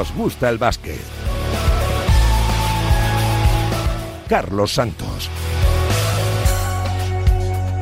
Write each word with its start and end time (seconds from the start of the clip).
nos 0.00 0.16
gusta 0.16 0.48
el 0.48 0.56
básquet. 0.56 0.98
Carlos 4.30 4.72
Santos. 4.72 5.28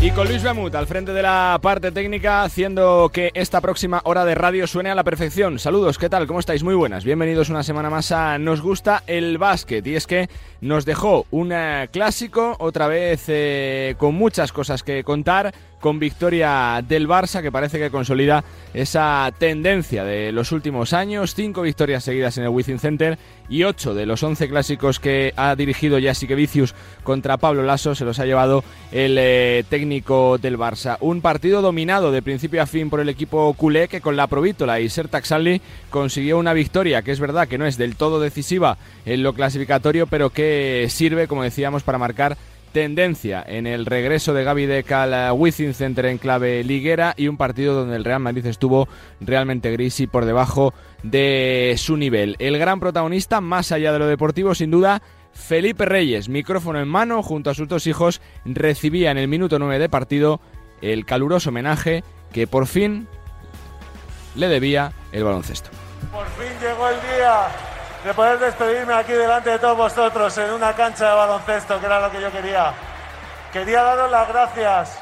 Y 0.00 0.10
con 0.10 0.26
Luis 0.26 0.42
Bamut 0.42 0.74
al 0.74 0.88
frente 0.88 1.12
de 1.12 1.22
la 1.22 1.58
parte 1.62 1.92
técnica, 1.92 2.42
haciendo 2.42 3.10
que 3.12 3.30
esta 3.34 3.60
próxima 3.60 4.00
hora 4.02 4.24
de 4.24 4.34
radio 4.34 4.66
suene 4.66 4.90
a 4.90 4.96
la 4.96 5.04
perfección. 5.04 5.60
Saludos, 5.60 5.96
¿qué 5.96 6.08
tal? 6.08 6.26
¿Cómo 6.26 6.40
estáis? 6.40 6.64
Muy 6.64 6.74
buenas. 6.74 7.04
Bienvenidos 7.04 7.50
una 7.50 7.62
semana 7.62 7.88
más 7.88 8.10
a 8.10 8.36
Nos 8.38 8.62
gusta 8.62 9.04
el 9.06 9.38
básquet. 9.38 9.86
Y 9.86 9.94
es 9.94 10.08
que 10.08 10.28
nos 10.60 10.84
dejó 10.84 11.26
un 11.30 11.52
eh, 11.52 11.88
clásico, 11.92 12.56
otra 12.58 12.88
vez 12.88 13.26
eh, 13.28 13.94
con 13.96 14.16
muchas 14.16 14.52
cosas 14.52 14.82
que 14.82 15.04
contar 15.04 15.52
con 15.80 15.98
victoria 15.98 16.82
del 16.86 17.08
Barça 17.08 17.42
que 17.42 17.52
parece 17.52 17.78
que 17.78 17.90
consolida 17.90 18.44
esa 18.74 19.32
tendencia 19.38 20.04
de 20.04 20.32
los 20.32 20.52
últimos 20.52 20.92
años, 20.92 21.34
cinco 21.34 21.62
victorias 21.62 22.04
seguidas 22.04 22.36
en 22.38 22.44
el 22.44 22.50
Wizzing 22.50 22.78
Center 22.78 23.18
y 23.48 23.64
ocho 23.64 23.94
de 23.94 24.06
los 24.06 24.22
once 24.22 24.48
clásicos 24.48 25.00
que 25.00 25.32
ha 25.36 25.54
dirigido 25.56 25.98
Jasique 26.00 26.34
Vicius 26.34 26.74
contra 27.02 27.38
Pablo 27.38 27.62
Lasso 27.62 27.94
se 27.94 28.04
los 28.04 28.18
ha 28.18 28.26
llevado 28.26 28.62
el 28.92 29.16
eh, 29.18 29.64
técnico 29.68 30.38
del 30.38 30.58
Barça. 30.58 30.98
Un 31.00 31.20
partido 31.20 31.62
dominado 31.62 32.12
de 32.12 32.22
principio 32.22 32.62
a 32.62 32.66
fin 32.66 32.90
por 32.90 33.00
el 33.00 33.08
equipo 33.08 33.52
culé 33.54 33.88
que 33.88 34.00
con 34.00 34.16
la 34.16 34.26
Provítola 34.26 34.80
y 34.80 34.88
Sertak 34.88 35.24
Sally 35.24 35.60
consiguió 35.90 36.38
una 36.38 36.52
victoria 36.52 37.02
que 37.02 37.12
es 37.12 37.20
verdad 37.20 37.48
que 37.48 37.58
no 37.58 37.66
es 37.66 37.78
del 37.78 37.96
todo 37.96 38.20
decisiva 38.20 38.78
en 39.06 39.22
lo 39.22 39.32
clasificatorio 39.32 40.06
pero 40.06 40.30
que 40.30 40.86
sirve 40.90 41.28
como 41.28 41.42
decíamos 41.42 41.82
para 41.82 41.98
marcar 41.98 42.36
tendencia 42.72 43.44
en 43.46 43.66
el 43.66 43.86
regreso 43.86 44.34
de 44.34 44.44
Gaby 44.44 44.66
de 44.66 44.84
al 44.94 45.32
Wizzing 45.32 45.74
Center 45.74 46.06
en 46.06 46.18
clave 46.18 46.62
liguera 46.64 47.14
y 47.16 47.28
un 47.28 47.36
partido 47.36 47.74
donde 47.74 47.96
el 47.96 48.04
Real 48.04 48.20
Madrid 48.20 48.46
estuvo 48.46 48.88
realmente 49.20 49.70
gris 49.70 50.00
y 50.00 50.06
por 50.06 50.24
debajo 50.24 50.74
de 51.02 51.74
su 51.78 51.96
nivel. 51.96 52.36
El 52.38 52.58
gran 52.58 52.80
protagonista, 52.80 53.40
más 53.40 53.72
allá 53.72 53.92
de 53.92 53.98
lo 53.98 54.06
deportivo, 54.06 54.54
sin 54.54 54.70
duda, 54.70 55.02
Felipe 55.32 55.84
Reyes, 55.84 56.28
micrófono 56.28 56.80
en 56.80 56.88
mano, 56.88 57.22
junto 57.22 57.50
a 57.50 57.54
sus 57.54 57.68
dos 57.68 57.86
hijos, 57.86 58.20
recibía 58.44 59.10
en 59.10 59.18
el 59.18 59.28
minuto 59.28 59.58
9 59.58 59.78
de 59.78 59.88
partido 59.88 60.40
el 60.82 61.04
caluroso 61.04 61.50
homenaje 61.50 62.02
que 62.32 62.46
por 62.46 62.66
fin 62.66 63.06
le 64.34 64.48
debía 64.48 64.92
el 65.12 65.24
baloncesto. 65.24 65.70
Por 66.12 66.26
fin 66.26 66.52
llegó 66.60 66.88
el 66.88 66.96
día 66.96 67.48
de 68.04 68.14
poder 68.14 68.38
despedirme 68.38 68.94
aquí 68.94 69.12
delante 69.12 69.50
de 69.50 69.58
todos 69.58 69.76
vosotros 69.76 70.36
en 70.38 70.50
una 70.52 70.72
cancha 70.74 71.10
de 71.10 71.14
baloncesto, 71.16 71.80
que 71.80 71.86
era 71.86 72.00
lo 72.00 72.10
que 72.10 72.20
yo 72.20 72.30
quería. 72.30 72.72
Quería 73.52 73.82
daros 73.82 74.10
las 74.10 74.28
gracias 74.28 74.98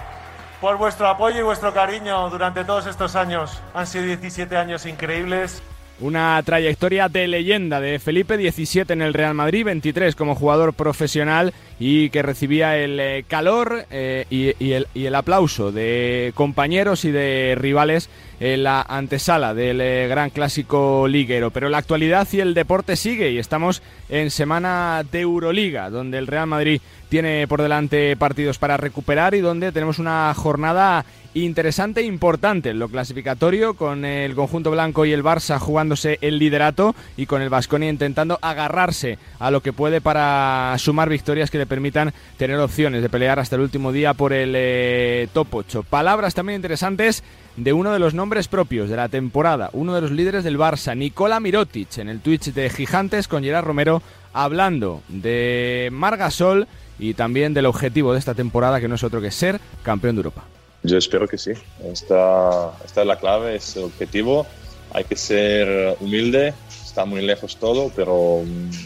por 0.61 0.77
vuestro 0.77 1.07
apoyo 1.09 1.41
y 1.41 1.43
vuestro 1.43 1.73
cariño 1.75 2.31
durante 2.31 2.65
todos 2.65 2.87
estos 2.87 3.17
años. 3.17 3.61
Han 3.75 3.87
sido 3.87 4.05
17 4.05 4.57
años 4.57 4.87
increíbles. 4.87 5.63
Una 5.99 6.43
trayectoria 6.45 7.09
de 7.09 7.27
leyenda 7.27 7.81
de 7.81 7.99
Felipe, 7.99 8.37
17 8.37 8.93
en 8.93 9.01
el 9.01 9.15
Real 9.15 9.33
Madrid, 9.33 9.65
23 9.65 10.15
como 10.15 10.35
jugador 10.35 10.75
profesional 10.75 11.55
y 11.81 12.11
que 12.11 12.21
recibía 12.21 12.77
el 12.77 13.01
eh, 13.01 13.25
calor 13.27 13.87
eh, 13.91 14.27
y, 14.29 14.73
el, 14.73 15.15
aplauso 15.15 15.73
de 15.73 16.33
compañeros 16.35 17.07
y 17.07 17.13
de 17.13 17.55
rivales 17.59 18.11
en 18.41 18.65
la 18.65 18.83
antesala 18.83 19.55
del 19.55 19.81
eh, 19.81 20.07
gran 20.07 20.29
clásico 20.29 21.09
liguero. 21.09 21.51
Pero 21.51 21.71
la 21.71 21.79
actualidad 21.79 22.29
y 22.31 22.41
el 22.41 22.53
deporte 22.53 22.97
sigue 22.97 23.31
y 23.31 23.39
estamos 23.39 23.81
en 24.11 24.31
semana 24.31 25.03
de 25.11 25.23
Euroliga, 25.23 25.89
donde 25.89 26.19
el 26.19 26.27
Real 26.27 26.47
Madrid 26.47 26.83
tiene 27.09 27.49
por 27.49 27.63
delante 27.63 28.17
partidos 28.17 28.59
para 28.59 28.77
recuperar 28.77 29.35
y 29.35 29.41
donde 29.41 29.73
tenemos 29.73 29.99
una 29.99 30.35
jornada 30.35 31.07
interesante 31.45 32.01
e 32.01 32.05
importante 32.05 32.73
lo 32.73 32.89
clasificatorio, 32.89 33.75
con 33.75 34.05
el 34.05 34.35
conjunto 34.35 34.71
blanco 34.71 35.05
y 35.05 35.13
el 35.13 35.23
Barça 35.23 35.59
jugándose 35.59 36.19
el 36.23 36.39
liderato 36.39 36.95
y 37.17 37.27
con 37.27 37.43
el 37.43 37.51
Vasconia 37.51 37.91
intentando 37.91 38.39
agarrarse 38.41 39.19
a 39.39 39.51
lo 39.51 39.61
que 39.61 39.73
puede 39.73 40.01
para 40.01 40.75
sumar 40.79 41.11
victorias 41.11 41.51
que 41.51 41.59
le 41.59 41.67
permitan 41.67 42.15
tener 42.39 42.59
opciones 42.59 43.03
de 43.03 43.11
pelear 43.11 43.39
hasta 43.39 43.57
el 43.57 43.63
último 43.63 43.93
día 43.93 44.15
por 44.15 44.33
el 44.33 44.55
eh, 44.57 45.29
top 45.35 45.55
8. 45.57 45.83
Palabras 45.83 46.35
también 46.35 46.57
interesantes 46.57 47.23
de 47.57 47.73
uno 47.73 47.93
de 47.93 47.99
los 47.99 48.15
nombres 48.15 48.49
propios 48.49 48.89
de 48.89 48.97
la 48.97 49.09
temporada, 49.09 49.69
uno 49.75 49.95
de 49.95 50.01
los 50.01 50.13
líderes 50.13 50.43
del 50.43 50.59
Barça, 50.59 50.97
Nicola 50.97 51.41
Mirotic, 51.41 51.99
en 51.99 52.09
el 52.09 52.21
Twitch 52.21 52.53
de 52.53 52.71
Gigantes 52.71 53.29
con 53.29 53.43
Gerard 53.43 53.67
Romero 53.67 54.03
hablando 54.33 55.03
de 55.09 55.91
Margasol 55.93 56.67
y 56.99 57.15
también 57.15 57.53
del 57.53 57.67
objetivo 57.67 58.13
de 58.13 58.19
esta 58.19 58.35
temporada 58.35 58.81
que 58.81 58.89
no 58.89 58.95
es 58.95 59.05
otro 59.05 59.21
que 59.21 59.31
ser 59.31 59.61
campeón 59.83 60.17
de 60.17 60.21
Europa. 60.21 60.56
Yo 60.87 60.99
espero 60.99 61.27
que 61.27 61.37
sí. 61.37 61.53
Esta, 61.85 62.73
esta 62.85 63.01
es 63.01 63.07
la 63.07 63.17
clave, 63.17 63.57
es 63.57 63.77
el 63.77 63.85
objetivo. 63.85 64.47
Hay 64.93 65.05
que 65.05 65.17
ser 65.17 65.97
humilde, 66.01 66.55
está 66.71 67.05
muy 67.05 67.23
lejos 67.23 67.57
todo, 67.57 67.91
pero 67.95 68.43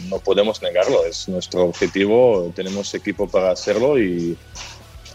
no 0.09 0.19
podemos 0.19 0.61
negarlo. 0.61 1.05
Es 1.05 1.29
nuestro 1.29 1.65
objetivo, 1.65 2.51
tenemos 2.55 2.93
equipo 2.95 3.27
para 3.27 3.51
hacerlo 3.51 3.99
y 3.99 4.35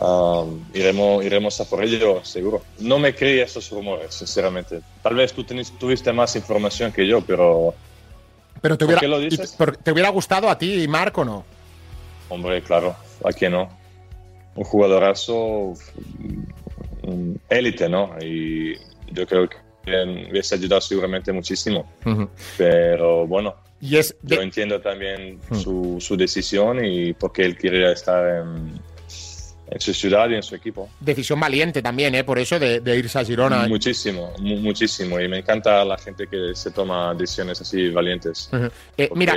um, 0.01 0.65
iremos, 0.73 1.25
iremos 1.25 1.61
a 1.61 1.65
por 1.65 1.83
ello, 1.83 2.25
seguro. 2.25 2.63
No 2.79 2.99
me 3.01 3.15
creí 3.15 3.41
esos 3.41 3.69
rumores, 3.71 4.15
sinceramente. 4.15 4.81
Tal 5.03 5.17
vez 5.17 5.33
tú 5.33 5.45
tuviste 5.45 6.13
más 6.13 6.37
información 6.37 6.93
que 6.93 7.07
yo, 7.07 7.21
pero... 7.21 7.75
Pero 8.63 8.79
te 8.79 8.85
hubiera, 8.85 9.01
qué 9.01 9.09
lo 9.09 9.19
dices? 9.19 9.57
¿te 9.83 9.93
hubiera 9.93 10.09
gustado 10.11 10.49
a 10.49 10.57
ti, 10.57 10.87
Marco, 10.89 11.25
no? 11.25 11.45
Hombre, 12.29 12.63
claro, 12.63 12.97
¿a 13.25 13.33
quién 13.33 13.53
no? 13.53 13.69
Un 14.55 14.65
jugadorazo 14.65 15.75
élite, 17.49 17.89
¿no? 17.89 18.17
Y 18.21 18.75
yo 19.12 19.27
creo 19.27 19.49
que 19.49 19.56
hubiese 20.31 20.55
ayudado 20.56 20.81
seguramente 20.81 21.33
muchísimo. 21.33 21.91
Pero 22.56 23.27
bueno, 23.27 23.55
yo 23.81 24.00
entiendo 24.41 24.81
también 24.81 25.39
su, 25.53 25.97
su, 26.00 26.17
decisión 26.17 26.84
y 26.84 27.12
porque 27.12 27.44
él 27.44 27.56
quiere 27.56 27.93
estar 27.93 28.43
en, 28.43 28.81
en, 29.71 29.81
su 29.81 29.94
ciudad 29.94 30.28
y 30.31 30.34
en 30.34 30.43
su 30.43 30.55
equipo. 30.55 30.89
Decisión 31.00 31.39
valiente 31.39 31.83
también, 31.83 32.15
¿eh? 32.15 32.25
Por 32.25 32.39
eso 32.39 32.59
de, 32.59 32.81
irse 32.97 33.19
a 33.19 33.25
Girona. 33.25 33.69
Muchísimo, 33.69 34.33
muchísimo. 34.41 35.21
Y 35.21 35.28
me 35.28 35.38
encanta 35.38 35.84
la 35.84 35.99
gente 35.99 36.27
que 36.27 36.55
se 36.55 36.71
toma 36.71 37.15
decisiones 37.15 37.61
así 37.61 37.91
valientes. 37.91 38.50
Eh, 38.97 39.11
mira, 39.15 39.34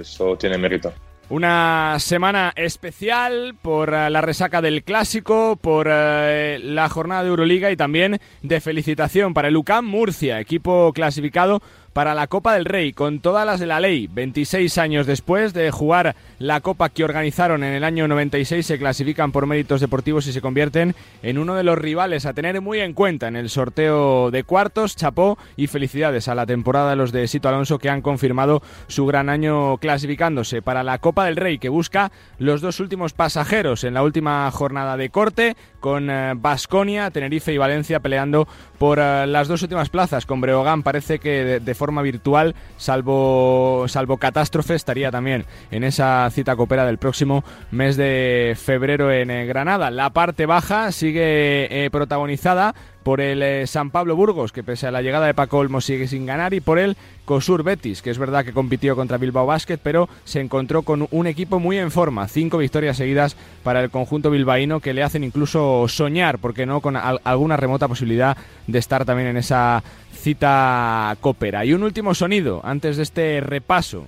eso 0.00 0.36
tiene 0.36 0.58
mérito. 0.58 0.92
Una 1.30 1.96
semana 1.98 2.54
especial 2.56 3.54
por 3.60 3.92
eh, 3.92 4.08
la 4.08 4.22
resaca 4.22 4.62
del 4.62 4.82
clásico, 4.82 5.56
por 5.60 5.86
eh, 5.90 6.58
la 6.62 6.88
jornada 6.88 7.22
de 7.22 7.28
Euroliga 7.28 7.70
y 7.70 7.76
también 7.76 8.18
de 8.40 8.60
felicitación 8.62 9.34
para 9.34 9.48
el 9.48 9.56
UCAM 9.58 9.84
Murcia, 9.84 10.40
equipo 10.40 10.90
clasificado 10.94 11.60
para 11.98 12.14
la 12.14 12.28
Copa 12.28 12.54
del 12.54 12.64
Rey, 12.64 12.92
con 12.92 13.18
todas 13.18 13.44
las 13.44 13.58
de 13.58 13.66
la 13.66 13.80
ley. 13.80 14.06
26 14.06 14.78
años 14.78 15.04
después 15.04 15.52
de 15.52 15.72
jugar 15.72 16.14
la 16.38 16.60
Copa 16.60 16.90
que 16.90 17.02
organizaron 17.02 17.64
en 17.64 17.74
el 17.74 17.82
año 17.82 18.06
96, 18.06 18.64
se 18.64 18.78
clasifican 18.78 19.32
por 19.32 19.46
méritos 19.46 19.80
deportivos 19.80 20.24
y 20.28 20.32
se 20.32 20.40
convierten 20.40 20.94
en 21.24 21.38
uno 21.38 21.56
de 21.56 21.64
los 21.64 21.76
rivales 21.76 22.24
a 22.24 22.34
tener 22.34 22.60
muy 22.60 22.78
en 22.78 22.92
cuenta 22.92 23.26
en 23.26 23.34
el 23.34 23.50
sorteo 23.50 24.30
de 24.30 24.44
cuartos. 24.44 24.94
Chapó 24.94 25.38
y 25.56 25.66
felicidades 25.66 26.28
a 26.28 26.36
la 26.36 26.46
temporada 26.46 26.90
de 26.90 26.94
los 26.94 27.10
de 27.10 27.26
Sito 27.26 27.48
Alonso 27.48 27.80
que 27.80 27.90
han 27.90 28.00
confirmado 28.00 28.62
su 28.86 29.04
gran 29.04 29.28
año 29.28 29.78
clasificándose 29.78 30.62
para 30.62 30.84
la 30.84 30.98
Copa 30.98 31.24
del 31.24 31.34
Rey, 31.34 31.58
que 31.58 31.68
busca 31.68 32.12
los 32.38 32.60
dos 32.60 32.78
últimos 32.78 33.12
pasajeros 33.12 33.82
en 33.82 33.94
la 33.94 34.04
última 34.04 34.48
jornada 34.52 34.96
de 34.96 35.10
corte, 35.10 35.56
con 35.80 36.10
Basconia, 36.36 37.06
eh, 37.06 37.10
Tenerife 37.10 37.52
y 37.52 37.58
Valencia 37.58 38.00
peleando 38.00 38.48
por 38.78 38.98
eh, 38.98 39.26
las 39.26 39.48
dos 39.48 39.62
últimas 39.62 39.88
plazas. 39.88 40.26
Con 40.26 40.40
Breogán 40.40 40.82
parece 40.82 41.18
que 41.18 41.60
de, 41.60 41.74
forma 41.74 42.02
virtual, 42.02 42.54
salvo, 42.76 43.84
salvo 43.88 44.16
catástrofe, 44.16 44.74
estaría 44.74 45.10
también 45.10 45.44
en 45.70 45.84
esa 45.84 46.28
cita 46.30 46.56
copera 46.56 46.84
del 46.84 46.98
próximo 46.98 47.44
mes 47.70 47.96
de 47.96 48.56
febrero 48.60 49.10
en 49.12 49.30
eh, 49.30 49.46
Granada. 49.46 49.90
La 49.90 50.10
parte 50.10 50.46
baja 50.46 50.92
sigue 50.92 51.88
protagonizada 51.92 52.74
por 53.08 53.22
el 53.22 53.42
eh, 53.42 53.66
San 53.66 53.88
Pablo 53.88 54.16
Burgos, 54.16 54.52
que 54.52 54.62
pese 54.62 54.86
a 54.86 54.90
la 54.90 55.00
llegada 55.00 55.24
de 55.24 55.32
Paco 55.32 55.56
Olmo 55.56 55.80
sigue 55.80 56.06
sin 56.06 56.26
ganar, 56.26 56.52
y 56.52 56.60
por 56.60 56.78
el 56.78 56.94
Cosur 57.24 57.62
Betis, 57.62 58.02
que 58.02 58.10
es 58.10 58.18
verdad 58.18 58.44
que 58.44 58.52
compitió 58.52 58.96
contra 58.96 59.16
Bilbao 59.16 59.46
Basket, 59.46 59.78
pero 59.82 60.10
se 60.24 60.42
encontró 60.42 60.82
con 60.82 61.08
un 61.10 61.26
equipo 61.26 61.58
muy 61.58 61.78
en 61.78 61.90
forma. 61.90 62.28
Cinco 62.28 62.58
victorias 62.58 62.98
seguidas 62.98 63.34
para 63.62 63.82
el 63.82 63.88
conjunto 63.88 64.30
bilbaíno 64.30 64.80
que 64.80 64.92
le 64.92 65.02
hacen 65.02 65.24
incluso 65.24 65.88
soñar, 65.88 66.38
porque 66.38 66.66
no, 66.66 66.82
con 66.82 66.96
alguna 66.96 67.56
remota 67.56 67.88
posibilidad 67.88 68.36
de 68.66 68.78
estar 68.78 69.06
también 69.06 69.28
en 69.28 69.38
esa 69.38 69.82
cita 70.12 71.16
copera. 71.22 71.64
Y 71.64 71.72
un 71.72 71.84
último 71.84 72.12
sonido 72.14 72.60
antes 72.62 72.98
de 72.98 73.04
este 73.04 73.40
repaso 73.40 74.06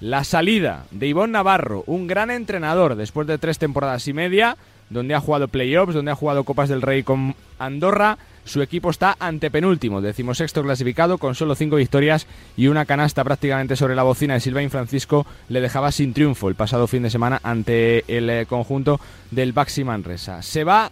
la 0.00 0.22
salida 0.22 0.84
de 0.92 1.08
Ivón 1.08 1.32
Navarro, 1.32 1.82
un 1.88 2.06
gran 2.06 2.30
entrenador 2.30 2.94
después 2.94 3.26
de 3.26 3.38
tres 3.38 3.58
temporadas 3.58 4.06
y 4.06 4.12
media, 4.12 4.56
donde 4.88 5.14
ha 5.16 5.20
jugado 5.20 5.48
playoffs, 5.48 5.94
donde 5.94 6.12
ha 6.12 6.14
jugado 6.14 6.44
Copas 6.44 6.68
del 6.68 6.82
Rey 6.82 7.02
con 7.02 7.34
Andorra, 7.58 8.18
su 8.46 8.62
equipo 8.62 8.90
está 8.90 9.16
antepenúltimo, 9.18 10.00
decimosexto 10.00 10.62
clasificado, 10.62 11.18
con 11.18 11.34
solo 11.34 11.54
cinco 11.54 11.76
victorias 11.76 12.26
y 12.56 12.68
una 12.68 12.86
canasta 12.86 13.24
prácticamente 13.24 13.76
sobre 13.76 13.96
la 13.96 14.04
bocina 14.04 14.34
de 14.34 14.40
Silvain 14.40 14.70
Francisco 14.70 15.26
le 15.48 15.60
dejaba 15.60 15.92
sin 15.92 16.14
triunfo 16.14 16.48
el 16.48 16.54
pasado 16.54 16.86
fin 16.86 17.02
de 17.02 17.10
semana 17.10 17.40
ante 17.42 18.04
el 18.08 18.30
eh, 18.30 18.46
conjunto 18.46 19.00
del 19.30 19.52
Baxi 19.52 19.84
Manresa. 19.84 20.42
Se 20.42 20.64
va 20.64 20.90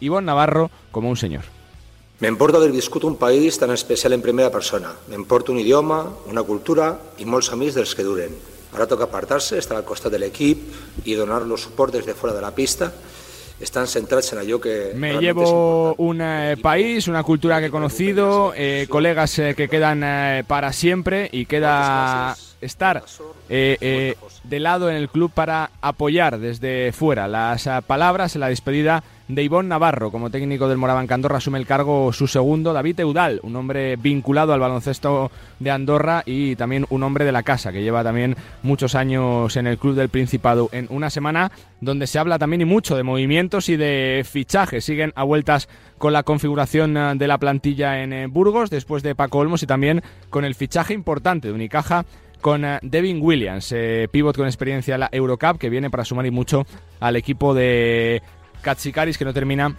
Ivonne 0.00 0.26
Navarro 0.26 0.70
como 0.90 1.08
un 1.08 1.16
señor. 1.16 1.44
M'emporta 2.18 2.58
haver 2.58 2.72
viscut 2.74 3.04
un 3.06 3.14
país 3.14 3.60
tan 3.62 3.70
especial 3.70 4.12
en 4.12 4.22
primera 4.22 4.50
persona. 4.50 4.90
M'emporta 5.06 5.52
un 5.52 5.60
idioma, 5.62 6.02
una 6.26 6.42
cultura 6.42 6.90
i 7.22 7.24
molts 7.24 7.52
amics 7.54 7.78
dels 7.78 7.94
que 7.94 8.02
duren. 8.02 8.34
Ara 8.74 8.88
toca 8.90 9.06
apartar-se, 9.06 9.54
estar 9.62 9.78
al 9.78 9.86
costat 9.86 10.10
de 10.12 10.18
l'equip 10.18 11.06
i 11.06 11.14
donar 11.14 11.44
los 11.46 11.62
suport 11.70 11.94
des 11.94 12.04
de 12.04 12.18
fora 12.18 12.34
de 12.34 12.42
la 12.42 12.50
pista 12.50 12.90
están 13.60 13.86
centrados 13.86 14.32
en 14.32 14.40
ello 14.40 14.60
que... 14.60 14.92
Me 14.94 15.18
llevo 15.18 15.94
un 15.96 16.20
eh, 16.20 16.56
país, 16.60 17.08
una 17.08 17.22
cultura 17.22 17.60
que 17.60 17.66
he 17.66 17.70
conocido, 17.70 18.52
eh, 18.56 18.86
colegas 18.88 19.38
eh, 19.38 19.54
que 19.56 19.68
quedan 19.68 20.02
eh, 20.04 20.44
para 20.46 20.72
siempre 20.72 21.28
y 21.32 21.46
queda 21.46 22.36
estar 22.60 23.04
eh, 23.48 23.76
eh, 23.80 24.16
de 24.44 24.60
lado 24.60 24.90
en 24.90 24.96
el 24.96 25.08
club 25.08 25.30
para 25.32 25.70
apoyar 25.80 26.38
desde 26.38 26.92
fuera. 26.92 27.28
Las 27.28 27.66
eh, 27.66 27.80
palabras 27.86 28.34
en 28.34 28.40
la 28.40 28.48
despedida 28.48 29.02
de 29.28 29.42
Ivón 29.42 29.68
Navarro 29.68 30.10
como 30.10 30.30
técnico 30.30 30.68
del 30.68 30.78
Moraván 30.78 31.06
Andorra 31.10 31.36
asume 31.36 31.58
el 31.58 31.66
cargo 31.66 32.12
su 32.14 32.26
segundo, 32.26 32.72
David 32.72 33.00
Eudal, 33.00 33.40
un 33.42 33.56
hombre 33.56 33.96
vinculado 33.96 34.54
al 34.54 34.60
baloncesto 34.60 35.30
de 35.58 35.70
Andorra 35.70 36.22
y 36.24 36.56
también 36.56 36.86
un 36.88 37.02
hombre 37.02 37.26
de 37.26 37.32
la 37.32 37.42
casa 37.42 37.70
que 37.70 37.82
lleva 37.82 38.02
también 38.02 38.36
muchos 38.62 38.94
años 38.94 39.54
en 39.56 39.66
el 39.66 39.76
club 39.76 39.94
del 39.94 40.08
Principado. 40.08 40.70
En 40.72 40.86
una 40.88 41.10
semana 41.10 41.52
donde 41.80 42.06
se 42.06 42.18
habla 42.18 42.38
también 42.38 42.62
y 42.62 42.64
mucho 42.64 42.96
de 42.96 43.02
movimientos 43.02 43.68
y 43.68 43.76
de 43.76 44.24
fichajes. 44.28 44.84
Siguen 44.84 45.12
a 45.14 45.24
vueltas 45.24 45.68
con 45.98 46.12
la 46.12 46.22
configuración 46.22 47.18
de 47.18 47.28
la 47.28 47.38
plantilla 47.38 48.02
en 48.02 48.32
Burgos 48.32 48.70
después 48.70 49.02
de 49.02 49.14
Paco 49.14 49.38
Olmos 49.38 49.62
y 49.62 49.66
también 49.66 50.02
con 50.30 50.44
el 50.44 50.54
fichaje 50.54 50.94
importante 50.94 51.48
de 51.48 51.54
Unicaja 51.54 52.06
con 52.40 52.64
eh, 52.64 52.78
Devin 52.82 53.20
Williams, 53.20 53.72
eh, 53.72 54.08
pivot 54.10 54.36
con 54.36 54.46
experiencia 54.46 54.94
en 54.94 55.00
la 55.00 55.08
Eurocup, 55.12 55.58
que 55.58 55.70
viene 55.70 55.90
para 55.90 56.04
sumar 56.04 56.26
y 56.26 56.30
mucho 56.30 56.66
al 57.00 57.16
equipo 57.16 57.54
de 57.54 58.22
Katsikaris, 58.62 59.18
que 59.18 59.24
no 59.24 59.34
termina 59.34 59.74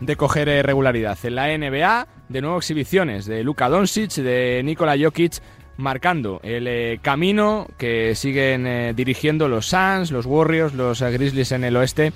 de 0.00 0.16
coger 0.16 0.48
eh, 0.48 0.62
regularidad. 0.62 1.18
En 1.22 1.34
la 1.34 1.46
NBA, 1.56 2.06
de 2.28 2.40
nuevo 2.40 2.58
exhibiciones 2.58 3.26
de 3.26 3.44
Luka 3.44 3.68
Doncic, 3.68 4.12
de 4.12 4.62
Nikola 4.64 4.96
Jokic, 4.98 5.34
marcando 5.76 6.40
el 6.42 7.00
camino 7.00 7.66
que 7.78 8.14
siguen 8.14 8.94
dirigiendo 8.94 9.48
los 9.48 9.66
Suns, 9.66 10.10
los 10.10 10.26
Warriors, 10.26 10.74
los 10.74 11.00
Grizzlies 11.00 11.52
en 11.52 11.64
el 11.64 11.74
oeste 11.74 12.12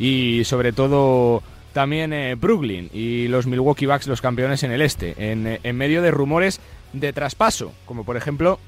y 0.00 0.42
sobre 0.44 0.72
todo 0.72 1.40
también 1.72 2.12
Brooklyn 2.40 2.90
y 2.92 3.28
los 3.28 3.46
Milwaukee 3.46 3.86
Bucks, 3.86 4.08
los 4.08 4.20
campeones 4.20 4.64
en 4.64 4.72
el 4.72 4.82
este, 4.82 5.14
en 5.16 5.76
medio 5.76 6.02
de 6.02 6.10
rumores 6.10 6.60
de 6.92 7.12
traspaso, 7.12 7.72
como 7.84 8.04
por 8.04 8.16
ejemplo 8.16 8.58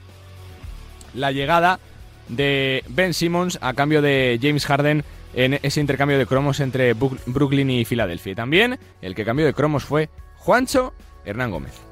la 1.16 1.32
llegada 1.32 1.80
de 2.28 2.84
Ben 2.88 3.14
Simmons 3.14 3.58
a 3.60 3.74
cambio 3.74 4.02
de 4.02 4.38
James 4.40 4.66
Harden 4.66 5.04
en 5.34 5.58
ese 5.62 5.80
intercambio 5.80 6.18
de 6.18 6.26
cromos 6.26 6.60
entre 6.60 6.94
Brooklyn 6.94 7.70
y 7.70 7.84
Filadelfia. 7.84 8.32
Y 8.32 8.36
también 8.36 8.78
el 9.02 9.14
que 9.14 9.24
cambió 9.24 9.46
de 9.46 9.54
cromos 9.54 9.84
fue 9.84 10.08
Juancho 10.36 10.94
Hernán 11.24 11.50
Gómez. 11.50 11.85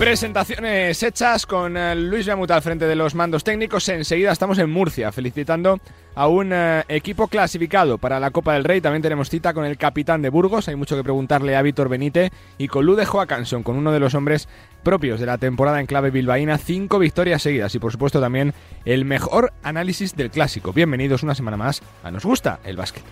Presentaciones 0.00 1.02
hechas 1.02 1.44
con 1.44 1.76
eh, 1.76 1.94
Luis 1.94 2.24
Beamuta 2.24 2.54
al 2.54 2.62
frente 2.62 2.86
de 2.86 2.96
los 2.96 3.14
mandos 3.14 3.44
técnicos. 3.44 3.86
Enseguida 3.90 4.32
estamos 4.32 4.58
en 4.58 4.70
Murcia 4.70 5.12
felicitando 5.12 5.78
a 6.14 6.26
un 6.26 6.54
eh, 6.54 6.84
equipo 6.88 7.28
clasificado 7.28 7.98
para 7.98 8.18
la 8.18 8.30
Copa 8.30 8.54
del 8.54 8.64
Rey. 8.64 8.80
También 8.80 9.02
tenemos 9.02 9.28
cita 9.28 9.52
con 9.52 9.66
el 9.66 9.76
capitán 9.76 10.22
de 10.22 10.30
Burgos. 10.30 10.68
Hay 10.68 10.74
mucho 10.74 10.96
que 10.96 11.02
preguntarle 11.02 11.54
a 11.54 11.60
Víctor 11.60 11.90
Benite 11.90 12.32
y 12.56 12.68
con 12.68 12.86
Lude 12.86 13.04
Joacanson, 13.04 13.62
con 13.62 13.76
uno 13.76 13.92
de 13.92 14.00
los 14.00 14.14
hombres 14.14 14.48
propios 14.82 15.20
de 15.20 15.26
la 15.26 15.36
temporada 15.36 15.80
en 15.80 15.86
clave 15.86 16.10
bilbaína. 16.10 16.56
Cinco 16.56 16.98
victorias 16.98 17.42
seguidas 17.42 17.74
y 17.74 17.78
por 17.78 17.92
supuesto 17.92 18.22
también 18.22 18.54
el 18.86 19.04
mejor 19.04 19.52
análisis 19.62 20.16
del 20.16 20.30
clásico. 20.30 20.72
Bienvenidos 20.72 21.22
una 21.22 21.34
semana 21.34 21.58
más 21.58 21.82
a 22.02 22.10
Nos 22.10 22.24
Gusta 22.24 22.58
el 22.64 22.78
Básquet. 22.78 23.04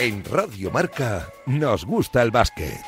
En 0.00 0.22
Radio 0.24 0.70
Marca 0.70 1.28
nos 1.46 1.84
gusta 1.84 2.22
el 2.22 2.30
básquet. 2.30 2.78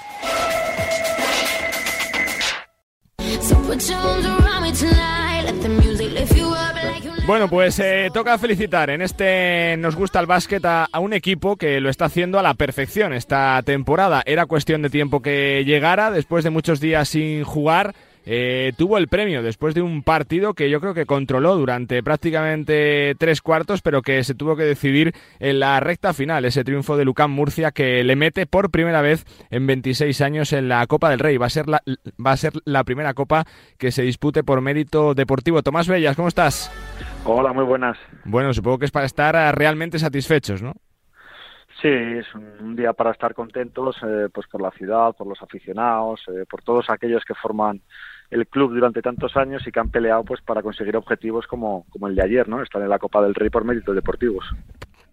Bueno, 7.27 7.49
pues 7.49 7.81
eh, 7.81 8.11
toca 8.15 8.39
felicitar 8.39 8.91
en 8.91 9.03
este 9.03 9.77
Nos 9.79 9.97
gusta 9.97 10.21
el 10.21 10.27
básquet 10.27 10.65
a, 10.65 10.85
a, 10.85 11.01
un 11.01 11.13
equipo 11.13 11.57
que 11.57 11.81
lo 11.81 11.91
está 11.91 12.05
haciendo 12.05 12.39
a 12.39 12.43
la 12.43 12.55
perfección 12.55 13.13
esta 13.13 13.61
temporada. 13.65 14.23
Era 14.25 14.47
cuestión 14.47 14.83
de 14.83 14.91
tiempo 14.91 15.21
que 15.21 15.65
llegara 15.65 16.13
después 16.13 16.45
de 16.45 16.51
muchos 16.51 16.79
días 16.79 17.09
sin 17.09 17.43
jugar. 17.43 17.93
Eh, 18.27 18.73
tuvo 18.77 18.99
el 18.99 19.09
premio 19.09 19.43
después 19.43 19.75
de 19.75 19.83
un 19.83 20.03
partido 20.03 20.55
que 20.55 20.69
yo 20.71 20.81
creo 20.81 20.95
que 20.95 21.07
controló 21.07 21.57
durante 21.57 22.03
prácticamente 22.03 23.15
tres 23.19 23.41
cuartos, 23.41 23.81
pero 23.83 24.03
que 24.03 24.23
se 24.25 24.35
tuvo 24.35 24.57
que 24.57 24.65
decidir 24.65 25.15
en 25.39 25.61
la 25.61 25.81
recta 25.81 26.13
final, 26.13 26.45
ese 26.45 26.65
triunfo 26.65 26.97
de 26.97 27.05
Lucán 27.05 27.31
Murcia 27.31 27.71
que 27.71 28.05
le 28.05 28.17
mete 28.17 28.47
por 28.47 28.71
primera 28.71 29.01
vez 29.01 29.25
en 29.51 29.67
26 29.67 30.21
años 30.21 30.53
en 30.53 30.69
la 30.69 30.87
Copa 30.87 31.11
del 31.11 31.19
Rey. 31.19 31.37
Va 31.39 31.47
a 31.47 31.51
ser 31.51 31.69
la, 31.69 31.83
va 32.25 32.33
a 32.33 32.37
ser 32.37 32.53
la 32.65 32.85
primera 32.85 33.15
copa 33.15 33.45
que 33.79 33.91
se 33.91 34.03
dispute 34.03 34.45
por 34.45 34.61
mérito 34.61 35.15
deportivo. 35.15 35.63
Tomás 35.63 35.89
Bellas, 35.89 36.17
¿cómo 36.17 36.29
estás? 36.29 36.71
Hola, 37.25 37.53
muy 37.53 37.65
buenas. 37.65 37.99
Bueno, 38.25 38.53
supongo 38.53 38.79
que 38.79 38.85
es 38.87 38.91
para 38.91 39.07
estar 39.07 39.57
realmente 39.57 39.99
satisfechos, 39.99 40.63
¿no? 40.63 40.75
Sí, 41.81 41.89
es 41.89 42.27
un 42.35 42.77
día 42.77 42.93
para 42.93 43.13
estar 43.13 43.35
contentos 43.35 43.97
eh, 44.03 44.29
pues 44.33 44.47
por 44.49 44.61
la 44.61 44.71
ciudad, 44.71 45.15
por 45.17 45.27
los 45.27 45.41
aficionados, 45.41 46.21
eh, 46.29 46.45
por 46.49 46.63
todos 46.63 46.91
aquellos 46.91 47.25
que 47.25 47.35
forman 47.35 47.81
el 48.31 48.47
club 48.47 48.75
durante 48.75 49.01
tantos 49.01 49.37
años 49.37 49.67
y 49.67 49.73
que 49.73 49.81
han 49.81 49.91
peleado 49.91 50.23
pues 50.25 50.41
para 50.43 50.63
conseguir 50.63 50.97
objetivos 50.97 51.47
como, 51.47 51.87
como 51.91 52.07
el 52.07 52.15
de 52.15 52.23
ayer, 52.23 52.49
¿no? 52.49 52.63
Estar 52.63 52.83
en 52.83 52.89
la 52.91 52.99
Copa 52.99 53.23
del 53.23 53.35
Rey 53.35 53.49
por 53.49 53.65
méritos 53.65 53.95
deportivos. 53.95 54.45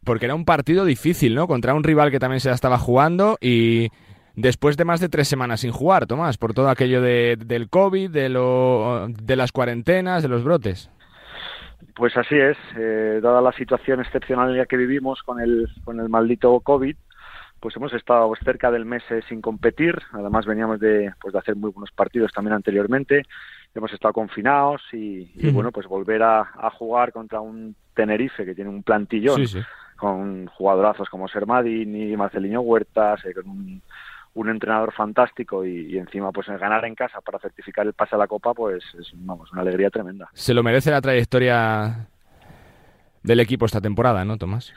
Porque 0.03 0.25
era 0.25 0.35
un 0.35 0.45
partido 0.45 0.83
difícil, 0.83 1.35
¿no? 1.35 1.47
Contra 1.47 1.73
un 1.73 1.83
rival 1.83 2.11
que 2.11 2.19
también 2.19 2.41
se 2.41 2.51
estaba 2.51 2.77
jugando 2.77 3.37
y 3.39 3.89
después 4.35 4.75
de 4.75 4.85
más 4.85 4.99
de 4.99 5.09
tres 5.09 5.29
semanas 5.29 5.61
sin 5.61 5.71
jugar, 5.71 6.05
Tomás, 6.05 6.37
por 6.37 6.53
todo 6.53 6.69
aquello 6.69 7.01
de, 7.01 7.37
del 7.37 7.69
COVID, 7.69 8.09
de, 8.09 8.27
lo, 8.27 9.07
de 9.07 9.35
las 9.37 9.53
cuarentenas, 9.53 10.21
de 10.21 10.29
los 10.29 10.43
brotes. 10.43 10.89
Pues 11.95 12.15
así 12.17 12.35
es, 12.35 12.57
eh, 12.77 13.19
dada 13.21 13.41
la 13.41 13.51
situación 13.51 13.99
excepcional 13.99 14.51
en 14.51 14.57
la 14.57 14.65
que 14.65 14.77
vivimos 14.77 15.21
con 15.23 15.39
el, 15.39 15.67
con 15.83 15.99
el 15.99 16.09
maldito 16.09 16.59
COVID, 16.59 16.95
pues 17.59 17.75
hemos 17.75 17.93
estado 17.93 18.31
cerca 18.43 18.69
del 18.71 18.85
mes 18.85 19.03
eh, 19.09 19.21
sin 19.27 19.41
competir, 19.41 19.95
además 20.11 20.45
veníamos 20.45 20.79
de, 20.79 21.11
pues 21.19 21.33
de 21.33 21.39
hacer 21.39 21.55
muy 21.55 21.71
buenos 21.71 21.91
partidos 21.91 22.31
también 22.31 22.53
anteriormente, 22.53 23.23
hemos 23.73 23.91
estado 23.93 24.13
confinados 24.13 24.81
y, 24.91 25.51
bueno, 25.51 25.71
pues 25.71 25.87
volver 25.87 26.23
a, 26.23 26.45
jugar 26.77 27.11
contra 27.11 27.41
un 27.41 27.75
Tenerife 27.93 28.45
que 28.45 28.55
tiene 28.55 28.69
un 28.69 28.83
plantillón 28.83 29.41
con 29.97 30.45
jugadorazos 30.47 31.09
como 31.09 31.27
Sermadini, 31.27 32.15
Marcelinho 32.15 32.61
Huertas, 32.61 33.25
eh, 33.25 33.33
con 33.33 33.49
un, 33.49 33.81
un, 34.37 34.49
entrenador 34.49 34.93
fantástico 34.93 35.65
y, 35.65 35.97
encima 35.97 36.31
pues 36.31 36.47
ganar 36.47 36.85
en 36.85 36.95
casa 36.95 37.21
para 37.21 37.39
certificar 37.39 37.85
el 37.85 37.93
pase 37.93 38.15
a 38.15 38.17
la 38.17 38.27
Copa, 38.27 38.53
pues 38.53 38.83
es 38.99 39.11
vamos, 39.15 39.51
una 39.51 39.61
alegría 39.61 39.89
tremenda. 39.89 40.29
Se 40.33 40.53
lo 40.53 40.63
merece 40.63 40.91
la 40.91 41.01
trayectoria 41.01 42.07
del 43.23 43.39
equipo 43.39 43.65
esta 43.65 43.81
temporada, 43.81 44.23
¿no, 44.25 44.37
Tomás? 44.37 44.73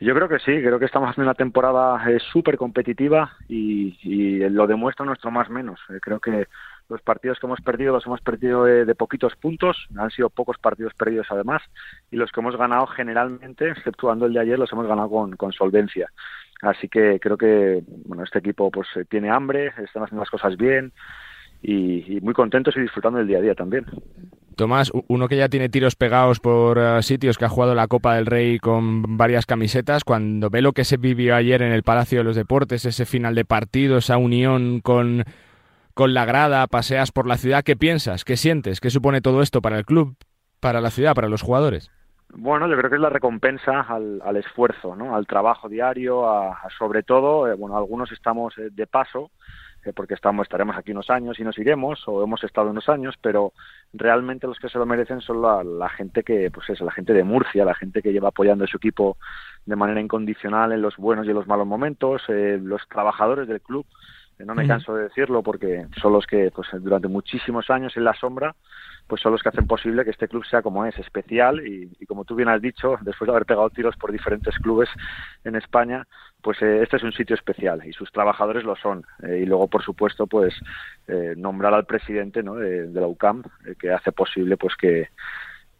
Yo 0.00 0.14
creo 0.14 0.28
que 0.28 0.38
sí, 0.38 0.62
creo 0.62 0.78
que 0.78 0.86
estamos 0.86 1.10
haciendo 1.10 1.28
una 1.28 1.34
temporada 1.34 2.10
eh, 2.10 2.18
súper 2.32 2.56
competitiva 2.56 3.32
y, 3.48 4.38
lo 4.48 4.66
demuestra 4.66 5.04
nuestro 5.04 5.30
más 5.30 5.50
menos. 5.50 5.78
Eh, 5.90 5.98
creo 6.00 6.20
que 6.20 6.46
los 6.90 7.00
partidos 7.02 7.38
que 7.38 7.46
hemos 7.46 7.60
perdido 7.60 7.92
los 7.92 8.04
hemos 8.04 8.20
perdido 8.20 8.64
de, 8.64 8.94
poquitos 8.94 9.36
puntos, 9.36 9.86
han 9.96 10.10
sido 10.10 10.28
pocos 10.28 10.58
partidos 10.58 10.92
perdidos 10.94 11.28
además, 11.30 11.62
y 12.10 12.16
los 12.16 12.30
que 12.32 12.40
hemos 12.40 12.56
ganado 12.56 12.86
generalmente, 12.88 13.70
exceptuando 13.70 14.26
el 14.26 14.32
de 14.32 14.40
ayer, 14.40 14.58
los 14.58 14.72
hemos 14.72 14.86
ganado 14.86 15.08
con, 15.08 15.52
solvencia. 15.52 16.10
Así 16.62 16.88
que 16.88 17.18
creo 17.20 17.38
que 17.38 17.82
bueno 18.04 18.24
este 18.24 18.40
equipo 18.40 18.70
pues 18.70 18.88
eh, 18.96 19.04
tiene 19.08 19.30
hambre, 19.30 19.68
están 19.82 20.02
haciendo 20.02 20.20
las 20.20 20.30
cosas 20.30 20.56
bien 20.58 20.92
y, 21.62 22.16
y 22.16 22.20
muy 22.20 22.34
contentos 22.34 22.76
y 22.76 22.80
disfrutando 22.80 23.18
del 23.18 23.28
día 23.28 23.38
a 23.38 23.42
día 23.42 23.54
también. 23.54 23.86
Tomás, 24.56 24.92
uno 25.08 25.26
que 25.26 25.38
ya 25.38 25.48
tiene 25.48 25.70
tiros 25.70 25.96
pegados 25.96 26.38
por 26.38 26.78
eh, 26.78 27.02
sitios 27.02 27.38
que 27.38 27.46
ha 27.46 27.48
jugado 27.48 27.74
la 27.74 27.88
Copa 27.88 28.16
del 28.16 28.26
Rey 28.26 28.58
con 28.58 29.16
varias 29.16 29.46
camisetas, 29.46 30.04
cuando 30.04 30.50
ve 30.50 30.60
lo 30.60 30.72
que 30.72 30.84
se 30.84 30.98
vivió 30.98 31.34
ayer 31.34 31.62
en 31.62 31.72
el 31.72 31.82
Palacio 31.82 32.18
de 32.18 32.24
los 32.24 32.36
Deportes, 32.36 32.84
ese 32.84 33.06
final 33.06 33.34
de 33.34 33.46
partido, 33.46 33.96
esa 33.96 34.18
unión 34.18 34.80
con, 34.80 35.24
con 35.94 36.14
la 36.14 36.24
grada, 36.24 36.66
paseas 36.66 37.12
por 37.12 37.26
la 37.26 37.36
ciudad, 37.36 37.64
¿qué 37.64 37.76
piensas? 37.76 38.24
¿Qué 38.24 38.36
sientes? 38.36 38.80
¿Qué 38.80 38.90
supone 38.90 39.20
todo 39.20 39.42
esto 39.42 39.60
para 39.60 39.78
el 39.78 39.84
club, 39.84 40.16
para 40.60 40.80
la 40.80 40.90
ciudad, 40.90 41.14
para 41.14 41.28
los 41.28 41.42
jugadores? 41.42 41.90
Bueno, 42.32 42.68
yo 42.68 42.76
creo 42.76 42.90
que 42.90 42.96
es 42.96 43.02
la 43.02 43.10
recompensa 43.10 43.80
al, 43.80 44.36
esfuerzo, 44.36 44.94
¿no? 44.94 45.16
al 45.16 45.26
trabajo 45.26 45.68
diario, 45.68 46.30
a, 46.30 46.56
sobre 46.78 47.02
todo, 47.02 47.48
eh, 47.48 47.54
bueno, 47.54 47.76
algunos 47.76 48.12
estamos 48.12 48.56
eh, 48.58 48.68
de 48.70 48.86
paso, 48.86 49.30
porque 49.94 50.14
estamos, 50.14 50.44
estaremos 50.44 50.76
aquí 50.76 50.92
unos 50.92 51.08
años 51.10 51.38
y 51.40 51.44
nos 51.44 51.58
iremos, 51.58 52.06
o 52.06 52.22
hemos 52.22 52.44
estado 52.44 52.70
unos 52.70 52.88
años, 52.88 53.14
pero 53.20 53.52
realmente 53.92 54.46
los 54.46 54.58
que 54.58 54.68
se 54.68 54.78
lo 54.78 54.86
merecen 54.86 55.20
son 55.20 55.40
la, 55.42 55.88
gente 55.88 56.22
que, 56.22 56.50
pues 56.50 56.68
es 56.68 56.80
la 56.80 56.92
gente 56.92 57.14
de 57.14 57.24
Murcia, 57.24 57.64
la 57.64 57.74
gente 57.74 58.02
que 58.02 58.12
lleva 58.12 58.28
apoyando 58.28 58.64
a 58.64 58.66
su 58.66 58.76
equipo 58.76 59.16
de 59.64 59.76
manera 59.76 60.00
incondicional 60.00 60.72
en 60.72 60.82
los 60.82 60.96
buenos 60.96 61.26
y 61.26 61.30
en 61.30 61.36
los 61.36 61.46
malos 61.46 61.66
momentos, 61.66 62.22
eh, 62.28 62.58
los 62.62 62.86
trabajadores 62.88 63.48
del 63.48 63.62
club, 63.62 63.86
no 64.44 64.54
me 64.54 64.66
canso 64.66 64.94
de 64.94 65.04
decirlo 65.04 65.42
porque 65.42 65.86
son 66.00 66.12
los 66.12 66.26
que 66.26 66.50
pues 66.50 66.68
durante 66.80 67.08
muchísimos 67.08 67.70
años 67.70 67.96
en 67.96 68.04
la 68.04 68.14
sombra 68.14 68.54
pues 69.10 69.20
son 69.20 69.32
los 69.32 69.42
que 69.42 69.48
hacen 69.48 69.66
posible 69.66 70.04
que 70.04 70.10
este 70.10 70.28
club 70.28 70.46
sea 70.46 70.62
como 70.62 70.86
es, 70.86 70.96
especial 70.96 71.66
y, 71.66 71.90
como 72.06 72.24
tú 72.24 72.36
bien 72.36 72.48
has 72.48 72.62
dicho, 72.62 72.96
después 73.00 73.26
de 73.26 73.32
haber 73.32 73.44
pegado 73.44 73.68
tiros 73.68 73.96
por 73.96 74.12
diferentes 74.12 74.56
clubes 74.60 74.88
en 75.42 75.56
España, 75.56 76.06
pues 76.40 76.62
eh, 76.62 76.80
este 76.80 76.96
es 76.96 77.02
un 77.02 77.12
sitio 77.12 77.34
especial 77.34 77.84
y 77.84 77.92
sus 77.92 78.12
trabajadores 78.12 78.62
lo 78.62 78.76
son. 78.76 79.04
Eh, 79.24 79.40
y 79.42 79.46
luego, 79.46 79.66
por 79.66 79.82
supuesto, 79.82 80.28
pues 80.28 80.54
eh, 81.08 81.34
nombrar 81.36 81.74
al 81.74 81.86
presidente 81.86 82.44
¿no? 82.44 82.54
de, 82.54 82.86
de 82.86 83.00
la 83.00 83.08
UCAM, 83.08 83.42
que 83.80 83.90
hace 83.90 84.12
posible 84.12 84.56
pues 84.56 84.76
que 84.76 85.08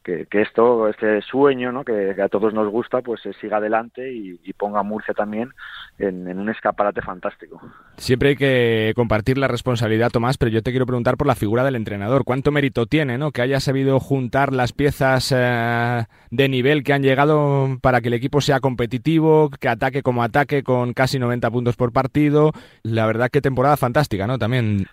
que, 0.02 0.26
esto, 0.32 0.88
este 0.88 1.20
sueño 1.22 1.72
¿no? 1.72 1.84
que, 1.84 2.14
a 2.20 2.28
todos 2.28 2.54
nos 2.54 2.68
gusta, 2.68 3.02
pues 3.02 3.20
se 3.20 3.32
siga 3.34 3.58
adelante 3.58 4.12
y, 4.12 4.38
ponga 4.54 4.80
a 4.80 4.82
Murcia 4.82 5.14
también 5.14 5.50
en, 5.98 6.38
un 6.38 6.50
escaparate 6.50 7.00
fantástico. 7.00 7.60
Siempre 7.96 8.30
hay 8.30 8.36
que 8.36 8.92
compartir 8.94 9.38
la 9.38 9.48
responsabilidad, 9.48 10.10
Tomás, 10.10 10.36
pero 10.36 10.50
yo 10.50 10.62
te 10.62 10.70
quiero 10.70 10.84
preguntar 10.84 11.16
por 11.16 11.26
la 11.26 11.34
figura 11.34 11.64
del 11.64 11.76
entrenador. 11.76 12.24
¿Cuánto 12.24 12.50
mérito 12.50 12.84
tiene 12.86 13.16
¿no? 13.16 13.30
que 13.30 13.40
haya 13.40 13.60
sabido 13.60 14.00
juntar 14.00 14.52
las 14.52 14.72
piezas 14.72 15.32
eh, 15.34 16.04
de 16.30 16.48
nivel 16.48 16.82
que 16.82 16.92
han 16.92 17.02
llegado 17.02 17.78
para 17.80 18.00
que 18.00 18.08
el 18.08 18.14
equipo 18.14 18.40
sea 18.40 18.60
competitivo, 18.60 19.50
que 19.50 19.68
ataque 19.68 20.02
como 20.02 20.22
ataque 20.22 20.62
con 20.62 20.92
casi 20.92 21.18
90 21.18 21.50
puntos 21.50 21.76
por 21.76 21.92
partido? 21.92 22.52
La 22.82 23.06
verdad 23.06 23.30
que 23.30 23.40
temporada 23.40 23.76
fantástica, 23.76 24.26
¿no? 24.26 24.38
También. 24.38 24.86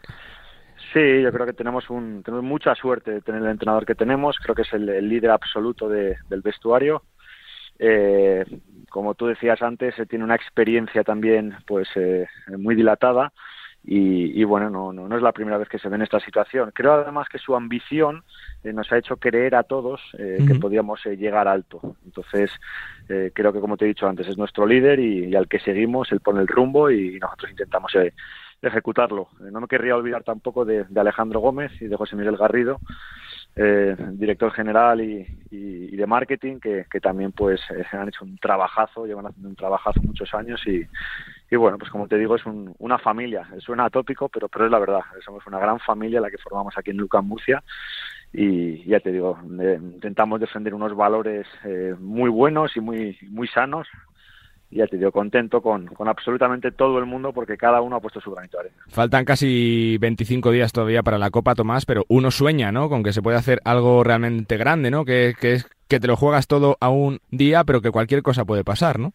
Sí, 0.97 1.21
yo 1.21 1.31
creo 1.31 1.45
que 1.45 1.53
tenemos, 1.53 1.91
un, 1.91 2.23
tenemos 2.23 2.43
mucha 2.43 2.73
suerte 2.73 3.11
de 3.11 3.21
tener 3.21 3.43
el 3.43 3.49
entrenador 3.49 3.85
que 3.85 3.93
tenemos. 3.93 4.35
Creo 4.39 4.55
que 4.55 4.63
es 4.63 4.73
el, 4.73 5.07
líder 5.07 5.29
absoluto 5.29 5.87
del 5.87 6.41
vestuario. 6.43 7.03
Eh, 7.77 8.43
como 8.89 9.13
tú 9.13 9.27
decías 9.27 9.61
antes, 9.61 9.93
tiene 10.09 10.25
una 10.25 10.33
experiencia 10.33 11.03
también 11.03 11.55
pues 11.67 11.87
eh, 11.93 12.25
muy 12.57 12.73
dilatada 12.73 13.31
y, 13.83 14.43
bueno, 14.43 14.71
no, 14.71 14.91
no, 14.91 15.15
es 15.15 15.21
la 15.21 15.31
primera 15.31 15.59
vez 15.59 15.69
que 15.69 15.77
se 15.77 15.87
ve 15.87 15.97
en 15.97 16.01
esta 16.01 16.19
situación. 16.19 16.71
Creo 16.73 16.93
además 16.93 17.29
que 17.29 17.37
su 17.37 17.55
ambición 17.55 18.23
eh, 18.63 18.73
nos 18.73 18.91
ha 18.91 18.97
hecho 18.97 19.17
creer 19.17 19.53
a 19.53 19.63
todos 19.63 20.01
que 20.17 20.55
podíamos 20.55 21.05
llegar 21.05 21.47
alto. 21.47 21.95
Entonces, 22.05 22.49
creo 23.07 23.53
que 23.53 23.59
como 23.59 23.77
te 23.77 23.85
he 23.85 23.89
dicho 23.89 24.07
antes, 24.07 24.27
es 24.27 24.37
nuestro 24.37 24.65
líder 24.65 24.99
y, 24.99 25.35
al 25.35 25.47
que 25.47 25.59
seguimos, 25.59 26.11
él 26.11 26.21
pone 26.21 26.41
el 26.41 26.47
rumbo 26.47 26.89
y 26.89 27.19
nosotros 27.19 27.51
intentamos 27.51 27.93
ejecutarlo. 28.61 29.29
Eh, 29.41 29.51
no 29.51 29.61
me 29.61 29.67
querría 29.67 29.95
olvidar 29.95 30.23
tampoco 30.23 30.65
de, 30.65 30.85
Alejandro 30.95 31.39
Gómez 31.39 31.71
y 31.81 31.87
de 31.87 31.95
José 31.95 32.15
Miguel 32.15 32.37
Garrido, 32.37 32.79
eh, 33.55 33.95
director 34.11 34.51
general 34.51 35.01
y, 35.01 35.25
de 35.95 36.05
marketing, 36.05 36.59
que, 36.59 36.85
también 37.01 37.31
pues 37.31 37.59
eh, 37.71 37.83
han 37.91 38.07
hecho 38.07 38.23
un 38.23 38.37
trabajazo, 38.37 39.07
llevan 39.07 39.25
haciendo 39.25 39.49
un 39.49 39.55
trabajazo 39.55 39.99
muchos 40.03 40.31
años 40.35 40.61
y, 40.67 41.55
bueno, 41.55 41.77
pues 41.79 41.89
como 41.89 42.07
te 42.07 42.17
digo, 42.17 42.35
es 42.35 42.43
una 42.45 42.99
familia. 42.99 43.47
Suena 43.59 43.85
atópico, 43.85 44.29
pero, 44.29 44.47
pero 44.47 44.65
es 44.65 44.71
la 44.71 44.79
verdad. 44.79 45.01
Somos 45.25 45.45
una 45.47 45.59
gran 45.59 45.79
familia 45.79 46.21
la 46.21 46.29
que 46.29 46.37
formamos 46.37 46.77
aquí 46.77 46.91
en 46.91 46.97
Lucas 46.97 47.23
Murcia 47.23 47.63
y 48.31 48.83
ya 48.83 48.99
te 48.99 49.11
digo, 49.11 49.39
intentamos 49.41 50.39
defender 50.39 50.75
unos 50.75 50.95
valores 50.95 51.47
muy 51.99 52.29
buenos 52.29 52.75
y 52.77 52.81
muy, 52.81 53.17
muy 53.29 53.47
sanos 53.47 53.87
y 54.69 54.77
ya 54.77 54.87
te 54.87 54.97
digo, 54.97 55.11
contento 55.11 55.61
con, 55.61 55.87
con, 55.87 56.07
absolutamente 56.07 56.71
todo 56.71 56.99
el 56.99 57.05
mundo 57.05 57.31
porque 57.31 57.57
cada 57.57 57.81
uno 57.81 57.95
ha 57.95 58.01
puesto 58.01 58.19
su 58.19 58.31
granito 58.31 58.57
de 58.57 58.67
arena. 58.67 58.83
Faltan 58.89 59.23
casi 59.23 59.97
25 59.99 60.51
días 60.51 60.73
todavía 60.73 61.03
para 61.03 61.17
la 61.17 61.29
Copa, 61.29 61.55
Tomás, 61.55 61.85
pero 61.85 62.03
uno 62.09 62.31
sueña, 62.31 62.71
¿no? 62.71 62.89
Con 62.89 63.03
que 63.03 63.13
se 63.13 63.21
puede 63.21 63.37
hacer 63.37 63.61
algo 63.63 64.03
realmente 64.03 64.57
grande, 64.57 64.91
¿no? 64.91 65.05
Que, 65.05 65.35
que 65.39 65.53
es 65.53 65.69
que 65.87 65.99
te 65.99 66.07
lo 66.07 66.17
juegas 66.17 66.47
todo 66.47 66.77
a 66.81 66.89
un 66.89 67.19
día, 67.31 67.63
pero 67.63 67.81
que 67.81 67.91
cualquier 67.91 68.21
cosa 68.21 68.43
puede 68.43 68.63
pasar, 68.63 68.99
¿no? 68.99 69.13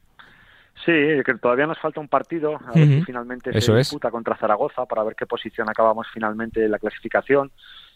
Sí, 0.86 0.92
que 1.24 1.34
todavía 1.40 1.66
nos 1.66 1.78
falta 1.78 2.00
un 2.00 2.08
partido, 2.08 2.56
a 2.56 2.72
ver 2.72 2.88
si 2.88 3.02
finalmente 3.02 3.60
se 3.60 3.74
disputa 3.74 4.10
contra 4.10 4.36
Zaragoza 4.36 4.86
para 4.86 5.04
ver 5.04 5.14
qué 5.14 5.26
posición 5.26 5.68
acabamos 5.68 6.06
finalmente 6.12 6.64
en 6.64 6.70
la 6.70 6.78
clasificación. 6.78 7.52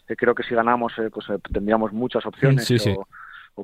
que 0.07 0.15
creo 0.15 0.33
que 0.33 0.43
si 0.43 0.55
ganamos, 0.55 0.93
eh, 0.99 1.09
pues 1.11 1.27
eh, 1.29 1.39
tendríamos 1.51 1.91
muchas 1.91 2.25
opciones. 2.25 2.65
Sí, 2.65 2.79
sí 2.79 2.91
o 2.91 3.07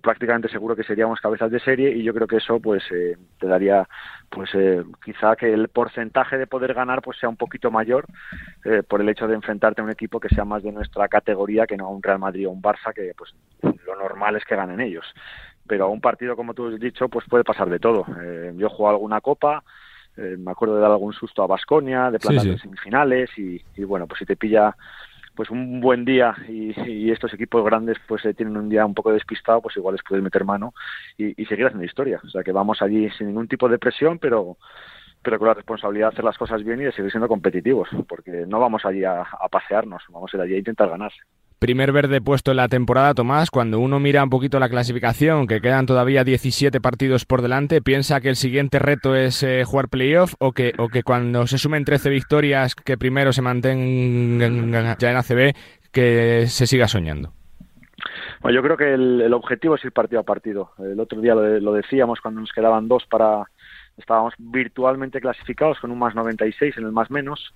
prácticamente 0.01 0.50
seguro 0.50 0.75
que 0.75 0.83
seríamos 0.83 1.19
cabezas 1.19 1.51
de 1.51 1.59
serie 1.59 1.91
y 1.91 2.03
yo 2.03 2.13
creo 2.13 2.27
que 2.27 2.38
eso 2.38 2.59
pues 2.59 2.83
eh, 2.91 3.15
te 3.39 3.47
daría 3.47 3.88
pues 4.29 4.50
eh, 4.55 4.83
quizá 5.03 5.35
que 5.35 5.53
el 5.53 5.67
porcentaje 5.67 6.38
de 6.38 6.47
poder 6.47 6.73
ganar 6.73 7.01
pues 7.01 7.19
sea 7.19 7.29
un 7.29 7.38
poquito 7.38 7.69
mayor 7.69 8.05
eh, 8.65 8.81
por 8.81 9.01
el 9.01 9.09
hecho 9.09 9.27
de 9.27 9.35
enfrentarte 9.35 9.81
a 9.81 9.83
un 9.83 9.91
equipo 9.91 10.19
que 10.19 10.29
sea 10.29 10.45
más 10.45 10.63
de 10.63 10.71
nuestra 10.71 11.07
categoría 11.07 11.67
que 11.67 11.77
no 11.77 11.85
a 11.85 11.89
un 11.89 12.01
Real 12.01 12.19
Madrid 12.19 12.47
o 12.47 12.51
un 12.51 12.62
Barça 12.62 12.93
que 12.93 13.13
pues 13.15 13.35
lo 13.62 13.95
normal 13.95 14.35
es 14.35 14.45
que 14.45 14.55
ganen 14.55 14.81
ellos. 14.81 15.05
Pero 15.67 15.85
a 15.85 15.89
un 15.89 16.01
partido 16.01 16.35
como 16.35 16.53
tú 16.53 16.67
has 16.67 16.79
dicho 16.79 17.07
pues 17.07 17.25
puede 17.29 17.43
pasar 17.43 17.69
de 17.69 17.79
todo. 17.79 18.05
Yo 18.55 18.67
he 18.67 18.69
jugado 18.69 18.95
alguna 18.95 19.21
copa 19.21 19.63
me 20.15 20.51
acuerdo 20.51 20.75
de 20.75 20.81
dar 20.81 20.91
algún 20.91 21.13
susto 21.13 21.41
a 21.41 21.47
Basconia 21.47 22.12
de 22.12 22.19
plantar 22.19 22.45
en 22.45 22.59
semifinales 22.59 23.29
y, 23.38 23.59
y 23.75 23.83
bueno 23.83 24.05
pues 24.05 24.19
si 24.19 24.25
te 24.25 24.35
pilla 24.35 24.75
pues 25.36 25.50
un 25.50 25.82
buen 25.82 26.06
día 26.06 26.36
y, 26.48 27.12
estos 27.12 27.34
equipos 27.34 27.63
grandes 27.63 27.98
pues 28.08 28.25
eh, 28.25 28.34
tienen 28.34 28.58
un 28.58 28.70
día 28.70 28.86
un 28.86 28.94
poco 28.94 29.12
despistado, 29.12 29.62
pues 29.62 29.78
igual 29.78 29.96
les 29.96 30.04
puedes 30.04 30.24
meter 30.24 30.46
mano 30.46 30.74
y, 31.18 31.34
seguir 31.46 31.66
haciendo 31.66 31.86
historia. 31.86 32.20
O 32.24 32.30
sea 32.30 32.44
que 32.44 32.52
vamos 32.52 32.82
allí 32.82 33.10
sin 33.12 33.28
ningún 33.28 33.48
tipo 33.48 33.70
de 33.70 33.80
presión, 33.80 34.20
pero 34.20 34.58
pero 35.22 35.40
con 35.40 35.48
la 35.48 35.54
responsabilidad 35.54 36.08
de 36.08 36.13
hacer 36.13 36.25
las 36.25 36.38
cosas 36.38 36.63
bien 36.66 36.82
y 36.82 36.84
de 36.84 36.92
seguir 36.92 37.10
siendo 37.10 37.30
competitivos, 37.30 37.88
porque 38.10 38.46
no 38.46 38.60
vamos 38.60 38.84
allí 38.86 39.06
a, 39.06 39.22
a 39.22 39.48
pasearnos, 39.48 40.04
vamos 40.10 40.34
a 40.34 40.38
ir 40.38 40.44
allí 40.44 40.56
a 40.56 40.58
intentar 40.58 40.90
ganar 40.90 41.13
primer 41.63 41.93
verde 41.93 42.20
puesto 42.20 42.51
en 42.51 42.58
la 42.58 42.67
temporada, 42.67 43.13
Tomás, 43.13 43.50
cuando 43.50 43.79
uno 43.79 43.98
mira 43.98 44.22
un 44.22 44.29
poquito 44.29 44.60
la 44.60 44.67
clasificación, 44.67 45.48
que 45.48 45.62
quedan 45.62 45.86
todavía 45.86 46.25
17 46.25 46.82
partidos 46.82 47.24
por 47.24 47.41
delante, 47.41 47.82
¿piensa 47.82 48.20
que 48.20 48.27
el 48.27 48.36
siguiente 48.36 48.79
reto 48.79 49.15
es 49.15 49.43
eh, 49.43 49.63
jugar 49.63 49.88
playoff 49.88 50.34
o 50.39 50.51
que, 50.51 50.74
o 50.77 50.89
que 50.89 51.03
cuando 51.03 51.48
se 51.48 51.58
sumen 51.58 51.86
13 51.86 52.10
victorias, 52.10 52.75
que 52.75 52.98
primero 52.98 53.32
se 53.32 53.41
mantengan 53.41 54.98
ya 55.00 55.12
en 55.12 55.15
ACB, 55.15 55.55
que 55.93 56.48
se 56.48 56.67
siga 56.67 56.89
soñando? 56.89 57.32
Bueno, 58.41 58.58
yo 58.58 58.62
creo 58.62 58.75
que 58.75 58.93
el, 58.93 59.34
objetivo 59.34 59.75
es 59.75 59.86
ir 59.86 59.93
partido 59.93 60.20
a 60.20 60.24
partido. 60.24 60.72
El 60.79 61.00
otro 61.00 61.22
día 61.22 61.34
lo 61.34 61.72
decíamos 61.72 62.20
cuando 62.20 62.41
nos 62.41 62.51
quedaban 62.51 62.89
dos 62.89 63.05
para, 63.10 63.46
estábamos 63.97 64.33
virtualmente 64.38 65.21
clasificados 65.21 65.79
con 65.79 65.91
un 65.91 66.00
más 66.00 66.15
96 66.15 66.77
en 66.77 66.85
el 66.85 66.91
más 66.91 67.12
menos. 67.12 67.53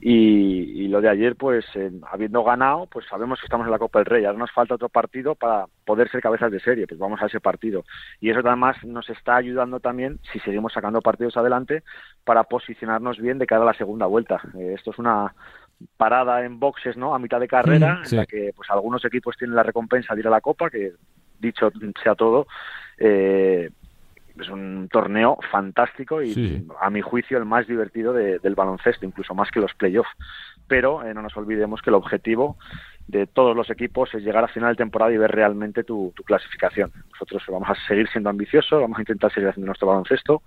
Y, 0.00 0.88
lo 0.88 1.00
de 1.00 1.08
ayer 1.08 1.36
pues 1.36 1.64
eh, 1.74 1.90
habiendo 2.10 2.44
ganado 2.44 2.86
pues 2.86 3.06
sabemos 3.08 3.40
que 3.40 3.46
estamos 3.46 3.66
en 3.66 3.70
la 3.70 3.78
Copa 3.78 4.00
del 4.00 4.06
Rey. 4.06 4.24
Ahora 4.24 4.38
nos 4.38 4.52
falta 4.52 4.74
otro 4.74 4.90
partido 4.90 5.34
para 5.34 5.66
poder 5.84 6.10
ser 6.10 6.20
cabezas 6.20 6.52
de 6.52 6.60
serie 6.60 6.86
pues 6.86 7.00
vamos 7.00 7.22
a 7.22 7.26
ese 7.26 7.40
partido. 7.40 7.84
Y 8.20 8.30
eso 8.30 8.40
además 8.40 8.76
nos 8.84 9.08
está 9.08 9.36
ayudando 9.36 9.80
también 9.80 10.18
si 10.32 10.38
seguimos 10.40 10.72
sacando 10.72 11.00
partidos 11.00 11.36
adelante 11.36 11.82
para 12.24 12.44
posicionarnos 12.44 13.18
bien 13.18 13.38
de 13.38 13.46
cara 13.46 13.62
a 13.62 13.66
la 13.66 13.74
segunda 13.74 14.06
vuelta. 14.06 14.40
Eh, 14.58 14.74
esto 14.76 14.90
es 14.90 14.98
una 14.98 15.34
parada 15.96 16.44
en 16.44 16.60
boxes 16.60 16.96
no 16.96 17.14
a 17.14 17.18
mitad 17.18 17.40
de 17.40 17.48
carrera 17.48 18.02
en 18.08 18.16
la 18.16 18.26
que 18.26 18.52
pues 18.54 18.70
algunos 18.70 19.04
equipos 19.04 19.36
tienen 19.36 19.56
la 19.56 19.62
recompensa 19.62 20.14
de 20.14 20.20
ir 20.20 20.26
a 20.26 20.30
la 20.30 20.40
Copa 20.40 20.70
que 20.70 20.92
dicho 21.40 21.70
sea 22.02 22.14
todo 22.14 22.46
eh, 22.98 23.70
es 24.38 24.48
un 24.48 24.88
torneo 24.90 25.38
fantástico 25.50 26.22
y 26.22 26.66
a 26.80 26.90
mi 26.90 27.00
juicio 27.00 27.38
el 27.38 27.44
más 27.44 27.66
divertido 27.66 28.12
del 28.12 28.54
baloncesto, 28.54 29.06
incluso 29.06 29.34
más 29.34 29.50
que 29.50 29.60
los 29.60 29.74
playoffs. 29.74 30.10
Pero 30.68 31.04
eh, 31.04 31.12
no 31.12 31.22
nos 31.22 31.36
olvidemos 31.36 31.82
que 31.82 31.90
el 31.90 31.94
objetivo 31.94 32.56
de 33.08 33.26
todos 33.26 33.54
los 33.56 33.68
equipos 33.70 34.14
es 34.14 34.22
llegar 34.22 34.44
a 34.44 34.48
final 34.48 34.72
de 34.72 34.76
temporada 34.76 35.12
y 35.12 35.18
ver 35.18 35.32
realmente 35.32 35.84
tu, 35.84 36.12
tu 36.16 36.22
clasificación. 36.22 36.90
Nosotros 37.12 37.42
vamos 37.48 37.68
a 37.68 37.74
seguir 37.86 38.08
siendo 38.08 38.30
ambiciosos, 38.30 38.80
vamos 38.80 38.98
a 38.98 39.02
intentar 39.02 39.32
seguir 39.32 39.48
haciendo 39.48 39.66
nuestro 39.66 39.88
baloncesto 39.88 40.42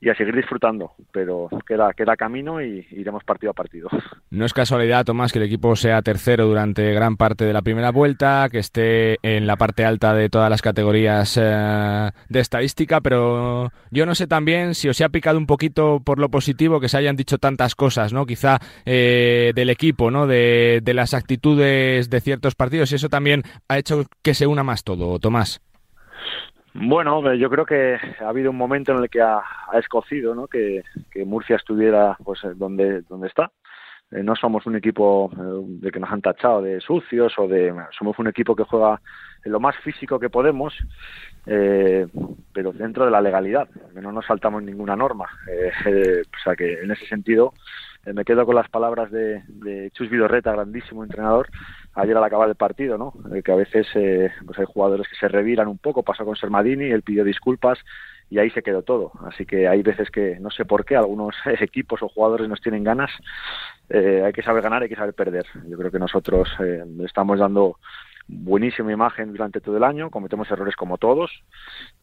y 0.00 0.08
a 0.08 0.14
seguir 0.14 0.34
disfrutando, 0.34 0.92
pero 1.12 1.48
queda, 1.66 1.92
queda 1.96 2.16
camino 2.16 2.62
y 2.62 2.86
iremos 2.92 3.24
partido 3.24 3.50
a 3.50 3.54
partido. 3.54 3.88
No 4.30 4.44
es 4.44 4.52
casualidad, 4.52 5.04
Tomás, 5.04 5.32
que 5.32 5.38
el 5.38 5.44
equipo 5.44 5.76
sea 5.76 6.02
tercero 6.02 6.46
durante 6.46 6.92
gran 6.92 7.16
parte 7.16 7.44
de 7.44 7.52
la 7.52 7.62
primera 7.62 7.90
vuelta, 7.90 8.48
que 8.50 8.58
esté 8.58 9.18
en 9.22 9.46
la 9.46 9.56
parte 9.56 9.84
alta 9.84 10.14
de 10.14 10.28
todas 10.28 10.50
las 10.50 10.62
categorías 10.62 11.38
eh, 11.40 12.10
de 12.28 12.40
estadística, 12.40 13.00
pero 13.00 13.70
yo 13.90 14.06
no 14.06 14.14
sé 14.14 14.26
también 14.26 14.74
si 14.74 14.88
os 14.88 15.00
ha 15.00 15.08
picado 15.08 15.38
un 15.38 15.46
poquito 15.46 16.00
por 16.04 16.18
lo 16.18 16.30
positivo 16.30 16.80
que 16.80 16.88
se 16.88 16.98
hayan 16.98 17.16
dicho 17.16 17.38
tantas 17.38 17.74
cosas, 17.74 18.12
¿no? 18.12 18.26
Quizá 18.26 18.58
eh, 18.84 19.52
del 19.54 19.70
equipo, 19.70 20.10
¿no? 20.10 20.26
De, 20.26 20.80
de 20.82 20.94
las 20.94 21.14
actitudes 21.14 22.10
de 22.10 22.20
ciertos 22.20 22.54
partidos 22.54 22.92
y 22.92 22.96
eso 22.96 23.08
también 23.08 23.42
ha 23.68 23.78
hecho 23.78 24.04
que 24.22 24.34
se 24.34 24.46
una 24.46 24.62
más 24.62 24.84
todo, 24.84 25.18
Tomás. 25.18 25.60
Bueno, 26.74 27.34
yo 27.34 27.48
creo 27.48 27.64
que 27.64 27.96
ha 28.20 28.28
habido 28.28 28.50
un 28.50 28.56
momento 28.56 28.92
en 28.92 28.98
el 28.98 29.08
que 29.08 29.20
ha, 29.22 29.42
escocido 29.74 30.34
¿no? 30.34 30.48
que, 30.48 30.82
Murcia 31.24 31.56
estuviera 31.56 32.16
pues 32.24 32.40
donde, 32.56 33.02
donde 33.02 33.28
está. 33.28 33.52
Eh, 34.10 34.22
no 34.22 34.34
somos 34.34 34.66
un 34.66 34.74
equipo 34.76 35.30
eh, 35.32 35.64
de 35.80 35.90
que 35.90 36.00
nos 36.00 36.10
han 36.10 36.20
tachado 36.20 36.62
de 36.62 36.80
sucios 36.80 37.32
o 37.38 37.46
de... 37.46 37.72
Somos 37.96 38.18
un 38.18 38.26
equipo 38.26 38.56
que 38.56 38.64
juega 38.64 39.00
en 39.44 39.52
lo 39.52 39.60
más 39.60 39.76
físico 39.78 40.18
que 40.18 40.30
podemos, 40.30 40.74
eh, 41.46 42.08
pero 42.52 42.72
dentro 42.72 43.04
de 43.04 43.10
la 43.12 43.20
legalidad, 43.20 43.68
no 43.94 44.10
nos 44.10 44.26
saltamos 44.26 44.62
ninguna 44.62 44.96
norma. 44.96 45.26
o 45.26 46.42
sea 46.42 46.56
que 46.56 46.82
en 46.82 46.90
ese 46.90 47.06
sentido 47.06 47.54
me 48.12 48.24
quedo 48.24 48.44
con 48.44 48.54
las 48.54 48.68
palabras 48.68 49.10
de, 49.10 49.42
de 49.48 49.90
Chus 49.92 50.10
Vidorreta, 50.10 50.52
grandísimo 50.52 51.04
entrenador, 51.04 51.48
ayer 51.94 52.16
al 52.16 52.24
acabar 52.24 52.48
el 52.48 52.54
partido, 52.54 52.98
¿no? 52.98 53.14
Eh, 53.34 53.42
que 53.42 53.52
a 53.52 53.56
veces 53.56 53.86
eh, 53.94 54.30
pues 54.44 54.58
hay 54.58 54.66
jugadores 54.66 55.08
que 55.08 55.16
se 55.16 55.28
reviran 55.28 55.68
un 55.68 55.78
poco, 55.78 56.02
pasó 56.02 56.24
con 56.24 56.36
Sermadini, 56.36 56.90
él 56.90 57.02
pidió 57.02 57.24
disculpas 57.24 57.78
y 58.30 58.38
ahí 58.38 58.50
se 58.50 58.62
quedó 58.62 58.82
todo. 58.82 59.12
Así 59.26 59.46
que 59.46 59.68
hay 59.68 59.82
veces 59.82 60.10
que 60.10 60.38
no 60.40 60.50
sé 60.50 60.64
por 60.64 60.84
qué 60.84 60.96
algunos 60.96 61.34
equipos 61.60 62.02
o 62.02 62.08
jugadores 62.08 62.48
nos 62.48 62.60
tienen 62.60 62.84
ganas. 62.84 63.10
Eh, 63.88 64.22
hay 64.24 64.32
que 64.32 64.42
saber 64.42 64.62
ganar, 64.62 64.82
hay 64.82 64.88
que 64.88 64.96
saber 64.96 65.14
perder. 65.14 65.46
Yo 65.68 65.76
creo 65.76 65.90
que 65.90 65.98
nosotros 65.98 66.48
eh, 66.60 66.84
estamos 67.04 67.38
dando 67.38 67.78
buenísima 68.26 68.92
imagen 68.92 69.32
durante 69.32 69.60
todo 69.60 69.76
el 69.76 69.84
año, 69.84 70.10
cometemos 70.10 70.50
errores 70.50 70.76
como 70.76 70.98
todos, 70.98 71.30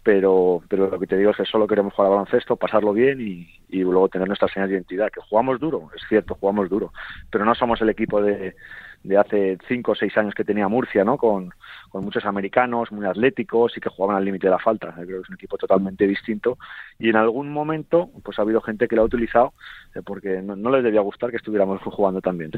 pero, 0.04 0.62
pero 0.68 0.90
lo 0.90 1.00
que 1.00 1.08
te 1.08 1.18
digo 1.18 1.32
es 1.32 1.38
que 1.38 1.46
solo 1.46 1.68
queremos 1.68 1.94
jugar 1.94 2.12
al 2.12 2.18
baloncesto, 2.18 2.56
pasarlo 2.56 2.94
bien 2.94 3.20
y, 3.22 3.48
y 3.70 3.80
luego 3.82 4.10
tener 4.10 4.28
nuestra 4.28 4.48
señal 4.48 4.70
de 4.70 4.76
identidad, 4.76 5.10
que 5.12 5.22
jugamos 5.22 5.60
duro, 5.60 5.90
es 5.96 6.04
cierto, 6.08 6.36
jugamos 6.36 6.70
duro, 6.70 6.94
pero 7.32 7.46
no 7.46 7.56
somos 7.56 7.82
el 7.82 7.90
equipo 7.90 8.22
de, 8.22 8.56
de 9.04 9.18
hace 9.18 9.58
cinco 9.68 9.94
o 9.94 9.96
seis 9.96 10.16
años 10.18 10.36
que 10.36 10.44
tenía 10.44 10.68
Murcia, 10.68 11.04
¿no? 11.04 11.18
Con, 11.18 11.54
con 11.92 12.06
muchos 12.06 12.26
americanos 12.26 12.92
muy 12.92 13.06
atléticos 13.06 13.76
y 13.76 13.82
que 13.82 13.90
jugaban 13.90 14.16
al 14.16 14.26
límite 14.26 14.48
de 14.48 14.52
la 14.52 14.60
falta. 14.60 14.94
creo 14.94 15.08
que 15.08 15.24
es 15.24 15.30
un 15.30 15.36
equipo 15.36 15.58
totalmente 15.58 16.08
distinto 16.08 16.58
y 16.98 17.10
en 17.10 17.18
algún 17.18 17.52
momento 17.52 18.10
pues 18.24 18.40
ha 18.40 18.44
habido 18.44 18.62
gente 18.62 18.88
que 18.88 18.96
lo 18.96 19.02
ha 19.02 19.06
utilizado 19.06 19.54
eh, 19.94 20.00
porque 20.06 20.42
no, 20.42 20.56
les 20.70 20.84
debía 20.84 21.02
gustar 21.02 21.32
que 21.32 21.38
estuviéramos 21.38 21.82
jugando 21.82 22.22
también. 22.22 22.52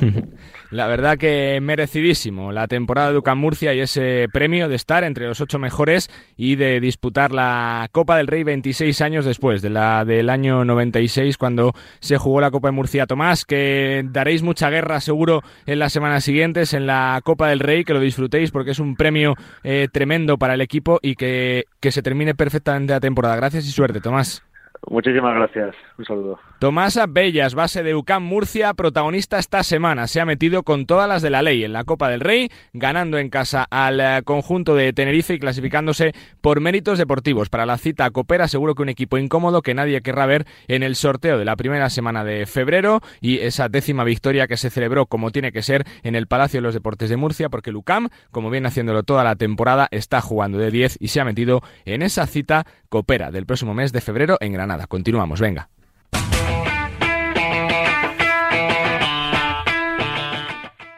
La 0.70 0.86
verdad 0.86 1.18
que 1.18 1.58
merecidísimo 1.60 2.52
la 2.52 2.68
temporada 2.68 3.10
de 3.10 3.18
UCAM 3.18 3.38
Murcia 3.38 3.74
y 3.74 3.80
ese 3.80 4.28
premio 4.32 4.68
de 4.68 4.76
estar 4.76 5.02
entre 5.02 5.26
los 5.26 5.40
ocho 5.40 5.58
mejores 5.58 6.08
y 6.36 6.54
de 6.54 6.78
disputar 6.80 7.32
la 7.32 7.88
Copa 7.90 8.16
del 8.16 8.28
Rey 8.28 8.44
26 8.44 9.00
años 9.00 9.24
después 9.24 9.62
de 9.62 9.70
la 9.70 10.04
del 10.04 10.30
año 10.30 10.64
96 10.64 11.36
cuando 11.38 11.72
se 11.98 12.18
jugó 12.18 12.40
la 12.40 12.50
Copa 12.50 12.68
de 12.68 12.72
Murcia. 12.72 13.06
Tomás, 13.06 13.44
que 13.44 14.04
daréis 14.04 14.42
mucha 14.42 14.70
guerra 14.70 15.00
seguro 15.00 15.42
en 15.66 15.80
las 15.80 15.92
semanas 15.92 16.22
siguientes 16.22 16.72
en 16.72 16.86
la 16.86 17.20
Copa 17.24 17.48
del 17.48 17.60
Rey, 17.60 17.84
que 17.84 17.94
lo 17.94 18.00
disfrutéis 18.00 18.52
porque 18.52 18.59
es 18.68 18.78
un 18.78 18.96
premio 18.96 19.34
eh, 19.62 19.88
tremendo 19.90 20.38
para 20.38 20.54
el 20.54 20.60
equipo 20.60 20.98
y 21.02 21.14
que, 21.14 21.64
que 21.80 21.92
se 21.92 22.02
termine 22.02 22.34
perfectamente 22.34 22.92
la 22.92 23.00
temporada. 23.00 23.36
Gracias 23.36 23.66
y 23.66 23.70
suerte, 23.70 24.00
Tomás. 24.00 24.42
Muchísimas 24.88 25.34
gracias. 25.34 25.76
Un 25.98 26.04
saludo. 26.04 26.38
Tomás 26.58 26.98
Bellas, 27.08 27.54
base 27.54 27.82
de 27.82 27.94
UCAM 27.94 28.22
Murcia, 28.22 28.72
protagonista 28.74 29.38
esta 29.38 29.62
semana. 29.62 30.06
Se 30.06 30.20
ha 30.20 30.24
metido 30.24 30.62
con 30.62 30.86
todas 30.86 31.08
las 31.08 31.22
de 31.22 31.30
la 31.30 31.42
ley 31.42 31.64
en 31.64 31.72
la 31.72 31.84
Copa 31.84 32.08
del 32.08 32.20
Rey, 32.20 32.50
ganando 32.72 33.18
en 33.18 33.28
casa 33.28 33.66
al 33.70 34.00
eh, 34.00 34.22
conjunto 34.24 34.74
de 34.74 34.92
Tenerife 34.92 35.34
y 35.34 35.38
clasificándose 35.38 36.14
por 36.40 36.60
méritos 36.60 36.98
deportivos. 36.98 37.50
Para 37.50 37.66
la 37.66 37.76
cita 37.76 38.10
Copera, 38.10 38.48
seguro 38.48 38.74
que 38.74 38.82
un 38.82 38.88
equipo 38.88 39.18
incómodo 39.18 39.62
que 39.62 39.74
nadie 39.74 40.00
querrá 40.00 40.26
ver 40.26 40.46
en 40.66 40.82
el 40.82 40.96
sorteo 40.96 41.38
de 41.38 41.44
la 41.44 41.56
primera 41.56 41.90
semana 41.90 42.24
de 42.24 42.46
febrero 42.46 43.00
y 43.20 43.38
esa 43.38 43.68
décima 43.68 44.04
victoria 44.04 44.46
que 44.46 44.56
se 44.56 44.70
celebró 44.70 45.06
como 45.06 45.30
tiene 45.30 45.52
que 45.52 45.62
ser 45.62 45.84
en 46.02 46.14
el 46.14 46.26
Palacio 46.26 46.58
de 46.58 46.62
los 46.62 46.74
Deportes 46.74 47.10
de 47.10 47.16
Murcia, 47.16 47.50
porque 47.50 47.70
el 47.70 47.76
UCAM, 47.76 48.08
como 48.30 48.50
viene 48.50 48.68
haciéndolo 48.68 49.02
toda 49.02 49.24
la 49.24 49.36
temporada, 49.36 49.88
está 49.90 50.20
jugando 50.20 50.58
de 50.58 50.70
10 50.70 50.98
y 51.00 51.08
se 51.08 51.20
ha 51.20 51.24
metido 51.24 51.62
en 51.84 52.02
esa 52.02 52.26
cita 52.26 52.66
Copera 52.88 53.30
del 53.30 53.46
próximo 53.46 53.72
mes 53.72 53.92
de 53.92 54.00
febrero 54.00 54.36
en 54.40 54.52
Granada 54.52 54.69
nada, 54.70 54.86
continuamos, 54.86 55.40
venga. 55.40 55.68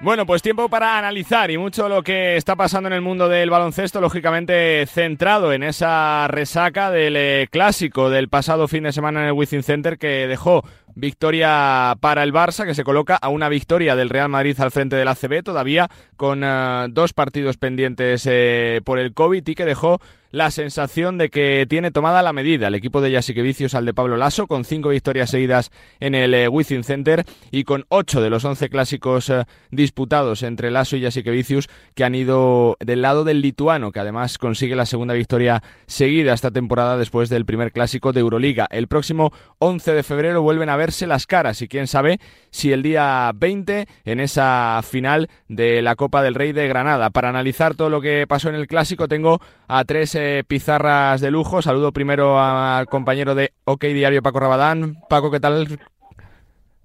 Bueno, 0.02 0.26
pues 0.26 0.42
tiempo 0.42 0.68
para 0.68 0.98
analizar 0.98 1.52
y 1.52 1.58
mucho 1.58 1.88
lo 1.88 2.02
que 2.02 2.36
está 2.36 2.56
pasando 2.56 2.88
en 2.88 2.92
el 2.92 3.02
mundo 3.02 3.28
del 3.28 3.50
baloncesto, 3.50 4.00
lógicamente 4.00 4.84
centrado 4.86 5.52
en 5.52 5.62
esa 5.62 6.26
resaca 6.26 6.90
del 6.90 7.14
eh, 7.16 7.46
clásico 7.48 8.10
del 8.10 8.28
pasado 8.28 8.66
fin 8.66 8.82
de 8.82 8.92
semana 8.92 9.20
en 9.20 9.26
el 9.26 9.32
Wizzing 9.32 9.62
Center 9.62 9.98
que 9.98 10.26
dejó 10.26 10.64
victoria 10.94 11.96
para 12.00 12.22
el 12.22 12.32
Barça, 12.32 12.64
que 12.64 12.74
se 12.74 12.84
coloca 12.84 13.16
a 13.16 13.28
una 13.28 13.48
victoria 13.48 13.96
del 13.96 14.10
Real 14.10 14.28
Madrid 14.28 14.58
al 14.60 14.70
frente 14.70 14.96
del 14.96 15.08
ACB, 15.08 15.42
todavía 15.42 15.88
con 16.16 16.42
eh, 16.44 16.86
dos 16.90 17.12
partidos 17.12 17.56
pendientes 17.56 18.26
eh, 18.26 18.80
por 18.84 18.98
el 18.98 19.14
COVID 19.14 19.46
y 19.46 19.54
que 19.54 19.64
dejó 19.64 20.00
la 20.32 20.50
sensación 20.50 21.18
de 21.18 21.28
que 21.28 21.66
tiene 21.68 21.90
tomada 21.90 22.22
la 22.22 22.32
medida 22.32 22.68
el 22.68 22.74
equipo 22.74 23.00
de 23.00 23.22
Vicios 23.42 23.74
al 23.74 23.84
de 23.84 23.94
Pablo 23.94 24.16
Lasso, 24.16 24.46
con 24.46 24.64
cinco 24.64 24.88
victorias 24.88 25.30
seguidas 25.30 25.70
en 26.00 26.14
el 26.14 26.34
eh, 26.34 26.48
Center 26.82 27.24
y 27.50 27.64
con 27.64 27.84
ocho 27.88 28.22
de 28.22 28.30
los 28.30 28.44
once 28.44 28.68
clásicos 28.70 29.28
eh, 29.28 29.44
disputados 29.70 30.42
entre 30.42 30.70
Lasso 30.70 30.96
y 30.96 31.02
Vicius 31.02 31.68
que 31.94 32.04
han 32.04 32.14
ido 32.14 32.76
del 32.80 33.02
lado 33.02 33.24
del 33.24 33.42
lituano, 33.42 33.92
que 33.92 34.00
además 34.00 34.38
consigue 34.38 34.74
la 34.74 34.86
segunda 34.86 35.14
victoria 35.14 35.62
seguida 35.86 36.32
esta 36.32 36.50
temporada 36.50 36.96
después 36.96 37.28
del 37.28 37.44
primer 37.44 37.70
clásico 37.70 38.12
de 38.12 38.20
Euroliga. 38.20 38.66
El 38.70 38.88
próximo 38.88 39.32
11 39.58 39.92
de 39.92 40.02
febrero 40.02 40.40
vuelven 40.40 40.70
a 40.70 40.76
verse 40.82 41.06
las 41.06 41.28
caras 41.28 41.62
y 41.62 41.68
quién 41.68 41.86
sabe 41.86 42.18
si 42.50 42.72
el 42.72 42.82
día 42.82 43.30
20 43.36 43.86
en 44.04 44.18
esa 44.18 44.80
final 44.82 45.28
de 45.46 45.80
la 45.80 45.94
Copa 45.94 46.24
del 46.24 46.34
Rey 46.34 46.50
de 46.50 46.66
Granada. 46.66 47.10
Para 47.10 47.28
analizar 47.28 47.76
todo 47.76 47.88
lo 47.88 48.00
que 48.00 48.26
pasó 48.26 48.48
en 48.48 48.56
el 48.56 48.66
clásico 48.66 49.06
tengo 49.06 49.38
a 49.68 49.84
tres 49.84 50.18
pizarras 50.48 51.20
de 51.20 51.30
lujo. 51.30 51.62
Saludo 51.62 51.92
primero 51.92 52.40
al 52.40 52.86
compañero 52.86 53.36
de 53.36 53.52
OK 53.64 53.84
Diario, 53.84 54.22
Paco 54.22 54.40
Rabadán. 54.40 54.96
Paco, 55.08 55.30
¿qué 55.30 55.38
tal? 55.38 55.68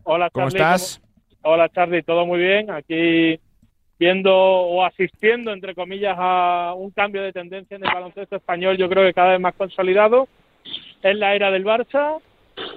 Hola, 0.04 0.30
¿Cómo 0.30 0.48
estás? 0.48 1.02
Hola, 1.42 1.68
Charlie, 1.70 2.04
todo 2.04 2.28
muy 2.28 2.38
bien. 2.38 2.70
Aquí 2.70 3.40
viendo 3.98 4.32
o 4.32 4.86
asistiendo, 4.86 5.52
entre 5.52 5.74
comillas, 5.74 6.16
a 6.20 6.76
un 6.78 6.92
cambio 6.92 7.24
de 7.24 7.34
tendencia 7.34 7.78
en 7.78 7.84
el 7.84 7.92
baloncesto 7.92 8.36
español, 8.36 8.78
yo 8.78 8.90
creo 8.90 9.04
que 9.08 9.14
cada 9.16 9.32
vez 9.32 9.40
más 9.40 9.56
consolidado. 9.56 10.28
Es 11.02 11.16
la 11.16 11.34
era 11.34 11.50
del 11.50 11.66
Barça 11.66 12.20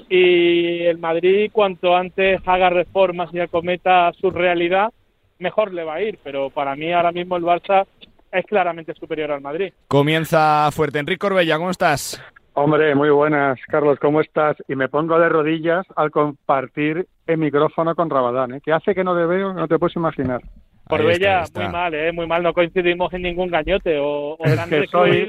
y 0.09 0.83
el 0.83 0.99
Madrid, 0.99 1.51
cuanto 1.53 1.97
antes 1.97 2.41
haga 2.47 2.71
reformas 2.71 3.31
y 3.33 3.41
acometa 3.41 4.13
su 4.13 4.31
realidad, 4.31 4.93
mejor 5.39 5.73
le 5.73 5.85
va 5.85 5.95
a 5.95 6.03
ir. 6.03 6.19
Pero 6.23 6.51
para 6.51 6.75
mí 6.77 6.93
ahora 6.93 7.13
mismo 7.13 7.37
el 7.37 7.45
Barça 7.45 7.87
es 8.33 8.45
claramente 8.47 8.95
superior 8.95 9.31
al 9.33 9.41
Madrid. 9.41 9.73
Comienza 9.89 10.71
fuerte. 10.73 10.99
Enrique 10.99 11.27
Orbella, 11.27 11.57
¿cómo 11.59 11.71
estás? 11.71 12.23
Hombre, 12.55 12.95
muy 12.95 13.11
buenas, 13.11 13.59
Carlos, 13.69 13.99
¿cómo 14.01 14.21
estás? 14.21 14.57
Y 14.69 14.75
me 14.75 14.89
pongo 14.89 15.19
de 15.19 15.29
rodillas 15.29 15.87
al 15.97 16.11
compartir 16.11 17.07
el 17.27 17.39
micrófono 17.39 17.95
con 17.95 18.11
Rabadán, 18.11 18.55
¿eh? 18.55 18.61
que 18.63 18.73
hace 18.73 18.95
que 18.95 19.05
no 19.05 19.17
te 19.17 19.25
veo, 19.25 19.55
no 19.55 19.69
te 19.69 19.79
puedes 19.79 19.95
imaginar. 19.97 20.43
Orbella, 20.89 21.45
muy 21.55 21.69
mal, 21.69 21.95
¿eh? 21.95 22.11
muy 22.13 22.27
mal, 22.27 22.43
no 22.43 22.53
coincidimos 22.53 23.13
en 23.15 23.23
ningún 23.23 23.49
gañote 23.49 23.99
o, 24.01 24.35
o 24.35 24.45
es 24.45 24.61
que 24.67 24.87
soy, 24.89 25.29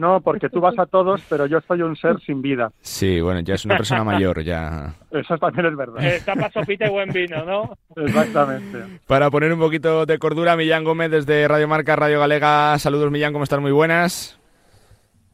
no, 0.00 0.22
porque 0.22 0.48
tú 0.48 0.60
vas 0.60 0.78
a 0.78 0.86
todos, 0.86 1.20
pero 1.28 1.44
yo 1.44 1.60
soy 1.60 1.82
un 1.82 1.94
ser 1.94 2.18
sin 2.20 2.40
vida. 2.40 2.72
Sí, 2.80 3.20
bueno, 3.20 3.40
ya 3.40 3.54
es 3.54 3.66
una 3.66 3.76
persona 3.76 4.02
mayor, 4.02 4.42
ya. 4.42 4.94
Eso 5.10 5.36
también 5.36 5.66
es 5.66 5.76
verdad. 5.76 6.02
Eh, 6.02 6.22
tapa 6.24 6.50
sopita 6.50 6.86
y 6.86 6.88
buen 6.88 7.10
vino, 7.10 7.44
¿no? 7.44 7.76
Exactamente. 7.94 8.78
Para 9.06 9.30
poner 9.30 9.52
un 9.52 9.58
poquito 9.58 10.06
de 10.06 10.18
cordura, 10.18 10.56
Millán 10.56 10.84
Gómez 10.84 11.10
desde 11.10 11.46
Radio 11.46 11.68
Marca, 11.68 11.96
Radio 11.96 12.18
Galega. 12.18 12.78
Saludos, 12.78 13.10
Millán, 13.10 13.34
¿cómo 13.34 13.44
están? 13.44 13.60
Muy 13.60 13.72
buenas. 13.72 14.40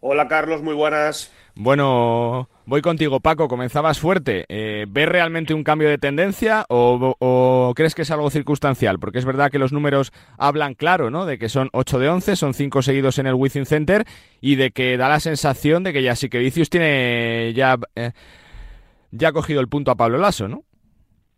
Hola, 0.01 0.27
Carlos, 0.27 0.63
muy 0.63 0.75
buenas. 0.75 1.33
Bueno, 1.55 2.49
voy 2.67 2.83
contigo, 2.83 3.21
Paco. 3.21 3.49
Comenzabas 3.49 3.99
fuerte. 3.99 4.45
Eh, 4.49 4.85
¿Ves 4.89 5.09
realmente 5.09 5.55
un 5.55 5.65
cambio 5.65 5.89
de 5.89 5.99
tendencia 5.99 6.65
o, 6.69 7.73
crees 7.75 7.95
que 7.95 8.03
es 8.03 8.11
algo 8.11 8.29
circunstancial? 8.31 8.99
Porque 8.99 9.19
es 9.19 9.25
verdad 9.25 9.51
que 9.51 9.59
los 9.59 9.73
números 9.73 10.13
hablan 10.37 10.75
claro, 10.75 11.11
¿no? 11.11 11.25
De 11.25 11.39
que 11.39 11.49
son 11.49 11.71
8 11.73 11.99
de 11.99 12.09
11, 12.09 12.37
son 12.37 12.55
5 12.55 12.83
seguidos 12.83 13.19
en 13.19 13.27
el 13.27 13.35
Within 13.35 13.67
Center 13.67 14.05
y 14.41 14.57
de 14.57 14.71
que 14.71 14.97
da 14.97 15.09
la 15.09 15.21
sensación 15.21 15.85
de 15.85 15.93
que 15.93 16.03
ya 16.03 16.15
sí 16.17 16.29
que 16.29 16.39
Vicius 16.39 16.69
tiene 16.69 17.53
ya, 17.55 17.77
eh, 17.95 18.13
ya 19.11 19.33
cogido 19.33 19.61
el 19.61 19.69
punto 19.69 19.91
a 19.91 19.97
Pablo 19.97 20.19
Lasso, 20.19 20.49
¿no? 20.49 20.63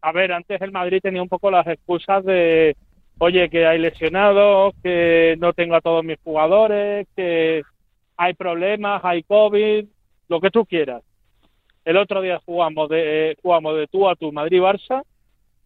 A 0.00 0.12
ver, 0.12 0.32
antes 0.32 0.60
el 0.60 0.72
Madrid 0.72 1.00
tenía 1.02 1.22
un 1.22 1.28
poco 1.28 1.50
las 1.50 1.66
excusas 1.66 2.24
de, 2.24 2.76
oye, 3.18 3.50
que 3.50 3.66
hay 3.66 3.78
lesionados, 3.78 4.74
que 4.82 5.36
no 5.38 5.52
tengo 5.52 5.74
a 5.74 5.80
todos 5.80 6.04
mis 6.04 6.18
jugadores, 6.22 7.06
que 7.16 7.62
hay 8.16 8.34
problemas, 8.34 9.00
hay 9.04 9.22
COVID 9.24 9.86
lo 10.28 10.40
que 10.40 10.50
tú 10.50 10.64
quieras. 10.66 11.02
El 11.88 11.96
otro 11.96 12.20
día 12.20 12.38
jugamos 12.44 12.90
de, 12.90 13.34
jugamos 13.40 13.74
de 13.74 13.86
tú 13.86 14.06
a 14.10 14.14
tu 14.14 14.30
Madrid-Barça 14.30 15.04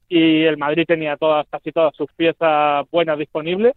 y 0.08 0.44
el 0.44 0.56
Madrid 0.56 0.84
tenía 0.86 1.16
todas, 1.16 1.48
casi 1.50 1.72
todas 1.72 1.96
sus 1.96 2.12
piezas 2.12 2.88
buenas 2.92 3.18
disponibles 3.18 3.74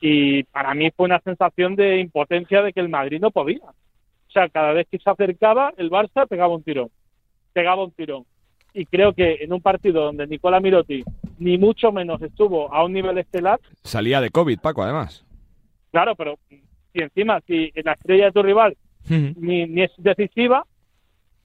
y 0.00 0.42
para 0.42 0.74
mí 0.74 0.90
fue 0.90 1.06
una 1.06 1.20
sensación 1.20 1.76
de 1.76 2.00
impotencia 2.00 2.62
de 2.62 2.72
que 2.72 2.80
el 2.80 2.88
Madrid 2.88 3.20
no 3.20 3.30
podía. 3.30 3.62
O 3.62 4.32
sea, 4.32 4.48
cada 4.48 4.72
vez 4.72 4.88
que 4.90 4.98
se 4.98 5.08
acercaba, 5.08 5.72
el 5.76 5.92
Barça 5.92 6.26
pegaba 6.26 6.56
un 6.56 6.64
tirón, 6.64 6.90
pegaba 7.52 7.84
un 7.84 7.92
tirón. 7.92 8.24
Y 8.74 8.84
creo 8.86 9.12
que 9.12 9.38
en 9.40 9.52
un 9.52 9.60
partido 9.60 10.02
donde 10.02 10.26
Nicola 10.26 10.58
Mirotti 10.58 11.04
ni 11.38 11.56
mucho 11.56 11.92
menos 11.92 12.20
estuvo 12.20 12.74
a 12.74 12.84
un 12.84 12.94
nivel 12.94 13.16
estelar... 13.18 13.60
Salía 13.84 14.20
de 14.20 14.30
COVID, 14.30 14.58
Paco, 14.58 14.82
además. 14.82 15.24
Claro, 15.92 16.16
pero 16.16 16.36
si 16.48 17.00
encima, 17.00 17.40
si 17.46 17.70
en 17.76 17.84
la 17.84 17.92
estrella 17.92 18.24
de 18.24 18.32
tu 18.32 18.42
rival 18.42 18.76
ni, 19.08 19.82
es 19.82 19.92
decisiva, 19.98 20.64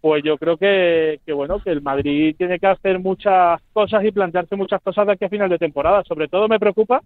pues 0.01 0.23
yo 0.23 0.38
creo 0.38 0.58
que, 0.58 1.19
bueno 1.27 1.60
que 1.60 1.71
el 1.71 1.81
Madrid 1.81 2.36
tiene 2.38 2.60
que 2.60 2.67
hacer 2.67 2.99
muchas 2.99 3.62
cosas 3.73 4.03
y 4.05 4.12
plantearse 4.12 4.55
muchas 4.55 4.81
cosas 4.81 5.08
de 5.08 5.13
aquí 5.13 5.25
a 5.25 5.29
final 5.29 5.49
de 5.49 5.58
temporada. 5.58 6.03
Sobre 6.03 6.27
todo 6.27 6.47
me 6.47 6.60
preocupa 6.60 7.01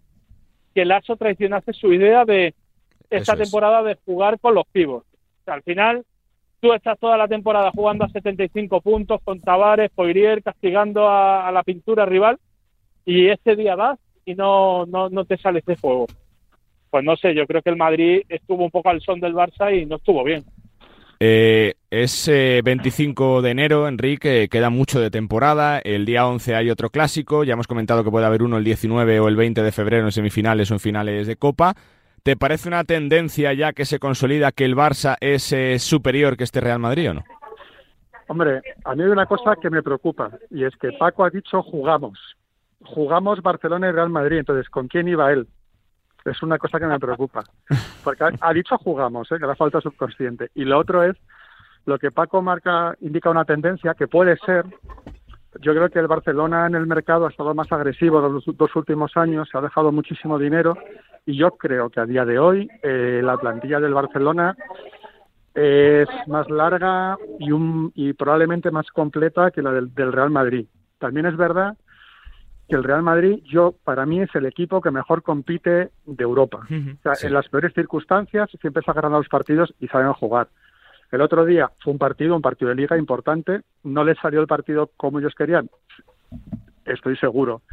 que 0.73 0.82
el 0.82 0.91
ASO 0.91 1.15
traicionase 1.15 1.73
su 1.73 1.93
idea 1.93 2.25
de 2.25 2.54
esta 3.10 3.36
temporada 3.36 3.82
de 3.84 3.97
jugar 4.06 4.39
con 4.39 4.54
los 4.54 4.65
pibos. 4.67 5.04
al 5.45 5.63
final 5.63 6.04
tú 6.60 6.73
estás 6.73 6.99
toda 6.99 7.17
la 7.17 7.28
temporada 7.28 7.71
jugando 7.71 8.04
a 8.04 8.10
75 8.10 8.82
puntos 8.82 9.21
con 9.23 9.39
Tavares, 9.39 9.89
Poirier, 9.91 10.43
castigando 10.43 11.10
a, 11.10 11.49
la 11.52 11.63
pintura 11.63 12.06
rival 12.06 12.38
y 13.06 13.28
este 13.30 13.56
día 13.56 13.75
vas 13.75 13.97
y 14.25 14.36
no, 14.36 14.86
no, 14.86 15.10
no 15.10 15.25
te 15.25 15.38
sale 15.38 15.60
ese 15.60 15.78
juego 15.78 16.06
pues 16.89 17.04
no 17.04 17.15
sé, 17.15 17.36
yo 17.36 17.45
creo 17.45 17.62
que 17.62 17.69
el 17.69 17.78
Madrid 17.78 18.23
estuvo 18.30 18.63
un 18.63 18.71
poco 18.71 18.89
al 18.89 19.02
son 19.02 19.19
del 19.19 19.34
Barça 19.34 19.75
y 19.75 19.86
no 19.86 19.97
estuvo 19.97 20.23
bien. 20.23 20.43
Eh, 21.19 21.73
es 21.89 22.27
25 22.27 23.41
de 23.41 23.51
enero, 23.51 23.88
Enrique, 23.88 24.47
queda 24.49 24.69
mucho 24.69 25.01
de 25.01 25.12
temporada. 25.12 25.79
El 25.79 26.05
día 26.05 26.25
11 26.25 26.55
hay 26.55 26.69
otro 26.69 26.89
clásico. 26.89 27.43
Ya 27.43 27.53
hemos 27.53 27.67
comentado 27.67 28.03
que 28.03 28.12
puede 28.12 28.25
haber 28.25 28.43
uno 28.43 28.58
el 28.58 28.63
19 28.63 29.19
o 29.19 29.27
el 29.27 29.36
20 29.36 29.62
de 29.62 29.71
febrero 29.71 30.05
en 30.05 30.12
semifinales 30.12 30.71
o 30.71 30.75
en 30.75 30.79
finales 30.79 31.27
de 31.27 31.36
Copa. 31.36 31.73
¿Te 32.23 32.38
parece 32.38 32.67
una 32.67 32.84
tendencia 32.84 33.53
ya 33.53 33.73
que 33.73 33.86
se 33.86 33.99
consolida 33.99 34.51
que 34.51 34.65
el 34.65 34.75
Barça 34.75 35.17
es 35.19 35.53
superior 35.82 36.38
que 36.38 36.43
este 36.43 36.62
Real 36.62 36.79
Madrid 36.79 37.12
o 37.12 37.13
no? 37.15 37.23
Hombre, 38.27 38.62
a 38.86 38.93
mí 38.93 39.03
hay 39.03 39.10
una 39.10 39.25
cosa 39.25 39.55
que 39.60 39.71
me 39.71 39.82
preocupa 39.82 40.29
y 40.51 40.63
es 40.63 40.75
que 40.75 40.91
Paco 40.91 41.23
ha 41.23 41.32
dicho 41.32 41.63
jugamos. 41.63 42.19
Jugamos 42.86 43.41
Barcelona 43.41 43.89
y 43.89 43.91
Real 43.91 44.10
Madrid. 44.10 44.38
Entonces, 44.38 44.69
¿con 44.69 44.88
quién 44.88 45.08
iba 45.08 45.32
él? 45.32 45.47
Es 46.25 46.41
una 46.43 46.58
cosa 46.58 46.79
que 46.79 46.86
me 46.86 46.99
preocupa. 46.99 47.43
Porque 48.03 48.25
ha, 48.39 48.53
dicho 48.53 48.77
jugamos, 48.77 49.32
¿eh? 49.32 49.38
que 49.39 49.47
la 49.47 49.55
falta 49.55 49.82
subconsciente. 49.82 50.49
Y 50.55 50.65
lo 50.65 50.79
otro 50.79 51.03
es 51.03 51.15
lo 51.86 51.97
que 51.97 52.12
Paco 52.12 52.41
marca, 52.41 52.95
indica 53.01 53.29
una 53.29 53.45
tendencia 53.45 53.93
que 53.93 54.08
puede 54.08 54.38
ser. 54.38 54.65
Yo 55.62 55.73
creo 55.73 55.89
que 55.89 55.99
el 55.99 56.08
Barcelona 56.08 56.67
en 56.67 56.75
el 56.75 56.86
mercado 56.86 57.25
ha 57.25 57.29
estado 57.29 57.55
más 57.55 57.71
agresivo 57.71 58.21
los 58.21 58.45
dos 58.45 58.75
últimos 58.75 59.17
años, 59.17 59.49
se 59.51 59.58
ha 59.58 59.62
dejado 59.62 59.91
muchísimo 59.91 60.38
dinero 60.38 60.77
y 61.25 61.38
yo 61.38 61.51
creo 61.51 61.89
que 61.89 61.99
a 61.99 62.05
día 62.05 62.25
de 62.25 62.38
hoy 62.38 62.69
eh, 62.84 63.21
la 63.23 63.38
plantilla 63.38 63.79
del 63.79 63.93
Barcelona 63.93 64.55
es 65.53 66.08
más 66.27 66.49
larga 66.49 67.17
y, 67.39 67.51
un, 67.51 67.91
y 67.95 68.13
probablemente 68.13 68.71
más 68.71 68.88
completa 68.91 69.51
que 69.51 69.62
la 69.62 69.71
del, 69.71 69.91
Real 70.12 70.29
Madrid. 70.29 70.67
También 70.99 71.25
es 71.25 71.36
verdad 71.36 71.75
que 72.69 72.75
el 72.75 72.84
Real 72.84 73.01
Madrid, 73.01 73.41
yo 73.45 73.73
para 73.84 74.05
mí 74.05 74.21
es 74.21 74.34
el 74.36 74.45
equipo 74.45 74.79
que 74.79 74.91
mejor 74.91 75.23
compite 75.23 75.89
de 76.05 76.23
Europa. 76.23 76.60
o 76.60 77.15
sea, 77.15 77.27
En 77.27 77.34
las 77.34 77.49
peores 77.49 77.73
circunstancias 77.73 78.49
siempre 78.62 78.84
se 78.84 78.91
agarran 78.91 79.13
a 79.13 79.17
los 79.17 79.27
partidos 79.27 79.73
y 79.79 79.88
saben 79.88 80.13
jugar. 80.13 80.49
El 81.12 81.21
otro 81.21 81.45
día 81.45 81.71
fue 81.84 81.93
un 81.93 81.99
partido, 81.99 82.36
un 82.36 82.43
partido 82.43 82.69
de 82.69 82.75
liga 82.75 82.95
importante. 82.97 83.62
No 83.84 84.03
les 84.03 84.19
salió 84.19 84.39
el 84.39 84.47
partido 84.47 84.91
como 84.95 85.19
ellos 85.19 85.34
querían. 85.36 85.69
Estoy 86.86 87.17
seguro. 87.17 87.63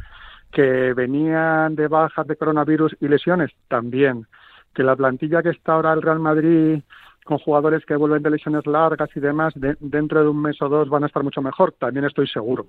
Que 0.51 0.93
venían 0.93 1.75
de 1.75 1.87
bajas 1.87 2.25
de 2.25 2.35
coronavirus 2.35 2.97
y 2.99 3.07
lesiones 3.07 3.51
también. 3.67 4.25
Que 4.73 4.81
la 4.81 4.95
plantilla 4.95 5.43
que 5.43 5.49
está 5.49 5.73
ahora 5.73 5.93
el 5.93 6.01
Real 6.01 6.19
Madrid 6.19 6.81
con 7.23 7.37
jugadores 7.37 7.85
que 7.85 7.95
vuelven 7.95 8.23
de 8.23 8.31
lesiones 8.31 8.65
largas 8.65 9.09
y 9.13 9.19
demás, 9.19 9.53
dentro 9.55 10.23
de 10.23 10.29
un 10.29 10.41
mes 10.41 10.59
o 10.61 10.69
dos 10.69 10.87
van 10.87 11.03
a 11.03 11.07
estar 11.07 11.23
mucho 11.23 11.41
mejor, 11.41 11.73
también 11.73 12.05
estoy 12.05 12.25
seguro. 12.25 12.67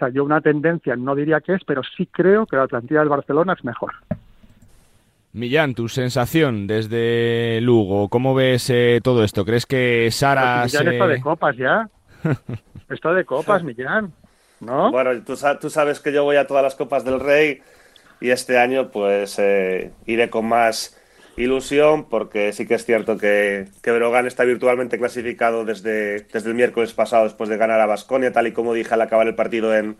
Sea, 0.00 0.08
yo 0.08 0.24
una 0.24 0.40
tendencia 0.40 0.96
no 0.96 1.14
diría 1.14 1.40
que 1.40 1.54
es, 1.54 1.60
pero 1.66 1.82
sí 1.96 2.06
creo 2.06 2.46
que 2.46 2.56
la 2.56 2.66
plantilla 2.66 3.00
del 3.00 3.10
Barcelona 3.10 3.52
es 3.52 3.62
mejor. 3.64 3.92
Millán, 5.32 5.74
tu 5.74 5.88
sensación 5.88 6.66
desde 6.66 7.60
Lugo, 7.60 8.08
¿cómo 8.08 8.34
ves 8.34 8.70
eh, 8.70 9.00
todo 9.02 9.22
esto? 9.22 9.44
¿Crees 9.44 9.66
que 9.66 10.10
Sara 10.10 10.64
Millán 10.64 10.88
está 10.88 11.06
de 11.06 11.20
copas 11.20 11.56
ya. 11.56 11.88
está 12.88 13.12
de 13.12 13.24
copas, 13.26 13.62
Millán. 13.62 14.12
¿No? 14.60 14.90
Bueno, 14.90 15.10
tú, 15.22 15.34
tú, 15.60 15.70
sabes 15.70 16.00
que 16.00 16.12
yo 16.12 16.24
voy 16.24 16.36
a 16.36 16.46
todas 16.46 16.62
las 16.62 16.74
copas 16.74 17.04
del 17.04 17.20
Rey 17.20 17.60
y 18.20 18.30
este 18.30 18.58
año 18.58 18.90
pues 18.90 19.38
eh, 19.38 19.92
iré 20.06 20.30
con 20.30 20.46
más 20.46 20.99
ilusión 21.40 22.08
porque 22.08 22.52
sí 22.52 22.66
que 22.66 22.74
es 22.74 22.84
cierto 22.84 23.18
que, 23.18 23.66
que 23.82 23.92
Brogan 23.92 24.26
está 24.26 24.44
virtualmente 24.44 24.98
clasificado 24.98 25.64
desde, 25.64 26.20
desde 26.20 26.48
el 26.48 26.54
miércoles 26.54 26.92
pasado 26.92 27.24
después 27.24 27.48
de 27.48 27.56
ganar 27.56 27.80
a 27.80 27.86
Basconia, 27.86 28.32
tal 28.32 28.46
y 28.46 28.52
como 28.52 28.74
dije 28.74 28.94
al 28.94 29.02
acabar 29.02 29.26
el 29.26 29.34
partido 29.34 29.74
en, 29.74 29.96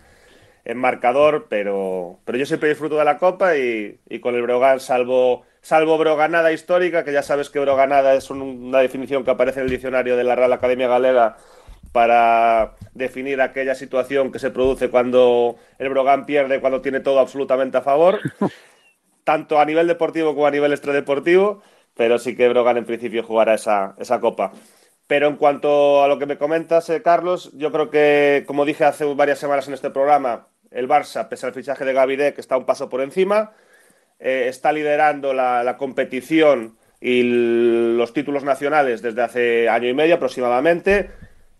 en 0.64 0.78
marcador, 0.78 1.46
pero, 1.48 2.18
pero 2.24 2.38
yo 2.38 2.46
siempre 2.46 2.68
disfruto 2.68 2.96
de 2.96 3.04
la 3.04 3.18
Copa 3.18 3.56
y, 3.56 3.98
y, 4.08 4.20
con 4.20 4.34
el 4.34 4.42
Brogan, 4.42 4.80
salvo, 4.80 5.44
salvo 5.60 5.98
Broganada 5.98 6.52
histórica, 6.52 7.04
que 7.04 7.12
ya 7.12 7.22
sabes 7.22 7.50
que 7.50 7.60
Broganada 7.60 8.14
es 8.14 8.30
una 8.30 8.80
definición 8.80 9.24
que 9.24 9.30
aparece 9.30 9.60
en 9.60 9.66
el 9.66 9.70
diccionario 9.70 10.16
de 10.16 10.24
la 10.24 10.36
Real 10.36 10.52
Academia 10.52 10.88
Galega 10.88 11.36
para 11.92 12.76
definir 12.94 13.40
aquella 13.40 13.74
situación 13.74 14.30
que 14.30 14.38
se 14.38 14.50
produce 14.50 14.90
cuando 14.90 15.56
el 15.78 15.88
Brogan 15.88 16.26
pierde, 16.26 16.60
cuando 16.60 16.80
tiene 16.80 17.00
todo 17.00 17.18
absolutamente 17.18 17.78
a 17.78 17.82
favor. 17.82 18.20
tanto 19.30 19.60
a 19.60 19.64
nivel 19.64 19.86
deportivo 19.86 20.34
como 20.34 20.48
a 20.48 20.50
nivel 20.50 20.72
extradeportivo, 20.72 21.62
pero 21.94 22.18
sí 22.18 22.34
que 22.34 22.48
Brogan 22.48 22.78
en 22.78 22.84
principio 22.84 23.22
jugará 23.22 23.54
esa, 23.54 23.94
esa 23.96 24.18
copa. 24.18 24.50
Pero 25.06 25.28
en 25.28 25.36
cuanto 25.36 26.02
a 26.02 26.08
lo 26.08 26.18
que 26.18 26.26
me 26.26 26.36
comentas, 26.36 26.90
eh, 26.90 27.00
Carlos, 27.00 27.52
yo 27.54 27.70
creo 27.70 27.90
que, 27.90 28.42
como 28.44 28.64
dije 28.64 28.84
hace 28.84 29.04
varias 29.04 29.38
semanas 29.38 29.68
en 29.68 29.74
este 29.74 29.90
programa, 29.90 30.48
el 30.72 30.88
Barça, 30.88 31.28
pese 31.28 31.46
al 31.46 31.54
fichaje 31.54 31.84
de 31.84 31.92
Gavide, 31.92 32.34
que 32.34 32.40
está 32.40 32.56
un 32.56 32.66
paso 32.66 32.88
por 32.88 33.02
encima, 33.02 33.52
eh, 34.18 34.46
está 34.48 34.72
liderando 34.72 35.32
la, 35.32 35.62
la, 35.62 35.76
competición 35.76 36.76
y 37.00 37.22
los 37.96 38.12
títulos 38.12 38.42
nacionales 38.42 39.02
desde 39.02 39.22
hace 39.22 39.68
año 39.68 39.88
y 39.88 39.94
medio 39.94 40.16
aproximadamente. 40.16 41.10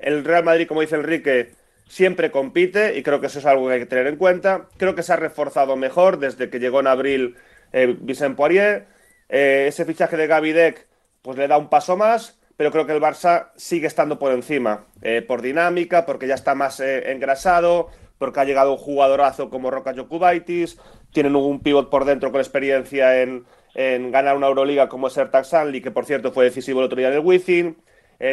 El 0.01 0.25
Real 0.25 0.43
Madrid, 0.43 0.67
como 0.67 0.81
dice 0.81 0.97
Enrique, 0.97 1.53
siempre 1.91 2.31
compite 2.31 2.97
y 2.97 3.03
creo 3.03 3.21
que 3.21 3.27
eso 3.27 3.41
es 3.41 3.47
algo 3.47 3.67
que 3.67 3.75
hay 3.75 3.81
que 3.81 3.87
tener 3.87 4.09
en 4.09 4.17
cuenta. 4.17 4.69
Creo 4.77 4.95
que 4.95 5.03
se 5.03 5.13
ha 5.13 5.17
reforzado 5.17 5.77
mejor 5.77 6.19
desde 6.19 6.49
que 6.49 6.61
llegó 6.61 6.81
en 6.81 6.87
abril 6.87 7.37
eh, 7.73 7.97
Vicent 8.01 8.37
Poirier. 8.37 8.87
Eh, 9.31 9.67
ese 9.69 9.85
fichaje 9.85 10.17
de 10.17 10.27
Gaby 10.27 10.53
Deck 10.53 10.89
pues 11.23 11.39
le 11.39 11.47
da 11.47 11.57
un 11.57 11.69
paso 11.69 11.97
más, 11.97 12.41
pero 12.57 12.73
creo 12.73 12.87
que 12.87 12.93
el 12.93 13.01
Barça 13.01 13.51
sigue 13.57 13.87
estando 13.87 14.19
por 14.19 14.33
encima, 14.33 14.87
eh, 15.03 15.23
por 15.23 15.41
dinámica, 15.41 16.05
porque 16.05 16.27
ya 16.27 16.35
está 16.35 16.55
más 16.55 16.81
eh, 16.81 17.13
engrasado, 17.13 17.89
porque 18.19 18.41
ha 18.41 18.45
llegado 18.45 18.73
un 18.73 18.79
jugadorazo 18.79 19.49
como 19.49 19.71
Roca 19.71 19.95
Jokubaitis, 19.95 20.79
tienen 21.13 21.37
un 21.37 21.61
pivot 21.61 21.91
por 21.91 22.05
dentro 22.05 22.33
con 22.33 22.41
experiencia 22.41 23.23
en, 23.23 23.47
ganar 23.75 24.37
una 24.37 24.49
Euroliga 24.49 24.89
como 24.89 25.07
es 25.07 25.17
Ertak 25.17 25.45
Sanli, 25.45 25.81
que 25.81 25.93
por 25.93 26.05
cierto 26.05 26.33
fue 26.33 26.45
decisivo 26.45 26.81
el 26.81 26.87
otro 26.87 26.99
día 26.99 27.09
en 27.09 27.15
el 27.15 27.21
Wizzing. 27.21 27.77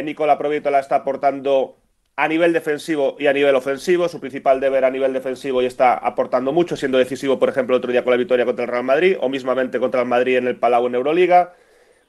Nicola 0.04 0.36
la 0.36 0.80
está 0.80 0.96
aportando 0.96 1.78
a 2.18 2.26
nivel 2.26 2.52
defensivo 2.52 3.14
y 3.16 3.28
a 3.28 3.32
nivel 3.32 3.54
ofensivo. 3.54 4.08
Su 4.08 4.18
principal 4.18 4.58
deber 4.58 4.84
a 4.84 4.90
nivel 4.90 5.12
defensivo 5.12 5.62
y 5.62 5.66
está 5.66 5.94
aportando 5.94 6.52
mucho, 6.52 6.76
siendo 6.76 6.98
decisivo, 6.98 7.38
por 7.38 7.48
ejemplo, 7.48 7.76
el 7.76 7.78
otro 7.78 7.92
día 7.92 8.02
con 8.02 8.10
la 8.10 8.16
victoria 8.16 8.44
contra 8.44 8.64
el 8.64 8.70
Real 8.72 8.82
Madrid 8.82 9.16
o 9.20 9.28
mismamente 9.28 9.78
contra 9.78 10.00
el 10.00 10.08
Madrid 10.08 10.36
en 10.36 10.48
el 10.48 10.56
Palau 10.56 10.88
en 10.88 10.96
Euroliga. 10.96 11.54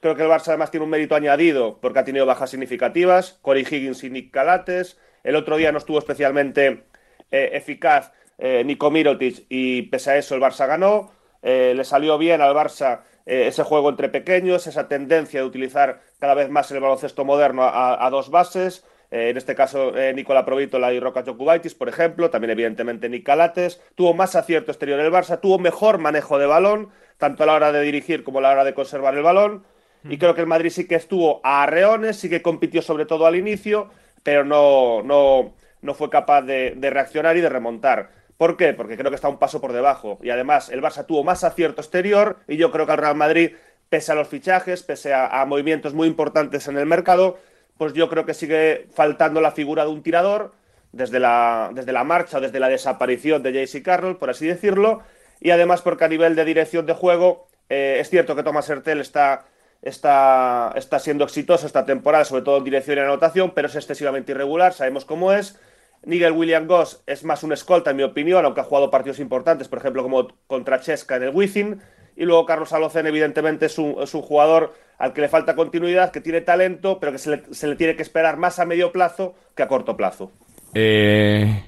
Creo 0.00 0.16
que 0.16 0.24
el 0.24 0.28
Barça 0.28 0.48
además 0.48 0.72
tiene 0.72 0.82
un 0.82 0.90
mérito 0.90 1.14
añadido 1.14 1.78
porque 1.80 2.00
ha 2.00 2.04
tenido 2.04 2.26
bajas 2.26 2.50
significativas. 2.50 3.38
Corey 3.40 3.62
Higgins 3.62 4.02
y 4.02 4.10
Nick 4.10 4.32
Calates. 4.32 4.98
El 5.22 5.36
otro 5.36 5.56
día 5.56 5.70
no 5.70 5.78
estuvo 5.78 6.00
especialmente 6.00 6.82
eh, 7.30 7.50
eficaz 7.52 8.10
eh, 8.38 8.64
Nico 8.64 8.90
Mirotic 8.90 9.46
y 9.48 9.82
pese 9.82 10.10
a 10.10 10.16
eso 10.16 10.34
el 10.34 10.40
Barça 10.40 10.66
ganó. 10.66 11.12
Eh, 11.40 11.72
le 11.76 11.84
salió 11.84 12.18
bien 12.18 12.40
al 12.40 12.52
Barça 12.52 13.02
ese 13.26 13.62
juego 13.62 13.90
entre 13.90 14.08
pequeños, 14.08 14.66
esa 14.66 14.88
tendencia 14.88 15.38
de 15.38 15.46
utilizar 15.46 16.00
cada 16.18 16.34
vez 16.34 16.50
más 16.50 16.68
el 16.72 16.80
baloncesto 16.80 17.24
moderno 17.24 17.62
a 17.62 18.10
dos 18.10 18.28
bases. 18.28 18.84
Eh, 19.10 19.30
en 19.30 19.36
este 19.36 19.54
caso, 19.54 19.96
eh, 19.96 20.12
Nicola 20.14 20.44
Provítola 20.44 20.92
y 20.92 21.00
Roca 21.00 21.24
Jokubaitis, 21.24 21.74
por 21.74 21.88
ejemplo, 21.88 22.30
también 22.30 22.52
evidentemente 22.52 23.08
Nick 23.08 23.24
Calates, 23.24 23.80
tuvo 23.96 24.14
más 24.14 24.36
acierto 24.36 24.70
exterior 24.70 25.00
el 25.00 25.12
Barça, 25.12 25.40
tuvo 25.40 25.58
mejor 25.58 25.98
manejo 25.98 26.38
de 26.38 26.46
balón, 26.46 26.90
tanto 27.18 27.42
a 27.42 27.46
la 27.46 27.54
hora 27.54 27.72
de 27.72 27.82
dirigir 27.82 28.22
como 28.22 28.38
a 28.38 28.42
la 28.42 28.50
hora 28.50 28.64
de 28.64 28.74
conservar 28.74 29.16
el 29.16 29.22
balón, 29.22 29.64
y 30.04 30.16
creo 30.16 30.34
que 30.34 30.40
el 30.40 30.46
Madrid 30.46 30.70
sí 30.70 30.86
que 30.86 30.94
estuvo 30.94 31.40
a 31.44 31.62
arreones, 31.64 32.16
sí 32.16 32.30
que 32.30 32.40
compitió 32.40 32.80
sobre 32.80 33.04
todo 33.04 33.26
al 33.26 33.36
inicio, 33.36 33.90
pero 34.22 34.44
no, 34.44 35.02
no, 35.02 35.52
no 35.82 35.94
fue 35.94 36.08
capaz 36.08 36.42
de, 36.42 36.74
reaccionar 36.80 37.36
y 37.36 37.40
de 37.40 37.50
remontar. 37.50 38.10
¿Por 38.38 38.56
qué? 38.56 38.72
Porque 38.72 38.96
creo 38.96 39.10
que 39.10 39.16
está 39.16 39.28
un 39.28 39.38
paso 39.38 39.60
por 39.60 39.74
debajo. 39.74 40.18
Y 40.22 40.30
además 40.30 40.70
el 40.70 40.80
Barça 40.80 41.04
tuvo 41.04 41.22
más 41.22 41.44
acierto 41.44 41.82
exterior 41.82 42.38
y 42.48 42.56
yo 42.56 42.70
creo 42.70 42.86
que 42.86 42.92
el 42.92 42.98
Real 42.98 43.14
Madrid, 43.14 43.52
pese 43.90 44.12
a 44.12 44.14
los 44.14 44.28
fichajes, 44.28 44.82
pese 44.82 45.12
a 45.12 45.44
movimientos 45.44 45.92
muy 45.92 46.08
importantes 46.08 46.66
en 46.66 46.78
el 46.78 46.86
mercado, 46.86 47.38
pues 47.80 47.94
yo 47.94 48.10
creo 48.10 48.26
que 48.26 48.34
sigue 48.34 48.88
faltando 48.92 49.40
la 49.40 49.52
figura 49.52 49.84
de 49.84 49.90
un 49.90 50.02
tirador 50.02 50.52
desde 50.92 51.18
la, 51.18 51.70
desde 51.72 51.92
la 51.92 52.04
marcha 52.04 52.36
o 52.36 52.40
desde 52.42 52.60
la 52.60 52.68
desaparición 52.68 53.42
de 53.42 53.54
JC 53.54 53.82
Carroll, 53.82 54.18
por 54.18 54.28
así 54.28 54.46
decirlo, 54.46 55.00
y 55.40 55.48
además 55.48 55.80
porque 55.80 56.04
a 56.04 56.08
nivel 56.08 56.36
de 56.36 56.44
dirección 56.44 56.84
de 56.84 56.92
juego 56.92 57.48
eh, 57.70 57.96
es 57.98 58.10
cierto 58.10 58.36
que 58.36 58.42
Thomas 58.42 58.68
Hertel 58.68 59.00
está, 59.00 59.46
está, 59.80 60.74
está 60.76 60.98
siendo 60.98 61.24
exitoso 61.24 61.66
esta 61.66 61.86
temporada, 61.86 62.26
sobre 62.26 62.42
todo 62.42 62.58
en 62.58 62.64
dirección 62.64 62.98
y 62.98 63.00
anotación, 63.00 63.52
pero 63.54 63.68
es 63.68 63.74
excesivamente 63.74 64.32
irregular, 64.32 64.74
sabemos 64.74 65.06
cómo 65.06 65.32
es. 65.32 65.58
Nigel 66.02 66.32
William 66.32 66.66
Goss 66.66 67.02
es 67.06 67.24
más 67.24 67.42
un 67.44 67.54
escolta, 67.54 67.92
en 67.92 67.96
mi 67.96 68.02
opinión, 68.02 68.44
aunque 68.44 68.60
ha 68.60 68.64
jugado 68.64 68.90
partidos 68.90 69.20
importantes, 69.20 69.68
por 69.68 69.78
ejemplo, 69.78 70.02
como 70.02 70.28
contra 70.46 70.80
Chesca 70.80 71.16
en 71.16 71.22
el 71.22 71.30
Wizzing. 71.30 71.80
Y 72.20 72.26
luego 72.26 72.44
Carlos 72.44 72.70
Alocen, 72.74 73.06
evidentemente, 73.06 73.64
es 73.64 73.78
un, 73.78 73.96
es 73.98 74.12
un 74.12 74.20
jugador 74.20 74.74
al 74.98 75.14
que 75.14 75.22
le 75.22 75.30
falta 75.30 75.56
continuidad, 75.56 76.12
que 76.12 76.20
tiene 76.20 76.42
talento, 76.42 77.00
pero 77.00 77.12
que 77.12 77.18
se 77.18 77.66
le, 77.66 77.76
tiene 77.76 77.96
que 77.96 78.02
esperar 78.02 78.36
más 78.36 78.58
a 78.58 78.66
medio 78.66 78.92
plazo 78.92 79.34
que 79.54 79.62
a 79.62 79.68
corto 79.68 79.96
plazo. 79.96 80.30
Eh, 80.74 81.62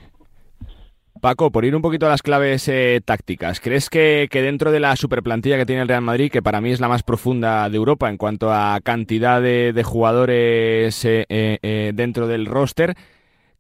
Paco, 1.22 1.50
por 1.50 1.64
ir 1.64 1.74
un 1.74 1.80
poquito 1.80 2.04
a 2.04 2.10
las 2.10 2.20
claves 2.20 2.68
eh, 2.68 3.00
tácticas, 3.02 3.60
¿crees 3.60 3.88
que, 3.88 4.28
dentro 4.30 4.70
de 4.70 4.80
la 4.80 4.94
superplantilla 4.94 5.56
que 5.56 5.64
tiene 5.64 5.80
el 5.80 5.88
Real 5.88 6.02
Madrid, 6.02 6.30
que 6.30 6.42
para 6.42 6.60
mí 6.60 6.70
es 6.70 6.80
la 6.80 6.88
más 6.88 7.02
profunda 7.02 7.70
de 7.70 7.76
Europa 7.78 8.10
en 8.10 8.18
cuanto 8.18 8.52
a 8.52 8.78
cantidad 8.84 9.40
de, 9.40 9.82
jugadores 9.82 11.00
eh, 11.02 11.92
dentro 11.94 12.26
del 12.26 12.44
roster, 12.44 12.94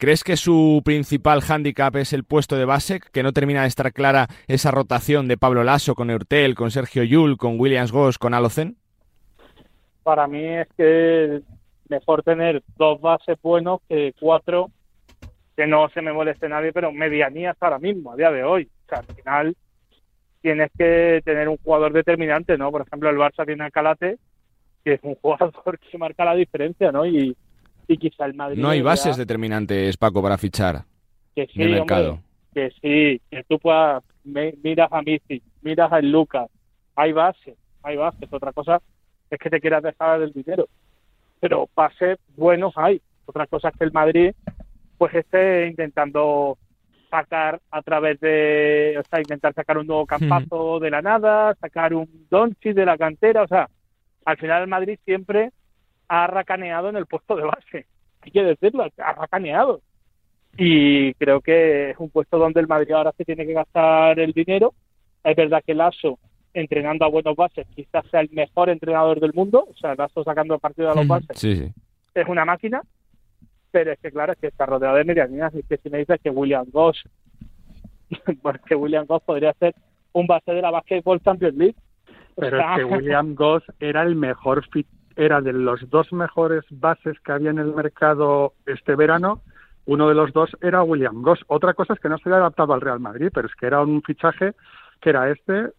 ¿crees 0.02 0.24
que 0.24 0.36
su 0.36 0.82
principal 0.84 1.42
hándicap 1.42 1.94
es 1.94 2.12
el 2.12 2.24
puesto 2.24 2.56
de 2.56 2.64
base, 2.64 2.98
que 3.12 3.22
no 3.22 3.32
termina 3.32 3.62
de 3.62 3.68
estar 3.68 3.92
clara 3.92 4.26
esa 4.48 4.72
rotación 4.72 5.28
de 5.28 5.36
Pablo 5.36 5.62
Lasso 5.62 5.94
con 5.94 6.10
Eurtel, 6.10 6.56
con 6.56 6.72
Sergio 6.72 7.04
Yul, 7.04 7.36
con 7.36 7.54
Williams 7.60 7.92
Goss, 7.92 8.18
con 8.18 8.34
Alocen? 8.34 8.74
para 10.02 10.26
mí 10.26 10.44
es 10.44 10.66
que 10.76 11.40
mejor 11.88 12.24
tener 12.24 12.64
dos 12.76 13.00
bases 13.00 13.38
buenos 13.40 13.78
que 13.88 14.12
cuatro 14.18 14.72
que 15.56 15.68
no 15.68 15.88
se 15.90 16.02
me 16.02 16.12
moleste 16.12 16.48
nadie, 16.48 16.72
pero 16.72 16.90
medianías 16.90 17.56
ahora 17.60 17.78
mismo, 17.78 18.10
a 18.10 18.16
día 18.16 18.32
de 18.32 18.42
hoy. 18.42 18.68
O 18.86 18.88
sea, 18.88 18.98
al 18.98 19.14
final 19.14 19.56
tienes 20.40 20.72
que 20.76 21.22
tener 21.24 21.48
un 21.48 21.58
jugador 21.58 21.92
determinante, 21.92 22.58
¿no? 22.58 22.72
Por 22.72 22.82
ejemplo, 22.82 23.08
el 23.08 23.18
Barça 23.18 23.46
tiene 23.46 23.66
a 23.66 23.70
Calate, 23.70 24.18
que 24.84 24.94
es 24.94 25.00
un 25.04 25.14
jugador 25.14 25.78
que 25.78 25.96
marca 25.96 26.24
la 26.24 26.34
diferencia, 26.34 26.90
¿no? 26.90 27.06
Y, 27.06 27.36
y 27.88 27.96
quizá 27.96 28.26
el 28.26 28.34
Madrid... 28.34 28.60
No 28.60 28.70
hay 28.70 28.82
bases 28.82 29.16
determinantes, 29.16 29.96
Paco, 29.96 30.22
para 30.22 30.38
fichar 30.38 30.84
que 31.34 31.46
sí, 31.46 31.58
mercado. 31.58 32.20
que 32.54 32.70
sí, 32.80 33.20
que 33.30 33.44
tú 33.48 33.58
puedas, 33.58 34.02
miras 34.24 34.92
a 34.92 35.02
Missy, 35.02 35.42
miras 35.62 35.92
a 35.92 36.00
Lucas, 36.00 36.48
hay 36.94 37.12
bases, 37.12 37.56
hay 37.82 37.96
bases. 37.96 38.28
Otra 38.30 38.52
cosa 38.52 38.80
es 39.30 39.38
que 39.38 39.50
te 39.50 39.60
quieras 39.60 39.82
dejar 39.82 40.20
del 40.20 40.32
dinero. 40.32 40.68
Pero 41.40 41.68
bases 41.74 42.18
buenos 42.36 42.74
hay. 42.76 43.00
Otra 43.26 43.46
cosa 43.46 43.68
es 43.68 43.76
que 43.76 43.84
el 43.84 43.92
Madrid 43.92 44.34
pues 44.98 45.14
esté 45.14 45.66
intentando 45.66 46.58
sacar 47.10 47.60
a 47.70 47.82
través 47.82 48.20
de, 48.20 48.96
o 48.98 49.02
sea, 49.08 49.20
intentar 49.20 49.52
sacar 49.52 49.76
un 49.76 49.86
nuevo 49.86 50.06
campazo 50.06 50.78
de 50.78 50.90
la 50.90 51.02
nada, 51.02 51.54
sacar 51.60 51.92
un 51.92 52.26
Donchi 52.30 52.72
de 52.72 52.86
la 52.86 52.96
cantera, 52.96 53.42
o 53.42 53.48
sea, 53.48 53.68
al 54.24 54.36
final 54.38 54.62
el 54.62 54.68
Madrid 54.68 54.98
siempre 55.04 55.50
ha 56.12 56.26
racaneado 56.26 56.90
en 56.90 56.96
el 56.96 57.06
puesto 57.06 57.34
de 57.36 57.44
base, 57.44 57.86
hay 58.20 58.30
que 58.30 58.42
decirlo, 58.42 58.84
ha 58.98 59.12
racaneado. 59.14 59.80
Y 60.58 61.14
creo 61.14 61.40
que 61.40 61.90
es 61.90 61.96
un 61.98 62.10
puesto 62.10 62.36
donde 62.36 62.60
el 62.60 62.68
Madrid 62.68 62.92
ahora 62.92 63.14
se 63.16 63.24
tiene 63.24 63.46
que 63.46 63.54
gastar 63.54 64.20
el 64.20 64.32
dinero. 64.32 64.74
Es 65.24 65.34
verdad 65.34 65.62
que 65.66 65.74
Lasso, 65.74 66.18
entrenando 66.52 67.06
a 67.06 67.08
buenos 67.08 67.34
bases, 67.34 67.66
quizás 67.74 68.04
sea 68.10 68.20
el 68.20 68.28
mejor 68.30 68.68
entrenador 68.68 69.20
del 69.20 69.32
mundo, 69.32 69.66
o 69.70 69.74
sea, 69.74 69.94
Lasso 69.94 70.22
sacando 70.22 70.58
partido 70.58 70.90
a 70.90 70.94
los 70.94 71.06
bases, 71.06 71.42
es 71.42 72.28
una 72.28 72.44
máquina, 72.44 72.82
pero 73.70 73.92
es 73.92 73.98
que 73.98 74.10
claro, 74.10 74.34
es 74.34 74.38
que 74.38 74.48
está 74.48 74.66
rodeado 74.66 74.96
de 74.96 75.04
medianías 75.04 75.54
y 75.54 75.62
que 75.62 75.78
si 75.78 75.88
me 75.88 75.96
dices 75.96 76.20
que 76.22 76.28
William 76.28 76.66
Goss, 76.70 77.02
porque 78.42 78.74
William 78.74 79.06
Goss 79.06 79.22
podría 79.22 79.54
ser 79.54 79.74
un 80.12 80.26
base 80.26 80.52
de 80.52 80.60
la 80.60 80.70
Basketball 80.70 81.22
Champions 81.22 81.56
League. 81.56 81.76
Pero 82.36 82.58
es 82.60 82.76
que 82.76 82.84
William 82.96 83.34
Goss 83.34 83.62
era 83.80 84.02
el 84.02 84.14
mejor 84.14 84.68
fit, 84.68 84.86
era 85.16 85.40
de 85.40 85.52
los 85.52 85.88
dos 85.90 86.12
mejores 86.12 86.64
bases 86.70 87.18
que 87.20 87.32
había 87.32 87.50
en 87.50 87.58
el 87.58 87.74
mercado 87.74 88.54
este 88.66 88.96
verano. 88.96 89.42
Uno 89.84 90.08
de 90.08 90.14
los 90.14 90.32
dos 90.32 90.50
era 90.60 90.82
William 90.82 91.22
Goss. 91.22 91.40
Otra 91.48 91.74
cosa 91.74 91.94
es 91.94 92.00
que 92.00 92.08
no 92.08 92.18
se 92.18 92.28
había 92.28 92.38
adaptado 92.38 92.72
al 92.72 92.80
Real 92.80 93.00
Madrid, 93.00 93.30
pero 93.34 93.48
es 93.48 93.54
que 93.54 93.66
era 93.66 93.80
un 93.80 94.02
fichaje 94.02 94.54
que 95.00 95.10
era 95.10 95.30
este, 95.30 95.72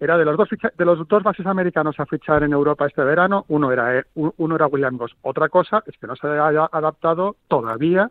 era 0.00 0.18
de 0.18 0.24
los 0.24 0.36
dos 0.36 0.48
de 0.50 0.84
los 0.84 1.08
dos 1.08 1.22
bases 1.22 1.46
americanos 1.46 1.98
a 1.98 2.06
fichar 2.06 2.42
en 2.42 2.52
Europa 2.52 2.86
este 2.86 3.02
verano, 3.02 3.44
uno 3.48 3.72
era 3.72 4.04
uno 4.14 4.54
era 4.54 4.66
William 4.66 4.96
Goss. 4.96 5.16
Otra 5.22 5.48
cosa 5.48 5.82
es 5.86 5.96
que 5.98 6.06
no 6.06 6.16
se 6.16 6.26
haya 6.26 6.68
adaptado 6.70 7.36
todavía 7.48 8.10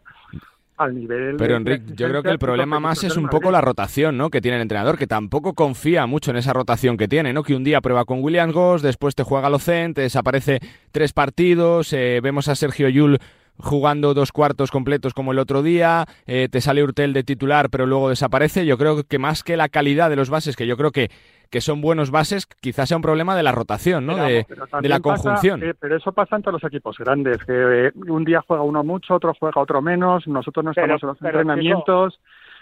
al 0.78 0.96
nivel. 0.96 1.38
Pero 1.38 1.56
Enrique, 1.56 1.94
yo 1.96 2.10
creo 2.10 2.24
que 2.24 2.30
el 2.30 2.40
problema 2.40 2.80
más 2.80 3.04
es 3.04 3.18
un 3.18 3.28
poco 3.28 3.52
la 3.52 3.62
rotación, 3.62 4.18
¿no? 4.18 4.30
Que 4.30 4.42
tiene 4.42 4.58
el 4.58 4.62
entrenador, 4.62 4.98
que 4.98 5.08
tampoco 5.08 5.54
confía 5.54 6.06
mucho 6.06 6.32
en 6.32 6.38
esa 6.38 6.54
rotación 6.54 6.98
que 6.98 7.08
tiene, 7.08 7.34
¿no? 7.34 7.44
Que 7.44 7.56
un 7.56 7.64
día 7.64 7.82
prueba 7.82 8.06
con 8.06 8.24
William 8.24 8.52
Goss, 8.52 8.82
después 8.82 9.16
te 9.16 9.24
juega 9.24 9.50
Locen, 9.50 9.94
te 9.94 10.02
desaparece 10.02 10.60
tres 10.92 11.14
partidos, 11.14 11.94
eh, 11.94 12.20
vemos 12.22 12.48
a 12.48 12.56
Sergio 12.56 12.90
Yul 12.90 13.20
jugando 13.58 14.14
dos 14.14 14.32
cuartos 14.32 14.72
completos 14.72 15.14
como 15.14 15.32
el 15.32 15.40
otro 15.40 15.64
día, 15.64 16.06
eh, 16.26 16.50
te 16.52 16.62
sale 16.62 16.84
Urtel 16.84 17.14
de 17.14 17.24
titular 17.24 17.70
pero 17.70 17.86
luego 17.86 18.10
desaparece. 18.10 18.66
Yo 18.66 18.78
creo 18.78 19.04
que 19.04 19.20
más 19.20 19.44
que 19.44 19.58
la 19.58 19.70
calidad 19.70 20.10
de 20.10 20.16
los 20.16 20.30
bases, 20.30 20.56
que 20.56 20.68
yo 20.68 20.78
creo 20.78 20.92
que, 20.92 21.10
que 21.50 21.62
son 21.62 21.82
buenos 21.82 22.12
bases, 22.12 22.46
quizás 22.46 22.90
sea 22.90 22.98
un 22.98 23.04
problema 23.04 23.36
de 23.36 23.44
la 23.44 23.52
rotación, 23.52 24.06
¿no? 24.06 24.16
de, 24.16 24.46
la 24.82 25.00
conjunción. 25.00 25.64
Eh, 25.64 25.74
pero 25.80 25.98
eso 25.98 26.12
pasa 26.12 26.36
en 26.36 26.42
todos 26.42 26.62
los 26.62 26.64
equipos 26.64 26.98
grandes, 26.98 27.38
que 27.46 27.88
eh, 27.88 27.92
un 28.08 28.24
día 28.24 28.44
juega 28.46 28.64
uno 28.64 28.84
mucho, 28.84 29.16
otro 29.16 29.34
juega 29.40 29.62
otro 29.62 29.82
menos, 29.82 30.28
nosotros 30.28 30.64
no 30.66 30.72
estamos 30.72 31.02
en 31.02 31.10
los 31.10 31.22
entrenamientos, 31.22 32.20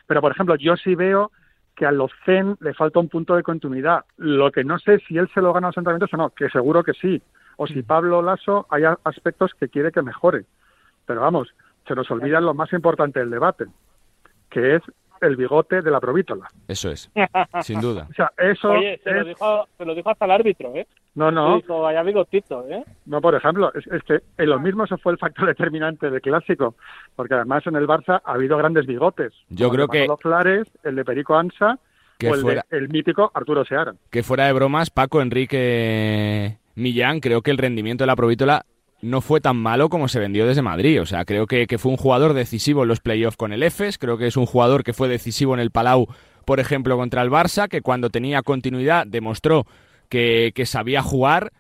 pero 0.08 0.22
por 0.22 0.32
ejemplo 0.32 0.56
yo 0.56 0.76
sí 0.76 0.96
veo 0.96 1.32
que 1.76 1.86
a 1.86 1.91
los 1.91 2.12
Zen 2.26 2.56
le 2.60 2.74
falta 2.74 3.00
un 3.00 3.10
punto 3.10 3.36
de 3.36 3.43
continuidad. 3.43 4.06
Lo 4.17 4.52
que 4.52 4.63
no 4.63 4.78
sé 4.80 5.00
si 5.08 5.17
él 5.17 5.30
se 5.34 5.41
lo 5.41 5.54
gana 5.54 5.67
a 5.67 5.69
los 5.69 5.78
entrenamientos 5.78 6.13
o 6.13 6.17
no, 6.17 6.30
que 6.30 6.50
seguro 6.50 6.84
que 6.84 6.93
sí. 6.93 7.22
O 7.58 7.67
si 7.67 7.80
mm. 7.80 7.84
Pablo 7.84 8.22
Lasso 8.22 8.67
hay 8.69 8.84
aspectos 9.04 9.52
que 9.60 9.69
quiere 9.69 9.91
que 9.91 10.02
mejore. 10.02 10.46
Pero 11.06 11.22
vamos, 11.22 11.54
se 11.88 11.96
nos 11.96 12.10
olvida 12.12 12.39
lo 12.39 12.54
más 12.54 12.72
importante 12.74 13.19
del 13.19 13.30
debate, 13.30 13.65
que 14.50 14.76
es 14.76 14.84
el 15.23 15.36
bigote 15.36 15.81
de 15.81 15.91
la 15.91 15.99
provítola. 15.99 16.47
Eso 16.67 16.91
es, 16.91 17.12
sin 17.62 17.81
duda. 17.81 18.07
O 18.09 18.13
sea, 18.13 18.31
eso 18.38 18.69
Oye, 18.71 18.99
se, 19.03 19.12
lo 19.12 19.23
dijo, 19.23 19.67
se, 19.77 19.86
lo 19.86 19.95
dijo, 19.95 20.09
hasta 20.09 20.25
el 20.25 20.31
árbitro, 20.31 20.75
¿eh? 20.75 20.88
No, 21.15 21.31
no. 21.31 21.55
Dijo, 21.57 21.81
vaya 21.81 22.03
bigotito, 22.03 22.67
¿eh? 22.69 22.83
No, 23.05 23.21
por 23.21 23.36
ejemplo, 23.36 23.71
es, 23.73 24.03
que 24.03 24.19
en 24.38 24.49
lo 24.49 24.59
mismo 24.59 24.83
eso 24.83 24.97
fue 24.97 25.13
el 25.13 25.17
factor 25.17 25.47
determinante 25.47 26.09
del 26.09 26.21
clásico, 26.21 26.75
porque 27.15 27.36
además 27.36 27.65
en 27.67 27.75
el 27.75 27.88
Barça 27.88 28.21
ha 28.23 28.33
habido 28.33 28.57
grandes 28.57 28.86
bigotes. 28.86 29.33
Yo 29.49 29.69
creo 29.69 29.88
que... 29.88 30.07
Los 30.07 30.19
Flares, 30.19 30.67
el 30.83 30.95
de 30.95 31.05
Perico 31.05 31.36
Ansa 31.36 31.79
o 32.25 32.36
el, 32.36 32.62
el 32.69 32.89
mítico 32.89 33.31
Arturo 33.33 33.65
Seara. 33.65 33.95
Que 34.09 34.23
fuera 34.23 34.45
de 34.45 34.53
bromas, 34.53 34.89
Paco 34.89 35.21
Enrique 35.21 36.57
Millán, 36.75 37.19
creo 37.19 37.41
que 37.41 37.51
el 37.51 37.57
rendimiento 37.57 38.03
de 38.03 38.07
la 38.07 38.15
provítola 38.15 38.65
no 39.03 39.19
fue 39.19 39.41
tan 39.41 39.57
malo 39.57 39.89
como 39.89 40.07
se 40.07 40.19
vendió 40.19 40.47
desde 40.47 40.61
Madrid. 40.61 41.01
O 41.01 41.05
sea, 41.05 41.25
creo 41.25 41.45
que, 41.45 41.67
fue 41.77 41.91
un 41.91 41.97
jugador 41.97 42.33
decisivo 42.33 42.83
en 42.83 42.87
los 42.89 43.01
playoffs 43.01 43.37
con 43.37 43.51
el 43.53 43.61
EFES, 43.61 43.97
creo 43.97 44.17
que 44.17 44.27
es 44.27 44.37
un 44.37 44.45
jugador 44.45 44.83
que 44.83 44.93
fue 44.93 45.09
decisivo 45.09 45.53
en 45.53 45.59
el 45.59 45.71
Palau, 45.71 46.07
por 46.45 46.59
ejemplo, 46.59 46.97
contra 46.97 47.21
el 47.21 47.29
Barça, 47.29 47.67
que 47.67 47.81
cuando 47.81 48.09
tenía 48.09 48.41
continuidad 48.41 49.05
demostró 49.05 49.67
que, 50.09 50.53
sabía 50.65 51.01
jugar. 51.01 51.51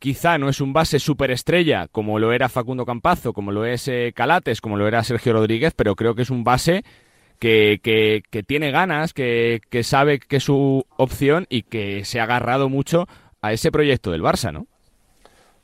Quizá 0.00 0.36
no 0.36 0.50
es 0.50 0.60
un 0.60 0.74
base 0.74 0.98
superestrella 0.98 1.88
como 1.88 2.18
lo 2.18 2.32
era 2.32 2.50
Facundo 2.50 2.84
Campazo, 2.84 3.32
como 3.32 3.52
lo 3.52 3.64
es 3.64 3.88
eh, 3.88 4.12
Calates, 4.14 4.60
como 4.60 4.76
lo 4.76 4.86
era 4.86 5.02
Sergio 5.02 5.32
Rodríguez, 5.32 5.72
pero 5.74 5.96
creo 5.96 6.14
que 6.14 6.22
es 6.22 6.30
un 6.30 6.44
base 6.44 6.84
que, 7.38 8.22
tiene 8.46 8.70
ganas, 8.70 9.14
que, 9.14 9.62
que 9.70 9.82
sabe 9.82 10.18
que 10.18 10.36
es 10.36 10.44
su 10.44 10.84
opción 10.98 11.46
y 11.48 11.62
que 11.62 12.04
se 12.04 12.20
ha 12.20 12.24
agarrado 12.24 12.68
mucho 12.68 13.06
a 13.40 13.54
ese 13.54 13.72
proyecto 13.72 14.10
del 14.10 14.22
Barça, 14.22 14.52
¿no? 14.52 14.66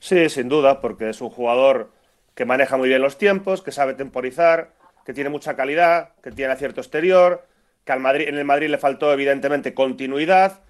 Sí, 0.01 0.31
sin 0.31 0.49
duda, 0.49 0.81
porque 0.81 1.11
es 1.11 1.21
un 1.21 1.29
jugador 1.31 1.91
que 2.35 2.47
maneja 2.47 2.77
muy 2.79 2.89
bien 2.89 3.03
los 3.03 3.19
tiempos, 3.19 3.63
que 3.63 3.71
sabe 3.71 3.95
temporizar, 3.95 4.73
que 5.05 5.13
tiene 5.13 5.29
mucha 5.31 5.57
calidad, 5.57 6.15
que 6.23 6.33
tiene 6.33 6.53
acierto 6.53 6.81
exterior, 6.81 7.47
que 7.85 7.93
al 7.93 8.01
Madrid, 8.01 8.29
en 8.29 8.39
el 8.39 8.47
Madrid 8.47 8.69
le 8.69 8.79
faltó 8.79 9.13
evidentemente 9.13 9.75
continuidad, 9.75 10.61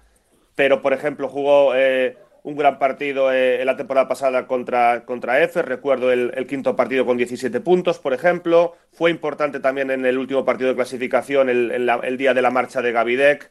pero 0.55 0.81
por 0.81 0.91
ejemplo 0.91 1.29
jugó 1.29 1.73
eh, 1.75 2.17
un 2.43 2.57
gran 2.57 2.77
partido 2.77 3.31
eh, 3.31 3.61
en 3.61 3.67
la 3.67 3.77
temporada 3.77 4.09
pasada 4.09 4.47
contra, 4.47 5.05
contra 5.05 5.41
F, 5.43 5.61
recuerdo 5.61 6.11
el, 6.11 6.45
quinto 6.47 6.75
partido 6.75 7.05
con 7.05 7.15
17 7.15 7.61
puntos, 7.61 7.99
por 7.99 8.13
ejemplo, 8.13 8.75
fue 8.91 9.11
importante 9.11 9.61
también 9.61 9.91
en 9.91 10.05
el 10.05 10.17
último 10.17 10.43
partido 10.43 10.71
de 10.71 10.75
clasificación, 10.75 11.49
el, 11.49 12.17
día 12.17 12.33
de 12.33 12.41
la 12.41 12.51
marcha 12.51 12.81
de 12.81 12.91
Gavidec 12.91 13.49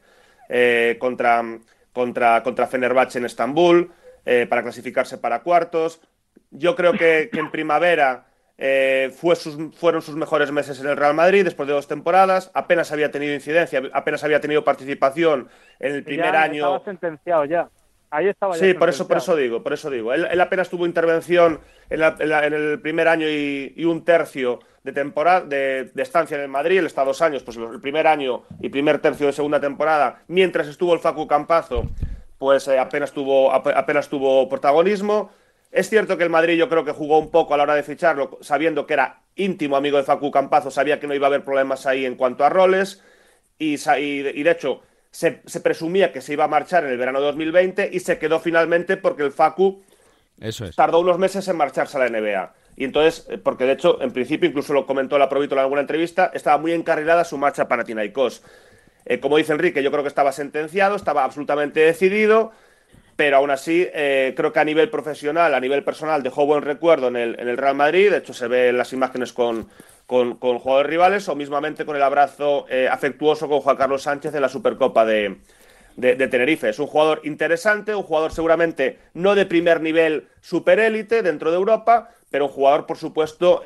eh, 0.51 0.97
contra, 1.01 1.43
contra, 1.95 2.43
contra 2.43 2.66
Fenerbahce 2.66 3.19
en 3.19 3.25
Estambul. 3.25 3.93
Eh, 4.33 4.47
para 4.47 4.62
clasificarse 4.62 5.19
para 5.19 5.43
cuartos. 5.43 6.01
Yo 6.53 6.77
creo 6.77 6.93
que, 6.93 7.31
en 7.33 7.51
primavera 7.51 8.27
eh, 8.59 9.12
fue 9.12 9.35
sus, 9.35 9.75
fueron 9.75 10.03
sus 10.03 10.14
mejores 10.14 10.53
meses 10.53 10.79
en 10.79 10.87
el 10.87 10.97
Real 10.97 11.14
Madrid 11.14 11.43
después 11.43 11.66
de 11.66 11.73
dos 11.75 11.88
temporadas. 11.88 12.49
Apenas 12.55 12.93
había 12.93 13.11
tenido 13.11 13.35
incidencia, 13.35 13.83
apenas 13.93 14.23
había 14.23 14.40
tenido 14.40 14.62
participación 14.62 15.49
en 15.81 15.97
el 15.97 16.05
primer 16.05 16.37
año. 16.37 16.62
Estaba 16.62 16.85
sentenciado 16.85 17.45
ya. 17.45 17.69
Ahí 18.09 18.29
estaba 18.29 18.55
sí, 18.55 18.73
por 18.75 18.88
eso, 18.88 19.09
por 19.09 19.16
eso 19.16 19.35
digo, 19.35 19.64
por 19.64 19.73
eso 19.73 19.90
digo. 19.90 20.12
Él, 20.12 20.40
apenas 20.40 20.71
tuvo 20.71 20.87
intervención 20.87 21.59
en, 21.88 22.01
el 22.01 22.81
primer 22.81 23.09
año 23.09 23.27
y, 23.29 23.85
un 23.85 24.05
tercio 24.05 24.61
de 24.85 24.93
temporada 24.93 25.40
de, 25.40 25.90
estancia 25.97 26.37
en 26.37 26.45
el 26.45 26.49
Madrid. 26.49 26.79
Él 26.79 26.87
está 26.87 27.05
dos 27.05 27.21
años, 27.21 27.43
pues 27.43 27.57
el 27.57 27.81
primer 27.81 28.07
año 28.07 28.45
y 28.61 28.69
primer 28.69 29.01
tercio 29.01 29.27
de 29.27 29.33
segunda 29.33 29.59
temporada, 29.59 30.23
mientras 30.29 30.69
estuvo 30.69 30.95
el 30.95 31.01
Facu 31.01 31.27
Campazo 31.27 31.88
pues 32.40 32.66
eh, 32.68 32.79
apenas, 32.79 33.12
tuvo, 33.12 33.53
apenas 33.53 34.09
tuvo 34.09 34.48
protagonismo. 34.48 35.31
Es 35.70 35.90
cierto 35.90 36.16
que 36.16 36.24
el 36.24 36.31
Madrid 36.31 36.57
yo 36.57 36.70
creo 36.70 36.87
que 36.87 36.92
jugó 36.92 37.18
un 37.18 37.31
poco 37.31 37.53
a 37.53 37.59
la 37.59 37.64
hora 37.64 37.74
de 37.74 37.83
ficharlo, 37.83 38.38
sabiendo 38.40 38.87
que 38.87 38.94
era 38.94 39.20
íntimo 39.37 39.76
amigo 39.76 39.98
de 39.98 40.05
Facu 40.05 40.31
Campazo, 40.31 40.70
sabía 40.70 40.98
que 40.98 41.07
no 41.07 41.14
iba 41.14 41.26
a 41.26 41.29
haber 41.29 41.44
problemas 41.44 41.85
ahí 41.85 42.07
en 42.07 42.14
cuanto 42.14 42.42
a 42.42 42.48
roles, 42.48 43.03
y, 43.59 43.76
de 43.76 44.50
hecho 44.50 44.81
se, 45.11 45.33
presumía 45.62 46.12
que 46.12 46.22
se 46.22 46.33
iba 46.33 46.44
a 46.44 46.48
marchar 46.48 46.85
en 46.85 46.92
el 46.92 46.96
verano 46.96 47.20
de 47.20 47.26
2020 47.26 47.90
y 47.92 48.00
se 48.00 48.18
quedó 48.18 48.40
finalmente 48.40 48.96
porque 48.96 49.22
el 49.22 49.33
Facu 49.33 49.83
tardó 50.74 51.00
unos 51.00 51.18
meses 51.18 51.46
en 51.46 51.59
marcharse 51.59 51.98
a 51.98 52.09
la 52.09 52.20
NBA. 52.20 52.55
Y 52.76 52.85
entonces, 52.85 53.26
eh, 53.29 53.37
porque 53.37 53.64
de 53.64 53.72
hecho, 53.72 54.00
en 54.00 54.12
principio, 54.12 54.48
incluso 54.48 54.72
lo 54.72 54.87
comentó 54.87 55.18
la 55.18 55.29
Provítola 55.29 55.61
en 55.61 55.64
alguna 55.64 55.83
entrevista, 55.83 56.31
estaba 56.33 56.57
muy 56.57 56.72
encarrilada 56.72 57.24
su 57.24 57.37
marcha 57.37 57.68
para 57.68 57.85
Tinaicos. 57.85 58.42
Eh, 59.07 59.21
como 59.21 59.37
dice 59.37 59.53
Enrique, 59.53 59.83
yo 59.83 59.91
creo 59.91 60.03
que 60.03 60.09
estaba 60.09 60.33
sentenciado, 60.33 60.97
estaba 60.97 61.25
absolutamente 61.25 61.81
decidido, 61.81 62.53
pero 63.17 63.39
aún 63.39 63.51
así 63.51 63.89
eh, 63.93 64.35
creo 64.37 64.53
que 64.53 64.61
a 64.61 64.65
nivel 64.65 64.91
profesional, 64.91 65.55
a 65.55 65.61
nivel 65.61 65.85
personal, 65.85 66.23
dejó 66.23 66.47
buen 66.47 66.63
recuerdo 66.63 67.09
en 67.09 67.17
el, 67.17 67.57
Real 67.57 67.75
Madrid. 67.75 68.11
De 68.11 68.19
hecho, 68.19 68.33
se 68.33 68.49
ve 68.49 68.69
en 68.69 68.79
las 68.79 68.93
imágenes 68.93 69.33
con, 69.33 69.69
con, 70.07 70.37
jugadores 70.39 70.91
rivales 70.91 71.29
o 71.29 71.37
mismamente 71.37 71.85
con 71.85 71.97
el 71.97 72.03
abrazo 72.03 72.67
eh, 72.69 72.89
afectuoso 72.91 73.49
con 73.49 73.61
Juan 73.61 73.77
Carlos 73.77 74.03
Sánchez 74.03 74.35
en 74.35 74.43
la 74.43 74.49
Supercopa 74.49 75.05
de, 75.05 75.37
Tenerife. 75.99 76.71
Es 76.71 76.79
un 76.79 76.87
jugador 76.87 77.21
interesante, 77.25 77.95
un 77.95 78.05
jugador 78.05 78.33
seguramente 78.33 78.99
no 79.13 79.35
de 79.35 79.45
primer 79.45 79.83
nivel 79.83 80.29
superélite 80.41 81.23
dentro 81.23 81.51
de 81.51 81.57
Europa, 81.59 82.11
pero 82.31 82.47
un 82.47 82.53
jugador, 82.53 82.87
por 82.87 82.97
supuesto, 82.97 83.63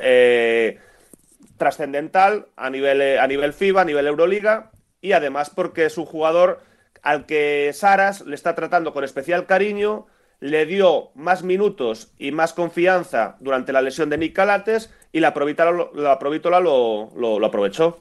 trascendental 1.58 2.46
a 2.56 2.70
nivel, 2.70 3.18
a 3.18 3.26
nivel 3.28 3.52
FIBA, 3.52 3.82
a 3.82 3.84
nivel 3.84 4.06
Euroliga, 4.08 4.72
y 5.04 5.12
además 5.12 5.50
porque 5.50 5.84
es 5.84 5.98
un 5.98 6.06
jugador 6.06 6.62
al 7.02 7.26
que 7.26 7.70
Saras 7.74 8.22
le 8.22 8.34
está 8.34 8.54
tratando 8.54 8.94
con 8.94 9.04
especial 9.04 9.44
cariño, 9.44 10.06
le 10.40 10.64
dio 10.64 11.10
más 11.14 11.42
minutos 11.42 12.14
y 12.18 12.32
más 12.32 12.54
confianza 12.54 13.36
durante 13.40 13.74
la 13.74 13.82
lesión 13.82 14.08
de 14.08 14.16
Nick 14.16 14.32
Calates 14.32 14.90
y 15.12 15.20
la 15.20 15.34
Provítola, 15.34 15.72
lo, 16.58 17.10
lo, 17.14 17.44
aprovechó. 17.44 18.00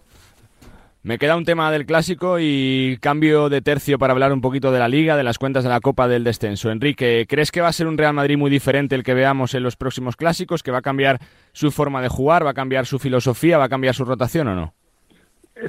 Me 1.02 1.20
queda 1.20 1.36
un 1.36 1.44
tema 1.44 1.70
del 1.72 1.86
clásico 1.86 2.38
y 2.40 2.98
cambio 3.02 3.50
de 3.50 3.62
tercio 3.62 4.00
para 4.00 4.14
hablar 4.14 4.32
un 4.32 4.40
poquito 4.40 4.72
de 4.72 4.80
la 4.80 4.88
liga, 4.88 5.18
de 5.18 5.24
las 5.24 5.38
cuentas 5.38 5.66
de 5.66 5.72
la 5.72 5.82
Copa 5.82 6.08
del 6.08 6.24
Descenso. 6.24 6.72
Enrique, 6.72 7.26
¿crees 7.28 7.52
que 7.52 7.60
va 7.60 7.68
a 7.68 7.74
ser 7.74 7.88
un 7.88 7.98
Real 7.98 8.14
Madrid 8.14 8.38
muy 8.38 8.50
diferente 8.50 8.96
el 8.96 9.04
que 9.04 9.14
veamos 9.14 9.56
en 9.56 9.64
los 9.64 9.76
próximos 9.76 10.16
clásicos? 10.16 10.64
¿Que 10.64 10.72
va 10.72 10.78
a 10.78 10.82
cambiar 10.82 11.20
su 11.52 11.70
forma 11.70 12.02
de 12.02 12.08
jugar, 12.08 12.46
va 12.46 12.52
a 12.52 12.54
cambiar 12.54 12.86
su 12.86 12.98
filosofía, 12.98 13.58
va 13.58 13.66
a 13.66 13.70
cambiar 13.70 13.94
su 13.94 14.06
rotación 14.06 14.48
o 14.48 14.56
no? 14.56 14.74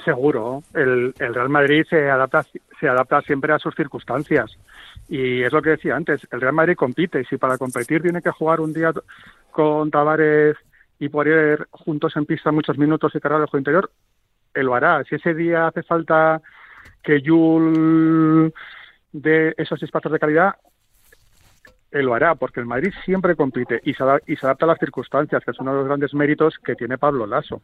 Seguro. 0.05 0.63
El, 0.73 1.15
Real 1.19 1.49
Madrid 1.49 1.85
se 1.89 2.11
adapta, 2.11 2.45
se 2.81 2.89
adapta 2.89 3.21
siempre 3.23 3.53
a 3.53 3.59
sus 3.59 3.75
circunstancias. 3.75 4.57
Y 5.09 5.43
es 5.43 5.53
lo 5.53 5.61
que 5.61 5.71
decía 5.71 5.97
antes, 5.97 6.27
el 6.31 6.41
Real 6.41 6.55
Madrid 6.55 6.77
compite 6.77 7.21
y 7.21 7.25
si 7.25 7.37
para 7.37 7.59
competir 7.59 8.03
tiene 8.03 8.23
que 8.23 8.31
jugar 8.31 8.61
un 8.61 8.73
día 8.73 8.93
con 9.51 9.91
Tavares 9.91 10.57
y 10.99 11.09
poner 11.09 11.69
juntos 11.71 12.17
en 12.17 12.25
pista 12.25 12.51
muchos 12.51 12.79
minutos 12.79 13.15
y 13.15 13.21
cargar 13.21 13.41
el 13.41 13.47
juego 13.47 13.61
interior, 13.61 13.91
él 14.55 14.67
lo 14.67 14.75
hará. 14.75 15.05
Si 15.05 15.17
ese 15.17 15.35
día 15.35 15.67
hace 15.67 15.83
falta 15.83 16.41
que 17.03 17.23
Jul 17.25 18.53
de 19.13 19.55
esos 19.59 19.83
espacios 19.83 20.13
de 20.13 20.19
calidad, 20.19 20.55
él 21.91 22.07
lo 22.07 22.15
hará, 22.15 22.35
porque 22.35 22.61
el 22.61 22.67
Madrid 22.67 22.93
siempre 23.05 23.37
compite 23.37 23.81
y 23.85 23.95
se 23.95 24.03
adapta 24.03 24.65
a 24.65 24.69
las 24.69 24.79
circunstancias, 24.79 25.45
que 25.45 25.53
es 25.53 25.61
uno 25.61 25.73
de 25.73 25.79
los 25.79 25.87
grandes 25.87 26.15
méritos 26.15 26.59
que 26.59 26.75
tiene 26.75 26.99
Pablo 26.99 27.27
Lasso. 27.27 27.63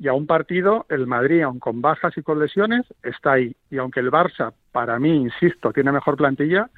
Y 0.00 0.08
a 0.08 0.14
un 0.14 0.26
partido, 0.26 0.86
el 0.88 1.06
Madrid, 1.06 1.42
aun 1.42 1.58
con 1.58 1.82
bajas 1.82 2.16
y 2.16 2.22
con 2.22 2.40
lesiones, 2.40 2.86
está 3.02 3.32
ahí. 3.32 3.54
Y 3.70 3.76
aunque 3.76 4.00
el 4.00 4.10
Barça, 4.10 4.54
para 4.72 4.98
mí, 4.98 5.14
insisto, 5.14 5.74
tiene 5.74 5.92
mejor 5.92 6.16
plantilla, 6.16 6.70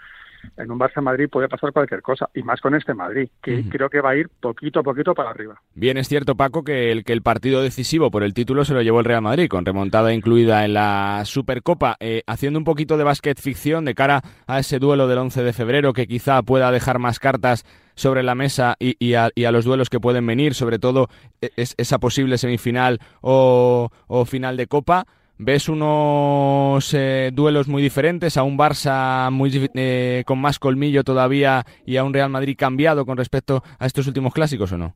en 0.56 0.70
un 0.70 0.78
Barça 0.78 1.00
Madrid 1.00 1.28
puede 1.30 1.48
pasar 1.48 1.72
cualquier 1.72 2.02
cosa, 2.02 2.28
y 2.34 2.42
más 2.42 2.60
con 2.60 2.74
este 2.74 2.94
Madrid, 2.94 3.28
que 3.42 3.68
creo 3.68 3.88
que 3.88 4.00
va 4.00 4.10
a 4.10 4.16
ir 4.16 4.28
poquito 4.28 4.80
a 4.80 4.82
poquito 4.82 5.14
para 5.14 5.30
arriba. 5.30 5.60
Bien, 5.74 5.96
es 5.96 6.08
cierto, 6.08 6.34
Paco, 6.34 6.64
que 6.64 6.90
el, 6.90 7.04
que 7.04 7.12
el 7.12 7.22
partido 7.22 7.62
decisivo 7.62 8.10
por 8.10 8.22
el 8.22 8.34
título 8.34 8.64
se 8.64 8.74
lo 8.74 8.82
llevó 8.82 9.00
el 9.00 9.04
Real 9.04 9.22
Madrid, 9.22 9.48
con 9.48 9.64
remontada 9.64 10.12
incluida 10.12 10.64
en 10.64 10.74
la 10.74 11.22
Supercopa, 11.24 11.96
eh, 12.00 12.22
haciendo 12.26 12.58
un 12.58 12.64
poquito 12.64 12.96
de 12.96 13.04
básquet 13.04 13.38
ficción 13.40 13.84
de 13.84 13.94
cara 13.94 14.22
a 14.46 14.58
ese 14.58 14.78
duelo 14.78 15.08
del 15.08 15.18
11 15.18 15.42
de 15.42 15.52
febrero, 15.52 15.92
que 15.92 16.06
quizá 16.06 16.42
pueda 16.42 16.70
dejar 16.70 16.98
más 16.98 17.18
cartas 17.18 17.64
sobre 17.94 18.22
la 18.22 18.34
mesa 18.34 18.76
y, 18.78 19.14
a, 19.14 19.30
los 19.36 19.64
duelos 19.64 19.90
que 19.90 20.00
pueden 20.00 20.26
venir, 20.26 20.54
sobre 20.54 20.78
todo 20.78 21.08
e, 21.40 21.50
esa 21.56 21.98
posible 21.98 22.38
semifinal 22.38 23.00
o 23.20 23.90
final 24.26 24.56
de 24.56 24.66
Copa. 24.66 25.06
¿Ves 25.38 25.68
unos 25.68 26.94
eh, 26.94 27.30
duelos 27.32 27.66
muy 27.66 27.82
diferentes 27.82 28.36
a 28.36 28.42
un 28.42 28.56
Barça 28.56 29.30
muy, 29.30 29.50
eh, 29.74 30.22
con 30.26 30.40
más 30.40 30.58
colmillo 30.58 31.02
todavía 31.02 31.64
y 31.84 31.96
a 31.96 32.04
un 32.04 32.14
Real 32.14 32.30
Madrid 32.30 32.56
cambiado 32.56 33.04
con 33.04 33.16
respecto 33.16 33.62
a 33.78 33.86
estos 33.86 34.06
últimos 34.06 34.32
clásicos 34.32 34.72
o 34.72 34.78
no? 34.78 34.94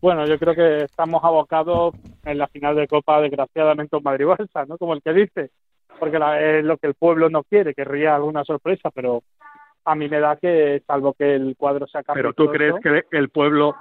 Bueno, 0.00 0.26
yo 0.26 0.38
creo 0.38 0.54
que 0.54 0.84
estamos 0.84 1.22
abocados 1.22 1.94
en 2.24 2.38
la 2.38 2.46
final 2.48 2.76
de 2.76 2.88
Copa, 2.88 3.20
desgraciadamente, 3.20 3.96
un 3.96 4.02
Madrid-Barça, 4.02 4.66
¿no? 4.66 4.78
Como 4.78 4.94
el 4.94 5.02
que 5.02 5.12
dice, 5.12 5.50
porque 5.98 6.16
es 6.16 6.64
lo 6.64 6.78
que 6.78 6.86
el 6.86 6.94
pueblo 6.94 7.28
no 7.28 7.42
quiere, 7.42 7.74
querría 7.74 8.14
alguna 8.14 8.44
sorpresa, 8.44 8.90
pero 8.94 9.22
a 9.84 9.94
mí 9.94 10.08
me 10.08 10.20
da 10.20 10.36
que, 10.36 10.82
salvo 10.86 11.12
que 11.12 11.34
el 11.34 11.56
cuadro 11.56 11.86
se 11.86 11.98
acabe. 11.98 12.18
¿Pero 12.18 12.32
tú 12.32 12.46
crees 12.48 12.74
que 12.82 13.16
el 13.16 13.28
pueblo 13.28 13.76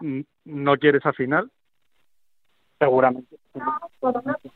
no 0.46 0.78
quiere 0.78 0.98
esa 0.98 1.13
final? 1.13 1.50
Seguramente 2.80 3.38
seguramente 4.00 4.52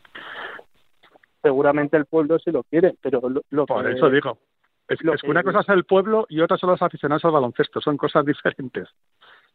el 1.43 2.05
pueblo 2.05 2.39
sí 2.39 2.51
lo 2.51 2.63
quiere, 2.63 2.95
pero 3.01 3.21
lo, 3.49 3.65
Por 3.65 3.89
eso 3.89 4.09
digo. 4.09 4.37
Es, 4.87 4.99
que 4.99 5.29
una 5.29 5.43
cosa 5.43 5.61
es 5.61 5.69
el 5.69 5.85
pueblo 5.85 6.25
y 6.27 6.41
otra 6.41 6.57
son 6.57 6.71
los 6.71 6.81
aficionados 6.81 7.23
al 7.23 7.31
baloncesto, 7.31 7.79
son 7.79 7.95
cosas 7.95 8.25
diferentes. 8.25 8.89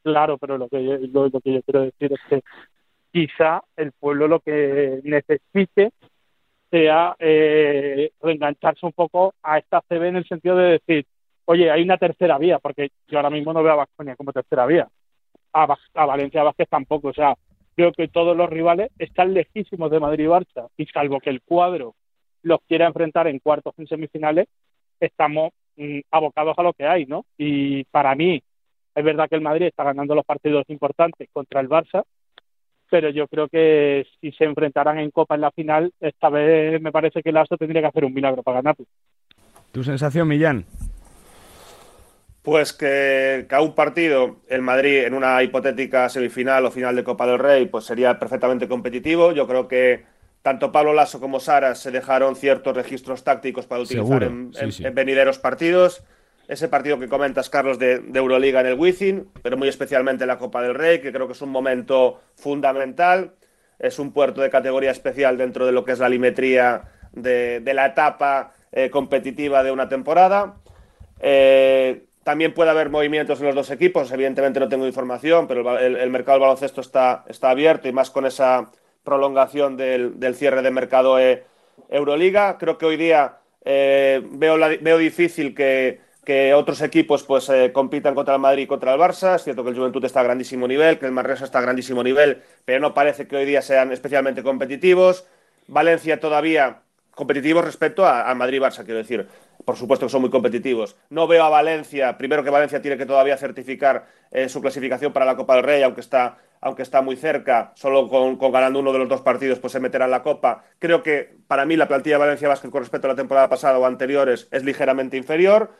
Claro, 0.02 0.38
pero 0.38 0.56
lo 0.56 0.68
que, 0.68 0.82
yo, 0.82 0.96
lo, 1.12 1.40
que 1.40 1.52
yo 1.54 1.62
quiero 1.62 1.80
decir 1.82 2.12
es 2.12 2.20
que 2.28 2.42
quizá 3.12 3.62
el 3.76 3.92
pueblo 3.92 4.28
lo 4.28 4.40
que 4.40 5.00
necesite 5.04 5.92
sea 6.70 7.16
eh, 7.18 8.12
reengancharse 8.22 8.86
un 8.86 8.92
poco 8.92 9.34
a 9.42 9.58
esta 9.58 9.82
CB 9.82 10.04
en 10.04 10.16
el 10.16 10.26
sentido 10.26 10.56
de 10.56 10.72
decir, 10.72 11.06
oye, 11.44 11.70
hay 11.70 11.82
una 11.82 11.98
tercera 11.98 12.38
vía, 12.38 12.58
porque 12.58 12.90
yo 13.08 13.18
ahora 13.18 13.30
mismo 13.30 13.52
no 13.52 13.62
veo 13.62 13.72
a 13.72 13.76
Vasconia 13.76 14.16
como 14.16 14.32
tercera 14.32 14.64
vía, 14.66 14.88
a, 15.52 15.76
a 15.94 16.06
Valencia 16.06 16.42
Vázquez 16.42 16.68
tampoco, 16.68 17.08
o 17.08 17.12
sea, 17.12 17.34
creo 17.76 17.92
que 17.92 18.08
todos 18.08 18.36
los 18.36 18.48
rivales 18.48 18.90
están 18.98 19.34
lejísimos 19.34 19.90
de 19.90 20.00
Madrid 20.00 20.24
y 20.24 20.28
Barça 20.28 20.68
y 20.76 20.86
salvo 20.86 21.20
que 21.20 21.30
el 21.30 21.42
cuadro 21.42 21.94
los 22.42 22.60
quiera 22.66 22.86
enfrentar 22.86 23.26
en 23.26 23.38
cuartos 23.38 23.74
y 23.78 23.86
semifinales, 23.86 24.46
estamos 24.98 25.52
mm, 25.76 26.00
abocados 26.10 26.58
a 26.58 26.62
lo 26.62 26.72
que 26.72 26.86
hay, 26.86 27.04
¿no? 27.04 27.26
Y 27.36 27.84
para 27.84 28.14
mí 28.14 28.42
es 28.94 29.04
verdad 29.04 29.28
que 29.28 29.34
el 29.34 29.42
Madrid 29.42 29.66
está 29.66 29.84
ganando 29.84 30.14
los 30.14 30.24
partidos 30.24 30.64
importantes 30.68 31.28
contra 31.32 31.60
el 31.60 31.68
Barça, 31.68 32.02
pero 32.88 33.10
yo 33.10 33.28
creo 33.28 33.48
que 33.48 34.06
si 34.20 34.32
se 34.32 34.44
enfrentaran 34.44 34.98
en 34.98 35.10
Copa 35.10 35.34
en 35.34 35.42
la 35.42 35.50
final, 35.50 35.92
esta 36.00 36.30
vez 36.30 36.80
me 36.80 36.92
parece 36.92 37.22
que 37.22 37.28
el 37.28 37.36
Aso 37.36 37.58
tendría 37.58 37.82
que 37.82 37.88
hacer 37.88 38.04
un 38.04 38.14
milagro 38.14 38.42
para 38.42 38.62
ganar. 38.62 38.76
¿Tu 39.72 39.84
sensación, 39.84 40.28
Millán? 40.28 40.64
Pues 42.46 42.72
que, 42.72 43.44
a 43.50 43.60
un 43.60 43.74
partido, 43.74 44.36
el 44.46 44.62
Madrid 44.62 44.98
en 44.98 45.14
una 45.14 45.42
hipotética 45.42 46.08
semifinal 46.08 46.64
o 46.64 46.70
final 46.70 46.94
de 46.94 47.02
Copa 47.02 47.26
del 47.26 47.40
Rey, 47.40 47.66
pues 47.66 47.86
sería 47.86 48.20
perfectamente 48.20 48.68
competitivo. 48.68 49.32
Yo 49.32 49.48
creo 49.48 49.66
que 49.66 50.04
tanto 50.42 50.70
Pablo 50.70 50.94
Lasso 50.94 51.18
como 51.18 51.40
Sara 51.40 51.74
se 51.74 51.90
dejaron 51.90 52.36
ciertos 52.36 52.76
registros 52.76 53.24
tácticos 53.24 53.66
para 53.66 53.82
utilizar 53.82 54.22
en, 54.22 54.52
venideros 54.94 55.40
partidos. 55.40 56.04
Ese 56.46 56.68
partido 56.68 57.00
que 57.00 57.08
comentas, 57.08 57.50
Carlos, 57.50 57.80
de, 57.80 58.00
Euroliga 58.14 58.60
en 58.60 58.66
el 58.66 58.74
Wizzing, 58.74 59.28
pero 59.42 59.56
muy 59.56 59.66
especialmente 59.66 60.24
la 60.24 60.38
Copa 60.38 60.62
del 60.62 60.76
Rey, 60.76 61.00
que 61.00 61.10
creo 61.10 61.26
que 61.26 61.32
es 61.32 61.42
un 61.42 61.50
momento 61.50 62.20
fundamental. 62.36 63.32
Es 63.80 63.98
un 63.98 64.12
puerto 64.12 64.40
de 64.40 64.50
categoría 64.50 64.92
especial 64.92 65.36
dentro 65.36 65.66
de 65.66 65.72
lo 65.72 65.84
que 65.84 65.90
es 65.90 65.98
la 65.98 66.08
limetría 66.08 66.82
de, 67.10 67.60
la 67.74 67.86
etapa 67.86 68.52
eh, 68.70 68.88
competitiva 68.88 69.64
de 69.64 69.72
una 69.72 69.88
temporada. 69.88 70.58
Eh, 71.18 72.05
también 72.26 72.54
puede 72.54 72.70
haber 72.70 72.90
movimientos 72.90 73.38
en 73.38 73.46
los 73.46 73.54
dos 73.54 73.70
equipos. 73.70 74.10
Evidentemente 74.10 74.58
no 74.58 74.68
tengo 74.68 74.84
información, 74.84 75.46
pero 75.46 75.78
el, 75.78 76.10
mercado 76.10 76.38
del 76.38 76.40
baloncesto 76.40 76.80
está, 76.80 77.24
está 77.28 77.50
abierto 77.50 77.86
y 77.86 77.92
más 77.92 78.10
con 78.10 78.26
esa 78.26 78.72
prolongación 79.04 79.76
del, 79.76 80.34
cierre 80.34 80.60
de 80.62 80.72
mercado 80.72 81.20
e, 81.20 81.44
Euroliga. 81.88 82.58
Creo 82.58 82.78
que 82.78 82.86
hoy 82.86 82.96
día 82.96 83.36
eh, 83.64 84.20
veo, 84.28 84.56
veo 84.58 84.98
difícil 84.98 85.54
que, 85.54 86.00
otros 86.56 86.82
equipos 86.82 87.22
pues 87.22 87.48
eh, 87.48 87.70
compitan 87.72 88.16
contra 88.16 88.34
el 88.34 88.40
Madrid 88.40 88.64
y 88.64 88.66
contra 88.66 88.92
el 88.92 89.00
Barça. 89.00 89.36
Es 89.36 89.44
cierto 89.44 89.62
que 89.62 89.70
el 89.70 89.76
Juventud 89.76 90.04
está 90.04 90.18
a 90.18 90.24
grandísimo 90.24 90.66
nivel, 90.66 90.98
que 90.98 91.06
el 91.06 91.12
Manresa 91.12 91.44
está 91.44 91.60
a 91.60 91.62
grandísimo 91.62 92.02
nivel, 92.02 92.42
pero 92.64 92.80
no 92.80 92.92
parece 92.92 93.28
que 93.28 93.36
hoy 93.36 93.44
día 93.44 93.62
sean 93.62 93.92
especialmente 93.92 94.42
competitivos. 94.42 95.28
Valencia 95.68 96.18
todavía 96.18 96.80
competitivos 97.12 97.64
respecto 97.64 98.04
a, 98.04 98.28
a 98.28 98.34
Madrid-Barça, 98.34 98.84
quiero 98.84 98.98
decir 98.98 99.28
por 99.66 99.76
supuesto 99.76 100.06
que 100.06 100.10
son 100.10 100.20
muy 100.20 100.30
competitivos. 100.30 100.96
No 101.10 101.26
veo 101.26 101.42
a 101.42 101.48
Valencia, 101.50 102.16
primero 102.16 102.44
que 102.44 102.50
Valencia 102.50 102.80
tiene 102.80 102.96
que 102.96 103.04
todavía 103.04 103.36
certificar 103.36 104.06
eh, 104.30 104.48
su 104.48 104.62
clasificación 104.62 105.12
para 105.12 105.26
la 105.26 105.36
Copa 105.36 105.56
del 105.56 105.64
Rey, 105.64 105.82
aunque 105.82 106.00
está, 106.00 106.38
aunque 106.60 106.82
está 106.82 107.02
muy 107.02 107.16
cerca, 107.16 107.72
solo 107.74 108.08
con, 108.08 108.38
ganando 108.52 108.78
uno 108.78 108.92
de 108.92 109.00
los 109.00 109.08
dos 109.08 109.22
partidos 109.22 109.58
pues 109.58 109.72
se 109.72 109.80
meterá 109.80 110.04
en 110.04 110.12
la 110.12 110.22
Copa. 110.22 110.62
Creo 110.78 111.02
que 111.02 111.34
para 111.48 111.66
mí 111.66 111.74
la 111.76 111.88
plantilla 111.88 112.14
de 112.14 112.20
Valencia 112.20 112.48
Basket 112.48 112.70
con 112.70 112.80
respecto 112.80 113.08
a 113.08 113.10
la 113.10 113.16
temporada 113.16 113.48
pasada 113.48 113.76
o 113.80 113.84
anteriores 113.84 114.46
es 114.52 114.64
ligeramente 114.64 115.16
inferior. 115.16 115.72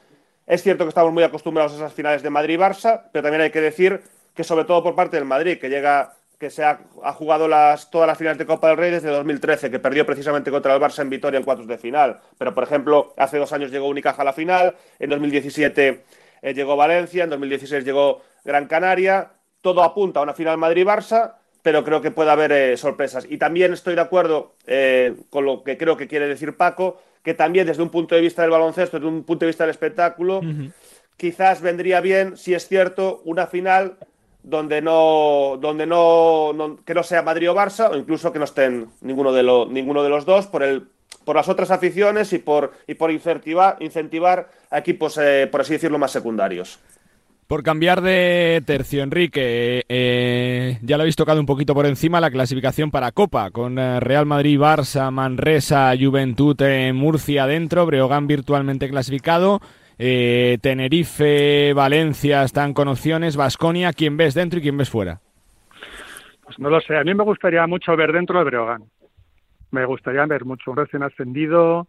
Es 0.48 0.64
cierto 0.64 0.84
que 0.84 0.88
estamos 0.88 1.12
muy 1.12 1.22
acostumbrados 1.22 1.72
a 1.72 1.76
esas 1.76 1.92
finales 1.92 2.24
de 2.24 2.30
Madrid-Barça, 2.30 3.04
pero 3.12 3.22
también 3.22 3.42
hay 3.42 3.50
que 3.50 3.60
decir 3.60 4.02
que 4.34 4.42
sobre 4.42 4.64
todo 4.64 4.82
por 4.82 4.96
parte 4.96 5.16
del 5.16 5.26
Madrid, 5.26 5.58
que 5.60 5.68
llega 5.68 6.16
que 6.38 6.50
se 6.50 6.64
ha, 6.64 6.78
jugado 7.14 7.48
las, 7.48 7.90
todas 7.90 8.06
las 8.06 8.18
finales 8.18 8.38
de 8.38 8.46
Copa 8.46 8.68
del 8.68 8.76
Rey 8.76 8.90
desde 8.90 9.08
2013, 9.08 9.70
que 9.70 9.78
perdió 9.78 10.04
precisamente 10.04 10.50
contra 10.50 10.74
el 10.74 10.80
Barça 10.80 11.00
en 11.00 11.10
Vitoria 11.10 11.38
en 11.38 11.44
cuartos 11.44 11.66
de 11.66 11.78
final. 11.78 12.20
Pero, 12.36 12.52
por 12.54 12.64
ejemplo, 12.64 13.14
hace 13.16 13.38
dos 13.38 13.52
años 13.52 13.70
llegó 13.70 13.88
Unicaja 13.88 14.22
a 14.22 14.24
la 14.24 14.32
final, 14.32 14.76
en 14.98 15.10
2017 15.10 16.04
eh, 16.42 16.54
llegó 16.54 16.76
Valencia, 16.76 17.24
en 17.24 17.30
2016 17.30 17.84
llegó 17.84 18.22
Gran 18.44 18.66
Canaria. 18.66 19.32
Todo 19.62 19.82
apunta 19.82 20.20
a 20.20 20.22
una 20.22 20.34
final 20.34 20.58
Madrid-Barça, 20.58 21.36
pero 21.62 21.82
creo 21.82 22.02
que 22.02 22.10
puede 22.10 22.30
haber 22.30 22.52
eh, 22.52 22.76
sorpresas. 22.76 23.26
Y 23.28 23.38
también 23.38 23.72
estoy 23.72 23.94
de 23.94 24.02
acuerdo 24.02 24.54
eh, 24.66 25.14
con 25.30 25.46
lo 25.46 25.64
que 25.64 25.78
creo 25.78 25.96
que 25.96 26.06
quiere 26.06 26.28
decir 26.28 26.56
Paco, 26.56 27.00
que 27.22 27.34
también 27.34 27.66
desde 27.66 27.82
un 27.82 27.90
punto 27.90 28.14
de 28.14 28.20
vista 28.20 28.42
del 28.42 28.50
baloncesto, 28.50 28.98
desde 28.98 29.08
un 29.08 29.24
punto 29.24 29.44
de 29.44 29.48
vista 29.48 29.64
del 29.64 29.70
espectáculo, 29.70 30.42
quizás 31.16 31.60
vendría 31.60 32.00
bien, 32.00 32.36
si 32.36 32.54
es 32.54 32.68
cierto, 32.68 33.22
una 33.24 33.48
final 33.48 33.96
donde 34.46 34.80
no, 34.80 35.58
donde 35.60 35.86
no, 35.86 36.78
que 36.86 36.94
no 36.94 37.02
sea 37.02 37.22
Madrid 37.22 37.50
o 37.50 37.54
Barça, 37.54 37.90
o 37.90 37.96
incluso 37.96 38.32
que 38.32 38.38
no 38.38 38.44
estén 38.44 38.86
ninguno 39.00 39.32
de, 39.32 39.42
ninguno 39.42 40.04
de 40.04 40.08
los 40.08 40.24
dos, 40.24 40.46
por 40.46 40.62
el, 40.62 40.86
por 41.24 41.34
las 41.34 41.48
otras 41.48 41.72
aficiones 41.72 42.32
y 42.32 42.38
por, 42.38 42.72
y 42.86 42.94
por 42.94 43.10
incentivar, 43.10 43.76
incentivar 43.80 44.48
a 44.70 44.78
equipos, 44.78 45.18
eh, 45.18 45.48
por 45.50 45.62
así 45.62 45.72
decirlo, 45.72 45.98
más 45.98 46.12
secundarios. 46.12 46.78
Por 47.48 47.64
cambiar 47.64 48.02
de 48.02 48.62
tercio, 48.64 49.02
Enrique, 49.02 49.84
eh, 49.88 50.78
ya 50.82 50.96
lo 50.96 51.02
habéis 51.02 51.16
tocado 51.16 51.40
un 51.40 51.46
poquito 51.46 51.74
por 51.74 51.86
encima 51.86 52.20
la 52.20 52.30
clasificación 52.30 52.92
para 52.92 53.10
Copa, 53.10 53.50
con 53.50 53.80
eh, 53.80 53.98
Real 53.98 54.26
Madrid, 54.26 54.60
Barça, 54.60 55.10
Manresa, 55.10 55.92
Juventud, 55.98 56.56
Murcia 56.94 57.46
dentro, 57.46 57.84
Breogán 57.84 58.28
virtualmente 58.28 58.88
clasificado, 58.88 59.60
eh, 59.98 60.58
Tenerife, 60.60 61.72
Valencia 61.74 62.42
están 62.42 62.74
con 62.74 62.88
opciones, 62.88 63.36
Vasconia, 63.36 63.92
¿quién 63.92 64.16
ves 64.16 64.34
dentro 64.34 64.58
y 64.58 64.62
quién 64.62 64.76
ves 64.76 64.90
fuera? 64.90 65.20
Pues 66.44 66.58
no 66.58 66.70
lo 66.70 66.80
sé, 66.80 66.96
a 66.96 67.04
mí 67.04 67.14
me 67.14 67.24
gustaría 67.24 67.66
mucho 67.66 67.96
ver 67.96 68.12
dentro 68.12 68.38
de 68.38 68.44
Breogán. 68.44 68.84
Me 69.70 69.84
gustaría 69.84 70.24
ver 70.26 70.44
mucho 70.44 70.70
un 70.70 70.76
recién 70.76 71.02
ascendido, 71.02 71.88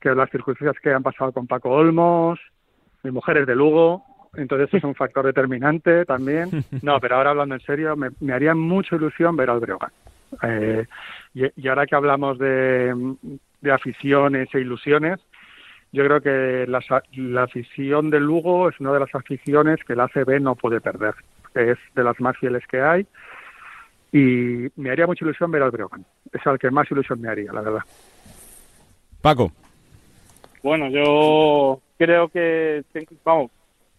que 0.00 0.14
las 0.14 0.30
circunstancias 0.30 0.80
que 0.82 0.92
han 0.92 1.02
pasado 1.02 1.32
con 1.32 1.46
Paco 1.46 1.70
Olmos, 1.70 2.38
mi 3.02 3.10
mujer 3.10 3.38
es 3.38 3.46
de 3.46 3.54
Lugo, 3.54 4.04
entonces 4.36 4.72
es 4.72 4.84
un 4.84 4.94
factor 4.94 5.26
determinante 5.26 6.04
también. 6.04 6.50
No, 6.82 6.98
pero 7.00 7.16
ahora 7.16 7.30
hablando 7.30 7.54
en 7.54 7.60
serio, 7.62 7.96
me, 7.96 8.32
haría 8.32 8.54
mucha 8.54 8.96
ilusión 8.96 9.36
ver 9.36 9.50
al 9.50 9.60
Breogán. 9.60 9.90
Eh, 10.42 10.86
y, 11.34 11.68
ahora 11.68 11.86
que 11.86 11.94
hablamos 11.94 12.38
de, 12.38 12.92
aficiones 13.72 14.48
e 14.52 14.60
ilusiones, 14.60 15.20
yo 15.94 16.04
creo 16.04 16.20
que 16.20 16.66
la, 16.66 17.42
afición 17.44 18.10
del 18.10 18.24
Lugo 18.24 18.68
es 18.68 18.80
una 18.80 18.92
de 18.92 18.98
las 18.98 19.14
aficiones 19.14 19.78
que 19.84 19.92
el 19.92 20.00
ACB 20.00 20.40
no 20.40 20.56
puede 20.56 20.80
perder. 20.80 21.14
Es 21.54 21.78
de 21.94 22.02
las 22.02 22.18
más 22.18 22.36
fieles 22.36 22.66
que 22.66 22.80
hay 22.80 23.06
y 24.10 24.66
me 24.74 24.90
haría 24.90 25.06
mucha 25.06 25.24
ilusión 25.24 25.52
ver 25.52 25.62
al 25.62 25.70
Breogán. 25.70 26.04
Es 26.32 26.44
al 26.48 26.58
que 26.58 26.68
más 26.72 26.90
ilusión 26.90 27.20
me 27.20 27.28
haría, 27.28 27.52
la 27.52 27.60
verdad. 27.60 27.82
Paco. 29.22 29.52
Bueno, 30.64 30.88
yo 30.88 31.80
creo 31.96 32.26
que, 32.26 32.82
vamos, 33.24 33.52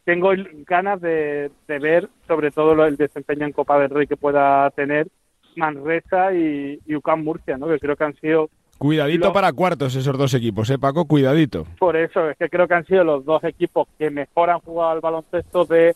tengo 0.03 0.31
ganas 0.67 0.99
de, 0.99 1.49
ver 1.65 2.09
sobre 2.27 2.51
todo 2.51 2.85
el 2.85 2.97
desempeño 2.97 3.45
en 3.45 3.53
Copa 3.53 3.79
del 3.79 3.89
Rey 3.89 4.05
que 4.05 4.17
pueda 4.17 4.69
tener 4.71 5.07
Manresa 5.55 6.33
y, 6.33 6.77
UCAM 6.93 7.23
Murcia, 7.23 7.57
¿no? 7.57 7.67
que 7.67 7.79
creo 7.79 7.95
que 7.95 8.03
han 8.03 8.15
sido... 8.15 8.49
Cuidadito 8.77 9.31
para 9.31 9.53
cuartos 9.53 9.95
esos 9.95 10.17
dos 10.17 10.33
equipos, 10.33 10.69
¿eh, 10.69 10.77
Paco? 10.77 11.05
Cuidadito. 11.05 11.65
Por 11.79 11.95
eso, 11.95 12.29
es 12.29 12.37
que 12.37 12.49
creo 12.49 12.67
que 12.67 12.73
han 12.73 12.85
sido 12.85 13.03
los 13.03 13.23
dos 13.23 13.43
equipos 13.43 13.87
que 13.97 14.09
mejor 14.09 14.49
han 14.49 14.59
jugado 14.59 14.91
al 14.91 14.99
baloncesto 14.99 15.65
de 15.65 15.95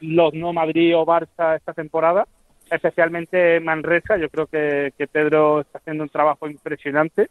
los 0.00 0.34
no 0.34 0.52
Madrid 0.52 0.96
o 0.96 1.06
Barça 1.06 1.56
esta 1.56 1.72
temporada, 1.72 2.26
especialmente 2.70 3.60
Manresa. 3.60 4.18
Yo 4.18 4.28
creo 4.28 4.46
que, 4.46 4.92
Pedro 5.10 5.62
está 5.62 5.78
haciendo 5.78 6.04
un 6.04 6.10
trabajo 6.10 6.48
impresionante. 6.48 7.28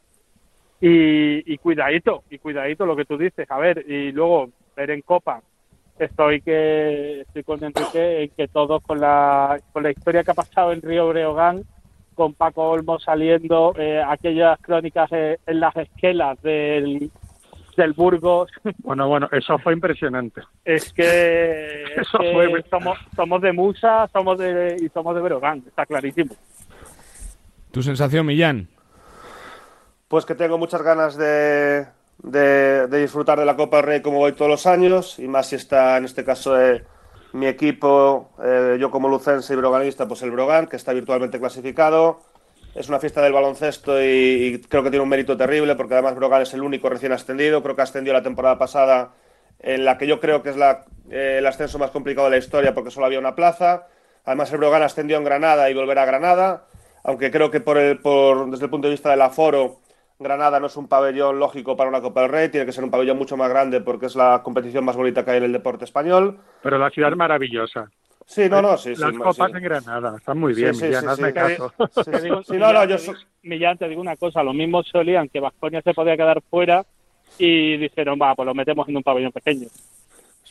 Y, 0.80 1.52
y 1.52 1.58
cuidadito, 1.58 2.24
y 2.30 2.38
cuidadito 2.38 2.86
lo 2.86 2.95
que 2.95 3.06
tú 3.06 3.18
dices. 3.18 3.50
A 3.50 3.58
ver, 3.58 3.84
y 3.88 4.12
luego 4.12 4.50
ver 4.76 4.91
en 4.91 5.02
Copa 5.02 5.41
estoy 5.98 6.41
que 6.41 7.22
estoy 7.22 7.43
con 7.43 7.64
Enrique 7.64 8.24
en 8.24 8.30
que 8.30 8.48
todos 8.48 8.84
con 8.84 9.00
la 9.00 9.60
con 9.74 9.84
la 9.84 9.91
historia 9.91 10.24
que 10.24 10.32
ha 10.32 10.36
pasado 10.36 10.72
en 10.72 10.82
Río 10.82 11.08
Breogán 11.10 11.64
con 12.18 12.34
Paco 12.34 12.63
Olmo 12.63 12.99
saliendo 12.99 13.74
eh, 13.78 14.01
aquellas 14.05 14.59
crónicas 14.59 15.09
eh, 15.13 15.38
en 15.45 15.59
las 15.61 15.76
esquelas 15.78 16.41
del 16.41 17.09
del 17.78 17.93
Burgos. 17.93 18.51
Bueno 18.84 19.07
bueno 19.07 19.30
eso 19.32 19.57
fue 19.59 19.74
impresionante. 19.74 20.41
Es 20.65 20.91
que, 20.91 21.84
eso 21.95 22.18
fue... 22.18 22.63
somos 22.70 22.97
somos 23.15 23.41
de 23.41 23.53
Musa 23.53 24.09
somos 24.11 24.39
de 24.39 24.78
y 24.82 24.89
somos 24.89 25.15
de 25.15 25.22
Breogán 25.22 25.63
está 25.68 25.86
clarísimo. 25.86 26.36
Tu 27.72 27.84
sensación 27.84 28.26
Millán. 28.26 28.68
Pues 30.07 30.26
que 30.26 30.34
tengo 30.34 30.57
muchas 30.57 30.82
ganas 30.82 31.15
de 31.18 31.86
de, 32.24 32.88
disfrutar 32.88 33.39
de 33.39 33.45
la 33.45 33.55
Copa 33.55 33.78
del 33.78 33.86
Rey 33.86 34.01
como 34.01 34.18
voy 34.18 34.34
todos 34.34 34.49
los 34.49 34.65
años, 34.65 35.20
y 35.20 35.28
más 35.28 35.47
si 35.47 35.55
está 35.55 35.97
en 35.97 36.05
este 36.05 36.24
caso 36.24 36.59
eh, 36.59 36.84
mi 37.38 37.48
equipo, 37.48 38.32
eh, 38.44 38.78
yo 38.80 38.92
como 38.92 39.08
lucense 39.10 39.54
y 39.54 39.56
broganista, 39.56 40.08
pues 40.08 40.22
el 40.24 40.32
Brogan, 40.32 40.68
que 40.68 40.76
está 40.76 40.94
virtualmente 40.94 41.40
clasificado. 41.40 42.22
Es 42.76 42.90
una 42.90 43.00
fiesta 43.00 43.22
del 43.22 43.34
baloncesto 43.34 44.02
y, 44.04 44.62
creo 44.70 44.84
que 44.84 44.90
tiene 44.90 45.04
un 45.04 45.10
mérito 45.10 45.36
terrible 45.36 45.76
porque 45.76 45.96
además 45.96 46.16
Brogan 46.16 46.44
es 46.44 46.54
el 46.54 46.62
único 46.62 46.90
recién 46.90 47.12
ascendido. 47.12 47.64
Creo 47.64 47.76
que 47.76 47.82
ascendió 47.82 48.14
la 48.14 48.22
temporada 48.22 48.58
pasada 48.58 49.14
en 49.60 49.86
la 49.86 49.98
que 49.98 50.08
yo 50.08 50.20
creo 50.20 50.44
que 50.44 50.50
es 50.50 50.58
eh, 51.10 51.38
el 51.40 51.46
ascenso 51.46 51.80
más 51.80 51.92
complicado 51.92 52.28
de 52.28 52.32
la 52.32 52.38
historia 52.38 52.74
porque 52.74 52.92
solo 52.92 53.08
había 53.08 53.20
una 53.20 53.36
plaza. 53.36 53.88
Además 54.26 54.52
el 54.52 54.60
Brogan 54.60 54.84
ascendió 54.84 55.18
en 55.18 55.24
Granada 55.24 55.70
y 55.70 55.74
volverá 55.74 56.04
a 56.04 56.06
Granada, 56.06 56.66
aunque 57.04 57.32
creo 57.32 57.50
que 57.50 57.62
por 57.62 57.78
el, 57.78 58.00
por, 58.00 58.52
desde 58.52 58.66
el 58.66 58.70
punto 58.70 58.88
de 58.88 58.94
vista 58.94 59.10
del 59.10 59.22
aforo 59.22 59.80
Granada 60.20 60.59
no 60.59 60.68
es 60.68 60.78
un 60.78 60.88
pabellón 60.88 61.39
lógico 61.39 61.78
para 61.78 61.89
una 61.89 62.01
Copa 62.01 62.22
del 62.22 62.32
Rey, 62.32 62.49
tiene 62.49 62.65
que 62.65 62.72
ser 62.72 62.84
un 62.84 62.89
pabellón 62.89 63.18
mucho 63.18 63.38
más 63.38 63.49
grande 63.49 63.82
porque 63.82 64.07
es 64.07 64.15
la 64.15 64.41
competición 64.43 64.84
más 64.84 64.95
bonita 64.95 65.24
que 65.24 65.32
hay 65.32 65.38
en 65.38 65.43
el 65.43 65.51
deporte 65.51 65.86
español. 65.86 66.39
Pero 66.63 66.78
la 66.78 66.89
ciudad 66.89 67.11
es 67.11 67.18
maravillosa. 67.18 67.89
Sí, 68.26 68.49
no, 68.49 68.61
no, 68.61 68.78
sí. 68.78 68.93
Las 68.95 69.13
copas 69.13 69.53
en 69.53 69.63
Granada, 69.63 70.15
están 70.18 70.38
muy 70.38 70.53
bien, 70.53 70.74
sí, 70.74 70.86
Millán, 70.86 71.07
hazme 71.07 71.34
caso. 71.34 71.72
no, 72.49 72.74
no, 72.74 72.86
yo 72.86 72.97
Millán, 73.43 73.78
te 73.78 73.88
digo 73.88 74.01
una 74.01 74.18
cosa, 74.18 74.43
lo 74.43 74.53
mismo 74.53 74.84
solían 74.84 75.30
que 75.30 75.39
Vasconia 75.39 75.82
se 75.82 75.93
podía 75.93 76.18
quedar 76.18 76.41
fuera 76.41 76.86
y 77.38 77.78
dijeron, 77.78 78.20
va, 78.22 78.36
pues 78.36 78.45
lo 78.45 78.53
metemos 78.53 78.88
en 78.89 78.97
un 78.97 79.03
pabellón 79.03 79.32
pequeño. 79.32 79.68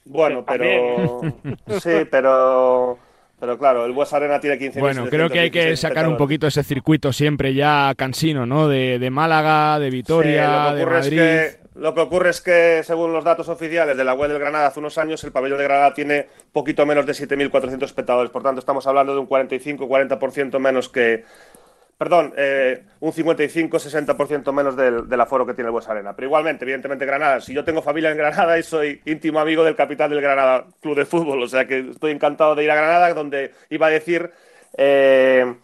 Bueno, 0.06 0.44
pero... 0.46 1.20
sí, 1.80 2.06
pero 2.10 2.98
pero 3.38 3.58
claro, 3.58 3.84
el 3.84 3.92
Bues 3.92 4.12
Arena 4.12 4.40
tiene 4.40 4.58
15 4.58 4.80
Bueno, 4.80 5.06
creo 5.08 5.28
que 5.28 5.40
hay 5.40 5.50
que 5.50 5.76
sacar 5.76 6.08
un 6.08 6.16
poquito 6.16 6.46
ese 6.46 6.62
circuito 6.62 7.12
siempre 7.12 7.52
ya 7.54 7.92
cansino, 7.96 8.46
¿no? 8.46 8.68
De, 8.68 8.98
de 8.98 9.10
Málaga, 9.10 9.78
de 9.78 9.90
Vitoria, 9.90 10.72
de 10.72 10.86
Madrid. 10.86 11.20
Es 11.20 11.56
que, 11.56 11.66
lo 11.76 11.94
que 11.94 12.00
ocurre 12.00 12.30
es 12.30 12.40
que, 12.40 12.82
según 12.82 13.12
los 13.12 13.22
datos 13.22 13.50
oficiales 13.50 13.96
de 13.98 14.04
la 14.04 14.14
web 14.14 14.30
del 14.30 14.38
Granada 14.38 14.68
hace 14.68 14.80
unos 14.80 14.96
años, 14.96 15.22
el 15.24 15.32
pabellón 15.32 15.58
de 15.58 15.64
Granada 15.64 15.92
tiene 15.92 16.26
poquito 16.50 16.86
menos 16.86 17.04
de 17.04 17.12
7.400 17.12 17.82
espectadores. 17.84 18.30
Por 18.30 18.42
tanto, 18.42 18.60
estamos 18.60 18.86
hablando 18.86 19.12
de 19.12 19.20
un 19.20 19.28
45-40% 19.28 20.58
menos 20.58 20.88
que, 20.88 21.24
perdón, 21.98 22.34
eh, 22.36 22.84
un 23.00 23.12
55-60% 23.12 24.52
menos 24.52 24.76
del, 24.76 25.08
del, 25.08 25.20
aforo 25.20 25.46
que 25.46 25.54
tiene 25.54 25.68
el 25.68 25.72
Bues 25.72 25.88
Arena. 25.88 26.14
Pero 26.14 26.26
igualmente, 26.26 26.64
evidentemente, 26.64 27.06
Granada, 27.06 27.40
si 27.40 27.54
yo 27.54 27.64
tengo 27.64 27.82
familia 27.82 28.10
en 28.10 28.18
Granada 28.18 28.58
y 28.58 28.62
soy 28.62 29.00
íntimo 29.04 29.40
amigo 29.40 29.64
del 29.64 29.76
capitán 29.76 30.10
del 30.10 30.20
Granada 30.20 30.66
Club 30.80 30.96
de 30.96 31.06
Fútbol, 31.06 31.42
o 31.42 31.48
sea 31.48 31.66
que 31.66 31.90
estoy 31.90 32.12
encantado 32.12 32.54
de 32.54 32.64
ir 32.64 32.70
a 32.70 32.76
Granada, 32.76 33.14
donde 33.14 33.52
iba 33.70 33.86
a 33.86 33.90
decir... 33.90 34.30
Eh, 34.78 35.54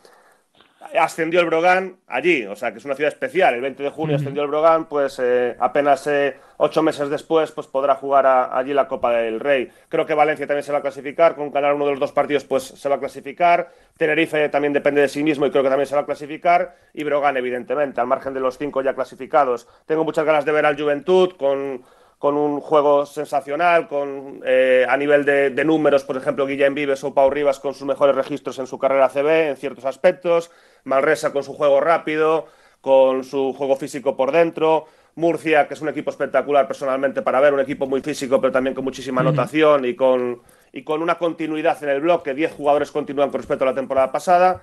ascendió 0.98 1.40
el 1.40 1.46
Brogan 1.46 1.96
allí, 2.06 2.44
o 2.46 2.56
sea 2.56 2.72
que 2.72 2.78
es 2.78 2.84
una 2.84 2.94
ciudad 2.94 3.12
especial. 3.12 3.54
El 3.54 3.60
20 3.60 3.82
de 3.82 3.90
junio 3.90 4.16
ascendió 4.16 4.42
el 4.42 4.48
Brogan, 4.48 4.86
pues 4.86 5.18
eh, 5.22 5.56
apenas 5.58 6.06
eh, 6.06 6.36
ocho 6.56 6.82
meses 6.82 7.08
después 7.08 7.50
pues 7.52 7.66
podrá 7.66 7.94
jugar 7.94 8.26
allí 8.26 8.72
la 8.72 8.88
Copa 8.88 9.12
del 9.12 9.40
Rey. 9.40 9.70
Creo 9.88 10.06
que 10.06 10.14
Valencia 10.14 10.46
también 10.46 10.64
se 10.64 10.72
va 10.72 10.78
a 10.78 10.82
clasificar, 10.82 11.34
con 11.34 11.50
ganar 11.50 11.74
uno 11.74 11.86
de 11.86 11.92
los 11.92 12.00
dos 12.00 12.12
partidos 12.12 12.44
pues 12.44 12.62
se 12.62 12.88
va 12.88 12.96
a 12.96 12.98
clasificar. 12.98 13.70
Tenerife 13.96 14.48
también 14.48 14.72
depende 14.72 15.00
de 15.00 15.08
sí 15.08 15.22
mismo 15.22 15.46
y 15.46 15.50
creo 15.50 15.62
que 15.62 15.68
también 15.68 15.86
se 15.86 15.94
va 15.94 16.02
a 16.02 16.06
clasificar. 16.06 16.76
Y 16.94 17.04
Brogan, 17.04 17.36
evidentemente, 17.36 18.00
al 18.00 18.06
margen 18.06 18.34
de 18.34 18.40
los 18.40 18.58
cinco 18.58 18.82
ya 18.82 18.94
clasificados. 18.94 19.68
Tengo 19.86 20.04
muchas 20.04 20.24
ganas 20.24 20.44
de 20.44 20.52
ver 20.52 20.66
al 20.66 20.80
Juventud 20.80 21.32
con 21.36 21.82
con 22.22 22.36
un 22.36 22.60
juego 22.60 23.04
sensacional, 23.04 23.88
con 23.88 24.42
eh, 24.46 24.86
a 24.88 24.96
nivel 24.96 25.24
de, 25.24 25.64
números, 25.64 26.04
por 26.04 26.16
ejemplo, 26.16 26.46
Guillem 26.46 26.72
Vives 26.72 27.02
o 27.02 27.12
Pau 27.12 27.28
Rivas 27.28 27.58
con 27.58 27.74
sus 27.74 27.84
mejores 27.84 28.14
registros 28.14 28.60
en 28.60 28.68
su 28.68 28.78
carrera 28.78 29.08
CB 29.08 29.48
en 29.48 29.56
ciertos 29.56 29.84
aspectos, 29.84 30.52
Malresa 30.84 31.32
con 31.32 31.42
su 31.42 31.52
juego 31.52 31.80
rápido, 31.80 32.46
con 32.80 33.24
su 33.24 33.52
juego 33.54 33.74
físico 33.74 34.16
por 34.16 34.30
dentro, 34.30 34.84
Murcia, 35.16 35.66
que 35.66 35.74
es 35.74 35.80
un 35.80 35.88
equipo 35.88 36.10
espectacular 36.10 36.68
personalmente 36.68 37.22
para 37.22 37.40
ver, 37.40 37.54
un 37.54 37.58
equipo 37.58 37.88
muy 37.88 38.02
físico, 38.02 38.40
pero 38.40 38.52
también 38.52 38.76
con 38.76 38.84
muchísima 38.84 39.20
anotación 39.20 39.84
y 39.84 39.96
con, 39.96 40.42
y 40.72 40.84
con 40.84 41.02
una 41.02 41.18
continuidad 41.18 41.82
en 41.82 41.88
el 41.88 42.02
bloque, 42.02 42.34
10 42.34 42.52
jugadores 42.52 42.92
continúan 42.92 43.30
con 43.30 43.40
respecto 43.40 43.64
a 43.64 43.70
la 43.70 43.74
temporada 43.74 44.12
pasada, 44.12 44.62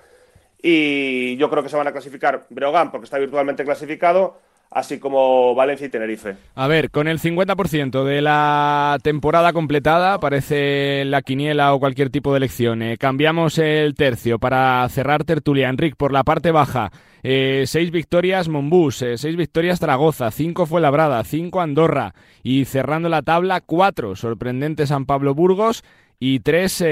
y 0.61 1.35
yo 1.35 1.49
creo 1.49 1.61
que 1.61 1.67
se 1.67 1.75
van 1.75 1.87
a 1.87 1.91
clasificar 1.91 2.45
Breogán, 2.49 2.89
porque 2.89 3.03
está 3.03 3.17
virtualmente 3.17 3.65
clasificado, 3.65 4.37
así 4.71 4.99
como 4.99 5.55
Valencia 5.55 5.87
y 5.87 5.89
Tenerife. 5.89 6.35
A 6.55 6.67
ver, 6.67 6.91
con 6.91 7.07
el 7.07 7.19
50% 7.19 8.03
de 8.03 8.21
la 8.21 8.97
temporada 9.01 9.53
completada, 9.53 10.19
parece 10.19 11.03
la 11.05 11.21
quiniela 11.21 11.73
o 11.73 11.79
cualquier 11.79 12.09
tipo 12.09 12.31
de 12.31 12.37
elección. 12.37 12.81
Eh, 12.81 12.97
cambiamos 12.97 13.57
el 13.57 13.95
tercio 13.95 14.39
para 14.39 14.87
cerrar 14.89 15.23
tertulia. 15.23 15.69
Enric, 15.69 15.95
por 15.95 16.11
la 16.11 16.23
parte 16.23 16.51
baja, 16.51 16.91
eh, 17.23 17.63
seis 17.65 17.91
victorias 17.91 18.47
Monbús, 18.47 19.01
eh, 19.01 19.17
seis 19.17 19.35
victorias 19.35 19.79
Zaragoza, 19.79 20.31
cinco 20.31 20.65
fue 20.65 20.81
Labrada, 20.81 21.23
cinco 21.23 21.61
Andorra 21.61 22.13
y 22.43 22.65
cerrando 22.65 23.09
la 23.09 23.23
tabla, 23.23 23.61
cuatro 23.61 24.15
sorprendente 24.15 24.87
San 24.87 25.05
Pablo 25.05 25.33
Burgos 25.33 25.83
y 26.19 26.41
tres 26.41 26.83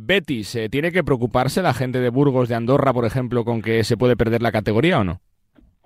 Betis. 0.00 0.58
¿Tiene 0.70 0.92
que 0.92 1.02
preocuparse 1.02 1.62
la 1.62 1.72
gente 1.72 2.00
de 2.00 2.10
Burgos, 2.10 2.50
de 2.50 2.54
Andorra, 2.54 2.92
por 2.92 3.06
ejemplo, 3.06 3.42
con 3.44 3.62
que 3.62 3.82
se 3.82 3.96
puede 3.96 4.14
perder 4.14 4.42
la 4.42 4.52
categoría 4.52 5.00
o 5.00 5.04
no? 5.04 5.20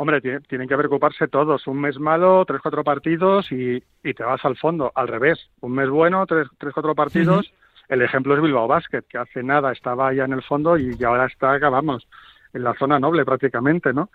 Hombre, 0.00 0.20
tienen 0.20 0.68
que 0.68 0.76
preocuparse 0.76 1.26
todos. 1.26 1.66
Un 1.66 1.80
mes 1.80 1.98
malo, 1.98 2.44
tres, 2.46 2.60
cuatro 2.62 2.84
partidos 2.84 3.50
y, 3.50 3.82
te 4.02 4.22
vas 4.22 4.44
al 4.44 4.56
fondo. 4.56 4.92
Al 4.94 5.08
revés, 5.08 5.50
un 5.60 5.72
mes 5.72 5.90
bueno, 5.90 6.24
tres, 6.24 6.46
tres 6.56 6.72
cuatro 6.72 6.94
partidos. 6.94 7.52
El 7.88 8.02
ejemplo 8.02 8.36
es 8.36 8.40
Bilbao 8.40 8.68
Basket, 8.68 9.02
que 9.02 9.18
hace 9.18 9.42
nada 9.42 9.72
estaba 9.72 10.12
ya 10.12 10.24
en 10.24 10.34
el 10.34 10.42
fondo 10.44 10.78
y, 10.78 11.02
ahora 11.02 11.26
está, 11.26 11.58
vamos, 11.68 12.06
en 12.52 12.62
la 12.62 12.74
zona 12.74 13.00
noble 13.00 13.24
prácticamente, 13.24 13.92
¿no? 13.92 14.10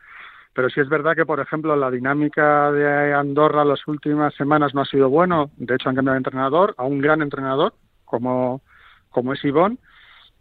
Pero 0.54 0.70
sí 0.70 0.80
es 0.80 0.88
verdad 0.88 1.18
que, 1.18 1.26
por 1.26 1.42
ejemplo, 1.42 1.76
la 1.76 1.92
dinámica 1.92 2.72
de 2.72 3.14
Andorra 3.14 3.66
las 3.66 3.86
últimas 3.86 4.34
semanas 4.36 4.74
no 4.74 4.82
ha 4.82 4.86
sido 4.86 5.10
bueno. 5.10 5.52
De 5.58 5.76
hecho, 5.76 5.90
han 5.90 5.96
cambiado 5.96 6.14
de 6.14 6.20
entrenador 6.20 6.76
a 6.78 6.86
un 6.86 7.02
gran 7.02 7.22
entrenador 7.22 7.74
como, 8.06 8.62
como 9.10 9.34
es 9.34 9.44
Ivón. 9.44 9.80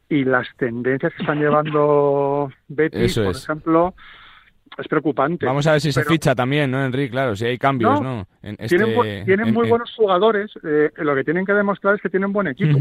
Y 0.08 0.22
las 0.24 0.46
tendencias 0.56 1.12
que 1.14 1.22
están 1.22 1.40
llevando 1.40 2.52
Betis, 2.68 3.18
por 3.18 3.34
ejemplo, 3.34 3.94
es 4.78 4.88
preocupante. 4.88 5.46
Vamos 5.46 5.66
a 5.66 5.72
ver 5.72 5.80
si 5.80 5.92
se 5.92 6.04
ficha 6.04 6.34
también, 6.34 6.70
¿no, 6.70 6.84
Enrique? 6.84 7.10
Claro, 7.10 7.36
si 7.36 7.44
hay 7.44 7.58
cambios, 7.58 8.00
¿no? 8.00 8.26
tienen, 8.40 8.56
este, 8.58 9.52
muy 9.52 9.68
buenos 9.68 9.92
jugadores. 9.94 10.50
Eh, 10.64 10.90
lo 10.96 11.14
que 11.14 11.24
tienen 11.24 11.44
que 11.44 11.52
demostrar 11.52 11.94
es 11.94 12.00
que 12.00 12.10
tienen 12.10 12.32
buen 12.32 12.46
equipo. 12.46 12.78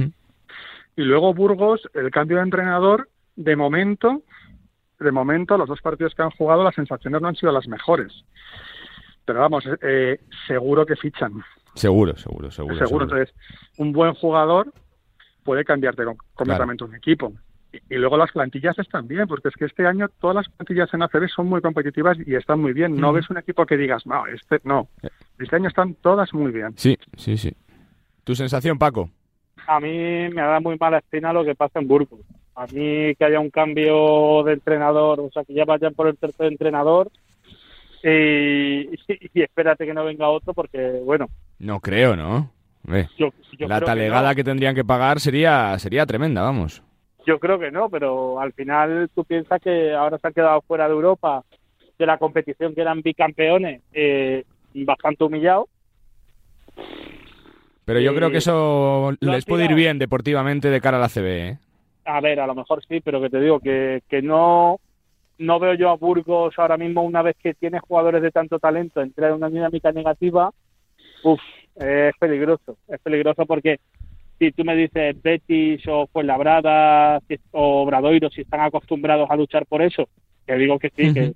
Y 0.95 1.03
luego 1.03 1.33
Burgos, 1.33 1.81
el 1.93 2.11
cambio 2.11 2.37
de 2.37 2.43
entrenador, 2.43 3.09
de 3.35 3.55
momento, 3.55 4.23
de 4.99 5.11
momento, 5.11 5.57
los 5.57 5.67
dos 5.67 5.81
partidos 5.81 6.13
que 6.15 6.21
han 6.21 6.31
jugado, 6.31 6.63
las 6.63 6.75
sensaciones 6.75 7.21
no 7.21 7.27
han 7.27 7.35
sido 7.35 7.51
las 7.51 7.67
mejores. 7.67 8.11
Pero 9.25 9.39
vamos, 9.39 9.63
eh, 9.81 10.19
seguro 10.47 10.85
que 10.85 10.95
fichan. 10.95 11.43
Seguro, 11.75 12.15
seguro, 12.17 12.51
seguro. 12.51 12.75
Seguro. 12.75 13.05
Entonces, 13.05 13.33
un 13.77 13.91
buen 13.91 14.13
jugador 14.13 14.73
puede 15.43 15.63
cambiarte 15.63 16.03
completamente 16.33 16.83
un 16.83 16.95
equipo. 16.95 17.33
Y, 17.89 17.95
luego 17.95 18.17
las 18.17 18.32
plantillas 18.32 18.78
están 18.80 19.07
bien, 19.07 19.28
porque 19.28 19.47
es 19.47 19.55
que 19.55 19.65
este 19.65 19.88
año 19.88 20.07
todas 20.19 20.36
las 20.36 20.49
plantillas 20.49 20.93
en 20.93 21.03
ACB 21.03 21.30
son 21.30 21.47
muy 21.47 21.61
competitivas 21.61 22.17
y 22.26 22.36
están 22.36 22.59
muy 22.59 22.74
bien. 22.74 22.95
No 22.97 23.13
ves 23.13 23.30
un 23.30 23.38
equipo 23.38 23.65
que 23.65 23.78
digas, 23.78 24.05
no, 24.05 24.28
este 24.28 24.59
no. 24.63 24.88
Este 25.39 25.55
año 25.55 25.69
están 25.69 25.95
todas 25.95 26.34
muy 26.34 26.51
bien. 26.51 26.74
Sí, 26.76 26.97
sí, 27.15 27.38
sí. 27.38 27.53
¿Tu 28.24 28.36
sensación, 28.36 28.78
Paco? 28.78 29.09
A 29.67 29.80
mí 29.80 30.30
me 30.30 30.41
da 30.41 30.59
muy 30.59 30.78
mala 30.78 30.97
espina 30.97 31.32
lo 31.32 31.45
que 31.45 31.55
pasa 31.55 31.80
en 31.80 31.88
Burgos. 31.88 32.19
A 32.55 32.65
mí 32.67 33.15
que 33.15 33.26
haya 33.26 33.39
un 33.39 33.49
cambio 33.49 34.43
de 34.43 34.53
entrenador, 34.53 35.22
o 35.22 35.32
sea, 35.32 35.43
que 35.43 35.53
ya 35.53 35.65
vayan 35.65 35.93
por 35.93 36.07
el 36.07 36.17
tercer 36.17 36.47
entrenador 36.47 37.09
y, 38.03 38.89
espérate 39.36 39.86
que 39.86 39.93
no 39.93 40.03
venga 40.03 40.30
otro 40.30 40.53
porque, 40.53 41.01
bueno. 41.03 41.28
No 41.59 41.80
creo, 41.80 42.15
¿no? 42.15 42.51
la 43.59 43.80
talegada 43.80 44.34
que, 44.34 44.43
tendrían 44.43 44.74
que 44.74 44.84
pagar 44.84 45.19
sería, 45.19 45.78
sería 45.78 46.05
tremenda, 46.05 46.41
vamos. 46.41 46.82
Yo 47.26 47.39
creo 47.39 47.59
que 47.59 47.72
no, 47.72 47.89
pero 47.89 48.39
al 48.39 48.53
final 48.53 49.09
tú 49.13 49.24
piensas 49.24 49.61
que 49.61 49.93
ahora 49.93 50.17
se 50.17 50.28
han 50.28 50.34
quedado 50.34 50.61
fuera 50.61 50.88
de 50.88 50.93
Europa, 50.93 51.43
de 51.97 52.05
la 52.05 52.17
competición 52.17 52.74
que 52.74 52.82
eran 52.82 53.01
bicampeones, 53.01 53.82
eh, 53.93 54.43
bastante 54.74 55.24
humillados. 55.24 55.67
Pero 57.86 57.99
yo 57.99 58.15
creo 58.15 58.32
que 58.32 58.38
eso 58.38 59.11
les 59.19 59.45
puede 59.45 59.65
ir 59.65 59.76
bien 59.76 59.99
deportivamente 59.99 60.69
de 60.69 60.82
cara 60.82 60.97
a 60.97 61.01
la 61.01 61.09
CB, 61.09 61.26
¿eh? 61.26 61.57
A 62.05 62.22
ver, 62.22 62.39
a 62.39 62.47
lo 62.47 62.55
mejor 62.55 62.84
sí, 62.88 63.01
pero 63.01 63.22
que 63.22 63.30
te 63.30 63.39
digo 63.39 63.59
que, 63.59 64.01
que 64.09 64.22
no, 64.22 64.80
no 65.38 65.59
veo 65.59 65.74
yo 65.76 65.89
a 65.89 65.95
Burgos 65.95 66.53
ahora 66.57 66.78
mismo, 66.78 67.03
una 67.03 67.22
vez 67.22 67.36
que 67.41 67.53
tiene 67.53 67.80
jugadores 67.80 68.22
de 68.22 68.32
tanto 68.32 68.59
talento, 68.59 69.01
entrar 69.01 69.30
en 69.30 69.38
una 69.38 69.49
dinámica 69.49 69.91
negativa, 69.91 70.51
uff, 71.24 71.41
es 71.76 72.13
peligroso. 72.19 72.78
Es 72.88 72.99
peligroso 73.01 73.45
porque 73.45 73.80
si 74.41 74.51
tú 74.53 74.65
me 74.65 74.75
dices 74.75 75.21
Betis 75.21 75.87
o 75.87 76.07
Fuenlabrada 76.07 77.21
o 77.51 77.85
Bradoiro, 77.85 78.31
si 78.31 78.41
están 78.41 78.61
acostumbrados 78.61 79.29
a 79.29 79.35
luchar 79.35 79.67
por 79.67 79.83
eso, 79.83 80.09
te 80.47 80.57
digo 80.57 80.79
que 80.79 80.89
sí, 80.95 81.13
que, 81.13 81.33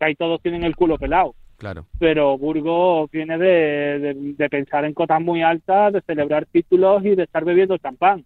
ahí 0.00 0.16
todos 0.16 0.42
tienen 0.42 0.64
el 0.64 0.74
culo 0.74 0.98
pelado. 0.98 1.36
Claro. 1.56 1.86
Pero 2.00 2.36
Burgos 2.36 3.08
viene 3.12 3.38
de, 3.38 4.34
de, 4.36 4.48
pensar 4.48 4.84
en 4.84 4.92
cotas 4.92 5.20
muy 5.20 5.40
altas, 5.40 5.92
de 5.92 6.00
celebrar 6.00 6.46
títulos 6.46 7.04
y 7.04 7.14
de 7.14 7.22
estar 7.22 7.44
bebiendo 7.44 7.78
champán. 7.78 8.24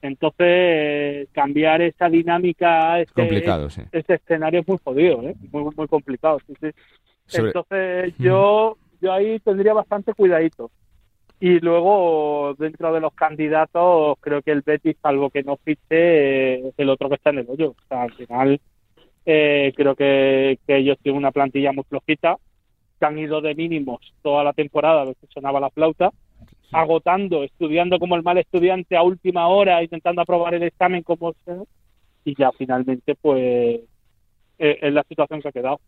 Entonces, 0.00 1.28
cambiar 1.32 1.82
esa 1.82 2.08
dinámica, 2.08 3.00
este, 3.00 3.44
este 3.92 4.14
escenario 4.14 4.60
es 4.60 4.68
muy 4.68 4.78
jodido, 4.82 5.28
¿eh? 5.28 5.34
muy, 5.50 5.70
muy 5.76 5.88
complicado. 5.88 6.38
Entonces, 6.48 8.14
yo, 8.18 8.78
yo 9.02 9.12
ahí 9.12 9.38
tendría 9.40 9.74
bastante 9.74 10.14
cuidadito. 10.14 10.70
Y 11.44 11.58
luego, 11.58 12.54
dentro 12.56 12.94
de 12.94 13.00
los 13.00 13.12
candidatos, 13.14 14.16
creo 14.20 14.42
que 14.42 14.52
el 14.52 14.60
Betis, 14.60 14.96
salvo 15.02 15.28
que 15.28 15.42
no 15.42 15.56
fiche, 15.56 16.68
es 16.68 16.74
el 16.76 16.88
otro 16.88 17.08
que 17.08 17.16
está 17.16 17.30
en 17.30 17.38
el 17.38 17.50
hoyo. 17.50 17.70
O 17.70 17.88
sea, 17.88 18.02
al 18.02 18.12
final, 18.12 18.60
eh, 19.26 19.72
creo 19.74 19.96
que, 19.96 20.60
ellos 20.68 20.98
tienen 21.02 21.18
una 21.18 21.32
plantilla 21.32 21.72
muy 21.72 21.82
flojita, 21.82 22.36
que 23.00 23.06
han 23.06 23.18
ido 23.18 23.40
de 23.40 23.56
mínimos 23.56 24.14
toda 24.22 24.44
la 24.44 24.52
temporada, 24.52 25.02
a 25.02 25.06
veces 25.06 25.28
sonaba 25.34 25.58
la 25.58 25.70
flauta, 25.70 26.12
agotando, 26.70 27.42
estudiando 27.42 27.98
como 27.98 28.14
el 28.14 28.22
mal 28.22 28.38
estudiante 28.38 28.96
a 28.96 29.02
última 29.02 29.48
hora, 29.48 29.82
intentando 29.82 30.22
aprobar 30.22 30.54
el 30.54 30.62
examen 30.62 31.02
como 31.02 31.34
sea, 31.44 31.56
y 32.24 32.36
ya 32.36 32.52
finalmente 32.52 33.16
pues 33.16 33.80
eh, 34.60 34.78
es 34.80 34.92
la 34.92 35.02
situación 35.08 35.42
que 35.42 35.48
ha 35.48 35.52
quedado. 35.52 35.80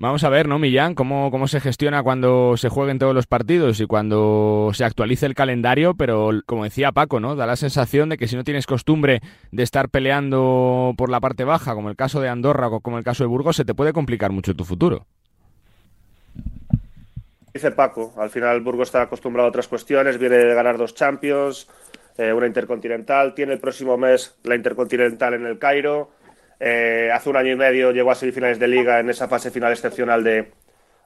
Vamos 0.00 0.22
a 0.22 0.28
ver, 0.28 0.46
¿no, 0.46 0.60
Millán? 0.60 0.94
¿Cómo, 0.94 1.30
¿Cómo 1.32 1.48
se 1.48 1.60
gestiona 1.60 2.04
cuando 2.04 2.56
se 2.56 2.68
jueguen 2.68 3.00
todos 3.00 3.14
los 3.14 3.26
partidos 3.26 3.80
y 3.80 3.86
cuando 3.86 4.70
se 4.72 4.84
actualice 4.84 5.26
el 5.26 5.34
calendario? 5.34 5.94
Pero, 5.94 6.30
como 6.46 6.62
decía 6.62 6.92
Paco, 6.92 7.18
¿no? 7.18 7.34
Da 7.34 7.46
la 7.46 7.56
sensación 7.56 8.08
de 8.08 8.16
que 8.16 8.28
si 8.28 8.36
no 8.36 8.44
tienes 8.44 8.66
costumbre 8.66 9.20
de 9.50 9.62
estar 9.64 9.88
peleando 9.88 10.94
por 10.96 11.10
la 11.10 11.18
parte 11.20 11.42
baja, 11.42 11.74
como 11.74 11.90
el 11.90 11.96
caso 11.96 12.20
de 12.20 12.28
Andorra 12.28 12.68
o 12.68 12.80
como 12.80 12.96
el 12.96 13.04
caso 13.04 13.24
de 13.24 13.28
Burgos, 13.28 13.56
se 13.56 13.64
te 13.64 13.74
puede 13.74 13.92
complicar 13.92 14.30
mucho 14.30 14.54
tu 14.54 14.64
futuro 14.64 15.04
dice 17.58 17.72
Paco, 17.72 18.14
al 18.16 18.30
final 18.30 18.60
Burgos 18.60 18.88
está 18.88 19.02
acostumbrado 19.02 19.46
a 19.46 19.50
otras 19.50 19.66
cuestiones, 19.66 20.16
viene 20.18 20.36
de 20.36 20.54
ganar 20.54 20.78
dos 20.78 20.94
Champions, 20.94 21.68
eh, 22.16 22.32
una 22.32 22.46
Intercontinental, 22.46 23.34
tiene 23.34 23.54
el 23.54 23.58
próximo 23.58 23.96
mes 23.96 24.36
la 24.44 24.54
Intercontinental 24.54 25.34
en 25.34 25.44
el 25.44 25.58
Cairo, 25.58 26.10
eh, 26.60 27.10
hace 27.12 27.30
un 27.30 27.36
año 27.36 27.52
y 27.52 27.56
medio 27.56 27.92
llegó 27.92 28.10
a 28.10 28.14
semifinales 28.14 28.58
de 28.58 28.68
liga 28.68 29.00
en 29.00 29.10
esa 29.10 29.28
fase 29.28 29.50
final 29.50 29.72
excepcional 29.72 30.24
de, 30.24 30.52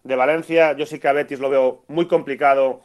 Valencia. 0.05 0.73
Yo 0.73 0.87
sí 0.87 0.99
que 0.99 1.09
a 1.09 1.13
Betis 1.13 1.39
lo 1.39 1.49
veo 1.49 1.85
muy 1.89 2.09
complicado, 2.09 2.83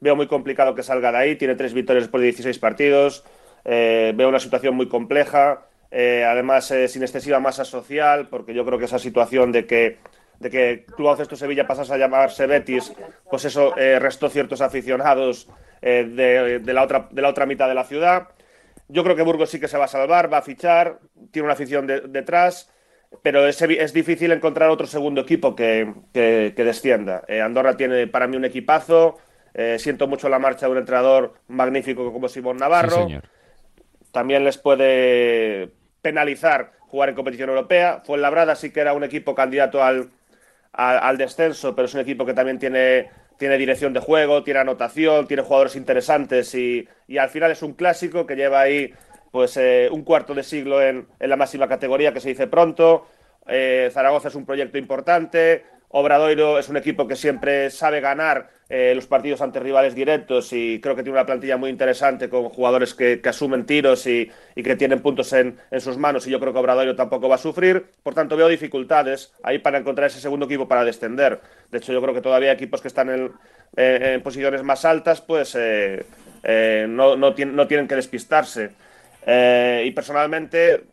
veo 0.00 0.14
muy 0.14 0.26
complicado 0.28 0.74
que 0.74 0.82
salga 0.82 1.10
de 1.10 1.18
ahí, 1.18 1.36
tiene 1.36 1.56
tres 1.56 1.74
victorias 1.74 2.08
por 2.08 2.20
16 2.20 2.58
partidos, 2.58 3.24
eh, 3.64 4.12
veo 4.14 4.28
una 4.28 4.38
situación 4.38 4.74
muy 4.76 4.88
compleja, 4.88 5.66
además 5.90 6.72
sin 6.86 7.02
excesiva 7.02 7.40
masa 7.40 7.64
social, 7.64 8.28
porque 8.28 8.54
yo 8.54 8.64
creo 8.64 8.78
que 8.78 8.84
esa 8.84 9.00
situación 9.00 9.50
de 9.50 9.66
que 9.66 9.98
de 10.40 10.50
que 10.50 10.84
Club 10.96 11.36
Sevilla 11.36 11.66
pasase 11.66 11.94
a 11.94 11.98
llamarse 11.98 12.46
Betis, 12.46 12.92
pues 13.30 13.44
eso 13.44 13.76
eh, 13.76 13.98
restó 13.98 14.28
ciertos 14.30 14.62
aficionados 14.62 15.48
eh, 15.82 16.60
de, 16.64 16.72
la 16.72 16.82
otra, 16.82 17.08
de 17.10 17.22
la 17.22 17.28
otra 17.28 17.46
mitad 17.46 17.68
de 17.68 17.74
la 17.74 17.84
ciudad. 17.84 18.28
Yo 18.90 19.04
creo 19.04 19.16
que 19.16 19.22
Burgos 19.22 19.50
sí 19.50 19.60
que 19.60 19.68
se 19.68 19.78
va 19.78 19.84
a 19.84 19.88
salvar, 19.88 20.32
va 20.32 20.38
a 20.38 20.42
fichar, 20.42 20.98
tiene 21.30 21.46
una 21.46 21.54
afición 21.54 21.86
detrás, 21.86 22.72
pero 23.22 23.46
es, 23.46 23.60
es, 23.62 23.92
difícil 23.92 24.32
encontrar 24.32 24.70
otro 24.70 24.86
segundo 24.86 25.20
equipo 25.20 25.54
que, 25.54 25.94
descienda. 26.12 27.22
Eh, 27.28 27.40
Andorra 27.40 27.76
tiene 27.76 28.06
para 28.06 28.26
mí 28.26 28.36
un 28.36 28.44
equipazo, 28.44 29.18
siento 29.78 30.06
mucho 30.06 30.28
la 30.28 30.38
marcha 30.38 30.66
de 30.66 30.72
un 30.72 30.78
entrenador 30.78 31.34
magnífico 31.48 32.12
como 32.12 32.28
Simón 32.28 32.56
Navarro. 32.56 33.08
También 34.12 34.44
les 34.44 34.58
puede 34.58 35.70
penalizar 36.02 36.72
jugar 36.90 37.08
en 37.08 37.14
competición 37.14 37.48
europea. 37.48 38.02
Fue 38.04 38.18
Labrada 38.18 38.56
sí 38.56 38.70
que 38.70 38.80
era 38.80 38.92
un 38.92 39.04
equipo 39.04 39.34
candidato 39.34 39.82
al, 39.82 40.10
al, 40.72 41.16
descenso, 41.16 41.74
pero 41.74 41.86
es 41.86 41.94
un 41.94 42.00
equipo 42.00 42.26
que 42.26 42.34
también 42.34 42.58
tiene, 42.58 43.10
tiene 43.40 43.56
dirección 43.56 43.94
de 43.94 44.00
juego, 44.00 44.44
tiene 44.44 44.60
anotación, 44.60 45.26
tiene 45.26 45.42
jugadores 45.42 45.74
interesantes 45.74 46.54
y, 46.54 46.86
al 47.18 47.30
final 47.30 47.50
es 47.50 47.62
un 47.62 47.72
clásico 47.72 48.26
que 48.26 48.36
lleva 48.36 48.60
ahí 48.60 48.92
pues 49.32 49.56
eh, 49.56 49.88
un 49.90 50.04
cuarto 50.04 50.34
de 50.34 50.42
siglo 50.42 50.82
en, 50.82 51.06
en, 51.18 51.30
la 51.30 51.36
máxima 51.36 51.66
categoría, 51.66 52.12
que 52.12 52.20
se 52.20 52.28
dice 52.28 52.48
pronto. 52.48 53.06
Eh, 53.46 53.88
Zaragoza 53.94 54.28
es 54.28 54.34
un 54.34 54.44
proyecto 54.44 54.76
importante. 54.76 55.64
Obradoiro 55.92 56.58
es 56.58 56.68
un 56.68 56.76
equipo 56.76 57.08
que 57.08 57.16
siempre 57.16 57.68
sabe 57.70 58.00
ganar 58.00 58.50
eh, 58.68 58.92
los 58.94 59.08
partidos 59.08 59.40
ante 59.40 59.58
rivales 59.58 59.96
directos 59.96 60.52
y 60.52 60.80
creo 60.80 60.94
que 60.94 61.02
tiene 61.02 61.18
una 61.18 61.26
plantilla 61.26 61.56
muy 61.56 61.68
interesante 61.68 62.28
con 62.28 62.48
jugadores 62.48 62.94
que, 62.94 63.20
asumen 63.24 63.66
tiros 63.66 64.06
y, 64.06 64.30
que 64.54 64.76
tienen 64.76 65.00
puntos 65.00 65.32
en, 65.32 65.58
sus 65.80 65.98
manos 65.98 66.28
y 66.28 66.30
yo 66.30 66.38
creo 66.38 66.52
que 66.52 66.60
Obradoiro 66.60 66.94
tampoco 66.94 67.28
va 67.28 67.34
a 67.34 67.38
sufrir. 67.38 67.86
Por 68.04 68.14
tanto, 68.14 68.36
veo 68.36 68.46
dificultades 68.46 69.34
ahí 69.42 69.58
para 69.58 69.78
encontrar 69.78 70.06
ese 70.06 70.20
segundo 70.20 70.46
equipo 70.46 70.68
para 70.68 70.84
descender. 70.84 71.40
De 71.72 71.78
hecho, 71.78 71.92
yo 71.92 72.00
creo 72.00 72.14
que 72.14 72.20
todavía 72.20 72.52
equipos 72.52 72.80
que 72.80 72.88
están 72.88 73.10
en, 73.10 73.32
eh, 73.76 74.20
posiciones 74.22 74.62
más 74.62 74.84
altas 74.84 75.20
pues 75.20 75.56
eh, 75.58 76.04
no, 76.88 77.16
no, 77.16 77.34
tienen 77.34 77.88
que 77.88 77.96
despistarse. 77.96 78.70
y 79.26 79.90
personalmente 79.90 80.84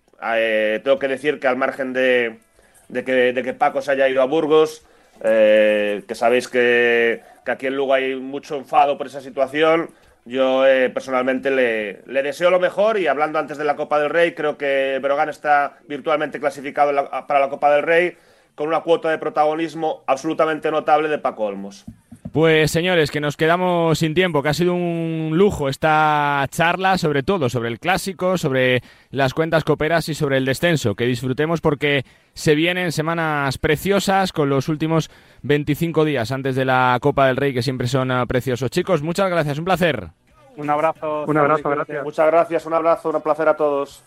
tengo 0.83 0.97
que 0.97 1.07
decir 1.07 1.39
que 1.39 1.47
al 1.47 1.55
margen 1.55 1.93
de 1.93 2.46
de 2.89 3.03
que, 3.03 3.33
de 3.33 3.43
que 3.43 3.53
Paco 3.53 3.81
se 3.81 3.91
haya 3.91 4.07
ido 4.07 4.21
a 4.21 4.25
Burgos, 4.25 4.83
eh, 5.23 6.03
que 6.07 6.15
sabéis 6.15 6.47
que, 6.47 7.21
aquí 7.45 7.67
en 7.67 7.75
Lugo 7.75 7.93
hay 7.93 8.15
mucho 8.15 8.55
enfado 8.55 8.97
por 8.97 9.07
esa 9.07 9.21
situación. 9.21 9.89
Yo 10.25 10.67
eh, 10.67 10.89
personalmente 10.89 11.49
le, 11.49 12.21
deseo 12.21 12.49
lo 12.49 12.59
mejor 12.59 12.99
y 12.99 13.07
hablando 13.07 13.39
antes 13.39 13.57
de 13.57 13.63
la 13.63 13.77
Copa 13.77 13.99
del 13.99 14.09
Rey, 14.09 14.33
creo 14.33 14.57
que 14.57 14.99
Brogan 15.01 15.29
está 15.29 15.77
virtualmente 15.87 16.39
clasificado 16.39 16.91
para 17.27 17.39
la 17.39 17.49
Copa 17.49 17.71
del 17.73 17.83
Rey 17.83 18.17
con 18.55 18.67
una 18.67 18.81
cuota 18.81 19.09
de 19.09 19.19
protagonismo 19.19 20.03
absolutamente 20.05 20.69
notable 20.69 21.07
de 21.07 21.19
Paco 21.19 21.45
Olmos. 21.45 21.85
Pues 22.31 22.71
señores, 22.71 23.11
que 23.11 23.21
nos 23.21 23.37
quedamos 23.37 23.99
sin 23.99 24.13
tiempo, 24.13 24.41
que 24.41 24.49
ha 24.49 24.53
sido 24.53 24.73
un 24.73 25.31
lujo 25.33 25.69
esta 25.69 26.45
charla, 26.49 26.97
sobre 26.97 27.23
todo 27.23 27.49
sobre 27.49 27.69
el 27.69 27.79
clásico, 27.79 28.37
sobre 28.37 28.81
las 29.11 29.33
cuentas 29.33 29.63
coperas 29.63 30.09
y 30.09 30.13
sobre 30.13 30.37
el 30.37 30.45
descenso. 30.45 30.95
Que 30.95 31.05
disfrutemos 31.05 31.61
porque 31.61 32.05
se 32.33 32.55
vienen 32.55 32.91
semanas 32.91 33.57
preciosas 33.57 34.31
con 34.31 34.49
los 34.49 34.69
últimos 34.69 35.09
25 35.43 36.05
días 36.05 36.31
antes 36.31 36.55
de 36.55 36.65
la 36.65 36.97
Copa 37.01 37.27
del 37.27 37.37
Rey, 37.37 37.53
que 37.53 37.61
siempre 37.61 37.87
son 37.87 38.11
ah, 38.11 38.25
preciosos. 38.25 38.71
Chicos, 38.71 39.01
muchas 39.01 39.29
gracias, 39.29 39.57
un 39.59 39.65
placer. 39.65 40.09
Un 40.57 40.69
abrazo. 40.69 41.25
Un 41.27 41.37
abrazo, 41.37 41.69
gracias. 41.69 42.03
Muchas 42.03 42.27
gracias, 42.27 42.65
un 42.65 42.73
abrazo, 42.73 43.09
un 43.09 43.21
placer 43.21 43.47
a 43.47 43.55
todos. 43.55 44.03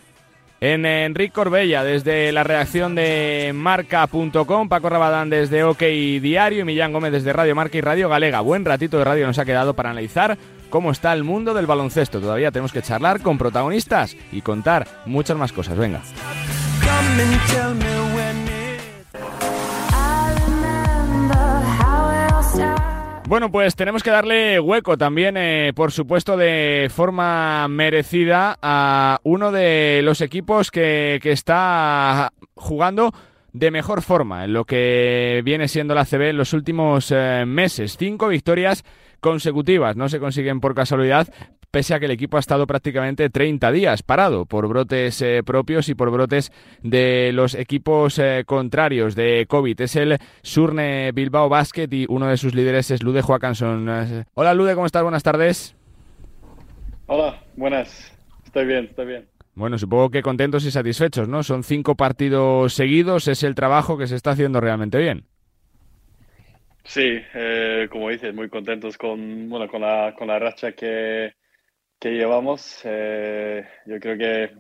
En 0.61 0.85
Enrique 0.85 1.33
Corbella, 1.33 1.83
desde 1.83 2.31
la 2.33 2.45
redacción 2.45 2.95
de 2.95 3.53
marca.com, 3.55 4.69
Paco 4.69 4.91
Rabadán 4.91 5.31
desde 5.31 5.65
OK 5.65 5.81
Diario 5.81 6.61
y 6.61 6.65
Millán 6.65 6.93
Gómez 6.93 7.13
desde 7.13 7.33
Radio 7.33 7.55
Marca 7.55 7.79
y 7.79 7.81
Radio 7.81 8.11
Galega. 8.11 8.43
Buen 8.43 8.67
ratito 8.67 8.99
de 8.99 9.05
radio 9.05 9.27
nos 9.27 9.39
ha 9.39 9.47
quedado 9.47 9.73
para 9.73 9.89
analizar 9.89 10.37
cómo 10.69 10.91
está 10.91 11.15
el 11.15 11.25
mundo 11.25 11.55
del 11.55 11.67
baloncesto. 11.67 12.21
Todavía 12.21 12.51
tenemos 12.51 12.73
que 12.73 12.83
charlar 12.83 13.23
con 13.23 13.39
protagonistas 13.39 14.19
y 14.33 14.43
contar 14.43 14.87
muchas 15.07 15.39
más 15.39 15.51
cosas. 15.51 15.79
Venga. 15.79 16.03
Bueno, 23.31 23.53
pues 23.53 23.77
tenemos 23.77 24.03
que 24.03 24.11
darle 24.11 24.59
hueco 24.59 24.99
también, 24.99 25.37
eh, 25.37 25.73
por 25.73 25.93
supuesto, 25.93 26.37
de 26.37 26.91
forma 26.93 27.69
merecida 27.69 28.59
a 28.61 29.21
uno 29.23 29.53
de 29.53 30.01
los 30.03 30.21
equipos 30.21 30.73
que, 30.73 31.21
está 31.23 32.33
jugando 32.57 33.15
de 33.53 33.71
mejor 33.71 34.03
forma 34.03 34.47
en 34.47 34.53
lo 34.53 34.65
que 34.65 35.43
viene 35.45 35.69
siendo 35.69 35.95
la 35.95 36.07
CB 36.07 36.31
en 36.31 36.39
los 36.39 36.53
últimos 36.55 37.13
eh, 37.13 37.45
meses. 37.47 37.97
Cinco 37.97 38.27
victorias 38.27 38.83
consecutivas 39.21 39.95
no 39.95 40.09
se 40.09 40.19
consiguen 40.19 40.59
por 40.59 40.75
casualidad, 40.75 41.29
pese 41.71 41.95
a 41.95 42.01
que 42.01 42.07
el 42.07 42.11
equipo 42.11 42.37
ha 42.37 42.41
estado 42.41 42.67
prácticamente 42.67 43.31
30 43.31 43.71
días 43.73 44.03
parado 44.03 44.47
por 44.47 44.69
brotes 44.69 45.23
eh, 45.23 45.43
propios 45.45 45.89
y 45.89 45.95
por 45.95 46.11
brotes 46.11 46.53
de 46.83 47.31
los 47.33 47.55
equipos 47.55 48.19
eh, 48.19 48.45
contrarios 48.47 49.15
de 49.15 49.47
COVID. 49.49 49.81
Es 49.81 49.97
el 49.97 50.19
Surne 50.43 51.13
Bilbao 51.13 51.49
Basket 51.49 51.89
y 51.91 52.07
uno 52.09 52.27
de 52.27 52.37
sus 52.37 52.55
líderes 52.55 52.91
es 52.91 53.03
Lude 53.03 53.23
Joacanson. 53.23 54.25
Hola 54.35 54.55
Lude, 54.55 54.75
¿cómo 54.75 54.87
estás? 54.87 55.03
Buenas 55.03 55.23
tardes. 55.23 55.77
Hola, 57.07 57.43
buenas. 57.57 58.17
Estoy 58.45 58.67
bien, 58.67 58.85
estoy 58.87 59.07
bien. 59.07 59.27
Bueno, 59.55 59.79
supongo 59.79 60.11
que 60.11 60.23
contentos 60.23 60.65
y 60.65 60.71
satisfechos, 60.71 61.29
¿no? 61.29 61.43
Son 61.43 61.65
cinco 61.65 61.95
partidos 61.95 62.73
seguidos, 62.73 63.29
es 63.29 63.43
el 63.43 63.55
trabajo 63.55 63.99
que 63.99 64.07
se 64.07 64.17
está 64.17 64.31
haciendo 64.31 64.61
realmente 64.61 64.99
bien. 64.99 65.25
Sí, 66.85 67.21
eh, 67.35 67.89
como 67.91 68.09
dices, 68.09 68.35
muy 68.35 68.49
contentos 68.49 68.97
con, 68.97 69.49
bueno, 69.49 69.69
con, 69.69 69.83
la, 69.83 70.15
con 70.17 70.29
la 70.29 70.39
racha 70.39 70.73
que, 70.73 71.35
que 72.01 72.11
llevamos. 72.11 72.81
Eh, 72.85 73.65
yo 73.87 74.01
creo 74.01 74.17
que, 74.17 74.55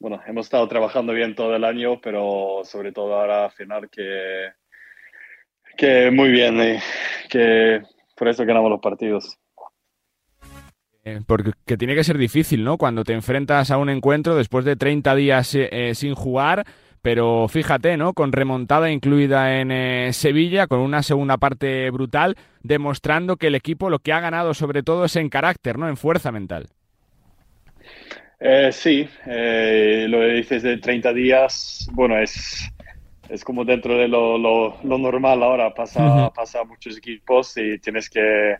bueno, 0.00 0.20
hemos 0.26 0.46
estado 0.46 0.66
trabajando 0.66 1.12
bien 1.12 1.34
todo 1.34 1.54
el 1.54 1.64
año, 1.64 2.00
pero 2.00 2.62
sobre 2.64 2.92
todo 2.92 3.14
ahora 3.14 3.44
al 3.44 3.52
final 3.52 3.90
que, 3.90 4.48
que 5.76 6.10
muy 6.10 6.30
bien, 6.30 6.60
eh, 6.60 6.80
que 7.28 7.82
por 8.16 8.28
eso 8.28 8.44
ganamos 8.46 8.70
los 8.70 8.80
partidos. 8.80 9.38
Eh, 11.04 11.20
porque 11.26 11.76
tiene 11.76 11.94
que 11.94 12.04
ser 12.04 12.16
difícil, 12.16 12.64
¿no? 12.64 12.78
Cuando 12.78 13.04
te 13.04 13.12
enfrentas 13.12 13.70
a 13.70 13.76
un 13.76 13.90
encuentro 13.90 14.36
después 14.36 14.64
de 14.64 14.76
30 14.76 15.14
días 15.16 15.58
sin 15.94 16.14
jugar, 16.14 16.64
pero 17.02 17.48
fíjate, 17.48 17.96
¿no? 17.96 18.14
Con 18.14 18.32
remontada 18.32 18.90
incluida 18.90 19.60
en 19.60 19.72
eh, 19.72 20.12
Sevilla, 20.12 20.68
con 20.68 20.78
una 20.78 21.02
segunda 21.02 21.36
parte 21.36 21.90
brutal, 21.90 22.36
demostrando 22.62 23.36
que 23.36 23.48
el 23.48 23.56
equipo 23.56 23.90
lo 23.90 23.98
que 23.98 24.12
ha 24.12 24.20
ganado 24.20 24.54
sobre 24.54 24.84
todo 24.84 25.04
es 25.04 25.16
en 25.16 25.28
carácter, 25.28 25.78
¿no? 25.78 25.88
En 25.88 25.96
fuerza 25.96 26.30
mental. 26.30 26.68
Eh, 28.38 28.70
sí, 28.72 29.08
eh, 29.26 30.06
lo 30.08 30.20
que 30.20 30.26
dices 30.26 30.62
de 30.62 30.78
30 30.78 31.12
días, 31.12 31.88
bueno, 31.92 32.18
es, 32.18 32.72
es 33.28 33.44
como 33.44 33.64
dentro 33.64 33.96
de 33.96 34.08
lo, 34.08 34.38
lo, 34.38 34.98
normal 34.98 35.42
ahora, 35.42 35.74
pasa, 35.74 36.30
pasa 36.34 36.60
a 36.60 36.64
muchos 36.64 36.98
equipos 36.98 37.56
y 37.56 37.78
tienes 37.78 38.10
que, 38.10 38.56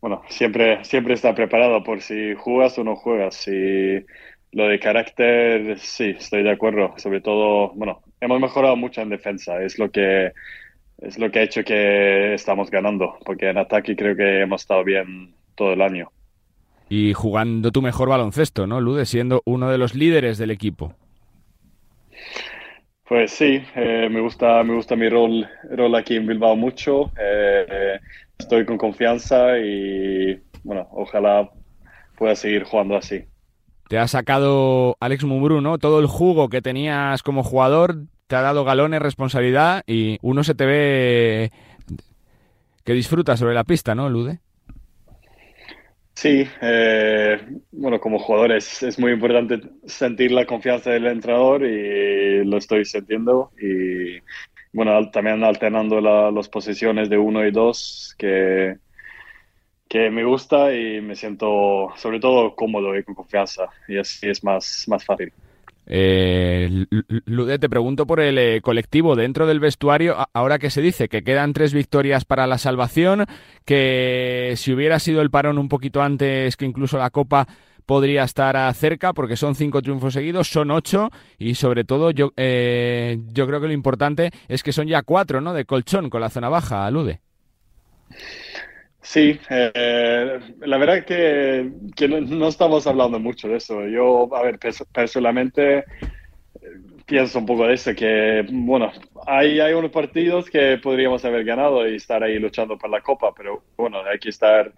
bueno, 0.00 0.22
siempre, 0.28 0.84
siempre 0.84 1.14
estar 1.14 1.34
preparado 1.34 1.82
por 1.82 2.00
si 2.00 2.34
juegas 2.34 2.78
o 2.78 2.84
no 2.84 2.96
juegas. 2.96 3.46
Y 3.48 4.04
lo 4.52 4.66
de 4.66 4.80
carácter, 4.80 5.78
sí, 5.78 6.14
estoy 6.18 6.42
de 6.42 6.50
acuerdo. 6.50 6.94
Sobre 6.96 7.20
todo, 7.20 7.72
bueno, 7.74 8.02
hemos 8.20 8.40
mejorado 8.40 8.76
mucho 8.76 9.00
en 9.00 9.10
defensa. 9.10 9.62
Es 9.62 9.78
lo 9.78 9.90
que 9.90 10.32
es 10.98 11.18
lo 11.18 11.30
que 11.30 11.38
ha 11.38 11.42
hecho 11.42 11.64
que 11.64 12.34
estamos 12.34 12.70
ganando, 12.70 13.16
porque 13.24 13.48
en 13.48 13.56
ataque 13.56 13.96
creo 13.96 14.14
que 14.14 14.42
hemos 14.42 14.62
estado 14.62 14.84
bien 14.84 15.34
todo 15.54 15.72
el 15.72 15.80
año. 15.80 16.10
Y 16.90 17.14
jugando 17.14 17.70
tu 17.70 17.80
mejor 17.80 18.08
baloncesto, 18.08 18.66
¿no, 18.66 18.80
Lude? 18.80 19.06
Siendo 19.06 19.42
uno 19.46 19.70
de 19.70 19.78
los 19.78 19.94
líderes 19.94 20.36
del 20.36 20.50
equipo. 20.50 20.94
Pues 23.08 23.30
sí, 23.30 23.62
eh, 23.74 24.08
me 24.10 24.20
gusta 24.20 24.62
me 24.62 24.74
gusta 24.74 24.94
mi 24.94 25.08
rol, 25.08 25.48
rol 25.70 25.94
aquí 25.94 26.16
en 26.16 26.26
Bilbao 26.26 26.54
mucho. 26.54 27.12
Eh, 27.18 27.98
estoy 28.38 28.64
con 28.66 28.76
confianza 28.76 29.58
y, 29.58 30.38
bueno, 30.64 30.86
ojalá 30.92 31.48
pueda 32.16 32.36
seguir 32.36 32.64
jugando 32.64 32.96
así 32.96 33.24
te 33.90 33.98
ha 33.98 34.06
sacado 34.06 34.96
Alex 35.00 35.24
Mumbrú, 35.24 35.60
¿no? 35.60 35.78
Todo 35.78 35.98
el 35.98 36.06
jugo 36.06 36.48
que 36.48 36.62
tenías 36.62 37.24
como 37.24 37.42
jugador 37.42 37.96
te 38.28 38.36
ha 38.36 38.40
dado 38.40 38.64
galones, 38.64 39.02
responsabilidad 39.02 39.82
y 39.84 40.16
uno 40.22 40.44
se 40.44 40.54
te 40.54 40.64
ve 40.64 41.50
que 42.84 42.92
disfruta 42.92 43.36
sobre 43.36 43.52
la 43.52 43.64
pista, 43.64 43.96
¿no, 43.96 44.08
Lude? 44.08 44.38
Sí, 46.14 46.46
eh, 46.62 47.40
bueno, 47.72 47.98
como 47.98 48.20
jugador 48.20 48.52
es, 48.52 48.96
muy 49.00 49.10
importante 49.10 49.60
sentir 49.86 50.30
la 50.30 50.46
confianza 50.46 50.90
del 50.90 51.08
entrenador 51.08 51.64
y 51.64 52.44
lo 52.44 52.58
estoy 52.58 52.84
sintiendo. 52.84 53.50
Y 53.60 54.20
bueno, 54.72 55.10
también 55.10 55.42
alternando 55.42 56.00
las 56.30 56.48
posiciones 56.48 57.10
de 57.10 57.18
uno 57.18 57.44
y 57.44 57.50
dos, 57.50 58.14
que, 58.16 58.76
que 59.90 60.08
me 60.08 60.24
gusta 60.24 60.72
y 60.72 61.00
me 61.00 61.16
siento 61.16 61.88
sobre 61.96 62.20
todo 62.20 62.54
cómodo 62.54 62.96
y 62.96 63.02
con 63.02 63.16
confianza 63.16 63.64
y 63.88 63.98
así 63.98 64.28
es 64.28 64.44
más, 64.44 64.84
más 64.86 65.04
fácil. 65.04 65.32
Eh, 65.84 66.86
Lude, 67.24 67.58
te 67.58 67.68
pregunto 67.68 68.06
por 68.06 68.20
el 68.20 68.38
eh, 68.38 68.60
colectivo 68.62 69.16
dentro 69.16 69.48
del 69.48 69.58
vestuario, 69.58 70.16
ahora 70.32 70.60
que 70.60 70.70
se 70.70 70.80
dice 70.80 71.08
que 71.08 71.24
quedan 71.24 71.52
tres 71.52 71.74
victorias 71.74 72.24
para 72.24 72.46
la 72.46 72.58
salvación, 72.58 73.26
que 73.64 74.54
si 74.56 74.72
hubiera 74.72 75.00
sido 75.00 75.22
el 75.22 75.30
parón 75.30 75.58
un 75.58 75.68
poquito 75.68 76.02
antes 76.02 76.56
que 76.56 76.66
incluso 76.66 76.96
la 76.96 77.10
Copa 77.10 77.48
podría 77.84 78.22
estar 78.22 78.72
cerca 78.74 79.12
porque 79.12 79.36
son 79.36 79.56
cinco 79.56 79.82
triunfos 79.82 80.14
seguidos, 80.14 80.46
son 80.46 80.70
ocho 80.70 81.10
y 81.36 81.56
sobre 81.56 81.82
todo 81.82 82.12
yo, 82.12 82.30
eh, 82.36 83.18
yo 83.32 83.44
creo 83.48 83.60
que 83.60 83.66
lo 83.66 83.72
importante 83.72 84.30
es 84.46 84.62
que 84.62 84.70
son 84.72 84.86
ya 84.86 85.02
cuatro 85.02 85.40
¿no? 85.40 85.52
de 85.52 85.64
colchón 85.64 86.10
con 86.10 86.20
la 86.20 86.30
zona 86.30 86.48
baja, 86.48 86.88
Lude. 86.92 87.18
Sí, 89.12 89.40
eh, 89.50 90.38
la 90.60 90.78
verdad 90.78 91.04
que, 91.04 91.68
que 91.96 92.06
no, 92.06 92.46
estamos 92.46 92.86
hablando 92.86 93.18
mucho 93.18 93.48
de 93.48 93.56
eso. 93.56 93.84
Yo, 93.88 94.32
a 94.36 94.42
ver, 94.42 94.60
personalmente 94.92 95.78
eh, 95.78 95.84
pienso 97.06 97.40
un 97.40 97.46
poco 97.46 97.66
de 97.66 97.74
eso, 97.74 97.92
que, 97.92 98.46
bueno, 98.48 98.92
hay, 99.26 99.58
hay 99.58 99.72
unos 99.72 99.90
partidos 99.90 100.48
que 100.48 100.78
podríamos 100.78 101.24
haber 101.24 101.44
ganado 101.44 101.88
y 101.88 101.96
estar 101.96 102.22
ahí 102.22 102.38
luchando 102.38 102.78
por 102.78 102.88
la 102.88 103.00
copa, 103.00 103.34
pero 103.36 103.64
bueno, 103.76 103.98
hay 104.04 104.20
que 104.20 104.28
estar 104.28 104.72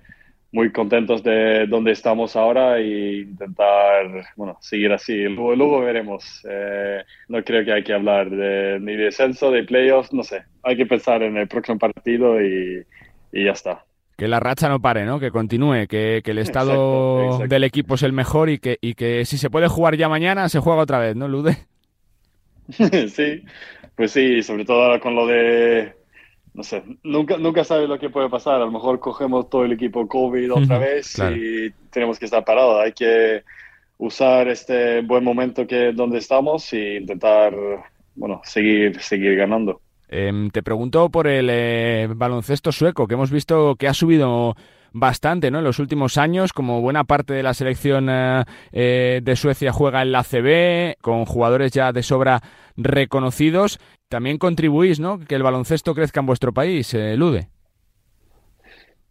muy 0.51 0.73
contentos 0.73 1.23
de 1.23 1.67
donde 1.67 1.93
estamos 1.93 2.35
ahora 2.35 2.79
e 2.79 3.19
intentar, 3.21 4.29
bueno, 4.37 4.57
seguir 4.63 4.93
así. 4.95 5.25
Luego, 5.25 5.57
luego 5.57 5.81
veremos. 5.81 6.41
Eh, 6.49 7.05
no 7.29 7.45
creo 7.45 7.67
que 7.67 7.73
hay 7.75 7.85
que 7.85 7.93
hablar 7.93 8.31
de, 8.31 8.79
ni 8.81 8.97
de 8.97 9.05
descenso, 9.05 9.51
de 9.51 9.65
playoffs, 9.65 10.15
no 10.15 10.23
sé. 10.23 10.45
Hay 10.63 10.77
que 10.79 10.87
pensar 10.87 11.23
en 11.23 11.37
el 11.37 11.49
próximo 11.49 11.79
partido 11.79 12.41
y, 12.43 12.83
y 13.33 13.45
ya 13.45 13.53
está 13.53 13.85
que 14.17 14.29
la 14.29 14.41
racha 14.41 14.69
no 14.69 14.81
pare, 14.81 15.05
¿no? 15.05 15.19
Que 15.19 15.31
continúe, 15.31 15.87
que, 15.89 16.23
el 16.25 16.39
estado 16.39 17.39
del 17.47 17.65
equipo 17.65 17.95
es 17.95 18.03
el 18.03 18.13
mejor 18.13 18.51
y 18.51 18.59
que, 18.59 18.79
y 18.81 18.95
que 18.95 19.25
si 19.25 19.39
se 19.39 19.51
puede 19.51 19.69
jugar 19.69 19.97
ya 19.97 20.09
mañana, 20.09 20.49
se 20.49 20.61
juega 20.61 20.83
otra 20.83 20.99
vez, 20.99 21.17
¿no, 21.17 21.29
Lude? 21.29 21.57
sí, 22.69 23.43
pues 23.97 24.13
sí, 24.13 24.43
sobre 24.43 24.65
todo 24.65 24.83
ahora 24.83 25.01
con 25.01 25.15
lo 25.15 25.27
de, 25.27 25.95
no 26.55 26.63
sé, 26.63 26.83
nunca, 27.03 27.39
nunca 27.39 27.65
sabes 27.65 27.89
lo 27.89 27.99
que 27.99 28.11
puede 28.11 28.29
pasar. 28.29 28.57
A 28.57 28.67
lo 28.67 28.71
mejor 28.71 29.01
cogemos 29.01 29.49
todo 29.49 29.65
el 29.65 29.73
equipo 29.73 30.07
COVID 30.07 30.53
otra 30.53 30.79
vez 30.79 31.19
y 31.19 31.71
tenemos 31.91 32.19
que 32.19 32.27
estar 32.27 32.45
parados. 32.45 32.81
Hay 32.83 32.93
que 32.93 33.43
usar 33.99 34.49
este 34.49 35.01
buen 35.03 35.25
momento 35.25 35.67
que 35.67 35.93
donde 35.93 36.19
estamos 36.19 36.73
e 36.73 36.97
intentar, 36.97 37.55
bueno, 38.15 38.41
seguir, 38.45 39.01
seguir 39.01 39.37
ganando. 39.37 39.81
Em, 40.15 40.51
te 40.51 40.63
pregunto 40.63 41.09
por 41.09 41.27
el 41.27 41.49
eh, 41.51 42.07
baloncesto 42.15 42.71
sueco, 42.71 43.09
que 43.09 43.15
hemos 43.15 43.31
visto 43.31 43.77
que 43.77 43.89
ha 43.89 43.95
subido 43.95 44.55
bastante 44.93 45.51
¿no? 45.51 45.61
en 45.61 45.65
los 45.65 45.79
últimos 45.79 46.19
años, 46.19 46.53
como 46.53 46.83
buena 46.83 47.05
parte 47.05 47.33
de 47.33 47.43
la 47.43 47.55
selección 47.55 48.11
eh, 48.11 48.45
eh, 48.73 49.21
de 49.23 49.37
Suecia 49.37 49.73
juega 49.73 50.03
en 50.03 50.13
la 50.13 50.23
CB, 50.23 51.01
con 51.01 51.25
jugadores 51.25 51.73
ya 51.73 51.93
de 51.93 52.03
sobra 52.03 52.43
reconocidos. 52.77 53.81
También 54.11 54.37
contribuís 54.37 55.01
¿no? 55.01 55.19
que 55.19 55.35
el 55.35 55.43
baloncesto 55.43 55.95
crezca 55.95 56.21
en 56.21 56.27
vuestro 56.27 56.53
país, 56.53 56.95
Lude. 57.17 57.49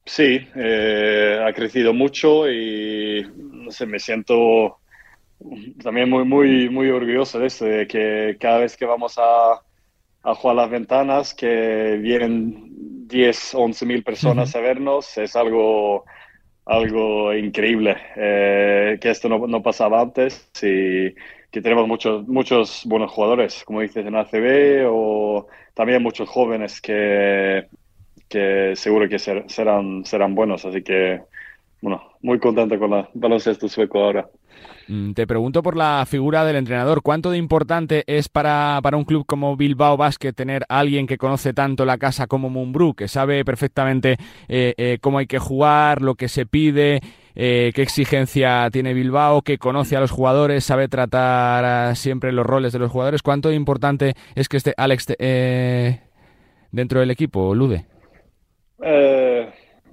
Sí, 0.06 0.38
ha 0.54 1.52
crecido 1.54 1.94
mucho 1.94 2.48
y 2.48 3.26
no 3.36 3.72
sé, 3.72 3.88
me 3.88 3.98
siento 3.98 4.78
también 5.82 6.12
muy, 6.12 6.26
muy, 6.26 6.70
muy 6.70 6.92
orgulloso 6.92 7.40
de 7.40 7.48
eso, 7.48 7.66
de 7.66 7.88
que 7.88 8.38
cada 8.40 8.60
vez 8.60 8.78
que 8.78 8.86
vamos 8.86 9.18
a, 9.18 9.62
a 10.24 10.36
jugar 10.36 10.56
las 10.56 10.70
ventanas, 10.70 11.34
que 11.34 11.98
vienen 12.02 13.08
10, 13.08 13.56
11 13.56 13.86
mil 13.86 14.04
personas 14.04 14.56
a 14.56 14.60
vernos, 14.60 15.18
es 15.18 15.36
algo, 15.36 16.06
algo 16.66 17.34
increíble, 17.34 17.98
eh, 18.16 18.98
que 19.02 19.10
esto 19.10 19.28
no, 19.30 19.48
no, 19.48 19.62
pasaba 19.62 20.02
antes 20.02 20.50
y 20.62 21.14
que 21.52 21.62
tenemos 21.62 21.88
muchos, 21.88 22.28
muchos 22.28 22.84
buenos 22.86 23.12
jugadores, 23.12 23.64
como 23.66 23.82
dices, 23.82 24.06
en 24.06 24.16
ACB 24.16 24.88
o 24.88 25.48
también 25.74 26.02
muchos 26.02 26.30
jóvenes 26.30 26.80
que, 26.80 27.68
que 28.30 28.74
seguro 28.76 29.10
que 29.10 29.20
serán, 29.20 30.06
serán 30.06 30.36
buenos, 30.36 30.64
así 30.66 30.82
que, 30.82 31.22
bueno, 31.82 32.14
muy 32.22 32.40
contento 32.40 32.80
con 32.80 32.94
el 32.94 33.08
baloncesto 33.14 33.68
sueco 33.68 34.00
ahora. 34.00 34.30
Mm, 34.88 35.14
te 35.14 35.26
pregunto 35.26 35.64
por 35.64 35.78
la 35.78 36.06
figura 36.06 36.44
del 36.44 36.58
entrenador. 36.58 37.02
¿Cuánto 37.02 37.32
de 37.32 37.38
importante 37.38 38.04
es 38.08 38.28
para, 38.28 38.80
para 38.84 38.98
un 38.98 39.06
club 39.06 39.26
como 39.26 39.56
Bilbao 39.56 39.98
Basket 39.98 40.34
tener 40.34 40.64
a 40.68 40.80
alguien 40.80 41.08
que 41.08 41.18
conoce 41.18 41.54
tanto 41.54 41.86
la 41.86 41.98
casa 41.98 42.28
como 42.28 42.50
Mumbrú, 42.50 42.94
que 42.94 43.08
sabe 43.08 43.46
perfectamente 43.46 44.18
eh, 44.50 44.74
eh, 44.78 44.98
cómo 45.00 45.20
hay 45.20 45.28
que 45.28 45.40
jugar, 45.40 46.02
lo 46.02 46.16
que 46.16 46.28
se 46.28 46.46
pide, 46.46 47.00
eh, 47.36 47.72
qué 47.74 47.82
exigencia 47.82 48.70
tiene 48.72 48.94
Bilbao, 48.94 49.44
que 49.44 49.58
conoce 49.58 49.96
a 49.96 50.02
los 50.02 50.12
jugadores, 50.12 50.66
sabe 50.66 50.88
tratar 50.88 51.96
siempre 51.96 52.32
los 52.32 52.46
roles 52.46 52.74
de 52.74 52.80
los 52.80 52.92
jugadores? 52.92 53.22
¿Cuánto 53.22 53.50
de 53.50 53.56
importante 53.56 54.14
es 54.36 54.50
que 54.50 54.58
esté 54.58 54.74
Alex 54.76 55.08
dentro 56.72 57.00
del 57.00 57.12
equipo, 57.12 57.56
Lude? 57.56 57.86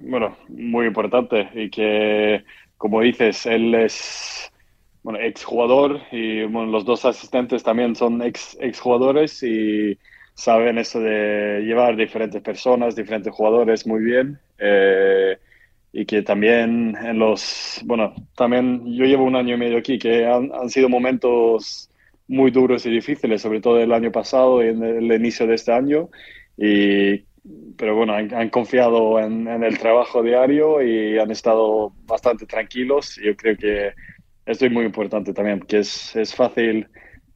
bueno, 0.01 0.35
muy 0.47 0.87
importante 0.87 1.49
y 1.53 1.69
que, 1.69 2.43
como 2.77 3.01
dices, 3.01 3.45
él 3.45 3.75
es 3.75 4.48
bueno, 5.09 5.25
exjugador 5.25 6.01
y 6.11 6.47
los 6.47 6.85
dos 6.85 7.03
asistentes 7.03 7.63
también 7.63 7.95
son 7.95 8.21
ex, 8.21 8.55
exjugadores 8.61 9.41
y 9.41 9.97
saben 10.35 10.77
eso 10.77 10.99
de 10.99 11.63
llevar 11.65 11.95
diferentes 11.95 12.39
personas, 12.43 12.95
diferentes 12.95 13.33
jugadores 13.33 13.87
muy 13.87 14.03
bien. 14.03 14.39
Eh, 14.59 15.35
y 15.91 16.05
que 16.05 16.21
también 16.21 16.95
en 16.95 17.17
los, 17.17 17.81
bueno, 17.85 18.13
también 18.35 18.85
yo 18.85 19.05
llevo 19.05 19.23
un 19.23 19.35
año 19.35 19.55
y 19.55 19.57
medio 19.57 19.79
aquí, 19.79 19.97
que 19.97 20.27
han, 20.27 20.51
han 20.53 20.69
sido 20.69 20.89
momentos 20.89 21.89
muy 22.27 22.51
duros 22.51 22.85
y 22.85 22.91
difíciles, 22.91 23.41
sobre 23.41 23.61
todo 23.61 23.79
el 23.79 23.91
año 23.91 24.11
pasado 24.11 24.63
y 24.63 24.67
en 24.67 24.83
el 24.83 25.11
inicio 25.11 25.47
de 25.47 25.55
este 25.55 25.71
año. 25.71 26.09
Y, 26.55 27.23
pero 27.75 27.95
bueno, 27.95 28.13
han, 28.13 28.49
confiado 28.49 29.19
en, 29.19 29.47
en, 29.47 29.63
el 29.63 29.79
trabajo 29.79 30.21
diario 30.21 30.83
y 30.83 31.17
han 31.17 31.31
estado 31.31 31.93
bastante 32.05 32.45
tranquilos. 32.45 33.19
Yo 33.23 33.35
creo 33.35 33.57
que 33.57 33.93
esto 34.49 34.65
es 34.65 34.71
muy 34.71 34.83
importante 34.83 35.31
también, 35.31 35.59
que 35.59 35.79
es, 35.79 36.15
es 36.15 36.33
fácil 36.33 36.87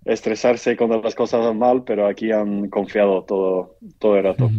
estresarse 0.04 0.76
cuando 0.76 1.02
las 1.02 1.14
cosas 1.14 1.46
van 1.46 1.60
mal, 1.60 1.84
pero 1.84 2.08
aquí 2.08 2.32
han 2.32 2.70
confiado 2.70 3.24
todo, 3.24 3.78
todo 4.00 4.18
el 4.18 4.24
rato. 4.24 4.50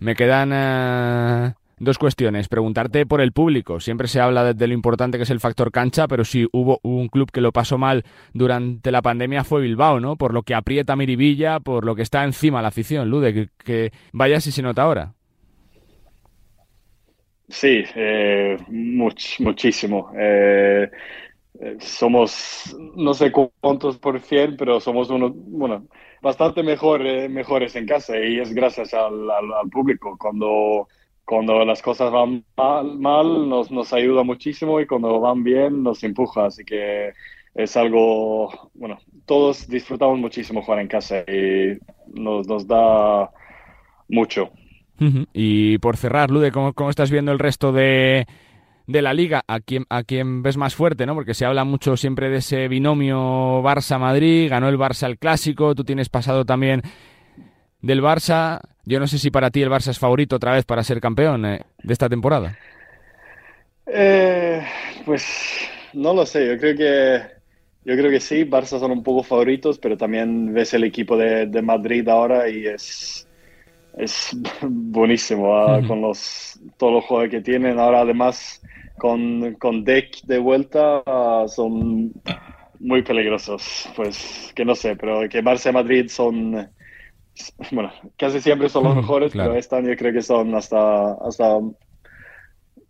Me 0.00 0.14
quedan 0.16 0.50
eh, 0.52 1.52
dos 1.78 1.98
cuestiones. 1.98 2.48
Preguntarte 2.48 3.06
por 3.06 3.20
el 3.20 3.32
público. 3.32 3.78
Siempre 3.78 4.08
se 4.08 4.20
habla 4.20 4.52
de, 4.52 4.66
lo 4.66 4.74
importante 4.74 5.18
que 5.18 5.22
es 5.22 5.30
el 5.30 5.38
factor 5.38 5.70
cancha, 5.70 6.08
pero 6.08 6.24
si 6.24 6.48
hubo, 6.52 6.80
un 6.82 7.08
club 7.08 7.30
que 7.30 7.40
lo 7.40 7.52
pasó 7.52 7.78
mal 7.78 8.04
durante 8.32 8.90
la 8.90 9.02
pandemia 9.02 9.44
fue 9.44 9.62
Bilbao, 9.62 10.00
¿no? 10.00 10.16
Por 10.16 10.34
lo 10.34 10.42
que 10.42 10.54
aprieta 10.54 10.96
Miribilla, 10.96 11.60
por 11.60 11.84
lo 11.84 11.94
que 11.94 12.02
está 12.02 12.24
encima 12.24 12.60
la 12.60 12.68
afición. 12.68 13.08
Lude, 13.08 13.48
que, 13.64 13.92
vaya 14.12 14.40
si 14.40 14.50
se 14.50 14.62
nota 14.62 14.82
ahora. 14.82 15.14
Sí, 17.48 17.84
eh, 17.94 18.56
muchísimo. 18.68 20.12
Eh, 20.16 20.88
somos, 21.80 22.76
no 22.96 23.14
sé 23.14 23.30
cuántos 23.32 23.98
por 23.98 24.20
cien, 24.20 24.56
pero 24.56 24.80
somos 24.80 25.10
uno, 25.10 25.30
bueno, 25.34 25.86
bastante 26.22 26.62
mejor, 26.62 27.06
eh, 27.06 27.28
mejores 27.28 27.76
en 27.76 27.86
casa 27.86 28.18
y 28.18 28.38
es 28.38 28.54
gracias 28.54 28.94
al, 28.94 29.30
al, 29.30 29.68
público. 29.70 30.16
Cuando, 30.18 30.88
cuando 31.24 31.64
las 31.64 31.82
cosas 31.82 32.10
van 32.10 32.44
mal, 32.56 32.98
mal 32.98 33.48
nos, 33.48 33.70
nos, 33.70 33.92
ayuda 33.92 34.22
muchísimo 34.22 34.80
y 34.80 34.86
cuando 34.86 35.20
van 35.20 35.44
bien 35.44 35.82
nos 35.82 36.02
empuja. 36.02 36.46
Así 36.46 36.64
que 36.64 37.12
es 37.54 37.76
algo, 37.76 38.70
bueno, 38.74 38.98
todos 39.26 39.68
disfrutamos 39.68 40.18
muchísimo 40.18 40.62
jugar 40.62 40.80
en 40.80 40.88
casa 40.88 41.24
y 41.28 41.78
nos, 42.06 42.46
nos 42.48 42.66
da 42.66 43.30
mucho. 44.08 44.50
Y 45.32 45.78
por 45.78 45.96
cerrar, 45.96 46.30
Lude, 46.30 46.52
¿cómo, 46.52 46.74
¿cómo 46.74 46.90
estás 46.90 47.10
viendo 47.10 47.32
el 47.32 47.38
resto 47.38 47.72
de 47.72 48.26
de 48.90 49.02
la 49.02 49.14
liga, 49.14 49.44
a 49.46 49.60
quien, 49.60 49.86
a 49.88 50.02
quien 50.02 50.42
ves 50.42 50.56
más 50.56 50.74
fuerte, 50.74 51.06
¿no? 51.06 51.14
Porque 51.14 51.34
se 51.34 51.44
habla 51.44 51.64
mucho 51.64 51.96
siempre 51.96 52.28
de 52.28 52.38
ese 52.38 52.66
binomio 52.66 53.62
Barça-Madrid, 53.62 54.50
ganó 54.50 54.68
el 54.68 54.78
Barça 54.78 55.06
el 55.06 55.18
clásico, 55.18 55.74
tú 55.76 55.84
tienes 55.84 56.08
pasado 56.08 56.44
también 56.44 56.82
del 57.80 58.02
Barça. 58.02 58.60
Yo 58.84 58.98
no 58.98 59.06
sé 59.06 59.18
si 59.18 59.30
para 59.30 59.50
ti 59.50 59.62
el 59.62 59.70
Barça 59.70 59.90
es 59.90 59.98
favorito 59.98 60.36
otra 60.36 60.52
vez 60.52 60.64
para 60.64 60.82
ser 60.82 61.00
campeón 61.00 61.46
eh, 61.46 61.60
de 61.82 61.92
esta 61.92 62.08
temporada. 62.08 62.58
Eh, 63.86 64.60
pues 65.04 65.68
no 65.92 66.12
lo 66.12 66.26
sé, 66.26 66.48
yo 66.48 66.58
creo 66.58 66.76
que 66.76 67.40
yo 67.84 67.96
creo 67.96 68.10
que 68.10 68.20
sí, 68.20 68.44
Barça 68.44 68.80
son 68.80 68.90
un 68.90 69.02
poco 69.04 69.22
favoritos, 69.22 69.78
pero 69.78 69.96
también 69.96 70.52
ves 70.52 70.74
el 70.74 70.84
equipo 70.84 71.16
de, 71.16 71.46
Madrid 71.62 72.08
ahora 72.08 72.48
y 72.48 72.66
es, 72.66 73.26
es 73.96 74.36
buenísimo 74.62 75.56
ah, 75.56 75.80
con 75.86 76.00
los, 76.00 76.60
todos 76.76 76.92
los 76.92 77.04
juegos 77.04 77.30
que 77.30 77.40
tienen. 77.40 77.78
Ahora 77.78 78.00
además 78.00 78.60
con, 79.00 79.54
con 79.54 79.82
deck 79.82 80.22
de 80.24 80.38
vuelta 80.38 81.02
son 81.48 82.12
muy 82.78 83.02
peligrosos. 83.02 83.88
Pues 83.96 84.52
que 84.54 84.64
no 84.64 84.74
sé, 84.74 84.94
pero 84.94 85.28
que 85.28 85.42
Barça 85.42 85.70
y 85.70 85.72
Madrid 85.72 86.06
son, 86.08 86.70
bueno, 87.72 87.90
casi 88.16 88.40
siempre 88.40 88.68
son 88.68 88.84
los 88.84 88.96
mejores, 88.96 89.32
pero 89.32 89.54
este 89.56 89.76
año 89.76 89.94
creo 89.96 90.12
que 90.12 90.22
son 90.22 90.54
hasta, 90.54 91.14
hasta 91.14 91.58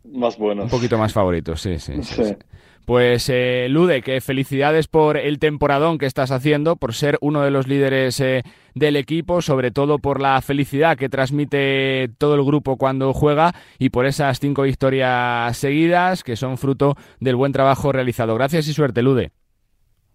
más 0.04 0.36
buenos. 0.36 0.64
Un 0.64 0.70
poquito 0.70 0.98
más 0.98 1.12
favoritos, 1.12 1.62
sí, 1.62 1.78
sí. 1.78 2.02
sí. 2.02 2.36
Pues 2.84 3.28
eh, 3.28 3.66
Lude, 3.70 4.02
que 4.02 4.20
felicidades 4.20 4.88
por 4.88 5.16
el 5.16 5.38
temporadón 5.38 5.98
que 5.98 6.06
estás 6.06 6.30
haciendo, 6.30 6.76
por 6.76 6.94
ser 6.94 7.18
uno 7.20 7.42
de 7.42 7.50
los 7.50 7.68
líderes 7.68 8.20
eh, 8.20 8.42
del 8.74 8.96
equipo, 8.96 9.42
sobre 9.42 9.70
todo 9.70 9.98
por 9.98 10.20
la 10.20 10.40
felicidad 10.40 10.96
que 10.96 11.08
transmite 11.08 12.10
todo 12.18 12.34
el 12.34 12.44
grupo 12.44 12.76
cuando 12.76 13.12
juega 13.12 13.54
y 13.78 13.90
por 13.90 14.06
esas 14.06 14.40
cinco 14.40 14.62
victorias 14.62 15.56
seguidas 15.56 16.24
que 16.24 16.36
son 16.36 16.58
fruto 16.58 16.96
del 17.20 17.36
buen 17.36 17.52
trabajo 17.52 17.92
realizado. 17.92 18.34
Gracias 18.34 18.66
y 18.68 18.72
suerte, 18.72 19.02
Lude. 19.02 19.30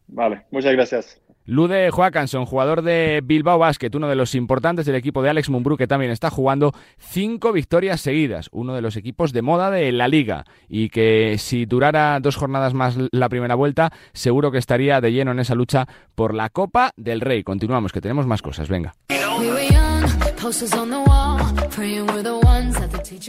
Vale, 0.07 0.45
muchas 0.51 0.73
gracias. 0.73 1.24
Lude 1.47 1.91
Joakanson, 1.91 2.45
jugador 2.45 2.81
de 2.81 3.21
Bilbao 3.23 3.59
Basket, 3.59 3.91
uno 3.93 4.07
de 4.07 4.15
los 4.15 4.33
importantes 4.33 4.87
del 4.87 4.95
equipo 4.95 5.21
de 5.21 5.29
Alex 5.29 5.51
Mumbrú, 5.51 5.77
que 5.77 5.85
también 5.85 6.11
está 6.11 6.31
jugando 6.31 6.73
cinco 6.97 7.51
victorias 7.51 8.01
seguidas, 8.01 8.49
uno 8.51 8.73
de 8.73 8.81
los 8.81 8.97
equipos 8.97 9.31
de 9.31 9.43
moda 9.43 9.69
de 9.69 9.91
la 9.91 10.07
liga, 10.07 10.45
y 10.67 10.89
que 10.89 11.37
si 11.37 11.67
durara 11.67 12.19
dos 12.19 12.35
jornadas 12.35 12.73
más 12.73 12.97
la 13.11 13.29
primera 13.29 13.53
vuelta, 13.53 13.91
seguro 14.13 14.51
que 14.51 14.57
estaría 14.57 14.99
de 15.01 15.11
lleno 15.11 15.33
en 15.33 15.39
esa 15.39 15.53
lucha 15.53 15.87
por 16.15 16.33
la 16.33 16.49
Copa 16.49 16.93
del 16.97 17.21
Rey. 17.21 17.43
Continuamos, 17.43 17.91
que 17.91 18.01
tenemos 18.01 18.25
más 18.25 18.41
cosas, 18.41 18.67
venga. 18.67 18.95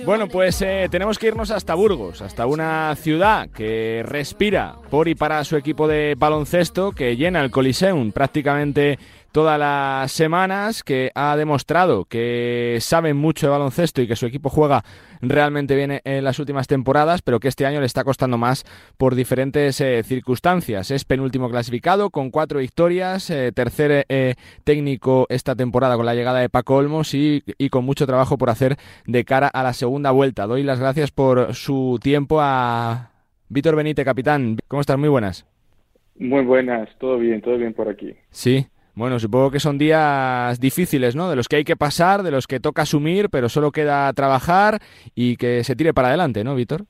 Bueno, 0.05 0.29
pues 0.29 0.61
eh, 0.63 0.89
tenemos 0.91 1.19
que 1.19 1.29
irnos 1.29 1.51
hasta 1.51 1.75
Burgos, 1.75 2.21
hasta 2.23 2.47
una 2.47 2.95
ciudad 2.97 3.49
que 3.49 4.03
respira 4.07 4.77
por 4.91 5.09
y 5.09 5.15
para 5.15 5.43
su 5.45 5.57
equipo 5.57 5.89
de 5.89 6.15
baloncesto, 6.17 6.93
que 6.93 7.17
llena 7.17 7.43
el 7.43 7.51
Coliseum 7.51 8.13
prácticamente 8.13 8.99
todas 9.37 9.59
las 9.59 10.13
semanas, 10.13 10.83
que 10.83 11.11
ha 11.15 11.37
demostrado 11.37 12.07
que 12.07 12.79
sabe 12.81 13.13
mucho 13.13 13.45
de 13.45 13.51
baloncesto 13.51 14.01
y 14.01 14.09
que 14.09 14.17
su 14.17 14.25
equipo 14.25 14.49
juega 14.49 14.83
realmente 15.21 15.77
bien 15.77 16.01
en 16.03 16.25
las 16.25 16.39
últimas 16.39 16.67
temporadas, 16.67 17.21
pero 17.21 17.39
que 17.39 17.49
este 17.49 17.67
año 17.67 17.81
le 17.81 17.85
está 17.85 18.03
costando 18.03 18.39
más 18.39 18.65
por 18.97 19.15
diferentes 19.15 19.79
eh, 19.83 20.03
circunstancias. 20.05 20.91
Es 20.91 21.05
penúltimo 21.05 21.51
clasificado 21.51 22.09
con 22.09 22.31
cuatro 22.31 22.61
victorias, 22.61 23.29
eh, 23.29 23.53
tercer 23.55 24.07
eh, 24.09 24.37
técnico 24.65 25.27
esta 25.29 25.55
temporada 25.55 25.97
con 25.97 26.07
la 26.07 26.15
llegada 26.15 26.41
de 26.41 26.49
Paco 26.49 26.77
Olmos 26.77 27.13
y, 27.13 27.45
y 27.59 27.69
con 27.69 27.85
mucho 27.85 28.07
trabajo 28.07 28.39
por 28.39 28.49
hacer 28.49 28.79
de 29.07 29.27
cara 29.27 29.49
a 29.49 29.63
la 29.63 29.75
segunda 29.75 30.13
vuelta. 30.13 30.47
Doy 30.47 30.63
las 30.63 30.81
gracias 30.81 31.11
por 31.11 31.55
su 31.55 31.99
tiempo 32.03 32.39
a 32.41 33.11
Víctor 33.51 33.77
Benítez, 33.77 34.07
capitán. 34.07 34.57
¿Cómo 34.67 34.81
estás? 34.81 34.97
Muy 34.97 35.11
buenas. 35.11 35.45
Muy 36.19 36.43
buenas, 36.43 36.89
todo 36.99 37.19
bien, 37.19 37.43
todo 37.43 37.59
bien 37.59 37.75
por 37.75 37.91
aquí. 37.91 38.15
Sí, 38.31 38.67
bueno, 38.97 39.19
supongo 39.19 39.51
que 39.51 39.61
son 39.61 39.77
días 39.77 40.59
difíciles, 40.59 41.15
¿no? 41.15 41.29
De 41.29 41.37
los 41.37 41.49
que 41.49 41.57
hay 41.57 41.65
que 41.65 41.77
pasar, 41.77 42.23
de 42.23 42.31
los 42.31 42.47
que 42.47 42.61
toca 42.61 42.83
asumir, 42.83 43.29
pero 43.29 43.51
solo 43.51 43.71
queda 43.71 44.11
trabajar 44.15 44.79
y 45.15 45.37
que 45.37 45.63
se 45.65 45.77
tire 45.77 45.93
para 45.93 46.09
adelante, 46.09 46.43
¿no, 46.43 46.55
Víctor? 46.55 46.85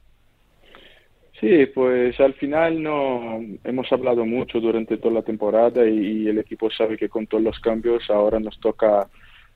Sí, 1.41 1.67
pues 1.67 2.19
al 2.21 2.35
final 2.35 2.81
no 2.81 3.41
hemos 3.65 3.93
hablado 3.93 4.25
mucho 4.25 4.61
durante 4.61 4.99
toda 4.99 5.15
la 5.15 5.23
temporada 5.23 5.85
y, 5.85 6.29
el 6.29 6.39
equipo 6.39 6.71
sabe 6.71 6.97
que 6.97 7.09
con 7.09 7.27
todos 7.27 7.43
los 7.43 7.59
cambios 7.59 8.09
ahora 8.09 8.39
nos 8.39 8.59
toca 8.61 9.09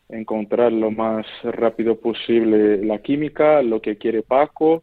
encontrar 0.08 0.72
lo 0.72 0.90
más 0.90 1.24
rápido 1.44 2.00
posible 2.00 2.84
la 2.84 2.98
química, 2.98 3.62
lo 3.62 3.80
que 3.80 3.96
quiere 3.96 4.22
Paco 4.22 4.82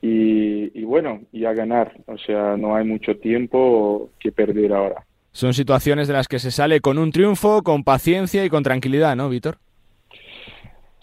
y, 0.00 0.80
y 0.80 0.84
bueno, 0.84 1.22
y 1.32 1.44
a 1.44 1.52
ganar. 1.54 1.92
O 2.06 2.16
sea, 2.18 2.56
no 2.56 2.76
hay 2.76 2.86
mucho 2.86 3.16
tiempo 3.16 4.10
que 4.20 4.30
perder 4.30 4.72
ahora. 4.72 5.04
Son 5.32 5.54
situaciones 5.54 6.08
de 6.08 6.14
las 6.14 6.28
que 6.28 6.38
se 6.38 6.50
sale 6.50 6.80
con 6.80 6.98
un 6.98 7.12
triunfo, 7.12 7.62
con 7.62 7.84
paciencia 7.84 8.44
y 8.44 8.50
con 8.50 8.62
tranquilidad, 8.62 9.14
¿no, 9.14 9.28
Víctor? 9.28 9.58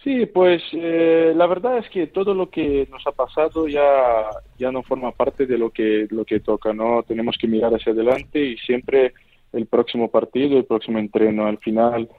Sí, 0.04 0.26
pues 0.26 0.62
eh, 0.74 1.34
la 1.36 1.48
verdad 1.48 1.80
es 1.80 1.90
que 1.90 2.08
todo 2.08 2.34
lo 2.34 2.50
que 2.50 2.88
nos 2.92 3.06
ha 3.08 3.12
pasado 3.12 3.68
ya, 3.68 4.30
ya 4.58 4.72
no 4.72 4.84
forma 4.84 5.12
parte 5.12 5.46
de 5.46 5.58
lo 5.58 5.70
que, 5.70 6.08
lo 6.12 6.24
que 6.24 6.40
toca, 6.40 6.72
¿no? 6.74 7.04
Tenemos 7.04 7.38
que 7.38 7.48
mirar 7.48 7.74
hacia 7.74 7.94
adelante 7.94 8.40
y 8.40 8.58
siempre 8.58 9.14
el 9.54 9.66
próximo 9.66 10.10
partido, 10.10 10.58
el 10.58 10.66
próximo 10.66 11.00
entreno. 11.00 11.46
Al 11.46 11.58
final 11.58 12.10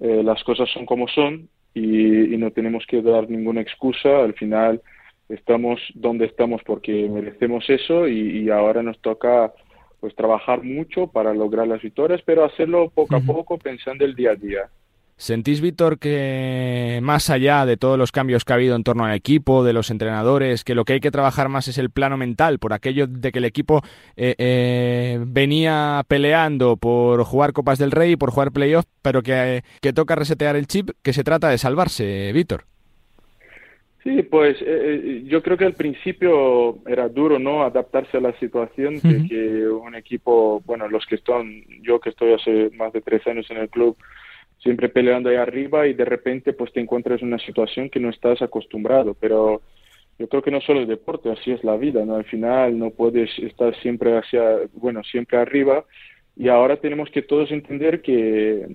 eh, 0.00 0.22
las 0.24 0.42
cosas 0.44 0.68
son 0.72 0.86
como 0.86 1.08
son 1.08 1.48
y, 1.74 2.36
no 2.36 2.50
tenemos 2.50 2.84
que 2.86 3.02
dar 3.02 3.28
ninguna 3.28 3.60
excusa. 3.60 4.24
Al 4.24 4.34
final 4.34 4.82
estamos 5.28 5.80
donde 5.94 6.26
estamos 6.26 6.62
porque 6.64 7.08
merecemos 7.08 7.68
eso 7.68 8.08
y 8.08 8.50
ahora 8.50 8.82
nos 8.82 8.98
toca 9.00 9.52
pues 10.00 10.14
trabajar 10.14 10.62
mucho 10.62 11.06
para 11.06 11.34
lograr 11.34 11.66
las 11.66 11.82
victorias, 11.82 12.20
pero 12.24 12.44
hacerlo 12.44 12.90
poco 12.90 13.16
a 13.16 13.20
poco 13.20 13.58
pensando 13.58 14.04
el 14.04 14.14
día 14.14 14.32
a 14.32 14.34
día. 14.34 14.70
¿Sentís, 15.18 15.62
Víctor, 15.62 15.98
que 15.98 17.00
más 17.02 17.30
allá 17.30 17.64
de 17.64 17.78
todos 17.78 17.96
los 17.96 18.12
cambios 18.12 18.44
que 18.44 18.52
ha 18.52 18.56
habido 18.56 18.76
en 18.76 18.84
torno 18.84 19.06
al 19.06 19.14
equipo, 19.14 19.64
de 19.64 19.72
los 19.72 19.90
entrenadores, 19.90 20.62
que 20.62 20.74
lo 20.74 20.84
que 20.84 20.92
hay 20.92 21.00
que 21.00 21.10
trabajar 21.10 21.48
más 21.48 21.68
es 21.68 21.78
el 21.78 21.88
plano 21.88 22.18
mental, 22.18 22.58
por 22.58 22.74
aquello 22.74 23.06
de 23.06 23.32
que 23.32 23.38
el 23.38 23.46
equipo 23.46 23.80
eh, 24.16 24.34
eh, 24.36 25.18
venía 25.26 26.04
peleando 26.06 26.76
por 26.76 27.24
jugar 27.24 27.54
Copas 27.54 27.78
del 27.78 27.92
Rey, 27.92 28.16
por 28.16 28.30
jugar 28.30 28.52
playoffs, 28.52 28.90
pero 29.00 29.22
que, 29.22 29.64
que 29.80 29.94
toca 29.94 30.16
resetear 30.16 30.54
el 30.54 30.66
chip, 30.66 30.90
que 31.02 31.14
se 31.14 31.24
trata 31.24 31.48
de 31.48 31.56
salvarse, 31.56 32.30
Víctor? 32.34 32.64
Sí, 34.06 34.22
pues 34.22 34.56
eh, 34.62 34.64
eh, 34.66 35.22
yo 35.26 35.42
creo 35.42 35.56
que 35.56 35.64
al 35.64 35.74
principio 35.74 36.78
era 36.86 37.08
duro, 37.08 37.40
¿no? 37.40 37.64
Adaptarse 37.64 38.18
a 38.18 38.20
la 38.20 38.38
situación 38.38 39.00
de 39.00 39.26
que 39.26 39.66
un 39.66 39.96
equipo, 39.96 40.62
bueno, 40.64 40.86
los 40.86 41.04
que 41.06 41.16
están, 41.16 41.64
yo 41.82 41.98
que 41.98 42.10
estoy 42.10 42.32
hace 42.32 42.70
más 42.76 42.92
de 42.92 43.00
tres 43.00 43.26
años 43.26 43.50
en 43.50 43.56
el 43.56 43.68
club, 43.68 43.96
siempre 44.58 44.90
peleando 44.90 45.28
ahí 45.28 45.34
arriba 45.34 45.88
y 45.88 45.94
de 45.94 46.04
repente 46.04 46.52
pues 46.52 46.72
te 46.72 46.78
encuentras 46.78 47.20
en 47.20 47.28
una 47.28 47.40
situación 47.40 47.90
que 47.90 47.98
no 47.98 48.10
estás 48.10 48.40
acostumbrado, 48.42 49.14
pero 49.18 49.60
yo 50.20 50.28
creo 50.28 50.40
que 50.40 50.52
no 50.52 50.60
solo 50.60 50.78
el 50.78 50.86
deporte, 50.86 51.32
así 51.32 51.50
es 51.50 51.64
la 51.64 51.76
vida, 51.76 52.04
¿no? 52.04 52.14
Al 52.14 52.26
final 52.26 52.78
no 52.78 52.90
puedes 52.90 53.36
estar 53.40 53.74
siempre 53.82 54.16
hacia, 54.16 54.68
bueno, 54.74 55.02
siempre 55.02 55.38
arriba 55.38 55.84
y 56.36 56.46
ahora 56.46 56.76
tenemos 56.76 57.10
que 57.10 57.22
todos 57.22 57.50
entender 57.50 58.02
que, 58.02 58.68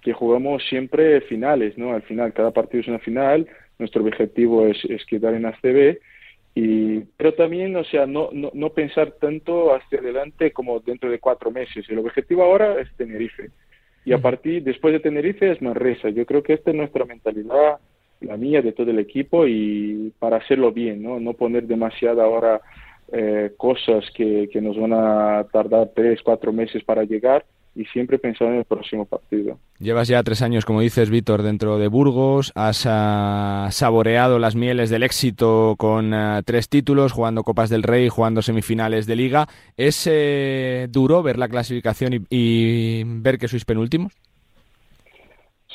que 0.00 0.14
jugamos 0.14 0.62
siempre 0.70 1.20
finales, 1.20 1.76
¿no? 1.76 1.92
Al 1.92 2.00
final, 2.00 2.32
cada 2.32 2.50
partido 2.50 2.80
es 2.80 2.88
una 2.88 2.98
final 2.98 3.46
nuestro 3.78 4.02
objetivo 4.04 4.66
es, 4.66 4.76
es 4.84 5.04
quedar 5.06 5.34
en 5.34 5.46
ACB, 5.46 5.98
y, 6.54 7.00
pero 7.16 7.34
también, 7.34 7.76
o 7.76 7.84
sea, 7.84 8.06
no, 8.06 8.30
no, 8.32 8.50
no 8.52 8.70
pensar 8.70 9.12
tanto 9.20 9.74
hacia 9.74 10.00
adelante 10.00 10.50
como 10.50 10.80
dentro 10.80 11.08
de 11.10 11.20
cuatro 11.20 11.52
meses. 11.52 11.88
El 11.88 12.00
objetivo 12.00 12.42
ahora 12.42 12.80
es 12.80 12.92
Tenerife. 12.96 13.50
Y 14.04 14.12
a 14.12 14.18
partir, 14.18 14.64
después 14.64 14.92
de 14.92 15.00
Tenerife 15.00 15.52
es 15.52 15.62
Manresa. 15.62 16.08
Yo 16.08 16.26
creo 16.26 16.42
que 16.42 16.54
esta 16.54 16.70
es 16.70 16.76
nuestra 16.76 17.04
mentalidad, 17.04 17.78
la 18.20 18.36
mía, 18.36 18.60
de 18.60 18.72
todo 18.72 18.90
el 18.90 18.98
equipo, 18.98 19.46
y 19.46 20.12
para 20.18 20.38
hacerlo 20.38 20.72
bien, 20.72 21.02
¿no? 21.02 21.20
No 21.20 21.34
poner 21.34 21.64
demasiado 21.68 22.22
ahora 22.22 22.60
eh, 23.12 23.52
cosas 23.56 24.04
que, 24.14 24.48
que 24.52 24.60
nos 24.60 24.76
van 24.76 24.94
a 24.94 25.46
tardar 25.52 25.90
tres, 25.94 26.20
cuatro 26.22 26.52
meses 26.52 26.82
para 26.82 27.04
llegar, 27.04 27.44
y 27.78 27.84
siempre 27.84 28.18
pensando 28.18 28.54
en 28.54 28.58
el 28.58 28.64
próximo 28.64 29.04
partido. 29.04 29.56
Llevas 29.78 30.08
ya 30.08 30.20
tres 30.24 30.42
años, 30.42 30.64
como 30.64 30.80
dices, 30.80 31.10
Víctor, 31.10 31.42
dentro 31.42 31.78
de 31.78 31.86
Burgos, 31.86 32.50
has 32.56 32.84
ah, 32.88 33.68
saboreado 33.70 34.40
las 34.40 34.56
mieles 34.56 34.90
del 34.90 35.04
éxito 35.04 35.76
con 35.78 36.12
ah, 36.12 36.42
tres 36.44 36.68
títulos, 36.68 37.12
jugando 37.12 37.44
Copas 37.44 37.70
del 37.70 37.84
Rey, 37.84 38.08
jugando 38.08 38.42
semifinales 38.42 39.06
de 39.06 39.14
Liga. 39.14 39.46
¿Es 39.76 40.08
eh, 40.10 40.88
duro 40.90 41.22
ver 41.22 41.38
la 41.38 41.48
clasificación 41.48 42.26
y, 42.28 43.04
ver 43.04 43.38
que 43.38 43.46
sois 43.46 43.64
penúltimos? 43.64 44.12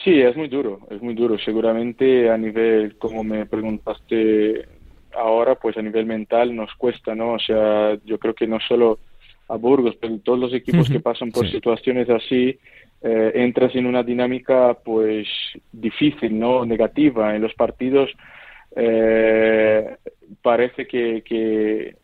Sí, 0.04 0.20
es 0.20 0.36
muy 0.36 0.49
duro, 0.49 0.80
es 0.91 1.01
muy 1.01 1.14
duro. 1.14 1.39
Seguramente 1.39 2.30
a 2.30 2.38
nivel, 2.38 2.97
como 2.97 3.24
me 3.24 3.45
preguntaste 3.45 4.68
ahora, 5.16 5.56
pues 5.56 5.78
a 5.78 5.82
nivel 5.82 6.06
mental 6.06 6.54
nos 6.54 6.74
cuesta, 6.76 7.16
¿no? 7.16 7.34
O 7.34 7.39
sea, 7.39 7.97
yo 8.04 8.20
creo 8.20 8.34
que 8.34 8.45
no 8.45 8.60
solo 8.60 8.99
a 9.48 9.56
Burgos, 9.56 9.96
pero 10.00 10.18
todos 10.20 10.39
los 10.39 10.54
equipos 10.54 10.89
que 10.89 11.00
pasan 11.00 11.32
por 11.32 11.50
situaciones 11.50 12.10
así, 12.10 12.58
eh, 13.02 13.32
entras 13.36 13.76
en 13.76 13.86
una 13.86 14.02
dinámica 14.02 14.78
pues 14.84 15.28
difícil, 15.72 16.39
¿no? 16.39 16.66
Negativa. 16.66 17.36
En 17.36 17.41
los 17.41 17.54
partidos 17.54 18.10
eh, 18.76 19.98
parece 20.41 20.88
que, 20.88 21.22
que, 21.24 21.96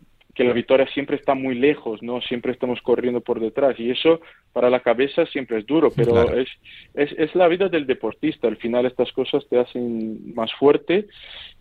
la 0.44 0.54
victoria 0.54 0.88
siempre 0.94 1.16
está 1.16 1.34
muy 1.34 1.56
lejos, 1.56 2.02
¿no? 2.02 2.22
Siempre 2.22 2.52
estamos 2.52 2.82
corriendo 2.82 3.22
por 3.22 3.40
detrás 3.40 3.80
y 3.80 3.92
eso 3.92 4.22
para 4.54 4.70
la 4.70 4.80
cabeza 4.80 5.26
siempre 5.28 5.60
es 5.60 5.66
duro, 5.66 5.92
pero 5.96 6.34
es, 6.34 6.48
es, 6.94 7.12
es 7.18 7.36
la 7.36 7.48
vida 7.48 7.70
del 7.70 7.88
deportista. 7.88 8.48
Al 8.48 8.58
final 8.58 8.86
estas 8.86 9.12
cosas 9.12 9.48
te 9.50 9.60
hacen 9.60 10.34
más 10.34 10.52
fuerte 10.54 11.08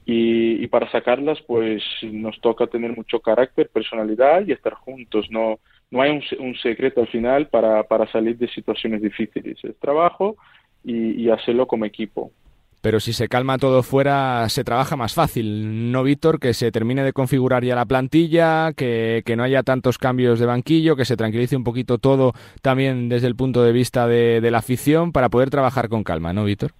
y, 0.06 0.62
y, 0.62 0.66
para 0.68 0.90
sacarlas 0.90 1.40
pues 1.42 1.82
nos 2.02 2.40
toca 2.40 2.66
tener 2.66 2.96
mucho 2.96 3.20
carácter, 3.20 3.68
personalidad 3.68 4.46
y 4.46 4.52
estar 4.52 4.74
juntos, 4.74 5.30
no 5.30 5.58
no 5.90 6.02
hay 6.02 6.20
un, 6.38 6.54
secreto 6.56 7.00
al 7.00 7.08
final 7.08 7.48
para, 7.48 7.82
para, 7.84 8.10
salir 8.12 8.36
de 8.36 8.48
situaciones 8.48 9.00
difíciles. 9.00 9.58
Es 9.62 9.76
trabajo 9.78 10.36
y, 10.84 11.28
hacerlo 11.30 11.66
como 11.66 11.84
equipo. 11.84 12.32
Pero 12.80 13.00
si 13.00 13.12
se 13.12 13.28
calma 13.28 13.58
todo 13.58 13.82
fuera, 13.82 14.48
se 14.48 14.64
trabaja 14.64 14.96
más 14.96 15.14
fácil, 15.14 15.90
¿no, 15.90 16.02
Víctor? 16.02 16.38
Que 16.38 16.54
se 16.54 16.70
termine 16.70 17.02
de 17.02 17.12
configurar 17.12 17.64
ya 17.64 17.74
la 17.74 17.86
plantilla, 17.86 18.72
que, 18.72 19.22
que, 19.26 19.36
no 19.36 19.42
haya 19.42 19.62
tantos 19.62 19.98
cambios 19.98 20.38
de 20.38 20.46
banquillo, 20.46 20.94
que 20.94 21.04
se 21.04 21.16
tranquilice 21.16 21.56
un 21.56 21.64
poquito 21.64 21.98
todo 21.98 22.32
también 22.62 23.08
desde 23.08 23.26
el 23.26 23.34
punto 23.34 23.62
de 23.62 23.72
vista 23.72 24.06
de, 24.06 24.40
de 24.40 24.50
la 24.50 24.58
afición 24.58 25.12
para 25.12 25.28
poder 25.28 25.50
trabajar 25.50 25.88
con 25.88 26.04
calma, 26.04 26.32
¿no, 26.32 26.44
Víctor? 26.44 26.72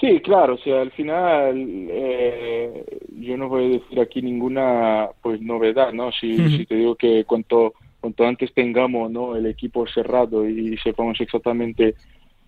Sí, 0.00 0.20
claro, 0.20 0.54
o 0.54 0.58
sea, 0.58 0.82
al 0.82 0.90
final 0.90 1.56
eh, 1.90 2.84
yo 3.18 3.36
no 3.38 3.48
voy 3.48 3.64
a 3.64 3.68
decir 3.68 3.98
aquí 3.98 4.20
ninguna 4.20 5.08
pues 5.22 5.40
novedad, 5.40 5.92
¿no? 5.94 6.12
Si, 6.12 6.36
si 6.50 6.66
te 6.66 6.74
digo 6.74 6.96
que 6.96 7.24
cuanto, 7.24 7.72
cuanto 8.00 8.26
antes 8.26 8.52
tengamos 8.52 9.10
¿no? 9.10 9.36
el 9.36 9.46
equipo 9.46 9.86
cerrado 9.86 10.46
y 10.46 10.76
sepamos 10.78 11.18
exactamente 11.18 11.94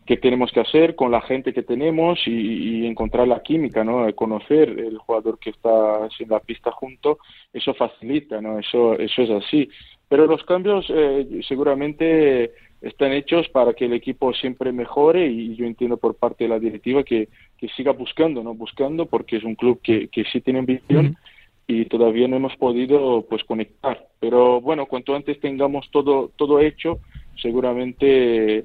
qué 0.09 0.17
tenemos 0.17 0.51
que 0.53 0.61
hacer 0.61 0.97
con 0.97 1.11
la 1.11 1.21
gente 1.21 1.53
que 1.53 1.63
tenemos 1.63 2.19
y, 2.27 2.87
encontrar 2.87 3.29
la 3.29 3.43
química, 3.43 3.85
¿no? 3.85 4.11
Conocer 4.15 4.71
el 4.71 4.97
jugador 4.97 5.39
que 5.39 5.51
está 5.51 6.09
en 6.19 6.29
la 6.31 6.41
pista 6.41 6.73
junto, 6.73 7.19
eso 7.53 7.75
facilita, 7.75 8.41
¿no? 8.41 8.59
Eso, 8.59 8.99
eso 8.99 9.21
es 9.21 9.31
así. 9.31 9.69
Pero 10.09 10.27
los 10.27 10.43
cambios 10.45 10.87
eh, 10.89 11.43
seguramente 11.47 12.53
están 12.81 13.13
hechos 13.13 13.51
para 13.51 13.75
que 13.75 13.85
el 13.85 13.93
equipo 13.93 14.33
siempre 14.33 14.73
mejore 14.73 15.27
y 15.27 15.55
yo 15.57 15.67
entiendo 15.67 15.99
por 15.99 16.15
parte 16.15 16.45
de 16.45 16.51
la 16.51 16.59
directiva 16.59 17.03
que, 17.03 17.29
que 17.59 17.69
siga 17.77 17.93
buscando, 17.93 18.43
¿no? 18.43 18.55
Buscando 18.55 19.05
porque 19.05 19.37
es 19.37 19.45
un 19.45 19.57
club 19.57 19.79
que, 19.83 20.09
que 20.09 20.25
sí 20.33 20.41
tiene 20.41 20.61
ambición 20.61 21.19
y 21.67 21.85
todavía 21.85 22.29
no 22.29 22.37
hemos 22.37 22.57
podido 22.57 23.27
pues 23.29 23.45
conectar. 23.45 24.07
Pero 24.21 24.63
bueno, 24.63 24.87
cuanto 24.87 25.15
antes 25.15 25.39
tengamos 25.39 25.91
todo, 25.91 26.31
todo 26.35 26.61
hecho, 26.61 27.01
seguramente 27.37 28.65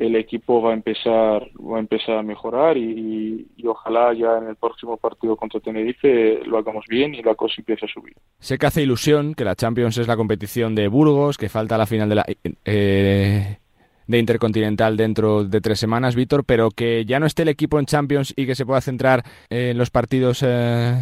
el 0.00 0.16
equipo 0.16 0.62
va 0.62 0.70
a 0.70 0.74
empezar, 0.74 1.46
va 1.60 1.76
a 1.76 1.80
empezar 1.80 2.16
a 2.16 2.22
mejorar 2.22 2.76
y, 2.78 3.46
ojalá 3.66 4.12
ya 4.14 4.38
en 4.38 4.48
el 4.48 4.56
próximo 4.56 4.96
partido 4.96 5.36
contra 5.36 5.60
Tenerife 5.60 6.40
lo 6.44 6.58
hagamos 6.58 6.86
bien 6.88 7.14
y 7.14 7.22
la 7.22 7.34
cosa 7.34 7.54
empiece 7.58 7.84
a 7.84 7.88
subir. 7.88 8.14
Sé 8.40 8.58
que 8.58 8.66
hace 8.66 8.82
ilusión 8.82 9.34
que 9.34 9.44
la 9.44 9.54
Champions 9.54 9.96
es 9.98 10.08
la 10.08 10.16
competición 10.16 10.74
de 10.74 10.88
Burgos, 10.88 11.36
que 11.38 11.48
falta 11.48 11.78
la 11.78 11.86
final 11.86 12.08
de 12.08 12.14
la 12.14 12.26
eh, 12.64 13.58
de 14.06 14.18
Intercontinental 14.18 14.96
dentro 14.96 15.44
de 15.44 15.60
tres 15.60 15.78
semanas, 15.78 16.16
Víctor, 16.16 16.44
pero 16.44 16.70
que 16.70 17.04
ya 17.04 17.20
no 17.20 17.26
esté 17.26 17.42
el 17.42 17.48
equipo 17.48 17.78
en 17.78 17.86
Champions 17.86 18.32
y 18.34 18.46
que 18.46 18.56
se 18.56 18.66
pueda 18.66 18.80
centrar 18.80 19.22
en 19.50 19.78
los 19.78 19.90
partidos 19.90 20.42
eh, 20.44 20.94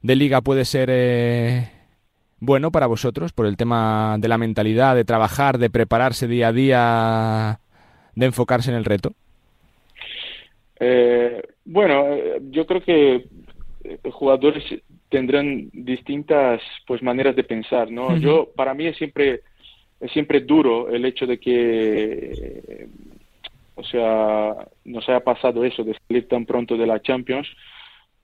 de 0.00 0.16
Liga 0.16 0.40
puede 0.40 0.64
ser 0.64 0.88
eh, 0.90 1.70
bueno 2.38 2.70
para 2.70 2.86
vosotros 2.86 3.32
por 3.32 3.44
el 3.46 3.56
tema 3.56 4.16
de 4.18 4.28
la 4.28 4.38
mentalidad, 4.38 4.94
de 4.94 5.04
trabajar, 5.04 5.58
de 5.58 5.68
prepararse 5.68 6.28
día 6.28 6.48
a 6.48 6.52
día 6.52 7.60
de 8.18 8.26
enfocarse 8.26 8.70
en 8.70 8.76
el 8.76 8.84
reto? 8.84 9.12
Eh, 10.80 11.42
bueno, 11.64 12.06
eh, 12.08 12.40
yo 12.50 12.66
creo 12.66 12.82
que 12.82 13.26
eh, 13.84 13.98
jugadores 14.10 14.64
tendrán 15.08 15.70
distintas 15.72 16.60
pues 16.86 17.02
maneras 17.02 17.36
de 17.36 17.44
pensar, 17.44 17.90
¿no? 17.90 18.16
Yo 18.16 18.50
para 18.54 18.74
mí 18.74 18.86
es 18.86 18.96
siempre 18.96 19.42
es 20.00 20.12
siempre 20.12 20.40
duro 20.40 20.90
el 20.90 21.04
hecho 21.04 21.26
de 21.26 21.38
que 21.38 22.88
o 23.74 23.84
sea, 23.84 24.54
nos 24.84 25.08
haya 25.08 25.20
pasado 25.20 25.64
eso 25.64 25.84
de 25.84 25.96
salir 26.06 26.28
tan 26.28 26.44
pronto 26.44 26.76
de 26.76 26.86
la 26.86 27.00
Champions, 27.00 27.48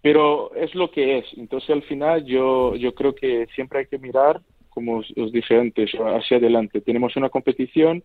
pero 0.02 0.52
es 0.54 0.74
lo 0.74 0.90
que 0.90 1.18
es. 1.18 1.26
Entonces 1.36 1.70
al 1.70 1.82
final 1.84 2.24
yo 2.24 2.76
yo 2.76 2.94
creo 2.94 3.14
que 3.14 3.46
siempre 3.54 3.80
hay 3.80 3.86
que 3.86 3.98
mirar 3.98 4.40
como 4.68 4.98
os 4.98 5.32
dije 5.32 5.58
antes 5.58 5.92
hacia 5.92 6.36
adelante. 6.36 6.80
Tenemos 6.80 7.16
una 7.16 7.30
competición 7.30 8.02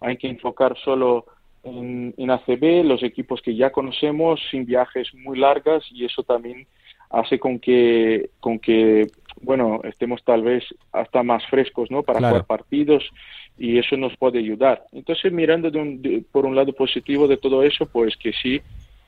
hay 0.00 0.16
que 0.16 0.28
enfocar 0.28 0.76
solo 0.84 1.26
en, 1.62 2.14
en 2.16 2.30
ACB, 2.30 2.84
los 2.84 3.02
equipos 3.02 3.42
que 3.42 3.56
ya 3.56 3.70
conocemos, 3.70 4.40
sin 4.50 4.66
viajes 4.66 5.12
muy 5.14 5.38
largas 5.38 5.84
y 5.90 6.04
eso 6.04 6.22
también 6.22 6.66
hace 7.10 7.38
con 7.38 7.58
que, 7.58 8.30
con 8.40 8.58
que 8.58 9.08
bueno, 9.40 9.80
estemos 9.84 10.22
tal 10.24 10.42
vez 10.42 10.64
hasta 10.92 11.22
más 11.22 11.44
frescos, 11.46 11.90
¿no? 11.90 12.02
Para 12.02 12.18
jugar 12.18 12.46
partidos 12.46 13.04
y 13.58 13.78
eso 13.78 13.96
nos 13.96 14.16
puede 14.16 14.38
ayudar. 14.38 14.84
Entonces, 14.92 15.32
mirando 15.32 15.70
de 15.70 16.24
por 16.32 16.46
un 16.46 16.56
lado 16.56 16.72
positivo 16.72 17.28
de 17.28 17.36
todo 17.36 17.62
eso, 17.62 17.86
pues 17.86 18.16
que 18.16 18.32
sí, 18.32 18.60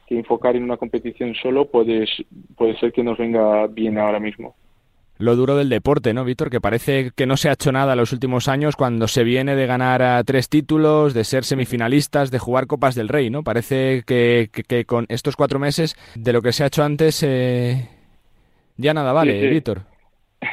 que 0.06 0.16
enfocar 0.16 0.56
en 0.56 0.64
una 0.64 0.76
competición 0.76 1.34
solo 1.34 1.66
puede, 1.66 2.06
puede 2.56 2.78
ser 2.78 2.92
que 2.92 3.02
nos 3.02 3.18
venga 3.18 3.66
bien 3.66 3.98
ahora 3.98 4.20
mismo 4.20 4.54
lo 5.18 5.36
duro 5.36 5.56
del 5.56 5.68
deporte, 5.68 6.14
¿no, 6.14 6.24
Víctor? 6.24 6.50
Que 6.50 6.60
parece 6.60 7.10
que 7.14 7.26
no 7.26 7.36
se 7.36 7.48
ha 7.48 7.52
hecho 7.52 7.72
nada 7.72 7.92
en 7.92 7.98
los 7.98 8.12
últimos 8.12 8.48
años 8.48 8.76
cuando 8.76 9.08
se 9.08 9.24
viene 9.24 9.56
de 9.56 9.66
ganar 9.66 10.02
a 10.02 10.22
tres 10.24 10.48
títulos, 10.48 11.14
de 11.14 11.24
ser 11.24 11.44
semifinalistas, 11.44 12.30
de 12.30 12.38
jugar 12.38 12.66
Copas 12.66 12.94
del 12.94 13.08
Rey, 13.08 13.28
¿no? 13.28 13.42
Parece 13.42 14.04
que, 14.06 14.48
que, 14.66 14.84
con 14.84 15.06
estos 15.08 15.36
cuatro 15.36 15.58
meses 15.58 15.96
de 16.14 16.32
lo 16.32 16.40
que 16.40 16.52
se 16.52 16.64
ha 16.64 16.68
hecho 16.68 16.84
antes 16.84 17.22
eh, 17.22 17.88
ya 18.76 18.94
nada 18.94 19.12
vale, 19.12 19.48
Víctor. 19.48 19.82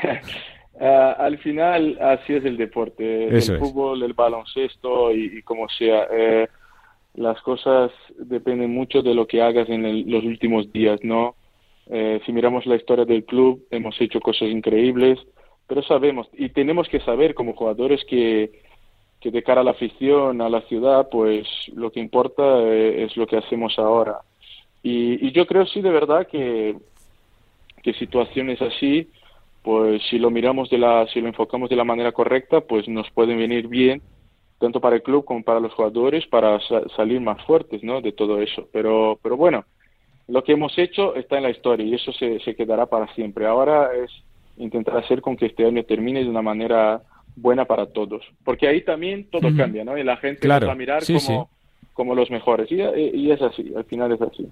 Ah, 0.78 1.16
al 1.20 1.38
final 1.38 1.98
así 2.02 2.34
es 2.34 2.44
el 2.44 2.58
deporte, 2.58 3.30
el 3.30 3.60
fútbol, 3.60 4.04
el 4.04 4.12
baloncesto 4.12 5.14
y, 5.14 5.42
como 5.44 5.70
sea. 5.70 6.06
Eh, 6.12 6.50
las 7.14 7.42
cosas 7.44 7.92
dependen 8.18 8.74
mucho 8.74 9.02
de 9.02 9.14
lo 9.14 9.26
que 9.26 9.42
hagas 9.42 9.70
en 9.70 10.12
los 10.12 10.26
últimos 10.26 10.70
días, 10.74 11.00
¿no? 11.02 11.36
Eh, 11.88 12.22
si 12.26 12.32
miramos 12.32 12.66
la 12.66 12.76
historia 12.76 13.06
del 13.06 13.26
club, 13.26 13.66
hemos 13.70 14.00
hecho 14.02 14.20
cosas 14.20 14.50
increíbles, 14.50 15.20
pero 15.68 15.84
sabemos 15.84 16.28
y 16.34 16.50
tenemos 16.50 16.88
que 16.90 17.00
saber 17.02 17.34
como 17.34 17.54
jugadores 17.54 18.04
que, 18.06 18.62
que 19.20 19.32
de 19.32 19.44
cara 19.44 19.62
a 19.62 19.64
la 19.64 19.72
afición, 19.72 20.42
a 20.42 20.50
la 20.50 20.62
ciudad, 20.62 21.10
pues 21.10 21.48
lo 21.74 21.92
que 21.92 22.00
importa 22.00 22.44
eh, 22.62 23.04
es 23.04 23.16
lo 23.18 23.28
que 23.28 23.38
hacemos 23.38 23.78
ahora. 23.78 24.20
Y, 24.84 25.28
y, 25.28 25.32
yo 25.32 25.48
creo 25.48 25.66
sí 25.66 25.82
de 25.82 25.90
verdad 25.90 26.28
que, 26.28 26.76
que 27.82 27.94
situaciones 27.94 28.62
así, 28.62 29.10
pues 29.64 30.02
si 30.10 30.20
lo 30.20 30.30
miramos 30.30 30.70
de 30.70 30.78
la, 30.78 31.08
si 31.08 31.22
lo 31.22 31.28
enfocamos 31.28 31.70
de 31.70 31.76
la 31.76 31.84
manera 31.84 32.12
correcta, 32.12 32.62
pues 32.62 32.88
nos 32.88 33.10
pueden 33.12 33.38
venir 33.38 33.68
bien 33.68 34.02
tanto 34.60 34.80
para 34.80 34.96
el 34.96 35.04
club 35.04 35.26
como 35.26 35.44
para 35.44 35.60
los 35.60 35.74
jugadores 35.74 36.26
para 36.28 36.60
salir 36.96 37.20
más 37.22 37.44
fuertes, 37.46 37.84
¿no? 37.84 38.02
De 38.02 38.12
todo 38.12 38.42
eso. 38.42 38.68
Pero, 38.72 39.20
pero 39.22 39.38
bueno, 39.38 39.66
lo 40.28 40.44
que 40.44 40.54
hemos 40.54 40.78
hecho 40.78 41.16
está 41.16 41.38
en 41.38 41.44
la 41.44 41.52
historia 41.52 41.86
y 41.86 41.94
eso 41.94 42.12
se, 42.14 42.40
se 42.40 42.56
quedará 42.56 42.86
para 42.88 43.14
siempre. 43.14 43.46
Ahora 43.46 43.90
es 43.96 44.12
intentar 44.58 44.98
hacer 44.98 45.22
con 45.22 45.36
que 45.36 45.48
este 45.48 45.66
año 45.66 45.84
termine 45.84 46.24
de 46.24 46.30
una 46.30 46.42
manera 46.42 47.02
buena 47.36 47.66
para 47.66 47.88
todos, 47.88 48.24
porque 48.44 48.68
ahí 48.68 48.82
también 48.82 49.30
todo 49.30 49.50
cambia, 49.56 49.84
¿no? 49.84 49.98
Y 49.98 50.04
la 50.04 50.18
gente 50.18 50.48
va 50.48 50.72
a 50.72 50.76
mirar 50.76 51.04
como, 51.06 51.50
como 51.94 52.16
los 52.16 52.32
mejores 52.32 52.72
y, 52.72 52.76
y 52.76 53.32
es 53.32 53.42
así, 53.42 53.74
al 53.76 53.84
final 53.84 54.12
es 54.14 54.22
así. 54.22 54.48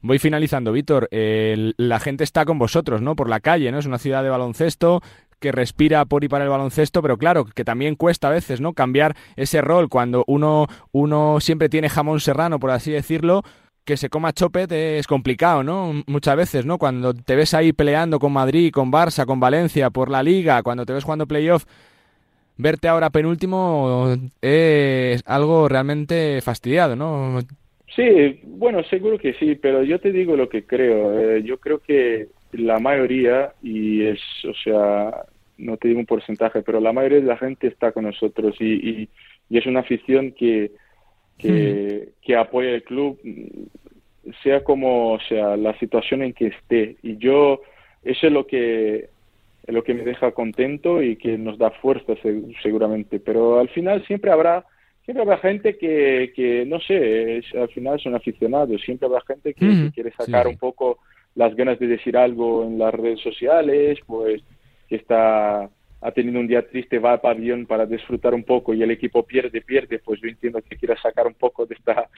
Voy 0.00 0.18
finalizando, 0.18 0.70
Víctor. 0.70 1.08
la 1.10 1.98
gente 1.98 2.24
está 2.24 2.44
con 2.44 2.58
vosotros, 2.58 3.00
¿no? 3.00 3.16
Por 3.16 3.28
la 3.28 3.40
calle, 3.40 3.72
¿no? 3.72 3.78
Es 3.78 3.86
una 3.86 3.98
ciudad 3.98 4.22
de 4.22 4.28
baloncesto 4.28 5.00
que 5.40 5.50
respira 5.50 6.04
por 6.04 6.24
y 6.24 6.28
para 6.28 6.44
el 6.44 6.50
baloncesto, 6.50 7.02
pero 7.02 7.16
claro, 7.18 7.44
que 7.44 7.64
también 7.64 7.96
cuesta 7.96 8.28
a 8.28 8.30
veces, 8.30 8.60
¿no? 8.60 8.74
Cambiar 8.74 9.16
ese 9.36 9.60
rol 9.60 9.88
cuando 9.88 10.24
uno, 10.26 10.66
uno 10.92 11.40
siempre 11.40 11.68
tiene 11.68 11.88
jamón 11.88 12.20
serrano, 12.20 12.58
por 12.58 12.70
así 12.70 12.92
decirlo, 12.92 13.42
que 13.84 13.96
se 13.96 14.08
coma 14.08 14.32
chopet 14.32 14.70
es 14.72 15.06
complicado, 15.06 15.62
¿no? 15.62 16.02
Muchas 16.06 16.36
veces, 16.36 16.66
¿no? 16.66 16.78
Cuando 16.78 17.12
te 17.14 17.36
ves 17.36 17.52
ahí 17.54 17.72
peleando 17.72 18.18
con 18.18 18.32
Madrid, 18.32 18.72
con 18.72 18.90
Barça, 18.90 19.26
con 19.26 19.40
Valencia, 19.40 19.90
por 19.90 20.10
la 20.10 20.22
Liga, 20.22 20.62
cuando 20.62 20.86
te 20.86 20.92
ves 20.92 21.04
jugando 21.04 21.26
playoff, 21.26 21.64
verte 22.56 22.88
ahora 22.88 23.10
penúltimo 23.10 24.16
es 24.40 25.22
algo 25.26 25.68
realmente 25.68 26.40
fastidiado, 26.40 26.96
¿no? 26.96 27.40
Sí, 27.94 28.40
bueno, 28.44 28.82
seguro 28.84 29.18
que 29.18 29.34
sí, 29.34 29.54
pero 29.54 29.82
yo 29.84 30.00
te 30.00 30.12
digo 30.12 30.36
lo 30.36 30.48
que 30.48 30.64
creo. 30.64 31.20
Eh, 31.20 31.42
yo 31.42 31.58
creo 31.58 31.78
que 31.78 32.28
la 32.52 32.78
mayoría, 32.78 33.52
y 33.62 34.02
es, 34.06 34.20
o 34.48 34.54
sea, 34.54 35.24
no 35.58 35.76
te 35.76 35.88
digo 35.88 36.00
un 36.00 36.06
porcentaje, 36.06 36.62
pero 36.62 36.80
la 36.80 36.92
mayoría 36.92 37.20
de 37.20 37.26
la 37.26 37.36
gente 37.36 37.66
está 37.68 37.92
con 37.92 38.04
nosotros 38.04 38.56
y, 38.60 39.08
y 39.48 39.58
es 39.58 39.66
una 39.66 39.80
afición 39.80 40.32
que 40.32 40.72
que, 41.38 42.10
que 42.22 42.36
apoya 42.36 42.70
el 42.70 42.82
club, 42.82 43.18
sea 44.42 44.64
como 44.64 45.18
sea 45.28 45.56
la 45.56 45.78
situación 45.78 46.22
en 46.22 46.32
que 46.32 46.48
esté. 46.48 46.96
Y 47.02 47.16
yo, 47.18 47.60
eso 48.02 48.26
es 48.26 48.32
lo 48.32 48.46
que, 48.46 49.08
lo 49.66 49.82
que 49.82 49.94
me 49.94 50.04
deja 50.04 50.32
contento 50.32 51.02
y 51.02 51.16
que 51.16 51.36
nos 51.38 51.58
da 51.58 51.70
fuerza 51.70 52.14
seguramente. 52.62 53.20
Pero 53.20 53.58
al 53.58 53.68
final 53.68 54.04
siempre 54.06 54.30
habrá 54.30 54.64
siempre 55.04 55.22
habrá 55.22 55.38
gente 55.38 55.76
que, 55.76 56.32
que 56.34 56.64
no 56.66 56.80
sé, 56.80 57.42
al 57.54 57.68
final 57.68 58.00
son 58.00 58.14
aficionados, 58.14 58.80
siempre 58.82 59.06
habrá 59.06 59.20
gente 59.22 59.52
que, 59.52 59.90
quiere 59.94 60.10
sacar 60.12 60.46
un 60.46 60.56
poco 60.56 60.98
las 61.34 61.54
ganas 61.54 61.78
de 61.78 61.88
decir 61.88 62.16
algo 62.16 62.64
en 62.64 62.78
las 62.78 62.94
redes 62.94 63.20
sociales, 63.20 63.98
pues 64.06 64.42
que 64.88 64.96
está 64.96 65.68
ha 66.04 66.12
tenido 66.12 66.38
un 66.38 66.46
día 66.46 66.68
triste, 66.68 66.98
va 66.98 67.12
al 67.12 67.20
pabellón 67.22 67.64
para 67.64 67.86
disfrutar 67.86 68.34
un 68.34 68.44
poco 68.44 68.74
y 68.74 68.82
el 68.82 68.90
equipo 68.90 69.22
pierde, 69.22 69.62
pierde, 69.62 70.00
pues 70.00 70.20
yo 70.20 70.28
entiendo 70.28 70.60
que 70.60 70.76
quiera 70.76 71.00
sacar 71.00 71.26
un 71.26 71.32
poco 71.32 71.64
de 71.64 71.74
esta, 71.74 72.10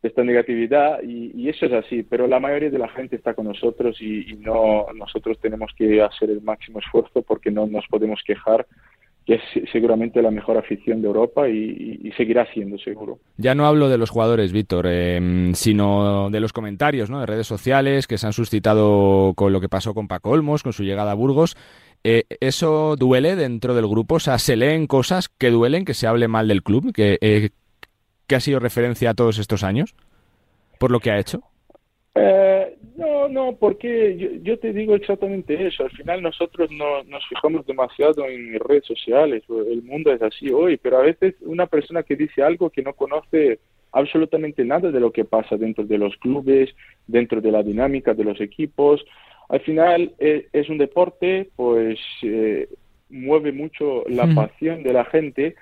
de 0.00 0.08
esta 0.08 0.22
negatividad 0.22 1.02
y, 1.02 1.48
eso 1.48 1.66
es 1.66 1.72
así, 1.72 2.04
pero 2.04 2.28
la 2.28 2.38
mayoría 2.38 2.70
de 2.70 2.78
la 2.78 2.88
gente 2.88 3.16
está 3.16 3.34
con 3.34 3.46
nosotros 3.46 4.00
y, 4.00 4.36
no 4.38 4.86
nosotros 4.94 5.40
tenemos 5.40 5.72
que 5.76 6.00
hacer 6.00 6.30
el 6.30 6.40
máximo 6.40 6.78
esfuerzo 6.78 7.22
porque 7.22 7.50
no 7.50 7.66
nos 7.66 7.84
podemos 7.88 8.20
quejar 8.24 8.64
que 9.26 9.34
es 9.34 9.42
seguramente 9.70 10.22
la 10.22 10.30
mejor 10.30 10.56
afición 10.56 11.00
de 11.00 11.08
Europa 11.08 11.48
y, 11.48 12.12
seguirá 12.16 12.46
siendo 12.52 12.78
seguro. 12.78 13.18
Ya 13.38 13.54
no 13.54 13.66
hablo 13.66 13.88
de 13.88 13.98
los 13.98 14.10
jugadores, 14.10 14.52
Víctor, 14.52 14.86
em, 14.86 15.54
sino 15.54 16.30
de 16.30 16.40
los 16.40 16.52
comentarios 16.52 17.10
¿no? 17.10 17.20
de 17.20 17.26
redes 17.26 17.46
sociales 17.46 18.06
que 18.06 18.18
se 18.18 18.26
han 18.26 18.32
suscitado 18.32 19.32
con 19.34 19.52
lo 19.52 19.60
que 19.60 19.68
pasó 19.68 19.94
con 19.94 20.08
Paco 20.08 20.30
Olmos, 20.30 20.62
con 20.62 20.72
su 20.72 20.84
llegada 20.84 21.12
a 21.12 21.14
Burgos. 21.14 21.56
Eh, 22.04 22.24
¿Eso 22.40 22.96
duele 22.96 23.36
dentro 23.36 23.74
del 23.74 23.86
grupo? 23.86 24.16
O 24.16 24.20
sea, 24.20 24.38
¿se 24.38 24.56
leen 24.56 24.86
cosas 24.86 25.28
que 25.28 25.50
duelen, 25.50 25.84
que 25.84 25.94
se 25.94 26.06
hable 26.06 26.28
mal 26.28 26.48
del 26.48 26.62
club, 26.62 26.92
que, 26.92 27.18
eh, 27.20 27.50
que 28.26 28.34
ha 28.34 28.40
sido 28.40 28.58
referencia 28.58 29.10
a 29.10 29.14
todos 29.14 29.38
estos 29.38 29.62
años 29.62 29.94
por 30.78 30.90
lo 30.90 30.98
que 30.98 31.12
ha 31.12 31.18
hecho? 31.18 31.42
Eh, 32.14 32.76
no, 32.96 33.28
no, 33.28 33.56
porque 33.56 34.40
yo, 34.42 34.58
te 34.58 34.72
digo 34.72 34.94
exactamente 34.94 35.66
eso. 35.66 35.84
Al 35.84 35.90
final 35.92 36.22
nosotros 36.22 36.70
no 36.72 37.04
nos 37.04 37.26
fijamos 37.28 37.64
demasiado 37.66 38.26
en 38.26 38.58
redes 38.60 38.84
sociales. 38.84 39.44
El 39.48 39.82
mundo 39.82 40.12
es 40.12 40.20
así 40.20 40.50
hoy, 40.50 40.76
pero 40.76 40.98
a 40.98 41.02
veces 41.02 41.34
una 41.42 41.66
persona 41.66 42.02
que 42.02 42.16
dice 42.16 42.42
algo 42.42 42.70
que 42.70 42.82
no 42.82 42.94
conoce 42.94 43.60
absolutamente 43.92 44.64
nada 44.64 44.90
de 44.90 45.00
lo 45.00 45.12
que 45.12 45.24
pasa 45.24 45.56
dentro 45.56 45.84
de 45.84 45.98
los 45.98 46.16
clubes, 46.16 46.70
dentro 47.06 47.40
de 47.40 47.52
la 47.52 47.62
dinámica 47.62 48.14
de 48.14 48.24
los 48.24 48.40
equipos, 48.40 49.04
al 49.48 49.60
final 49.60 50.14
eh, 50.18 50.48
es, 50.52 50.68
un 50.68 50.78
deporte, 50.78 51.50
pues 51.56 51.98
eh, 52.22 52.68
mueve 53.10 53.52
mucho 53.52 54.04
la 54.08 54.26
pasión 54.34 54.82
de 54.82 54.92
la 54.92 55.04
gente, 55.04 55.54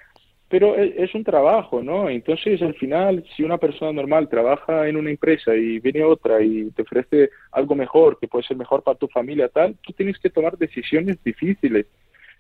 pero 0.48 0.76
e, 0.76 0.94
es, 0.98 1.14
un 1.14 1.24
trabajo, 1.24 1.82
¿no? 1.82 2.08
Entonces, 2.08 2.62
al 2.62 2.74
final, 2.74 3.24
si 3.36 3.42
una 3.42 3.58
persona 3.58 3.92
normal 3.92 4.28
trabaja 4.28 4.88
en 4.88 4.96
una 4.96 5.10
empresa 5.10 5.54
y 5.54 5.78
viene 5.78 6.04
otra 6.04 6.42
y 6.42 6.70
te 6.70 6.82
ofrece 6.82 7.30
algo 7.52 7.74
mejor, 7.74 8.18
que 8.18 8.28
puede 8.28 8.44
ser 8.46 8.56
mejor 8.56 8.82
para 8.82 8.98
tu 8.98 9.08
familia, 9.08 9.48
tal, 9.48 9.76
tú 9.82 9.92
tienes 9.92 10.18
que 10.18 10.30
tomar 10.30 10.56
decisiones 10.56 11.22
difíciles. 11.24 11.86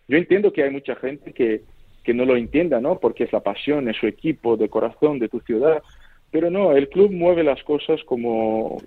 Yo 0.08 0.16
entiendo 0.16 0.52
que 0.52 0.62
hay 0.62 0.70
mucha 0.70 0.96
gente 0.96 1.32
que, 1.32 1.62
que 2.02 2.14
no 2.14 2.24
lo 2.24 2.36
entienda, 2.36 2.80
¿no? 2.80 2.98
Porque 2.98 3.24
es 3.24 3.32
la 3.32 3.40
pasión, 3.40 3.88
es 3.88 3.96
su 3.96 4.06
equipo, 4.06 4.56
de 4.56 4.68
corazón, 4.68 5.18
de 5.18 5.28
tu 5.28 5.40
ciudad. 5.40 5.82
Pero 6.30 6.50
no, 6.50 6.72
el 6.72 6.88
club 6.88 7.12
mueve 7.12 7.44
las 7.44 7.62
cosas 7.62 8.02
como, 8.04 8.80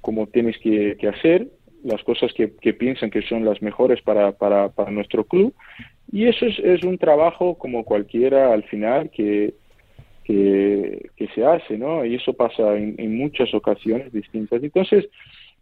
como 0.00 0.26
tienes 0.26 0.56
que 0.58 0.96
hacer 1.08 1.48
las 1.84 2.02
cosas 2.04 2.32
que, 2.32 2.48
piensan 2.48 3.10
que 3.10 3.22
son 3.22 3.44
las 3.44 3.62
mejores 3.62 4.02
para, 4.02 4.32
para, 4.32 4.68
para 4.70 4.90
nuestro 4.90 5.24
club. 5.24 5.54
Y 6.12 6.26
eso 6.26 6.46
es, 6.46 6.58
es, 6.58 6.82
un 6.82 6.98
trabajo 6.98 7.56
como 7.56 7.84
cualquiera 7.84 8.52
al 8.52 8.64
final 8.64 9.10
que, 9.10 9.54
que, 10.24 11.28
se 11.34 11.44
hace, 11.44 11.78
¿no? 11.78 12.04
Y 12.04 12.16
eso 12.16 12.32
pasa 12.32 12.76
en, 12.76 13.16
muchas 13.16 13.52
ocasiones 13.54 14.12
distintas. 14.12 14.62
Entonces, 14.62 15.08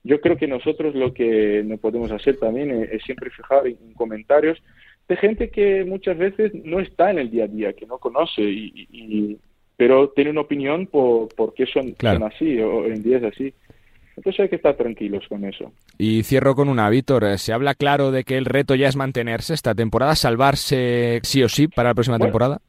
yo 0.05 0.21
creo 0.21 0.37
que 0.37 0.47
nosotros 0.47 0.95
lo 0.95 1.13
que 1.13 1.63
no 1.65 1.77
podemos 1.79 2.11
hacer 2.11 2.39
también 2.39 2.71
es, 2.71 3.03
siempre 3.03 3.31
fijar 3.31 3.67
en, 3.67 3.77
comentarios 3.95 4.63
de 5.09 5.17
gente 5.17 5.51
que 5.51 5.85
muchas 5.85 6.19
veces 6.19 6.53
no 6.55 6.81
está 6.81 7.11
en 7.11 7.19
el 7.19 7.31
día 7.31 7.45
a 7.45 7.49
día, 7.49 7.73
que 7.73 7.87
no 7.87 7.99
conoce, 7.99 8.43
y, 8.43 9.39
pero 9.77 10.11
tiene 10.11 10.31
una 10.31 10.43
opinión 10.43 10.87
por, 10.87 11.29
por 11.35 11.55
qué 11.55 11.65
son, 11.67 11.95
son 11.99 12.23
así, 12.25 12.59
o 12.61 12.85
en 12.85 13.03
día 13.03 13.19
es 13.19 13.25
así. 13.25 13.55
Entonces 14.19 14.41
hay 14.41 14.49
que 14.49 14.57
estar 14.57 14.75
tranquilos 14.77 15.25
con 15.29 15.45
eso. 15.45 15.71
Y 15.97 16.25
cierro 16.25 16.57
con 16.57 16.69
una, 16.69 16.91
Víctor. 16.91 17.23
Eh, 17.23 17.39
¿Se 17.39 17.53
habla 17.53 17.75
claro 17.75 18.11
de 18.11 18.25
que 18.25 18.37
el 18.37 18.47
reto 18.47 18.75
ya 18.75 18.89
es 18.89 18.97
mantenerse 18.97 19.55
esta 19.55 19.77
temporada, 19.77 20.17
salvarse 20.17 21.21
sí 21.23 21.41
o 21.45 21.49
sí 21.49 21.69
para 21.69 21.91
la 21.91 21.95
próxima 21.95 22.19
temporada? 22.19 22.61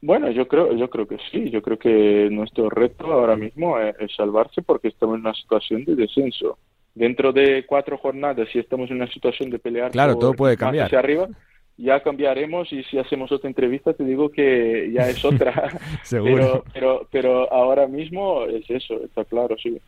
Bueno, 0.00 0.30
yo 0.30 0.48
creo, 0.48 0.74
yo 0.74 0.88
creo 0.88 1.06
que 1.06 1.18
sí. 1.30 1.50
Yo 1.50 1.60
creo 1.60 1.78
que 1.78 2.28
nuestro 2.30 2.70
reto 2.70 3.12
ahora 3.12 3.36
mismo 3.36 3.78
es, 3.78 3.94
salvarse 4.16 4.62
porque 4.62 4.88
estamos 4.88 5.16
en 5.16 5.20
una 5.20 5.34
situación 5.34 5.84
de 5.84 5.96
descenso. 5.96 6.58
Dentro 6.94 7.32
de 7.32 7.66
cuatro 7.66 7.98
jornadas, 7.98 8.48
si 8.50 8.58
estamos 8.58 8.88
en 8.88 8.96
una 8.96 9.12
situación 9.12 9.50
de 9.50 9.58
pelear 9.58 9.90
claro, 9.90 10.16
todo 10.16 10.32
puede 10.32 10.56
cambiar. 10.56 10.86
hacia 10.86 11.00
arriba, 11.00 11.28
ya 11.76 12.00
cambiaremos 12.02 12.72
y 12.72 12.84
si 12.84 12.96
hacemos 12.98 13.32
otra 13.32 13.48
entrevista 13.48 13.92
te 13.92 14.04
digo 14.04 14.30
que 14.30 14.90
ya 14.94 15.10
es 15.10 15.22
otra. 15.24 15.70
Seguro. 16.04 16.32
Pero, 16.32 16.64
pero, 16.72 17.08
pero 17.10 17.52
ahora 17.52 17.86
mismo 17.86 18.44
es 18.44 18.70
eso, 18.70 19.02
está 19.04 19.26
claro, 19.26 19.56
sí. 19.62 19.78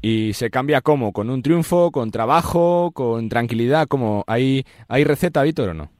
¿Y 0.00 0.32
se 0.34 0.50
cambia 0.50 0.80
cómo? 0.80 1.12
¿Con 1.12 1.28
un 1.28 1.42
triunfo, 1.42 1.90
con 1.90 2.10
trabajo, 2.10 2.92
con 2.92 3.28
tranquilidad? 3.28 3.88
¿Cómo? 3.88 4.24
¿Hay, 4.26 4.64
hay 4.88 5.04
receta, 5.04 5.42
Víctor, 5.42 5.70
o 5.70 5.74
no? 5.74 5.90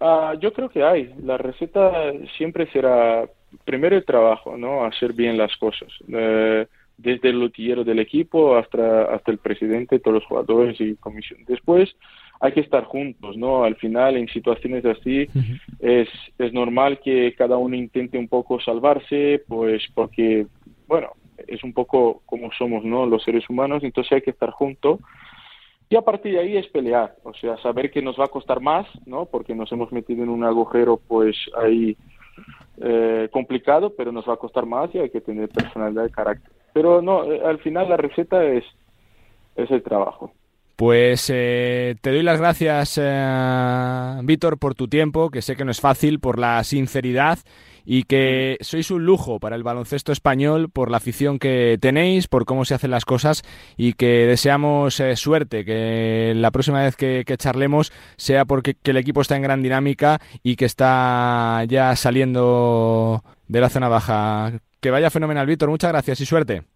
Ah, 0.00 0.34
yo 0.40 0.52
creo 0.52 0.68
que 0.68 0.82
hay. 0.82 1.14
La 1.22 1.38
receta 1.38 2.12
siempre 2.36 2.70
será 2.72 3.28
primero 3.64 3.96
el 3.96 4.04
trabajo, 4.04 4.56
¿no? 4.56 4.84
Hacer 4.84 5.12
bien 5.12 5.38
las 5.38 5.56
cosas. 5.56 5.88
Eh, 6.08 6.66
desde 6.98 7.28
el 7.28 7.40
lotillero 7.40 7.84
del 7.84 7.98
equipo 7.98 8.56
hasta, 8.56 9.14
hasta 9.14 9.30
el 9.30 9.38
presidente, 9.38 9.98
todos 9.98 10.16
los 10.16 10.24
jugadores 10.24 10.80
y 10.80 10.96
comisión. 10.96 11.40
Después 11.46 11.94
hay 12.40 12.52
que 12.52 12.60
estar 12.60 12.84
juntos, 12.84 13.36
¿no? 13.36 13.64
Al 13.64 13.76
final, 13.76 14.16
en 14.16 14.28
situaciones 14.28 14.84
así, 14.84 15.28
es, 15.78 16.08
es 16.38 16.52
normal 16.52 17.00
que 17.02 17.34
cada 17.36 17.56
uno 17.56 17.76
intente 17.76 18.18
un 18.18 18.28
poco 18.28 18.60
salvarse, 18.60 19.42
pues 19.46 19.82
porque, 19.94 20.46
bueno, 20.86 21.12
es 21.46 21.62
un 21.64 21.72
poco 21.72 22.22
como 22.26 22.50
somos, 22.52 22.84
¿no? 22.84 23.06
Los 23.06 23.22
seres 23.24 23.48
humanos, 23.48 23.82
entonces 23.82 24.12
hay 24.12 24.22
que 24.22 24.30
estar 24.30 24.50
juntos. 24.50 25.00
Y 25.88 25.96
a 25.96 26.02
partir 26.02 26.32
de 26.32 26.40
ahí 26.40 26.56
es 26.56 26.66
pelear, 26.68 27.14
o 27.22 27.32
sea, 27.34 27.56
saber 27.58 27.90
que 27.90 28.02
nos 28.02 28.18
va 28.18 28.24
a 28.24 28.28
costar 28.28 28.60
más, 28.60 28.86
¿no? 29.06 29.26
Porque 29.26 29.54
nos 29.54 29.70
hemos 29.70 29.92
metido 29.92 30.24
en 30.24 30.30
un 30.30 30.42
agujero, 30.42 31.00
pues 31.06 31.36
ahí 31.56 31.96
eh, 32.80 33.28
complicado, 33.30 33.94
pero 33.96 34.10
nos 34.10 34.28
va 34.28 34.34
a 34.34 34.38
costar 34.38 34.66
más 34.66 34.92
y 34.94 34.98
hay 34.98 35.10
que 35.10 35.20
tener 35.20 35.48
personalidad 35.48 36.06
y 36.06 36.10
carácter. 36.10 36.50
Pero 36.72 37.00
no, 37.00 37.24
eh, 37.24 37.40
al 37.44 37.58
final 37.58 37.88
la 37.88 37.96
receta 37.96 38.44
es, 38.44 38.64
es 39.54 39.70
el 39.70 39.82
trabajo. 39.82 40.32
Pues 40.76 41.30
eh, 41.32 41.96
te 42.02 42.10
doy 42.10 42.22
las 42.22 42.38
gracias, 42.38 43.00
eh, 43.00 44.20
Víctor, 44.24 44.58
por 44.58 44.74
tu 44.74 44.88
tiempo, 44.88 45.30
que 45.30 45.40
sé 45.40 45.56
que 45.56 45.64
no 45.64 45.70
es 45.70 45.80
fácil, 45.80 46.20
por 46.20 46.38
la 46.38 46.62
sinceridad 46.64 47.38
y 47.86 48.02
que 48.02 48.58
sois 48.60 48.90
un 48.90 49.06
lujo 49.06 49.40
para 49.40 49.56
el 49.56 49.62
baloncesto 49.62 50.12
español 50.12 50.68
por 50.68 50.90
la 50.90 50.98
afición 50.98 51.38
que 51.38 51.78
tenéis, 51.80 52.26
por 52.26 52.44
cómo 52.44 52.64
se 52.64 52.74
hacen 52.74 52.90
las 52.90 53.04
cosas 53.04 53.44
y 53.76 53.94
que 53.94 54.26
deseamos 54.26 54.98
eh, 55.00 55.16
suerte, 55.16 55.64
que 55.64 56.34
la 56.36 56.50
próxima 56.50 56.82
vez 56.82 56.96
que, 56.96 57.24
charlemos 57.38 57.92
sea 58.16 58.44
porque 58.44 58.76
el 58.84 58.96
equipo 58.96 59.20
está 59.20 59.36
en 59.36 59.42
gran 59.42 59.62
dinámica 59.62 60.20
y 60.42 60.56
que 60.56 60.64
está 60.64 61.62
ya 61.68 61.94
saliendo 61.96 63.22
de 63.46 63.60
la 63.60 63.68
zona 63.68 63.88
baja. 63.88 64.60
Que 64.80 64.90
vaya 64.90 65.10
fenomenal, 65.10 65.46
Víctor. 65.46 65.68
Muchas 65.70 65.92
gracias 65.92 66.20
y 66.20 66.26
suerte. 66.26 66.75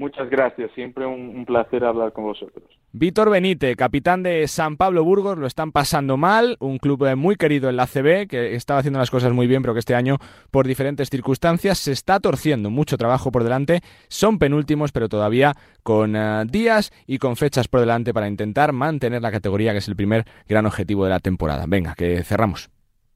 Muchas 0.00 0.30
gracias, 0.30 0.70
siempre 0.74 1.04
un, 1.04 1.44
placer 1.44 1.84
hablar 1.84 2.14
con 2.14 2.24
vosotros. 2.24 2.64
Víctor 2.90 3.28
Benítez, 3.28 3.76
capitán 3.76 4.22
de 4.22 4.48
San 4.48 4.78
Pablo 4.78 5.04
Burgos, 5.04 5.36
lo 5.36 5.46
están 5.46 5.72
pasando 5.72 6.16
mal, 6.16 6.56
un 6.58 6.78
club 6.78 7.04
eh, 7.04 7.16
muy 7.16 7.36
querido 7.36 7.68
en 7.68 7.76
la 7.76 7.86
CB, 7.86 8.26
que 8.26 8.54
estaba 8.54 8.80
haciendo 8.80 8.98
las 8.98 9.10
cosas 9.10 9.34
muy 9.34 9.46
bien, 9.46 9.60
pero 9.60 9.74
que 9.74 9.80
este 9.80 9.94
año, 9.94 10.16
por 10.50 10.66
diferentes 10.66 11.10
circunstancias, 11.10 11.76
se 11.78 11.92
está 11.92 12.18
torciendo, 12.18 12.70
mucho 12.70 12.96
trabajo 12.96 13.30
por 13.30 13.44
delante, 13.44 13.82
son 14.08 14.38
penúltimos, 14.38 14.90
pero 14.90 15.10
todavía 15.10 15.52
con 15.82 16.16
eh, 16.16 16.44
días 16.46 16.92
y 17.06 17.18
con 17.18 17.36
fechas 17.36 17.68
por 17.68 17.80
delante 17.80 18.14
para 18.14 18.26
intentar 18.26 18.72
mantener 18.72 19.20
la 19.20 19.30
categoría, 19.30 19.72
que 19.72 19.78
es 19.78 19.88
el 19.88 19.96
primer 19.96 20.24
gran 20.48 20.64
objetivo 20.64 21.04
de 21.04 21.10
la 21.10 21.20
temporada. 21.20 21.66
Venga, 21.68 21.94
que 21.94 22.24
cerramos. 22.24 22.70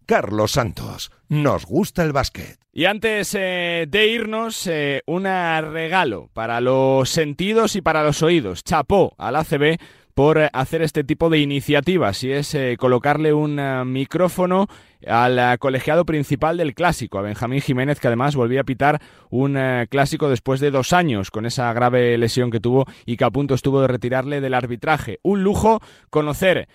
Carlos 0.05 0.53
Santos. 0.53 1.11
Nos 1.31 1.65
gusta 1.65 2.03
el 2.03 2.13
básquet. 2.13 2.64
Y 2.77 2.87
antes 2.87 3.37
eh, 3.39 3.87
de 3.89 4.09
irnos, 4.09 4.67
eh, 4.67 5.03
un 5.07 5.23
regalo 5.23 6.29
para 6.33 6.61
los 6.61 7.09
sentidos 7.09 7.77
y 7.77 7.83
para 7.83 8.03
los 8.03 8.21
oídos. 8.21 8.65
Chapó 8.65 9.15
al 9.17 9.37
ACB 9.37 9.79
por 10.13 10.39
eh, 10.39 10.51
hacer 10.53 10.83
este 10.83 11.05
tipo 11.05 11.31
de 11.31 11.39
iniciativas 11.39 12.25
y 12.25 12.33
es 12.33 12.57
colocarle 12.77 13.33
un 13.33 13.61
micrófono 13.93 14.67
al 15.07 15.57
colegiado 15.61 16.05
principal 16.05 16.57
del 16.57 16.75
clásico, 16.75 17.21
a 17.21 17.23
Benjamín 17.23 17.61
Jiménez, 17.61 18.01
que 18.01 18.09
además 18.09 18.35
volvió 18.35 18.61
a 18.61 18.65
pitar 18.65 19.01
un 19.31 19.57
clásico 19.89 20.29
después 20.29 20.59
de 20.59 20.73
dos 20.73 20.93
años 20.93 21.31
con 21.31 21.47
esa 21.47 21.73
grave 21.75 22.19
lesión 22.19 22.51
que 22.51 22.59
tuvo 22.59 22.87
y 23.07 23.17
que 23.17 23.25
a 23.25 23.31
punto 23.31 23.55
estuvo 23.55 23.83
de 23.83 23.87
retirarle 23.87 24.41
del 24.41 24.55
arbitraje. 24.55 25.21
Un 25.23 25.45
lujo 25.45 25.81
conocer 26.11 26.67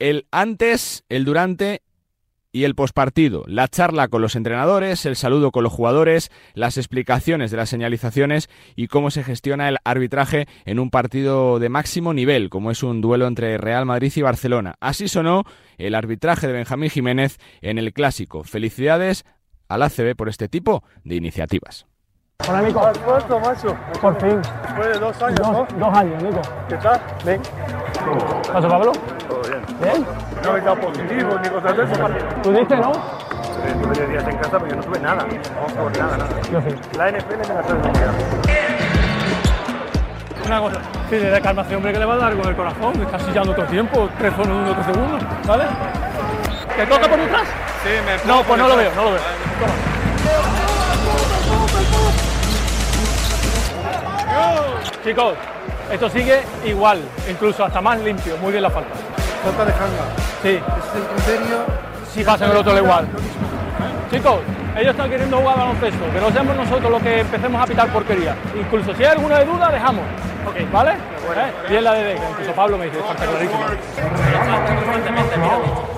el 0.00 0.26
antes, 0.32 1.04
el 1.08 1.24
durante 1.24 1.82
y 2.56 2.64
el 2.64 2.74
pospartido, 2.74 3.44
la 3.46 3.68
charla 3.68 4.08
con 4.08 4.22
los 4.22 4.34
entrenadores, 4.34 5.04
el 5.04 5.14
saludo 5.14 5.50
con 5.50 5.62
los 5.62 5.74
jugadores, 5.74 6.30
las 6.54 6.78
explicaciones 6.78 7.50
de 7.50 7.58
las 7.58 7.68
señalizaciones 7.68 8.48
y 8.76 8.86
cómo 8.86 9.10
se 9.10 9.22
gestiona 9.22 9.68
el 9.68 9.76
arbitraje 9.84 10.46
en 10.64 10.78
un 10.78 10.88
partido 10.88 11.58
de 11.58 11.68
máximo 11.68 12.14
nivel, 12.14 12.48
como 12.48 12.70
es 12.70 12.82
un 12.82 13.02
duelo 13.02 13.26
entre 13.26 13.58
Real 13.58 13.84
Madrid 13.84 14.10
y 14.16 14.22
Barcelona. 14.22 14.76
Así 14.80 15.06
sonó 15.06 15.44
el 15.76 15.94
arbitraje 15.94 16.46
de 16.46 16.54
Benjamín 16.54 16.88
Jiménez 16.88 17.36
en 17.60 17.76
el 17.76 17.92
clásico. 17.92 18.42
Felicidades 18.42 19.26
al 19.68 19.82
ACB 19.82 20.16
por 20.16 20.30
este 20.30 20.48
tipo 20.48 20.82
de 21.04 21.16
iniciativas. 21.16 21.84
Hola, 22.48 22.62
Nico. 22.62 22.80
¿Has 22.80 23.04
vuelto, 23.04 23.38
macho? 23.38 23.76
Por 24.00 24.18
fin. 24.18 24.40
Después 24.62 24.88
de 24.94 24.98
dos 24.98 25.22
años, 25.22 25.40
dos, 25.40 25.72
¿no? 25.74 25.86
Dos 25.86 25.98
años, 25.98 26.22
Nico. 26.22 26.40
¿Qué 26.70 26.76
tal? 26.76 27.02
Bien. 27.22 27.42
¿Pasó, 28.52 28.68
Pablo? 28.68 28.92
Todo 29.28 29.42
bien. 29.42 29.62
¿Bien? 29.82 30.06
No 30.44 30.54
he 30.54 30.58
estado 30.58 30.76
positivo 30.80 31.38
ni 31.42 31.48
cosas 31.48 31.76
de 31.76 31.84
eso. 31.84 32.08
¿Tú 32.42 32.52
diste, 32.52 32.76
no? 32.76 32.92
Eh, 32.92 33.74
tuve 33.82 33.94
10 33.94 34.08
días 34.10 34.28
en 34.28 34.36
casa, 34.36 34.58
pero 34.58 34.68
yo 34.68 34.76
no 34.76 34.82
tuve 34.82 35.00
nada. 35.00 35.26
No, 35.26 35.82
por 35.82 35.98
nada, 35.98 36.16
nada. 36.16 36.30
Yo 36.52 36.60
sí. 36.60 36.68
La 36.96 37.10
NFL 37.10 37.36
me 37.36 37.54
la 37.54 37.62
trae 37.62 37.80
de 37.80 37.88
Una 40.46 40.60
cosa, 40.60 40.80
sí, 41.10 41.16
de 41.16 41.40
calmación, 41.40 41.76
hombre, 41.76 41.92
que 41.92 41.98
le 41.98 42.04
va 42.04 42.14
a 42.14 42.18
dar 42.18 42.36
con 42.36 42.48
el 42.48 42.56
corazón, 42.56 43.02
está 43.02 43.18
sillando 43.18 43.52
todo 43.52 43.64
el 43.64 43.70
tiempo, 43.70 44.08
tres 44.18 44.32
por 44.34 44.46
uno, 44.48 44.72
tres 44.72 44.86
segundos, 44.86 45.22
¿vale? 45.44 45.64
¿Te 46.76 46.86
toca 46.86 47.08
por 47.08 47.18
detrás? 47.18 47.48
Sí, 47.82 47.90
me 48.04 48.32
No, 48.32 48.42
pues 48.42 48.58
no 48.60 48.68
lo 48.68 48.76
veo, 48.76 48.92
no 48.94 49.04
lo 49.04 49.10
veo. 49.12 49.20
Chicos, 55.02 55.34
esto 55.90 56.10
sigue 56.10 56.42
igual, 56.64 57.00
incluso 57.28 57.64
hasta 57.64 57.80
más 57.80 58.00
limpio, 58.00 58.36
muy 58.38 58.50
bien 58.50 58.62
la 58.62 58.70
falta. 58.70 58.90
Falta 59.44 59.64
de 59.64 59.72
janga. 59.72 60.04
Sí, 60.42 60.48
es 60.48 60.96
el 60.96 61.06
criterio. 61.14 61.58
si 62.12 62.24
pasa 62.24 62.44
en 62.46 62.50
el 62.50 62.56
otro 62.56 62.76
igual. 62.76 63.06
Chicos, 64.10 64.36
ellos 64.76 64.90
están 64.90 65.10
queriendo 65.10 65.38
jugar 65.38 65.56
baloncesto, 65.58 66.12
que 66.12 66.20
no 66.20 66.30
seamos 66.30 66.56
nosotros 66.56 66.90
los 66.90 67.02
que 67.02 67.20
empecemos 67.20 67.62
a 67.62 67.66
pitar 67.66 67.88
porquería. 67.88 68.36
Incluso 68.58 68.94
si 68.94 69.04
hay 69.04 69.10
alguna 69.10 69.38
de 69.38 69.44
duda, 69.44 69.70
dejamos. 69.70 70.04
¿Vale? 70.72 70.92
¿Eh? 70.92 71.68
Bien 71.68 71.84
la 71.84 71.92
de 71.94 72.14
que 72.14 72.20
incluso 72.30 72.52
Pablo 72.52 72.78
me 72.78 72.86
dice, 72.86 72.98
está 72.98 73.26
clarísimo. 73.26 73.64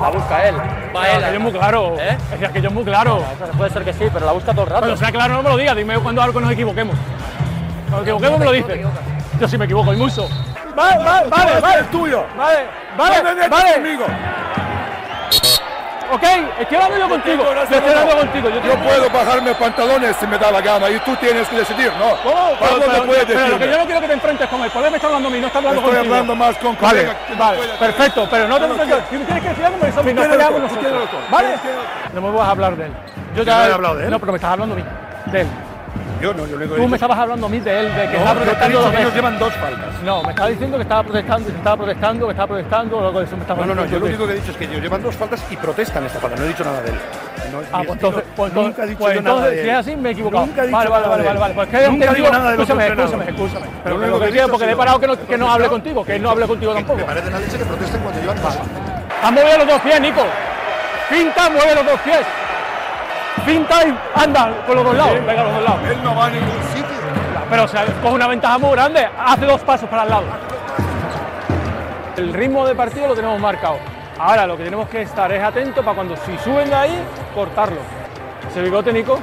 La 0.00 0.08
busca 0.08 0.48
él. 0.48 0.54
Va 0.96 1.08
él. 1.08 1.24
Aquello 1.24 1.38
es 1.38 1.40
muy 1.40 1.52
claro. 1.52 1.96
¿Eh? 1.98 2.16
Es 2.32 2.38
que 2.38 2.46
aquello 2.46 2.68
es 2.68 2.74
muy 2.74 2.84
claro. 2.84 3.22
Puede 3.56 3.70
ser 3.70 3.84
que 3.84 3.92
sí, 3.92 4.06
pero 4.12 4.26
la 4.26 4.32
busca 4.32 4.52
todo 4.52 4.62
el 4.64 4.70
rato. 4.70 4.80
Cuando 4.80 4.96
sea 4.96 5.12
claro, 5.12 5.34
no 5.34 5.42
me 5.42 5.50
lo 5.50 5.56
digas, 5.56 5.76
dime 5.76 5.98
cuando 5.98 6.22
algo 6.22 6.40
nos 6.40 6.50
equivoquemos. 6.50 6.96
Cuando 7.90 7.96
nos 7.96 8.02
equivoquemos, 8.02 8.38
me 8.38 8.44
lo 8.44 8.52
dices. 8.52 8.86
Yo 9.40 9.48
sí 9.48 9.56
me 9.58 9.64
equivoco, 9.66 9.92
y 9.92 9.96
mucho. 9.96 10.28
Vale, 10.74 11.04
vale, 11.04 11.28
vale, 11.28 11.60
vale. 11.60 11.80
Es 11.80 11.90
tuyo. 11.90 12.24
Vale, 12.36 12.66
vale, 12.96 13.48
vale. 13.48 13.74
conmigo. 13.74 14.04
Ok, 16.10 16.22
estoy 16.60 16.76
hablando 16.78 16.98
yo 16.98 17.08
contigo. 17.10 17.44
Estoy 17.62 17.78
hablando 17.92 18.16
contigo. 18.16 18.48
Yo 18.48 18.74
puedo 18.78 19.10
bajarme 19.10 19.54
pantalones 19.54 20.16
si 20.16 20.26
me 20.26 20.38
da 20.38 20.50
la 20.50 20.60
gana 20.62 20.88
y 20.88 20.98
tú 21.00 21.14
tienes 21.16 21.46
que 21.48 21.56
decidir, 21.56 21.92
¿no? 21.98 22.16
¿Cómo? 22.22 22.58
Pablo 22.58 22.76
Pero, 22.78 22.86
no 22.86 22.92
pero- 22.92 23.04
puede 23.04 23.26
pero 23.26 23.48
lo 23.48 23.58
que 23.58 23.70
yo 23.70 23.78
no 23.78 23.84
quiero 23.84 24.00
que 24.00 24.06
te 24.06 24.12
enfrentes 24.14 24.48
con 24.48 24.62
él. 24.62 24.70
¿Por 24.70 24.82
qué 24.82 24.90
me 24.90 24.96
está 24.96 25.06
hablando 25.08 25.28
a 25.28 25.32
mí? 25.32 25.40
No 25.40 25.46
está 25.48 25.58
hablando 25.58 25.80
Estoy 25.80 25.94
contigo. 25.96 26.14
hablando 26.14 26.36
más 26.36 26.56
con 26.56 26.76
Vale, 26.80 27.08
vale, 27.38 27.58
perfecto, 27.78 28.26
pero 28.30 28.48
no 28.48 28.58
te 28.58 28.64
enfrentes. 28.64 28.98
Si 29.10 29.16
tienes 29.18 29.42
que 29.42 29.48
decir 29.50 29.64
algo, 29.66 29.78
me 29.78 29.86
dices 29.86 30.04
no 30.14 30.22
peleamos 30.22 30.60
nosotros. 30.62 30.92
¿Vale? 31.30 31.48
No 32.14 32.20
me 32.22 32.30
vas 32.30 32.48
a 32.48 32.50
hablar 32.52 32.76
de 32.76 32.86
él. 32.86 32.92
Yo 33.36 33.44
no 33.44 33.52
he 33.52 33.72
hablado 33.72 33.96
de 33.96 34.04
él. 34.06 34.10
No, 34.10 34.18
pero 34.18 34.32
me 34.32 34.36
estás 34.36 34.52
hablando 34.52 34.74
a 34.74 34.78
mí. 34.78 34.84
De 35.26 35.40
él. 35.42 35.48
Yo 36.20 36.34
no, 36.34 36.46
yo 36.46 36.56
le 36.56 36.64
digo. 36.64 36.76
Tú 36.76 36.88
me 36.88 36.96
estabas 36.96 37.18
hablando 37.18 37.46
a 37.46 37.48
mí 37.48 37.60
de 37.60 37.78
él, 37.80 37.94
de 37.94 38.00
que 38.08 38.12
No, 38.14 38.18
estaba 38.18 38.34
protestando 38.40 38.80
dos 38.80 38.92
veces. 38.92 39.14
llevan 39.14 39.38
dos 39.38 39.52
faltas. 39.54 40.02
No, 40.04 40.22
me 40.24 40.30
estaba 40.30 40.48
diciendo 40.48 40.76
que 40.76 40.82
estaba 40.82 41.02
protestando, 41.04 41.46
que 41.48 41.56
estaba 41.56 41.76
protestando, 41.76 42.26
que 42.26 42.30
estaba 42.32 42.46
protestando, 42.48 42.98
o 42.98 43.06
algo 43.06 43.18
de 43.20 43.24
eso 43.26 43.36
me 43.36 43.42
estaba 43.42 43.60
No, 43.66 43.74
no, 43.74 43.82
no, 43.82 43.86
yo 43.86 43.98
lo 44.00 44.06
único 44.06 44.26
que 44.26 44.32
he 44.32 44.36
dicho 44.36 44.50
es 44.50 44.56
que 44.56 44.64
ellos 44.64 44.82
llevan 44.82 45.02
dos 45.02 45.14
faltas 45.14 45.44
y 45.50 45.56
protestan 45.56 46.04
esta 46.04 46.18
falta, 46.18 46.36
no 46.36 46.44
he 46.44 46.48
dicho 46.48 46.64
nada 46.64 46.80
de 46.82 46.90
él. 46.90 46.96
No, 47.52 47.58
Ah, 47.72 47.78
pues 47.78 47.90
entonces, 47.90 48.22
pues 48.36 48.48
entonces, 48.50 48.68
nunca 48.70 48.82
he 48.84 48.86
dicho 48.88 48.98
pues 48.98 49.14
yo 49.14 49.22
nada 49.22 49.36
entonces 49.36 49.56
de 49.56 49.62
si 49.62 49.68
él. 49.68 49.74
es 49.74 49.78
así, 49.78 49.96
me 49.96 50.08
he 50.08 50.12
equivocado. 50.12 50.46
Nunca 50.46 50.62
he 50.62 50.66
dicho 50.66 50.76
vale, 50.78 50.90
vale, 50.90 51.08
vale, 51.08 51.22
vale, 51.24 51.38
vale. 51.38 51.54
Pues 51.54 51.68
que 51.68 51.88
Nunca 51.88 52.12
digo 52.14 52.30
nada 52.30 52.44
de 52.44 52.50
escúchame, 52.54 52.86
escúchame, 52.88 53.24
escúchame. 53.30 53.66
Pero 53.84 53.96
lo 53.98 54.02
único 54.04 54.20
que 54.20 54.30
quiero, 54.30 54.48
porque 54.48 54.66
le 54.66 54.72
he 54.72 54.76
parado 54.76 55.00
que 55.00 55.06
no, 55.06 55.26
que 55.26 55.38
no 55.38 55.50
hable 55.52 55.68
contigo, 55.68 56.04
que 56.04 56.16
él 56.16 56.22
no 56.22 56.30
hable 56.30 56.46
contigo 56.46 56.74
tampoco. 56.74 56.98
Me 56.98 57.04
parece 57.04 57.30
la 57.30 57.38
leche 57.38 57.58
que 57.58 57.64
protestan 57.64 58.00
cuando 58.02 58.20
llevan 58.20 58.36
dos 58.36 58.44
faltas. 58.44 58.66
Ha 59.22 59.30
movido 59.30 59.58
los 59.58 59.66
dos 59.68 59.80
pies, 59.82 60.00
Nico. 60.00 60.22
Pinta, 61.08 61.48
mueve 61.50 61.74
los 61.76 61.86
dos 61.86 62.00
pies. 62.00 62.20
Pinta 63.44 63.86
y 63.86 63.98
anda 64.14 64.52
con 64.66 64.76
los 64.76 64.84
dos 64.84 64.94
lados. 64.96 65.14
Venga, 65.26 65.42
los 65.42 65.54
dos 65.54 65.64
lados. 65.64 65.80
Él 65.90 66.02
no 66.02 66.14
va 66.14 66.26
a 66.26 66.30
ningún 66.30 66.62
sitio. 66.74 66.96
Pero 67.50 67.64
o 67.64 67.68
sea, 67.68 67.84
coge 68.02 68.14
una 68.14 68.26
ventaja 68.26 68.58
muy 68.58 68.72
grande. 68.72 69.08
Hace 69.18 69.46
dos 69.46 69.60
pasos 69.62 69.88
para 69.88 70.02
el 70.02 70.10
lado. 70.10 70.24
El 72.16 72.32
ritmo 72.32 72.66
de 72.66 72.74
partido 72.74 73.08
lo 73.08 73.14
tenemos 73.14 73.38
marcado. 73.40 73.78
Ahora 74.18 74.46
lo 74.46 74.56
que 74.56 74.64
tenemos 74.64 74.88
que 74.88 75.02
estar 75.02 75.30
es 75.32 75.42
atentos 75.42 75.84
para 75.84 75.94
cuando 75.94 76.16
si 76.16 76.36
suben 76.38 76.68
de 76.68 76.74
ahí, 76.74 77.02
cortarlo. 77.34 77.80
Ese 78.50 78.60
bigote, 78.62 78.92
Nico. 78.92 79.20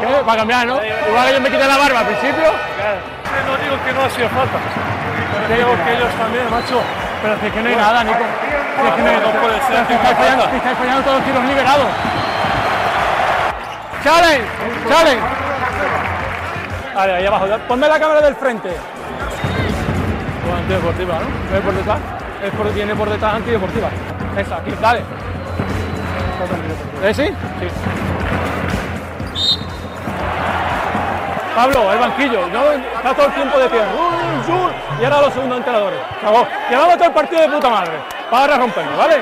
¿Qué? 0.00 0.06
Para 0.26 0.38
cambiar, 0.38 0.66
¿no? 0.66 0.80
Igual 0.84 1.28
que 1.28 1.34
yo 1.34 1.40
me 1.40 1.50
quité 1.50 1.66
la 1.66 1.78
barba 1.78 2.00
al 2.00 2.06
principio. 2.06 2.50
No 3.46 3.56
digo 3.62 3.84
que 3.84 3.92
no 3.92 4.02
ha 4.02 4.10
sido 4.10 4.28
falta. 4.30 4.58
Creo 5.46 5.84
que 5.84 5.92
ellos 5.94 6.10
también, 6.18 6.50
macho, 6.50 6.80
Pero 7.22 7.38
si 7.38 7.46
es 7.46 7.52
que 7.52 7.62
no 7.62 7.68
hay 7.68 7.76
nada, 7.76 8.04
Nico. 8.04 8.24
Si 8.74 8.86
es 8.86 8.94
que 8.94 9.02
no 9.02 9.40
puede 9.40 9.60
ser. 9.62 9.92
Estáis 9.92 10.16
fallando, 10.16 10.44
estáis 10.44 10.78
fallando 10.78 11.02
todos 11.02 11.16
los 11.16 11.24
tiros 11.26 11.44
liberados. 11.44 11.86
¡Challenge! 14.02 14.44
¡Challenge! 14.88 15.22
Vale, 16.94 17.12
ahí 17.14 17.26
abajo. 17.26 17.46
Ponme 17.66 17.88
la 17.88 17.98
cámara 17.98 18.20
del 18.20 18.36
frente. 18.36 18.70
Bueno, 20.42 20.58
antideportiva, 20.58 21.14
¿no? 21.14 21.52
¿Ves 21.52 21.62
por 21.62 21.74
detrás? 21.74 21.98
Es 22.42 22.50
por, 22.52 22.72
viene 22.72 22.94
por 22.94 23.08
detrás 23.08 23.34
antideportiva. 23.34 23.88
Esa, 24.36 24.56
aquí, 24.56 24.72
dale. 24.80 25.00
¿Eh, 27.02 27.14
sí? 27.14 27.26
Sí. 27.26 27.68
Pablo, 31.56 31.92
el 31.92 31.98
banquillo, 31.98 32.46
¿no? 32.48 32.72
está 32.72 33.14
todo 33.14 33.26
el 33.26 33.32
tiempo 33.32 33.58
de 33.58 33.68
pie. 33.68 33.80
Y 35.00 35.04
ahora 35.04 35.20
los 35.22 35.32
segundos 35.32 35.58
entrenadores. 35.58 35.98
Acabó. 36.20 36.46
Llevamos 36.68 36.96
todo 36.96 37.08
el 37.08 37.14
partido 37.14 37.42
de 37.42 37.48
puta 37.48 37.70
madre. 37.70 38.13
Para 38.30 38.56
romperlo, 38.56 38.96
¿vale? 38.96 39.16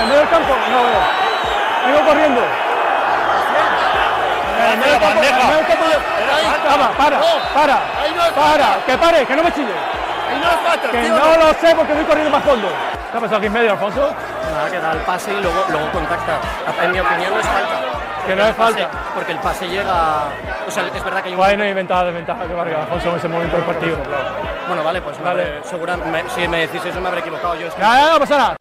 En 0.00 0.08
medio 0.08 0.20
del 0.20 0.28
campo, 0.28 0.54
no. 0.70 1.92
Vengo 1.92 2.06
corriendo. 2.06 2.40
Para, 6.68 6.90
para, 6.92 7.20
para, 7.54 7.80
para, 8.34 8.86
que 8.86 8.98
pare, 8.98 9.26
que 9.26 9.36
no 9.36 9.42
me 9.42 9.52
chille. 9.52 9.99
Que 10.90 11.08
no 11.08 11.36
lo 11.36 11.54
sé 11.54 11.74
porque 11.74 11.92
voy 11.94 12.04
corriendo 12.04 12.30
más 12.30 12.44
fondo. 12.44 12.68
¿Qué 13.10 13.16
ha 13.16 13.20
pasado 13.20 13.36
aquí 13.38 13.46
en 13.46 13.52
medio, 13.52 13.72
Alfonso? 13.72 14.14
Nada, 14.52 14.70
que 14.70 14.78
da 14.78 14.92
el 14.92 14.98
pase 15.00 15.32
y 15.32 15.40
luego, 15.40 15.64
luego 15.68 15.90
contacta. 15.92 16.38
En 16.82 16.92
mi 16.92 17.00
opinión 17.00 17.32
no 17.34 17.40
es 17.40 17.46
falta. 17.46 17.80
Que 18.26 18.36
no 18.36 18.44
es 18.46 18.54
falta. 18.56 18.88
Porque 19.14 19.32
el 19.32 19.38
pase 19.38 19.68
llega. 19.68 20.24
O 20.66 20.70
sea, 20.70 20.84
es 20.94 21.04
verdad 21.04 21.20
que 21.22 21.28
hay 21.28 21.34
un. 21.34 21.38
Bueno, 21.40 21.64
hay 21.64 21.72
ventaja, 21.74 22.04
desventaja 22.04 22.46
que 22.46 22.54
valga 22.54 22.82
Alfonso 22.82 23.10
en 23.10 23.16
ese 23.16 23.28
momento 23.28 23.56
del 23.56 23.64
partido. 23.66 23.96
Bueno, 24.68 24.84
vale, 24.84 25.00
pues 25.02 25.20
Vale. 25.22 25.60
seguramente. 25.64 26.30
Si 26.34 26.46
me 26.46 26.60
decís 26.60 26.84
eso, 26.84 27.00
me 27.00 27.08
habré 27.08 27.20
equivocado 27.20 27.56
yo. 27.56 27.66
Es 27.68 27.74
que- 27.74 27.80
ya, 27.80 28.12
no 28.12 28.18
pasa 28.20 28.36
nada. 28.36 28.56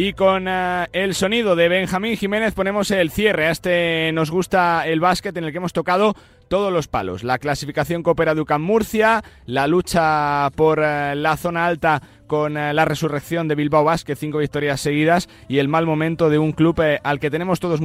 Y 0.00 0.12
con 0.12 0.46
eh, 0.46 0.86
el 0.92 1.12
sonido 1.16 1.56
de 1.56 1.68
Benjamín 1.68 2.16
Jiménez 2.16 2.54
ponemos 2.54 2.92
el 2.92 3.10
cierre. 3.10 3.48
A 3.48 3.50
este 3.50 4.12
nos 4.12 4.30
gusta 4.30 4.86
el 4.86 5.00
básquet 5.00 5.36
en 5.36 5.42
el 5.42 5.50
que 5.50 5.56
hemos 5.56 5.72
tocado 5.72 6.14
todos 6.46 6.72
los 6.72 6.86
palos. 6.86 7.24
La 7.24 7.38
clasificación 7.38 8.04
Coopera 8.04 8.36
Ducam 8.36 8.62
Murcia, 8.62 9.24
la 9.46 9.66
lucha 9.66 10.50
por 10.54 10.78
eh, 10.80 11.16
la 11.16 11.36
zona 11.36 11.66
alta 11.66 12.00
con 12.28 12.56
eh, 12.56 12.72
la 12.74 12.84
resurrección 12.84 13.48
de 13.48 13.56
Bilbao 13.56 13.82
Basket, 13.82 14.14
cinco 14.14 14.38
victorias 14.38 14.80
seguidas 14.80 15.28
y 15.48 15.58
el 15.58 15.66
mal 15.66 15.84
momento 15.84 16.30
de 16.30 16.38
un 16.38 16.52
club 16.52 16.80
al 17.02 17.18
que 17.18 17.32
tenemos 17.32 17.58
todos 17.58 17.80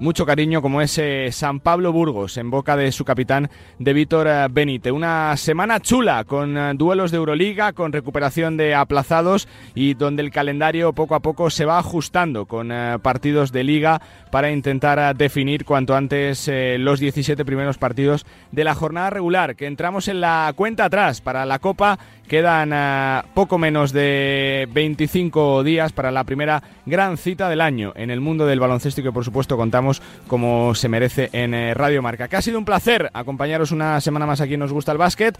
mucho 0.00 0.24
cariño 0.24 0.62
como 0.62 0.80
es 0.80 1.00
San 1.30 1.60
Pablo 1.60 1.92
Burgos 1.92 2.38
en 2.38 2.50
boca 2.50 2.74
de 2.74 2.90
su 2.90 3.04
capitán 3.04 3.50
de 3.78 3.92
Víctor 3.92 4.26
eh, 4.26 4.48
Benite. 4.50 4.90
Una 4.90 5.36
semana 5.36 5.78
chula 5.78 6.24
con 6.24 6.56
eh, 6.56 6.72
duelos 6.74 7.10
de 7.10 7.18
Euroliga, 7.18 7.74
con 7.74 7.92
recuperación 7.92 8.56
de 8.56 8.74
aplazados 8.74 9.46
y 9.74 9.94
donde 9.94 10.22
el 10.22 10.30
calendario 10.30 10.94
poco 10.94 11.14
a 11.14 11.20
poco 11.20 11.50
se 11.50 11.66
va 11.66 11.78
ajustando 11.78 12.46
con 12.46 12.72
eh, 12.72 12.98
partidos 13.02 13.52
de 13.52 13.62
liga 13.62 14.00
para 14.30 14.50
intentar 14.50 15.14
definir 15.14 15.64
cuanto 15.64 15.94
antes 15.94 16.50
los 16.78 17.00
17 17.00 17.44
primeros 17.44 17.78
partidos 17.78 18.24
de 18.52 18.64
la 18.64 18.74
jornada 18.74 19.10
regular, 19.10 19.56
que 19.56 19.66
entramos 19.66 20.08
en 20.08 20.20
la 20.20 20.52
cuenta 20.56 20.86
atrás 20.86 21.20
para 21.20 21.44
la 21.44 21.58
Copa. 21.58 21.98
Quedan 22.30 22.70
eh, 22.72 23.22
poco 23.34 23.58
menos 23.58 23.90
de 23.90 24.68
25 24.72 25.64
días 25.64 25.90
para 25.90 26.12
la 26.12 26.22
primera 26.22 26.62
gran 26.86 27.16
cita 27.16 27.48
del 27.48 27.60
año 27.60 27.92
en 27.96 28.08
el 28.08 28.20
mundo 28.20 28.46
del 28.46 28.60
baloncesto 28.60 29.02
que 29.02 29.10
por 29.10 29.24
supuesto 29.24 29.56
contamos 29.56 30.00
como 30.28 30.76
se 30.76 30.88
merece 30.88 31.28
en 31.32 31.54
eh, 31.54 31.74
Radio 31.74 32.02
Marca. 32.02 32.28
Que 32.28 32.36
ha 32.36 32.40
sido 32.40 32.60
un 32.60 32.64
placer 32.64 33.10
acompañaros 33.14 33.72
una 33.72 34.00
semana 34.00 34.26
más 34.26 34.40
aquí 34.40 34.54
en 34.54 34.60
Nos 34.60 34.72
Gusta 34.72 34.92
el 34.92 34.98
Básquet. 34.98 35.36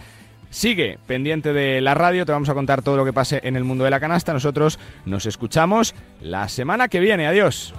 Sigue 0.51 0.99
pendiente 1.07 1.53
de 1.53 1.81
la 1.81 1.95
radio, 1.95 2.27
te 2.27 2.33
vamos 2.33 2.49
a 2.49 2.55
contar 2.55 2.83
todo 2.83 2.97
lo 2.97 3.05
que 3.05 3.13
pase 3.13 3.39
en 3.45 3.55
el 3.55 3.63
mundo 3.63 3.85
de 3.85 3.91
la 3.91 4.01
canasta. 4.01 4.33
Nosotros 4.33 4.81
nos 5.05 5.27
escuchamos 5.27 5.95
la 6.21 6.49
semana 6.49 6.89
que 6.89 6.99
viene. 6.99 7.29
Adiós. 7.29 7.73